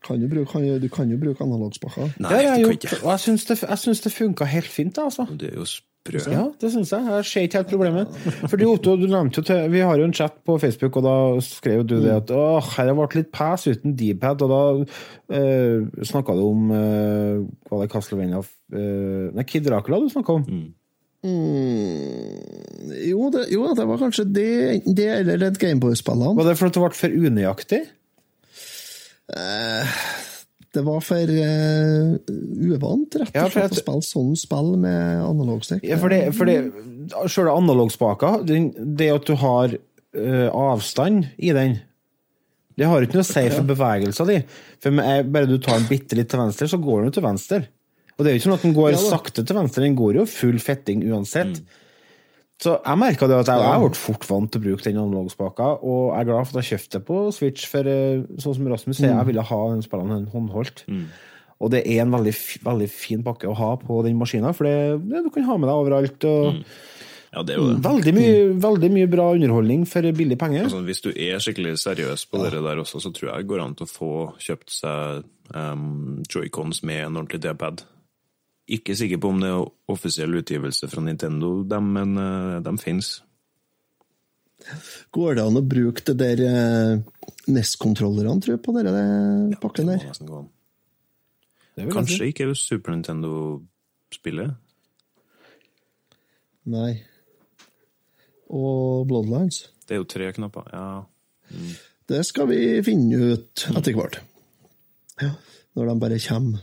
Kan 0.02 0.20
du, 0.20 0.26
bruke, 0.28 0.50
kan, 0.50 0.66
du 0.82 0.88
kan 0.90 1.10
jo 1.10 1.20
bruke 1.20 1.44
analogspakker. 1.44 2.12
Nei, 2.18 2.28
Det 2.28 2.36
har 2.36 2.42
jeg 2.42 2.66
gjort, 2.66 2.86
og 3.02 3.08
jeg 3.12 3.24
syns 3.28 3.46
det, 3.48 3.62
jeg 3.62 4.02
det 4.04 4.12
funka 4.12 4.48
helt 4.50 4.70
fint, 4.70 4.98
altså. 4.98 5.26
Det 5.38 5.52
er 5.52 5.58
jo 5.60 5.66
sprø. 5.68 6.22
Ja, 6.32 6.48
det 6.60 6.72
syns 6.72 6.92
jeg. 6.92 7.06
Jeg 7.06 7.28
ser 7.28 7.46
ikke 7.46 7.60
helt 7.60 7.70
problemet. 7.70 8.18
Fordi 8.50 8.66
Otto, 8.66 8.96
du 8.98 9.06
nevnte 9.06 9.38
jo 9.38 9.46
til 9.46 9.70
Vi 9.70 9.84
har 9.86 10.00
jo 10.00 10.08
en 10.08 10.14
chat 10.16 10.34
på 10.46 10.58
Facebook, 10.58 10.98
og 10.98 11.06
da 11.06 11.14
skrev 11.46 11.86
du 11.86 11.96
det 12.02 12.12
at 12.16 12.34
åh, 12.34 12.74
her 12.76 12.92
ble 12.98 13.08
litt 13.20 13.30
pæs 13.34 13.68
uten 13.70 13.94
D-pad, 13.98 14.42
og 14.42 14.50
da 14.52 14.62
uh, 14.82 16.04
snakka 16.10 16.36
du 16.38 16.44
om 16.48 16.70
uh, 16.74 17.46
Hva 17.68 17.78
var 17.78 17.86
det 17.86 17.92
Castlevania 17.94 18.42
uh, 18.42 19.26
Nei, 19.36 19.46
Kid 19.46 19.68
Dracula 19.68 20.02
du 20.02 20.10
snakka 20.10 20.40
om. 20.40 20.46
Mm, 21.22 22.90
jo, 23.06 23.28
det, 23.30 23.46
jo, 23.54 23.66
det 23.78 23.86
var 23.86 24.00
kanskje 24.00 24.26
det, 24.26 24.52
det 24.90 25.10
eller 25.20 25.52
et 25.52 25.58
Gameboy-spillene. 25.62 26.34
Var 26.34 26.48
det 26.50 26.58
for 26.58 26.66
at 26.66 26.74
det 26.74 26.82
ble 26.82 26.96
for 26.98 27.20
unøyaktig? 27.28 27.84
Det 30.72 30.80
var 30.86 31.02
for 31.04 31.28
uh, 31.36 32.14
uvant, 32.72 33.16
rett 33.20 33.28
og 33.36 33.52
slett, 33.52 33.56
jeg- 33.60 33.74
å 33.74 33.80
spille 33.82 34.06
sånn 34.06 34.30
spill 34.40 34.70
med 34.80 35.20
analogstikk. 35.20 35.82
Ja, 35.84 35.98
for 36.00 36.08
det, 36.12 36.20
for 36.36 36.48
det 36.48 36.56
Sjøle 37.28 37.52
analogspaka, 37.52 38.30
det 38.46 39.10
at 39.12 39.26
du 39.28 39.34
har 39.42 39.74
uh, 39.76 40.48
avstand 40.48 41.26
i 41.36 41.52
den 41.52 41.74
Det 42.78 42.88
har 42.88 43.04
ikke 43.04 43.18
noe 43.18 43.26
å 43.26 43.28
si 43.28 43.44
for 43.52 43.68
bevegelsen 43.68 44.30
di. 44.30 44.38
For 44.80 44.96
bare 45.28 45.48
du 45.50 45.58
tar 45.60 45.76
den 45.82 45.90
bitte 45.90 46.16
litt 46.16 46.30
til 46.32 46.40
venstre, 46.40 46.70
så 46.72 46.80
går 46.80 47.02
den 47.02 47.10
jo 47.10 47.16
til 47.18 47.26
venstre. 47.26 47.58
Og 48.16 48.24
det 48.24 48.30
er 48.30 48.32
jo 48.34 48.40
ikke 48.40 48.46
sånn 48.48 48.56
at 48.56 48.64
den 48.64 48.74
går 48.76 48.90
Ja 48.94 49.00
sakte 49.02 49.44
til 49.44 49.56
venstre, 49.58 49.84
den 49.84 49.96
går 49.98 50.16
jo 50.22 50.24
full 50.30 50.56
fetting 50.62 51.04
uansett. 51.12 51.60
Så 52.60 52.76
jeg 52.84 52.98
merka 53.00 53.26
at 53.26 53.48
jeg, 53.48 53.58
jeg 53.64 53.80
ble 53.82 53.98
fort 53.98 54.24
vant 54.28 54.52
til 54.52 54.60
å 54.60 54.64
bruke 54.68 54.84
den 54.86 54.98
analogspaka, 55.02 55.70
og 55.82 56.12
jeg 56.12 56.20
er 56.20 56.28
glad 56.28 56.46
for 56.46 56.58
at 56.58 56.62
jeg 56.62 56.78
kjøpte 56.78 56.98
det 56.98 57.06
på 57.08 57.18
Switch, 57.34 57.66
for 57.66 57.88
eh, 57.90 58.22
sånn 58.38 58.54
som 58.58 58.68
Rasmus 58.70 58.96
sier, 59.00 59.10
jeg 59.16 59.26
ville 59.32 59.42
ha 59.48 59.60
den 59.72 59.82
spillene 59.82 60.20
håndholdt. 60.30 60.84
Og 61.62 61.70
det 61.70 61.80
er 61.86 62.02
en 62.04 62.10
veldig, 62.14 62.34
veldig 62.62 62.88
fin 62.90 63.22
pakke 63.22 63.46
å 63.50 63.54
ha 63.58 63.72
på 63.78 64.00
den 64.06 64.16
maskina, 64.18 64.52
for 64.54 64.66
det, 64.66 64.98
du 65.24 65.30
kan 65.34 65.46
ha 65.46 65.56
med 65.58 65.70
deg 65.70 65.82
overalt. 65.84 66.24
og 66.26 66.62
Ja, 67.32 67.42
det 67.42 67.54
er 67.54 67.58
jo 67.62 67.68
det. 67.72 67.82
veldig, 67.86 68.12
mye, 68.14 68.40
veldig 68.60 68.90
mye 68.92 69.08
bra 69.08 69.28
underholdning 69.32 69.86
for 69.88 70.02
billig 70.12 70.36
penger. 70.38 70.66
Altså, 70.68 70.82
hvis 70.86 71.00
du 71.00 71.10
er 71.14 71.38
skikkelig 71.42 71.78
seriøs 71.80 72.26
på 72.28 72.42
det 72.44 72.62
der 72.62 72.82
også, 72.82 73.00
så 73.00 73.10
tror 73.14 73.30
jeg 73.32 73.42
det 73.46 73.50
går 73.54 73.62
an 73.64 73.74
til 73.78 73.86
å 73.88 73.90
få 73.90 74.10
kjøpt 74.38 74.74
seg 74.74 75.22
um, 75.54 76.22
joycons 76.28 76.82
med 76.84 77.06
en 77.06 77.16
ordentlig 77.22 77.40
D-pad. 77.46 77.86
Ikke 78.72 78.96
sikker 78.96 79.20
på 79.20 79.32
om 79.32 79.42
det 79.42 79.50
er 79.52 79.66
offisiell 79.92 80.38
utgivelse 80.40 80.88
fra 80.88 81.02
Nintendo, 81.04 81.58
dem, 81.68 81.92
men 81.96 82.16
uh, 82.16 82.62
de 82.64 82.72
fins. 82.80 83.18
Går 85.12 85.36
det 85.36 85.44
an 85.44 85.58
å 85.58 85.64
bruke 85.66 86.04
det 86.06 86.14
der 86.20 86.42
eh, 86.46 87.22
NES-kontrollerne, 87.50 88.38
tror 88.42 88.54
jeg, 88.54 88.62
på 88.62 88.74
denne 88.76 88.92
ja, 89.52 89.58
pakken 89.60 89.90
der? 89.90 90.04
Kanskje 91.90 92.28
ikke 92.30 92.52
Super 92.58 92.94
Nintendo-spillet? 92.94 94.54
Nei. 96.70 96.92
Og 98.52 99.08
Bloodlines? 99.10 99.64
Det 99.88 99.96
er 99.96 100.02
jo 100.02 100.08
tre 100.08 100.30
knapper. 100.36 100.68
Ja. 100.70 100.86
Det 102.12 102.22
skal 102.28 102.48
vi 102.52 102.60
finne 102.86 103.32
ut 103.32 103.66
etter 103.72 103.96
hvert. 103.96 104.20
Ja, 105.22 105.34
når 105.76 105.90
de 105.90 105.96
bare 106.04 106.20
kommer. 106.22 106.62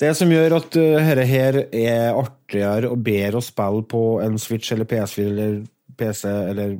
Det 0.00 0.12
som 0.18 0.32
gjør 0.32 0.58
at 0.58 0.76
uh, 0.76 0.98
dette 1.00 1.24
her 1.30 1.60
er 1.64 2.16
artigere 2.16 2.90
og 2.92 3.00
bedre 3.04 3.40
å 3.40 3.44
spille 3.44 3.86
på 3.88 4.02
en 4.24 4.36
Switch 4.40 4.74
eller 4.74 4.88
PS4 4.88 5.30
eller 5.30 5.56
PC 5.96 6.28
eller 6.28 6.76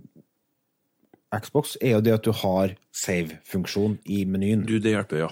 Xbox, 1.36 1.74
er 1.80 1.96
jo 1.96 2.02
det 2.04 2.14
at 2.14 2.26
du 2.26 2.32
har 2.44 2.76
save-funksjon 2.94 3.98
i 4.12 4.24
menyen. 4.28 4.62
Du, 4.68 4.76
det 4.80 4.92
hjelper, 4.94 5.26
ja. 5.26 5.30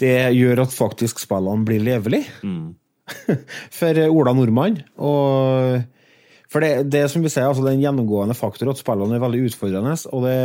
Det 0.00 0.14
gjør 0.36 0.64
at 0.66 0.74
faktisk 0.76 1.20
spillene 1.22 1.66
blir 1.66 1.82
levelig 1.82 2.22
for 3.78 4.00
uh, 4.02 4.08
Ola 4.12 4.34
Nordmann. 4.36 4.80
Og 4.96 5.82
for 6.52 6.62
det, 6.62 6.86
det 6.94 7.02
som 7.10 7.24
vi 7.24 7.30
ser, 7.32 7.48
altså 7.48 7.64
det 7.64 7.72
er 7.72 7.78
en 7.78 7.84
gjennomgående 7.84 8.36
faktor 8.38 8.70
at 8.70 8.78
spillene 8.78 9.16
er 9.18 9.22
veldig 9.22 9.40
utfordrende. 9.48 9.94
Og 10.14 10.26
det, 10.26 10.36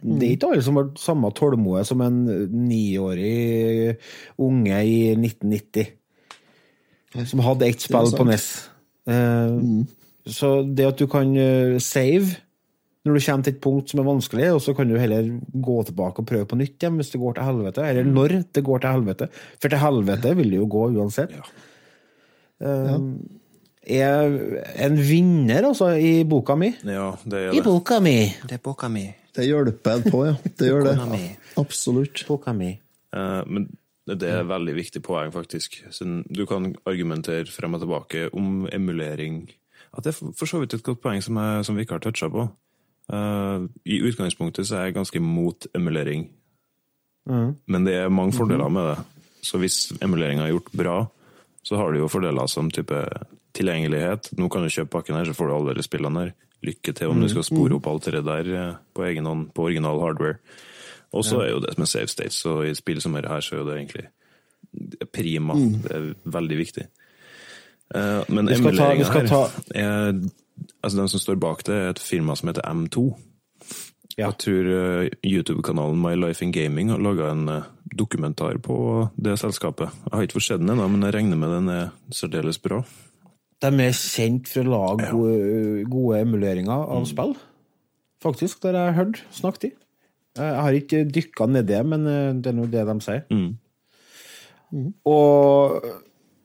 det 0.00 0.28
er 0.28 0.36
ikke 0.36 0.52
alle 0.52 0.64
som 0.64 0.78
har 0.80 0.92
samme 1.00 1.32
tålmodighet 1.36 1.90
som 1.90 2.04
en 2.04 2.22
niårig 2.68 3.96
unge 4.40 4.78
i 4.88 4.94
1990. 5.18 5.90
Som 7.28 7.44
hadde 7.44 7.68
ett 7.68 7.84
spill 7.84 8.14
på 8.16 8.24
NES. 8.24 8.46
Eh, 9.12 9.58
Så 10.32 10.54
det 10.64 10.86
at 10.88 11.00
du 11.02 11.08
kan 11.10 11.36
eh, 11.36 11.76
save 11.82 12.38
når 13.02 13.16
du 13.18 13.24
kommer 13.24 13.42
til 13.42 13.54
et 13.56 13.62
punkt 13.64 13.90
som 13.90 13.98
er 13.98 14.06
vanskelig, 14.06 14.48
og 14.54 14.60
så 14.62 14.72
kan 14.78 14.86
du 14.86 14.94
heller 14.94 15.26
gå 15.50 15.80
tilbake 15.88 16.22
og 16.22 16.26
prøve 16.28 16.46
på 16.46 16.58
nytt 16.60 16.76
igjen 16.78 17.00
hvis 17.00 17.10
det 17.10 17.18
går 17.18 17.34
til 17.34 17.48
helvete. 17.48 17.82
Eller 17.82 18.06
når 18.06 18.36
det 18.54 18.62
går 18.62 18.84
til 18.84 18.94
helvete. 18.94 19.26
For 19.58 19.72
til 19.72 19.82
helvete 19.82 20.34
vil 20.38 20.52
det 20.54 20.60
jo 20.60 20.68
gå 20.70 20.84
uansett. 20.94 21.34
Ja. 21.34 21.48
Eh, 22.62 22.94
Er 23.82 24.36
en 24.86 24.96
vinner, 25.02 25.66
altså, 25.66 25.90
i 25.98 26.22
boka 26.28 26.54
mi. 26.54 26.70
Ja, 26.86 27.12
det 27.24 27.46
gjør 27.46 27.56
det. 27.56 27.62
boka 27.66 28.00
mi! 28.00 28.16
Det 28.46 28.58
er 28.58 28.62
boka 28.62 28.88
mi. 28.88 29.08
Det 29.34 29.46
hjelper 29.48 30.04
på, 30.10 30.24
ja. 30.28 30.34
Det 30.58 30.68
gjør 30.68 30.84
det. 30.90 31.22
Absolutt. 31.58 32.24
Boka 32.28 32.52
mi. 32.52 32.74
Uh, 33.16 33.40
men 33.48 33.66
det 34.06 34.28
er 34.28 34.42
et 34.42 34.48
veldig 34.48 34.74
viktig 34.76 35.02
poeng, 35.02 35.32
faktisk. 35.32 35.80
Du 36.30 36.44
kan 36.46 36.74
argumentere 36.86 37.46
frem 37.50 37.74
og 37.74 37.80
tilbake 37.82 38.28
om 38.34 38.68
emulering. 38.72 39.50
At 39.96 40.04
det 40.04 40.12
er 40.14 40.32
for 40.36 40.46
så 40.46 40.60
vidt 40.62 40.74
et 40.74 40.84
godt 40.84 41.00
poeng 41.02 41.22
som, 41.22 41.36
jeg, 41.36 41.64
som 41.64 41.76
vi 41.76 41.86
ikke 41.86 41.98
har 41.98 42.04
toucha 42.04 42.28
på. 42.28 42.46
Uh, 43.12 43.66
I 43.84 43.98
utgangspunktet 44.06 44.68
så 44.68 44.76
er 44.76 44.84
jeg 44.90 44.94
ganske 44.94 45.20
mot 45.20 45.66
emulering, 45.74 46.28
men 47.66 47.84
det 47.86 47.94
er 47.94 48.08
mange 48.08 48.32
fordeler 48.32 48.68
med 48.68 48.86
det. 48.88 48.98
Så 49.42 49.58
hvis 49.58 49.92
emuleringa 50.02 50.46
er 50.46 50.54
gjort 50.54 50.70
bra, 50.74 50.96
så 51.62 51.76
har 51.76 51.92
du 51.92 51.98
jo 51.98 52.08
fordeler 52.10 52.46
som 52.46 52.70
type 52.70 52.98
tilgjengelighet. 53.56 54.32
Nå 54.38 54.48
kan 54.52 54.62
du 54.64 54.68
kjøpe 54.72 54.90
pakken 54.98 55.16
her, 55.18 55.28
så 55.28 55.34
får 55.36 55.48
du 55.50 55.54
alle 55.56 55.74
de 55.78 55.84
spillene 55.86 56.24
her. 56.26 56.32
Lykke 56.62 56.92
til 56.94 57.10
om 57.10 57.20
du 57.20 57.26
skal 57.28 57.42
spore 57.42 57.74
opp 57.74 57.86
alt 57.90 58.04
det 58.14 58.20
der 58.24 58.50
eh, 58.54 58.74
på 58.94 59.02
egen 59.08 59.26
hånd, 59.26 59.48
på 59.54 59.64
original 59.66 59.98
hardware. 60.00 60.38
Og 61.12 61.24
så 61.26 61.42
er 61.42 61.50
jo 61.50 61.60
det 61.60 61.74
som 61.74 61.82
er 61.84 61.90
save 61.90 62.08
states, 62.08 62.38
og 62.48 62.62
i 62.64 62.74
spill 62.78 63.00
som 63.02 63.12
dette 63.18 63.28
her, 63.28 63.42
så 63.44 63.56
er 63.56 63.58
jo 63.60 63.66
det 63.68 63.74
egentlig 63.80 64.04
prima. 65.12 65.56
Det 65.84 65.90
er 65.92 66.06
veldig 66.24 66.56
viktig. 66.56 66.86
Uh, 67.92 68.22
Men 68.32 68.48
emuleringa 68.48 69.04
her 69.12 69.26
ta- 69.28 69.50
er 69.74 70.14
Altså, 70.82 70.96
den 70.98 71.08
som 71.08 71.20
står 71.20 71.36
bak 71.40 71.62
det, 71.64 71.74
er 71.74 71.90
et 71.90 71.98
firma 71.98 72.34
som 72.36 72.48
heter 72.48 72.62
M2. 72.68 73.02
Ja. 74.16 74.28
Jeg 74.28 74.38
tror 74.38 74.66
eh, 74.68 75.10
YouTube-kanalen 75.24 75.98
My 76.00 76.12
Life 76.14 76.44
in 76.44 76.52
Gaming 76.52 76.90
har 76.92 76.98
laga 77.00 77.30
en 77.32 77.48
dokumentar 77.98 78.58
på 78.62 79.08
det 79.16 79.38
selskapet. 79.40 79.88
Jeg 80.04 80.12
har 80.12 80.22
ikke 80.26 80.36
fått 80.38 80.48
sett 80.50 80.60
den 80.60 80.70
ennå, 80.74 80.88
men 80.92 81.02
jeg 81.06 81.14
regner 81.16 81.40
med 81.40 81.54
den 81.56 81.68
er 81.72 81.90
særdeles 82.12 82.60
bra. 82.62 82.82
De 83.62 83.70
er 83.84 83.94
kjent 83.94 84.48
for 84.50 84.66
å 84.66 84.72
lage 84.72 85.10
gode, 85.12 85.84
gode 85.90 86.22
emuleringer 86.24 86.86
av 86.96 87.06
spill. 87.06 87.36
Faktisk, 88.22 88.62
det 88.62 88.74
har 88.74 88.90
jeg 88.90 88.98
hørt 89.00 89.20
snakket 89.34 89.68
i. 89.68 89.72
Jeg 90.38 90.62
har 90.64 90.78
ikke 90.78 91.02
dykka 91.12 91.46
ned 91.50 91.68
det, 91.68 91.82
men 91.84 92.08
eh, 92.08 92.30
det 92.40 92.52
er 92.52 92.56
nå 92.56 92.68
det 92.72 92.86
de 92.88 92.94
sier. 93.04 93.24
Mm. 93.28 93.50
Og 95.04 95.74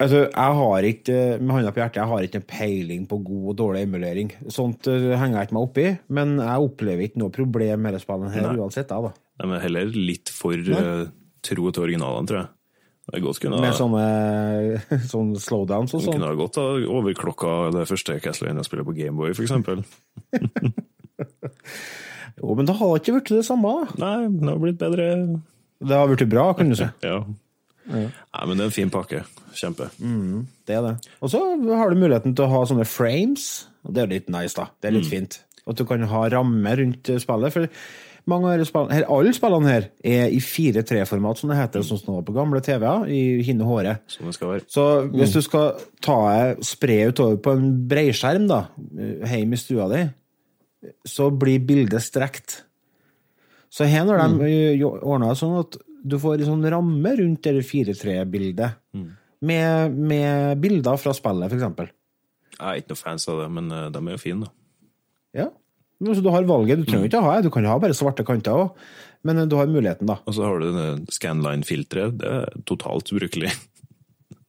altså, 0.04 0.26
jeg 0.26 0.58
har 0.60 0.88
ikke, 0.90 1.20
med 1.40 1.54
hånda 1.56 1.72
på 1.72 1.82
hjertet, 1.82 2.02
jeg 2.02 2.12
har 2.12 2.26
ikke 2.28 2.42
en 2.42 2.50
peiling 2.52 3.06
på 3.08 3.22
god 3.30 3.46
og 3.54 3.56
dårlig 3.62 3.86
emulering. 3.88 4.34
Sånt 4.52 4.90
eh, 4.92 5.14
henger 5.16 5.40
jeg 5.40 5.50
ikke 5.50 5.58
meg 5.58 5.70
opp 5.70 5.80
i, 5.84 5.88
men 6.20 6.36
jeg 6.42 6.68
opplever 6.68 7.08
ikke 7.08 7.24
noe 7.24 7.36
problem 7.38 7.88
med 7.88 7.96
det 7.96 8.04
spillet 8.04 8.36
her 8.36 8.50
Nei. 8.50 8.58
uansett, 8.60 8.92
jeg, 8.92 9.08
da. 9.08 9.24
De 9.38 9.50
er 9.54 9.64
heller 9.64 9.96
litt 9.96 10.34
for 10.34 10.76
eh, 10.82 11.08
tro 11.48 11.72
til 11.72 11.88
originalene, 11.88 12.30
tror 12.30 12.42
jeg. 12.42 12.54
Det 13.08 13.22
godt 13.24 13.40
kunne 13.40 13.62
Med 13.64 13.76
sånne, 13.78 14.04
sånne 15.14 15.40
slowdowns 15.40 15.94
og 15.96 16.02
sånn. 16.04 16.18
kunne 16.18 16.28
ha 16.28 16.36
gått 16.36 16.60
ha 16.60 16.66
overklokka 17.00 17.54
det 17.78 17.86
første 17.88 18.18
Castlevania-spillet 18.24 18.88
på 18.88 18.96
Gameboy, 18.98 19.32
eksempel. 19.48 19.84
Jo, 22.38 22.54
men 22.54 22.68
det 22.70 22.76
har 22.78 23.00
ikke 23.00 23.16
blitt 23.16 23.32
det 23.34 23.46
samme. 23.48 23.72
Nei, 23.98 24.28
det 24.30 24.46
har 24.52 24.60
blitt 24.62 24.78
bedre. 24.78 25.06
Det 25.82 25.98
har 25.98 26.10
blitt 26.12 26.28
bra, 26.30 26.52
kan 26.58 26.70
du 26.70 26.78
si. 26.78 26.86
Ja. 27.08 27.24
Nei, 27.88 28.04
men 28.44 28.58
det 28.60 28.66
er 28.66 28.68
en 28.68 28.76
fin 28.76 28.90
pakke. 28.92 29.22
Kjempe. 29.56 29.88
Det 30.68 30.76
er 30.76 30.82
det. 30.84 30.92
Og 31.24 31.32
så 31.32 31.40
har 31.80 31.90
du 31.90 31.96
muligheten 32.02 32.34
til 32.36 32.44
å 32.46 32.52
ha 32.52 32.60
sånne 32.68 32.84
frames, 32.86 33.46
og 33.88 33.96
det 33.96 34.04
er 34.04 34.12
litt 34.12 34.28
nice, 34.34 34.52
da. 34.58 34.68
Det 34.84 34.90
er 34.92 34.98
litt 34.98 35.08
fint. 35.08 35.38
At 35.64 35.80
du 35.80 35.86
kan 35.88 36.04
ha 36.12 36.26
ramme 36.36 36.74
rundt 36.82 37.08
spillet. 37.24 37.56
For 37.56 37.72
mange 38.30 38.52
av 38.52 38.64
spillene, 38.68 38.96
her, 38.96 39.06
alle 39.14 39.32
spillene 39.36 39.72
her 39.72 39.88
er 40.04 40.34
i 40.36 40.40
4-3-format, 40.44 41.40
som 41.40 41.52
det 41.52 41.60
heter, 41.60 41.86
sånn 41.86 42.02
som 42.02 42.10
det 42.10 42.16
var 42.18 42.28
på 42.28 42.36
gamle 42.36 42.62
TV-er, 42.66 43.08
i 43.08 43.22
hinne 43.48 43.68
håret. 43.68 44.04
Som 44.12 44.28
det 44.28 44.36
skal 44.36 44.54
være. 44.54 44.68
Så 44.72 44.86
hvis 45.14 45.36
du 45.36 45.42
skal 45.46 45.82
ta 46.04 46.20
spre 46.66 47.00
utover 47.12 47.40
på 47.44 47.56
en 47.56 47.68
breiskjerm, 47.90 48.48
da, 48.52 48.66
hjemme 49.32 49.56
i 49.56 49.62
stua 49.62 49.90
di, 49.94 50.06
så 51.08 51.30
blir 51.32 51.64
bildet 51.68 52.04
strekt. 52.04 52.62
Så 53.74 53.88
her 53.88 54.08
har 54.08 54.24
de 54.24 54.48
mm. 54.48 54.84
ordna 55.02 55.32
det 55.32 55.40
sånn 55.40 55.60
at 55.60 55.80
du 56.08 56.18
får 56.22 56.42
en 56.42 56.52
sånn 56.52 56.68
ramme 56.72 57.14
rundt 57.20 57.48
det 57.48 57.64
4-3-bildet. 57.68 58.84
Med, 59.48 59.94
med 59.94 60.62
bilder 60.62 60.98
fra 60.98 61.14
spillet, 61.14 61.54
eksempel. 61.54 61.92
Jeg 62.58 62.66
er 62.66 62.80
ikke 62.82 62.96
noe 62.96 63.00
fans 63.04 63.28
av 63.30 63.44
det, 63.44 63.50
men 63.54 63.68
eh, 63.74 63.90
de 63.94 64.02
er 64.02 64.16
jo 64.16 64.22
fine, 64.22 64.48
da. 64.48 64.54
Ja. 65.38 65.48
Så 65.98 66.22
du 66.22 66.30
har 66.34 66.46
valget. 66.46 66.84
Du 66.84 66.90
trenger 66.90 67.10
ikke 67.10 67.22
å 67.22 67.28
ha 67.28 67.36
det. 67.38 67.48
Du 67.48 67.54
kan 67.54 67.66
ha 67.66 67.78
bare 67.82 67.96
svarte 67.98 68.26
kanter 68.28 68.54
òg, 68.54 68.84
men 69.26 69.42
du 69.50 69.56
har 69.58 69.70
muligheten, 69.70 70.10
da. 70.10 70.20
Og 70.30 70.36
så 70.38 70.46
har 70.46 70.62
du 70.62 71.08
Scanline-filteret. 71.14 72.20
Det 72.22 72.34
er 72.42 72.60
totalt 72.70 73.10
ubrukelig. 73.14 73.50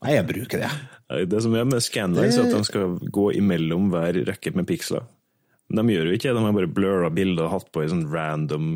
Nei, 0.04 0.12
jeg 0.14 0.26
bruker 0.28 0.62
det. 0.62 0.72
Det 1.32 1.40
som 1.42 1.54
er 1.56 1.64
med 1.66 1.82
scanline, 1.82 2.30
er 2.30 2.44
at 2.44 2.52
de 2.54 2.60
skal 2.68 2.98
gå 3.10 3.30
imellom 3.40 3.88
hver 3.90 4.20
rekke 4.28 4.52
med 4.54 4.68
piksler. 4.68 5.08
Men 5.68 5.82
de 5.88 5.96
gjør 5.96 6.10
jo 6.10 6.18
ikke 6.18 6.28
det, 6.28 6.36
de 6.36 6.44
har 6.44 6.54
bare 6.56 6.70
blurra 6.70 7.08
bilder 7.12 7.48
og 7.48 7.54
hatt 7.56 7.72
på 7.74 7.82
i 7.84 7.88
sånn 7.90 8.06
random 8.12 8.68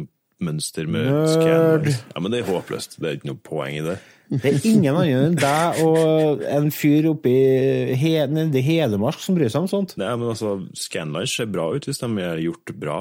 mønster 0.43 0.89
med 0.90 1.07
Nerd. 1.07 1.28
Scanlines. 1.31 2.01
Ja, 2.11 2.24
men 2.24 2.35
det 2.35 2.43
er 2.43 2.51
håpløst. 2.51 2.99
Det 2.99 3.09
er 3.09 3.20
ikke 3.20 3.31
noe 3.31 3.40
poeng 3.47 3.78
i 3.78 3.85
det. 3.86 4.01
Det 4.32 4.48
er 4.48 4.64
ingen 4.64 4.96
andre 4.96 5.24
enn 5.26 5.34
deg 5.36 5.80
og 5.84 6.44
en 6.48 6.70
fyr 6.72 7.10
oppe 7.10 7.28
i 7.28 7.96
he, 8.00 8.14
nede 8.32 8.60
i 8.60 8.64
Hedmark 8.64 9.20
som 9.20 9.36
bryr 9.36 9.50
seg 9.52 9.66
om 9.66 9.68
sånt. 9.68 9.92
Nei, 10.00 10.09
men 10.16 10.30
altså, 10.32 10.54
Scanline 10.78 11.28
ser 11.28 11.50
bra 11.52 11.66
ut 11.74 11.88
hvis 11.88 12.00
de 12.00 12.09
er 12.24 12.40
gjort 12.46 12.72
bra. 12.80 12.98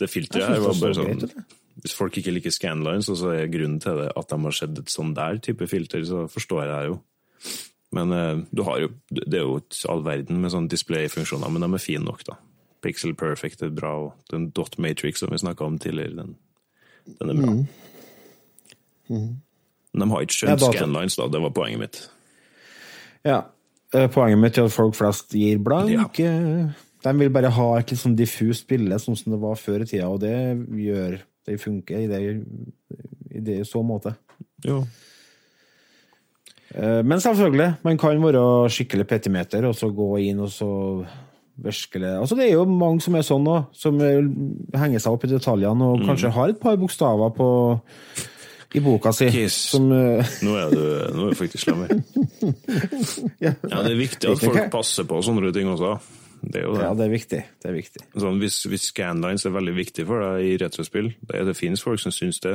Det 0.00 0.08
filteret 0.10 0.48
her 0.48 0.62
var 0.64 0.78
bare 0.80 0.96
sånn 0.96 1.10
greit 1.12 1.34
Hvis 1.84 1.94
folk 1.94 2.16
ikke 2.18 2.32
liker 2.34 2.54
Scanlines, 2.54 3.10
og 3.12 3.20
så 3.20 3.34
er 3.36 3.52
grunnen 3.52 3.78
til 3.82 4.00
det 4.02 4.08
at 4.18 4.32
de 4.32 4.38
har 4.46 4.56
sett 4.56 4.80
et 4.82 4.92
sånn 4.92 5.14
der 5.16 5.38
type 5.44 5.68
filter, 5.70 6.02
så 6.08 6.24
forstår 6.32 6.64
jeg 6.64 6.72
det 6.72 6.88
jo. 6.90 6.96
Men 7.96 8.14
eh, 8.14 8.42
du 8.54 8.64
har 8.66 8.80
jo, 8.82 8.90
det 9.14 9.38
er 9.38 9.46
jo 9.46 9.58
ikke 9.60 9.92
all 9.92 10.02
verden 10.06 10.42
med 10.42 10.52
sånne 10.54 10.70
display-funksjoner, 10.70 11.50
men 11.50 11.64
de 11.64 11.70
er 11.74 11.82
fine 11.82 12.06
nok, 12.06 12.24
da. 12.26 12.36
Pixel 12.84 13.14
Perfect 13.18 13.62
er 13.66 13.72
bra, 13.74 13.92
og 14.06 14.32
den 14.32 14.50
dot 14.56 14.78
matrix 14.82 15.22
som 15.22 15.32
vi 15.32 15.40
snakka 15.42 15.66
om 15.66 15.78
tidligere, 15.82 16.22
den, 16.22 16.34
den 17.20 17.32
er 17.32 17.40
bra. 17.40 17.54
Men 19.92 20.04
de 20.06 20.10
har 20.14 20.22
ikke 20.26 20.36
skjønt 20.38 20.62
Scanlines, 20.62 21.16
da. 21.18 21.26
Det 21.32 21.40
var 21.42 21.50
poenget 21.56 21.80
mitt. 21.82 22.00
Ja. 23.26 23.40
Eh, 23.92 24.06
Poenget 24.14 24.38
mitt 24.38 24.58
er 24.58 24.68
at 24.68 24.74
folk 24.74 24.94
flest 24.94 25.34
gir 25.34 25.58
blank. 25.58 26.18
Ja. 26.20 26.68
De 27.00 27.12
vil 27.18 27.30
bare 27.32 27.50
ha 27.56 27.68
et 27.80 27.90
litt 27.90 27.98
sånn 28.00 28.14
diffust 28.18 28.68
bilde, 28.68 28.98
sånn 29.00 29.16
som 29.18 29.32
det 29.32 29.40
var 29.42 29.56
før 29.58 29.82
i 29.82 29.88
tida, 29.88 30.06
og 30.12 30.20
det 30.22 30.34
gjør 30.84 31.18
det 31.48 31.56
funker 31.62 32.02
i 32.04 32.06
det, 32.10 32.20
i 33.34 33.40
det 33.40 33.62
så 33.66 33.80
måte. 33.82 34.12
Jo. 34.66 34.82
Eh, 36.74 37.02
Men 37.02 37.18
selvfølgelig, 37.20 37.72
man 37.82 37.98
kan 37.98 38.20
være 38.22 38.44
skikkelig 38.70 39.06
petimeter 39.10 39.64
og 39.66 39.74
så 39.74 39.88
gå 39.94 40.10
inn 40.28 40.40
og 40.44 40.52
så 40.54 40.70
virkelig 41.60 42.08
Altså, 42.20 42.36
det 42.38 42.46
er 42.46 42.54
jo 42.54 42.64
mange 42.64 43.02
som 43.04 43.16
er 43.18 43.24
sånn 43.26 43.48
òg, 43.50 43.66
som 43.76 43.98
henger 44.00 45.02
seg 45.02 45.12
opp 45.12 45.24
i 45.26 45.32
detaljene 45.34 45.88
og 45.92 46.06
kanskje 46.06 46.30
har 46.32 46.48
et 46.54 46.60
par 46.62 46.78
bokstaver 46.80 47.34
på 47.36 47.48
i 48.74 48.80
boka 48.84 49.12
si 49.14 49.28
som 49.50 49.90
uh... 49.90 50.32
Nå 50.46 50.56
er 50.58 50.72
du, 50.72 50.82
nå 51.16 51.26
er 51.26 51.32
du 51.32 51.38
faktisk 51.38 51.66
slem 51.66 51.84
ja. 53.44 53.54
Det 53.60 53.80
er 53.80 53.98
viktig 53.98 54.30
at 54.30 54.42
folk 54.44 54.68
passer 54.72 55.08
på 55.08 55.20
sånne 55.26 55.50
ting 55.54 55.70
også. 55.70 55.96
Det 56.40 56.62
er 56.62 56.64
jo 56.64 56.76
det. 56.76 56.84
ja, 56.84 56.92
det 56.96 57.04
er 57.04 57.12
viktig. 57.12 57.40
Det 57.60 57.68
er 57.68 57.76
viktig. 57.76 58.04
Sånn, 58.14 58.38
hvis, 58.40 58.62
hvis 58.70 58.86
scanlines 58.92 59.44
er 59.44 59.52
veldig 59.54 59.74
viktig 59.76 60.06
for 60.08 60.24
deg 60.24 60.46
i 60.46 60.54
retrospill, 60.62 61.10
det, 61.28 61.42
det 61.50 61.56
finnes 61.58 61.82
folk 61.84 62.00
som 62.00 62.14
syns 62.14 62.40
det. 62.44 62.54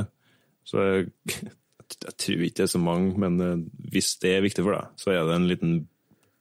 Så 0.66 0.82
jeg, 0.82 1.12
jeg 2.08 2.16
tror 2.24 2.48
ikke 2.48 2.60
det 2.62 2.66
er 2.66 2.74
så 2.74 2.82
mange, 2.82 3.14
men 3.22 3.38
eh, 3.44 3.62
hvis 3.94 4.16
det 4.24 4.34
er 4.38 4.46
viktig 4.46 4.66
for 4.66 4.78
deg, 4.78 4.96
så 5.02 5.14
er 5.14 5.22
det 5.28 5.38
en 5.38 5.50
liten 5.52 5.78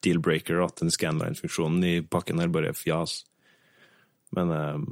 deal-breaker 0.04 0.62
at 0.64 0.80
den 0.80 0.92
scanline-funksjonen 0.92 1.84
i 1.88 1.94
pakken 2.06 2.40
her 2.40 2.52
bare 2.52 2.72
er 2.72 2.78
fjas. 2.78 3.22
Men 4.36 4.50
um, 4.52 4.88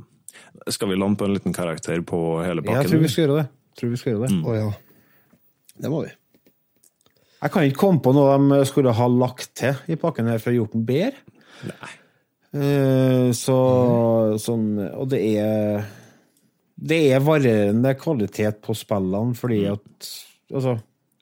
skal 0.72 0.92
vi 0.92 0.96
lande 0.96 1.20
på 1.20 1.26
en 1.28 1.34
liten 1.36 1.56
karakter 1.56 2.04
på 2.06 2.20
hele 2.44 2.64
pakken? 2.64 2.80
Jeg 2.80 2.92
tror 2.92 3.02
vi 3.02 3.10
skal 3.12 3.26
gjøre 3.26 3.40
det. 3.42 3.48
Tror 3.78 3.92
vi 3.94 4.00
skal 4.00 4.14
gjøre 4.14 4.28
det. 4.28 4.40
Å 4.44 4.56
ja. 4.58 4.70
Det 5.82 5.90
må 5.92 6.02
vi. 6.04 6.12
Jeg 7.42 7.50
kan 7.54 7.64
ikke 7.66 7.80
komme 7.80 8.02
på 8.04 8.12
noe 8.14 8.36
de 8.38 8.60
skulle 8.68 8.92
ha 8.94 9.08
lagt 9.10 9.54
til 9.58 9.74
i 9.90 9.96
pakken 9.98 10.28
her 10.30 10.38
for 10.42 10.52
å 10.52 10.60
gjort 10.60 10.76
den 10.76 10.84
bedre. 10.86 11.18
Nei. 11.66 11.92
Eh, 12.52 13.30
Så 13.32 13.54
sånn 14.42 14.66
Og 14.76 15.06
det 15.08 15.20
er 15.40 15.86
Det 16.76 16.98
er 17.14 17.22
varierende 17.24 17.94
kvalitet 17.96 18.58
på 18.60 18.74
spillene, 18.76 19.32
fordi 19.38 19.62
at 19.72 20.10
Altså, 20.52 20.74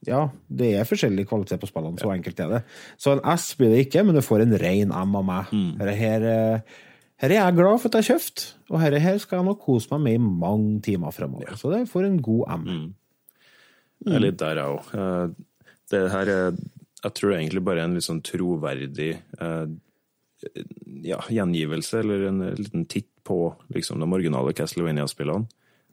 ja, 0.09 0.25
det 0.49 0.73
er 0.81 0.89
forskjellig 0.89 1.29
kvalitet 1.29 1.61
på 1.63 1.69
spillene, 1.71 2.01
så 2.01 2.11
enkelt 2.11 2.41
er 2.43 2.49
det. 2.57 2.61
Så 2.99 3.13
en 3.15 3.21
S 3.37 3.53
blir 3.55 3.71
det 3.71 3.85
ikke, 3.85 4.03
men 4.03 4.17
du 4.17 4.23
får 4.27 4.43
en 4.43 4.57
ren 4.59 4.91
M 4.91 5.15
av 5.21 5.25
meg. 5.29 5.53
Her, 5.79 5.91
her, 5.95 6.63
eh, 7.21 7.27
her 7.27 7.35
er 7.35 7.39
jeg 7.39 7.59
glad 7.59 7.79
for 7.81 7.91
at 7.91 7.99
jeg 7.99 8.07
har 8.07 8.17
kjøpt, 8.17 8.47
og 8.71 8.81
her, 8.81 8.97
her 9.05 9.21
skal 9.21 9.41
jeg 9.41 9.49
nok 9.51 9.61
kose 9.65 9.93
meg 9.93 10.03
med 10.07 10.17
i 10.17 10.33
mange 10.41 10.81
timer 10.87 11.13
fremover. 11.13 11.53
Så 11.61 11.73
det 11.73 11.85
får 11.91 12.09
en 12.09 12.19
god 12.25 12.45
M. 12.57 12.67
Det 14.01 14.17
er 14.17 14.25
litt 14.25 14.41
der, 14.41 14.61
jeg 14.63 14.79
òg. 14.79 15.39
Det 15.91 16.05
her 16.13 16.31
er 16.33 16.61
Jeg 17.01 17.15
tror 17.17 17.33
egentlig 17.33 17.63
bare 17.65 17.85
en 17.85 17.95
litt 17.97 18.05
sånn 18.05 18.21
troverdig 18.21 19.15
eh, 19.17 19.71
ja, 21.05 21.17
gjengivelse, 21.33 22.03
eller 22.03 22.27
en 22.29 22.43
liten 22.59 22.85
titt 22.93 23.09
på 23.25 23.55
liksom, 23.73 24.01
de 24.01 24.09
originale 24.09 24.53
Castlevania-spillene. 24.57 25.49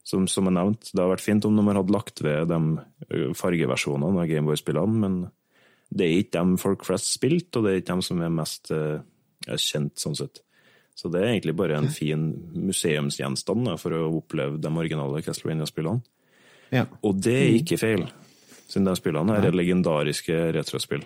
Som, 0.07 0.27
som 0.31 0.47
jeg 0.47 0.55
nevnte, 0.55 0.91
det 0.91 1.01
har 1.03 1.09
vært 1.11 1.23
fint 1.23 1.47
om 1.47 1.55
de 1.55 1.63
hadde 1.67 1.91
lagt 1.95 2.21
ved 2.23 2.51
de 2.51 3.31
fargeversjonene 3.35 4.21
av 4.23 4.29
Gameboy-spillene, 4.29 4.99
men 5.03 5.17
det 5.89 6.05
er 6.05 6.21
ikke 6.21 6.35
dem 6.37 6.53
folk 6.59 6.85
flest 6.87 7.11
spilte, 7.13 7.59
og 7.59 7.65
det 7.65 7.71
er 7.71 7.81
ikke 7.81 7.93
dem 7.93 8.03
som 8.05 8.23
er 8.23 8.33
mest 8.33 8.71
eh, 8.75 8.99
er 9.47 9.61
kjent, 9.61 9.95
sånn 9.99 10.17
sett. 10.19 10.41
Så 10.97 11.11
det 11.13 11.21
er 11.21 11.29
egentlig 11.35 11.53
bare 11.59 11.77
en 11.77 11.91
fin 11.93 12.23
museumsgjenstand 12.57 13.67
da, 13.69 13.75
for 13.77 13.93
å 13.93 14.07
oppleve 14.17 14.57
de 14.61 14.71
originale 14.71 15.21
Castlevania-spillene. 15.21 16.01
Ja. 16.73 16.87
Og 17.05 17.19
det 17.21 17.35
er 17.37 17.53
ikke 17.59 17.77
feil, 17.79 18.07
siden 18.67 18.89
de 18.89 18.95
spillene 18.97 19.37
her 19.37 19.45
er 19.51 19.55
legendariske 19.55 20.39
retrospill. 20.57 21.05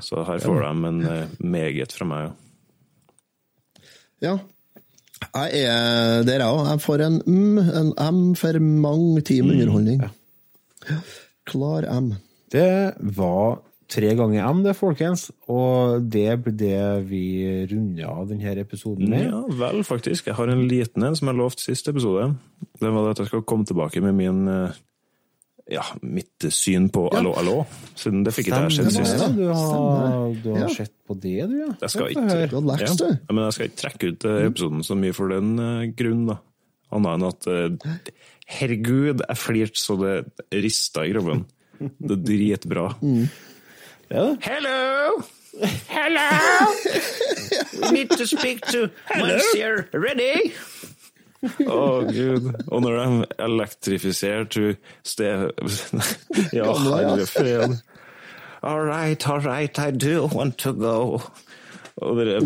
Så 0.00 0.22
her 0.28 0.38
får 0.44 0.62
de 0.62 0.88
en 0.92 1.00
eh, 1.10 1.34
meget 1.42 1.92
fra 1.96 2.06
meg. 2.08 2.30
ja. 2.30 3.86
Ja. 4.22 4.36
Jeg 5.22 5.64
er 5.66 6.22
der, 6.26 6.42
jeg 6.42 6.50
òg. 6.50 6.64
Jeg 6.66 6.80
får 6.82 7.02
en 7.06 7.18
M, 7.30 7.58
en 7.58 7.92
M 8.14 8.22
for 8.38 8.58
mange 8.58 9.20
timer 9.26 9.54
underholdning. 9.54 10.00
Klar 11.46 11.86
M. 11.94 12.08
Det 12.50 12.94
var 13.18 13.60
tre 13.88 14.14
ganger 14.16 14.46
M, 14.50 14.62
det, 14.64 14.76
folkens. 14.78 15.30
Og 15.48 16.02
det 16.10 16.28
blir 16.44 16.54
det 16.56 16.78
vi 17.08 17.22
runder 17.70 18.06
av 18.08 18.28
denne 18.30 18.54
episoden 18.62 19.08
med. 19.10 19.26
Ja 19.30 19.42
vel, 19.62 19.82
faktisk. 19.84 20.26
Jeg 20.30 20.34
har 20.38 20.48
en 20.52 20.66
liten 20.68 21.02
en 21.04 21.16
som 21.18 21.28
jeg 21.28 21.36
lovte 21.38 21.62
sist 21.66 21.88
episode. 21.88 22.34
Det 22.80 22.88
var 22.92 23.04
det 23.04 23.10
at 23.16 23.18
jeg 23.24 23.32
skal 23.32 23.42
komme 23.42 23.64
tilbake 23.68 24.00
med 24.04 24.14
min 24.14 24.48
eh, 24.48 24.72
ja, 25.72 25.84
mitt 26.02 26.42
syn 26.52 26.88
på 26.92 27.06
Allo, 27.14 27.32
allo. 27.38 27.58
Siden 27.96 28.24
det 28.26 28.32
fikk 28.34 28.48
ikke 28.50 28.62
jeg 28.66 28.76
sett 28.80 28.92
sist. 28.96 29.20
Ja, 29.22 29.28
Du 29.32 29.44
har, 29.48 30.32
du 30.42 30.48
har 30.54 30.64
Ja. 30.66 30.68
sett 30.74 30.92
på 31.08 31.14
det, 31.22 31.36
du, 31.48 31.58
ja. 31.60 31.70
Jeg 31.80 31.90
skal 31.90 32.08
ikke- 32.10 32.48
Du 32.50 32.56
har 32.60 32.66
lekst, 32.76 33.00
Ja. 33.00 33.06
du. 33.06 33.18
Ja, 33.28 33.32
men 33.34 33.44
jeg 33.44 33.52
skal 33.52 33.68
ikke 33.68 33.80
trekke 33.84 34.12
ut 34.12 34.24
eh, 34.24 34.46
episoden 34.50 34.82
så 34.82 34.96
mye 34.98 35.14
for 35.14 35.28
den 35.28 35.58
eh, 35.58 35.86
grunn, 35.96 36.26
da. 36.26 36.38
Annet 36.92 37.14
enn 37.48 37.78
at 37.78 38.02
Herregud, 38.52 39.22
jeg 39.28 39.38
flirte 39.40 39.80
så 39.80 39.94
det 40.00 40.16
rista 40.52 41.06
i 41.06 41.12
kroppen. 41.14 41.46
Det 41.80 42.18
er 42.18 42.22
dritbra. 42.26 42.88
Det 43.00 43.28
er 44.12 44.26
det. 44.28 44.44
Hello! 44.46 45.22
Hello! 45.88 46.28
We 47.82 47.90
need 47.92 48.10
to 48.10 48.26
speak 48.26 48.64
to 48.72 48.88
Monsieur 49.16 49.88
Ready? 49.92 50.52
Å, 51.42 52.06
gud. 52.06 52.48
Og 52.70 52.82
når 52.84 52.98
de 52.98 53.26
elektrifiserte 53.42 54.76
Ste... 55.02 55.30
Ja, 56.56 56.70
herre 56.78 57.26
fred. 57.26 57.80
All 58.62 58.84
right, 58.86 59.18
all 59.28 59.40
right, 59.42 59.76
I 59.78 59.90
do 59.90 60.28
want 60.30 60.56
to 60.62 60.72
go. 60.72 61.18
Og 62.02 62.16
dere 62.20 62.38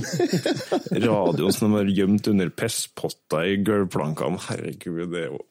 radioen 1.04 1.52
som 1.54 1.70
de 1.70 1.76
har 1.82 1.92
gjemt 1.92 2.26
under 2.32 2.48
pisspotta 2.50 3.44
i 3.46 3.58
gulvplankene. 3.62 4.40
Herregud, 4.48 5.04
det 5.12 5.26
er 5.26 5.30
jo 5.34 5.42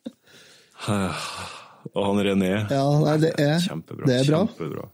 Og 1.95 2.01
han 2.01 2.19
René. 2.25 2.51
Ja, 2.73 2.83
nei, 2.99 3.15
det 3.21 3.31
er, 3.39 3.59
Kjempebra. 3.63 4.09
det 4.09 4.17
er 4.23 4.27
bra. 4.31 4.41
Kjempebra. 4.49 4.89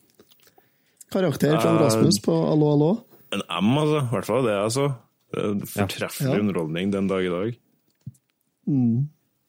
Karakter 1.12 1.58
fra 1.60 1.76
Eh, 1.76 1.82
Rasmus 1.86 2.20
på 2.24 2.34
Allo, 2.52 2.72
allo. 2.74 2.92
En 3.34 3.42
M, 3.48 3.72
altså. 3.78 4.02
I 4.06 4.12
hvert 4.16 4.26
fall 4.32 4.44
det, 4.48 4.58
altså. 4.60 4.88
Det 5.32 5.40
er 5.44 5.66
Fortreffelig 5.72 6.34
Ja. 6.34 6.40
underholdning 6.40 6.92
den 6.92 7.08
dag 7.08 7.24
i 7.24 7.30
dag. 7.32 7.54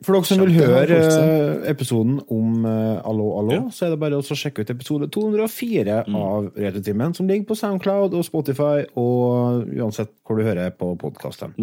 For 0.02 0.16
dere 0.16 0.26
som 0.26 0.40
vil 0.42 0.56
høre 0.56 0.96
eh, 0.98 1.70
episoden 1.70 2.16
om 2.32 2.64
eh, 2.66 3.00
Allo, 3.06 3.26
allo, 3.38 3.52
Ja. 3.54 3.60
så 3.70 3.86
er 3.86 3.90
det 3.94 4.00
bare 4.02 4.18
å 4.18 4.22
sjekke 4.34 4.64
ut 4.64 4.70
episode 4.74 5.06
204 5.14 6.00
av 6.10 6.48
Retrotimen, 6.58 7.14
som 7.14 7.28
ligger 7.30 7.46
på 7.46 7.54
Soundcloud 7.58 8.14
og 8.18 8.24
Spotify, 8.26 8.82
og 8.98 9.68
uansett 9.70 10.10
hvor 10.26 10.38
du 10.38 10.42
hører 10.42 10.70
på 10.74 10.96
podkasten. 10.98 11.54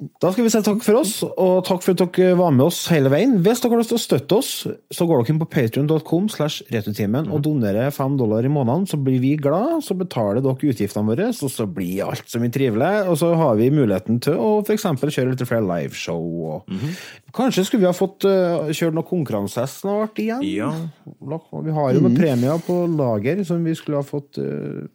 Da 0.00 0.30
skal 0.32 0.46
vi 0.46 0.50
si 0.52 0.60
takk 0.64 0.80
for 0.80 0.96
oss, 1.02 1.18
og 1.28 1.58
takk 1.68 1.82
for 1.84 1.92
at 1.92 2.00
dere 2.16 2.36
var 2.38 2.54
med 2.56 2.70
oss 2.70 2.78
hele 2.88 3.10
veien. 3.12 3.34
Hvis 3.44 3.60
dere 3.60 3.74
har 3.74 3.82
lyst 3.82 3.92
til 3.92 3.98
å 3.98 4.00
støtte 4.00 4.38
oss, 4.38 4.50
så 4.96 5.06
går 5.08 5.20
dere 5.20 5.34
inn 5.34 5.40
på 5.42 6.20
slash 6.32 6.64
retrotimen 6.72 7.28
og 7.28 7.42
donerer 7.44 7.92
fem 7.92 8.16
dollar 8.16 8.46
i 8.46 8.52
måneden, 8.52 8.86
så 8.88 8.96
blir 8.96 9.20
vi 9.20 9.34
glad, 9.36 9.82
så 9.84 9.96
betaler 9.98 10.40
dere 10.40 10.72
utgiftene 10.72 11.04
våre, 11.04 11.28
så, 11.36 11.50
så 11.52 11.68
blir 11.68 12.06
alt 12.06 12.24
så 12.32 12.40
mye 12.40 12.54
trivelig, 12.54 12.90
og 13.12 13.20
så 13.20 13.34
har 13.36 13.60
vi 13.60 13.68
muligheten 13.74 14.22
til 14.24 14.40
å 14.40 14.50
for 14.64 14.72
eksempel 14.72 15.12
kjøre 15.12 15.34
litt 15.34 15.44
flere 15.44 15.68
liveshow, 15.68 16.24
og 16.48 17.32
kanskje 17.36 17.66
skulle 17.68 17.84
vi 17.84 17.90
ha 17.90 17.96
fått 17.96 18.24
uh, 18.24 18.72
kjørt 18.72 18.96
noen 18.96 19.10
konkurranser 19.10 19.68
snart 19.68 20.20
igjen? 20.22 20.46
Ja. 20.48 20.72
Vi 21.04 21.76
har 21.76 21.92
jo 21.92 22.06
noen 22.06 22.16
premier 22.16 22.62
på 22.64 22.86
lager 22.88 23.44
som 23.44 23.60
vi 23.68 23.76
skulle 23.76 24.00
ha 24.00 24.06
fått 24.06 24.40
uh, 24.40 24.86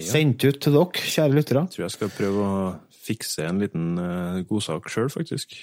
sendt 0.00 0.48
ut 0.48 0.62
til 0.64 0.80
dere, 0.80 1.10
kjære 1.12 1.36
lyttere. 1.36 1.68
Tror 1.74 1.90
jeg 1.90 1.98
skal 1.98 2.16
prøve 2.16 2.46
å 2.46 2.70
fikse 3.10 3.44
en 3.50 3.60
liten 3.62 3.90
uh, 3.98 4.40
godsak 4.48 4.88
sjøl, 4.92 5.10
faktisk. 5.12 5.58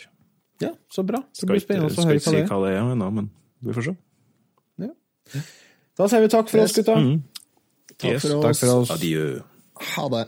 Ja, 0.61 0.71
så 0.91 1.03
bra. 1.07 1.23
Det 1.31 1.37
Skal 1.41 1.51
blir 1.53 1.59
ikke, 1.61 1.67
spennende 1.69 1.89
å 1.89 2.05
høre 2.07 2.17
hva 2.17 2.27
si 2.27 2.35
det 2.35 2.43
er. 2.43 2.47
hva 2.51 2.59
det 2.65 2.75
er 2.75 2.83
ennå, 2.83 3.09
men 3.21 3.31
vi 3.65 3.75
får 3.77 3.89
se. 3.91 3.97
Da 5.97 6.05
sier 6.05 6.21
vi 6.21 6.27
takk 6.29 6.49
for 6.51 6.61
oss, 6.61 6.75
gutta. 6.77 6.93
Mm. 7.01 7.23
Takk 7.97 8.11
Yes, 8.11 8.21
for 8.27 8.41
Takk 8.43 8.51
oss. 8.53 8.59
for 8.61 8.81
oss. 8.83 8.91
Adjø. 8.93 9.23
Ha 9.95 10.03
det. 10.13 10.19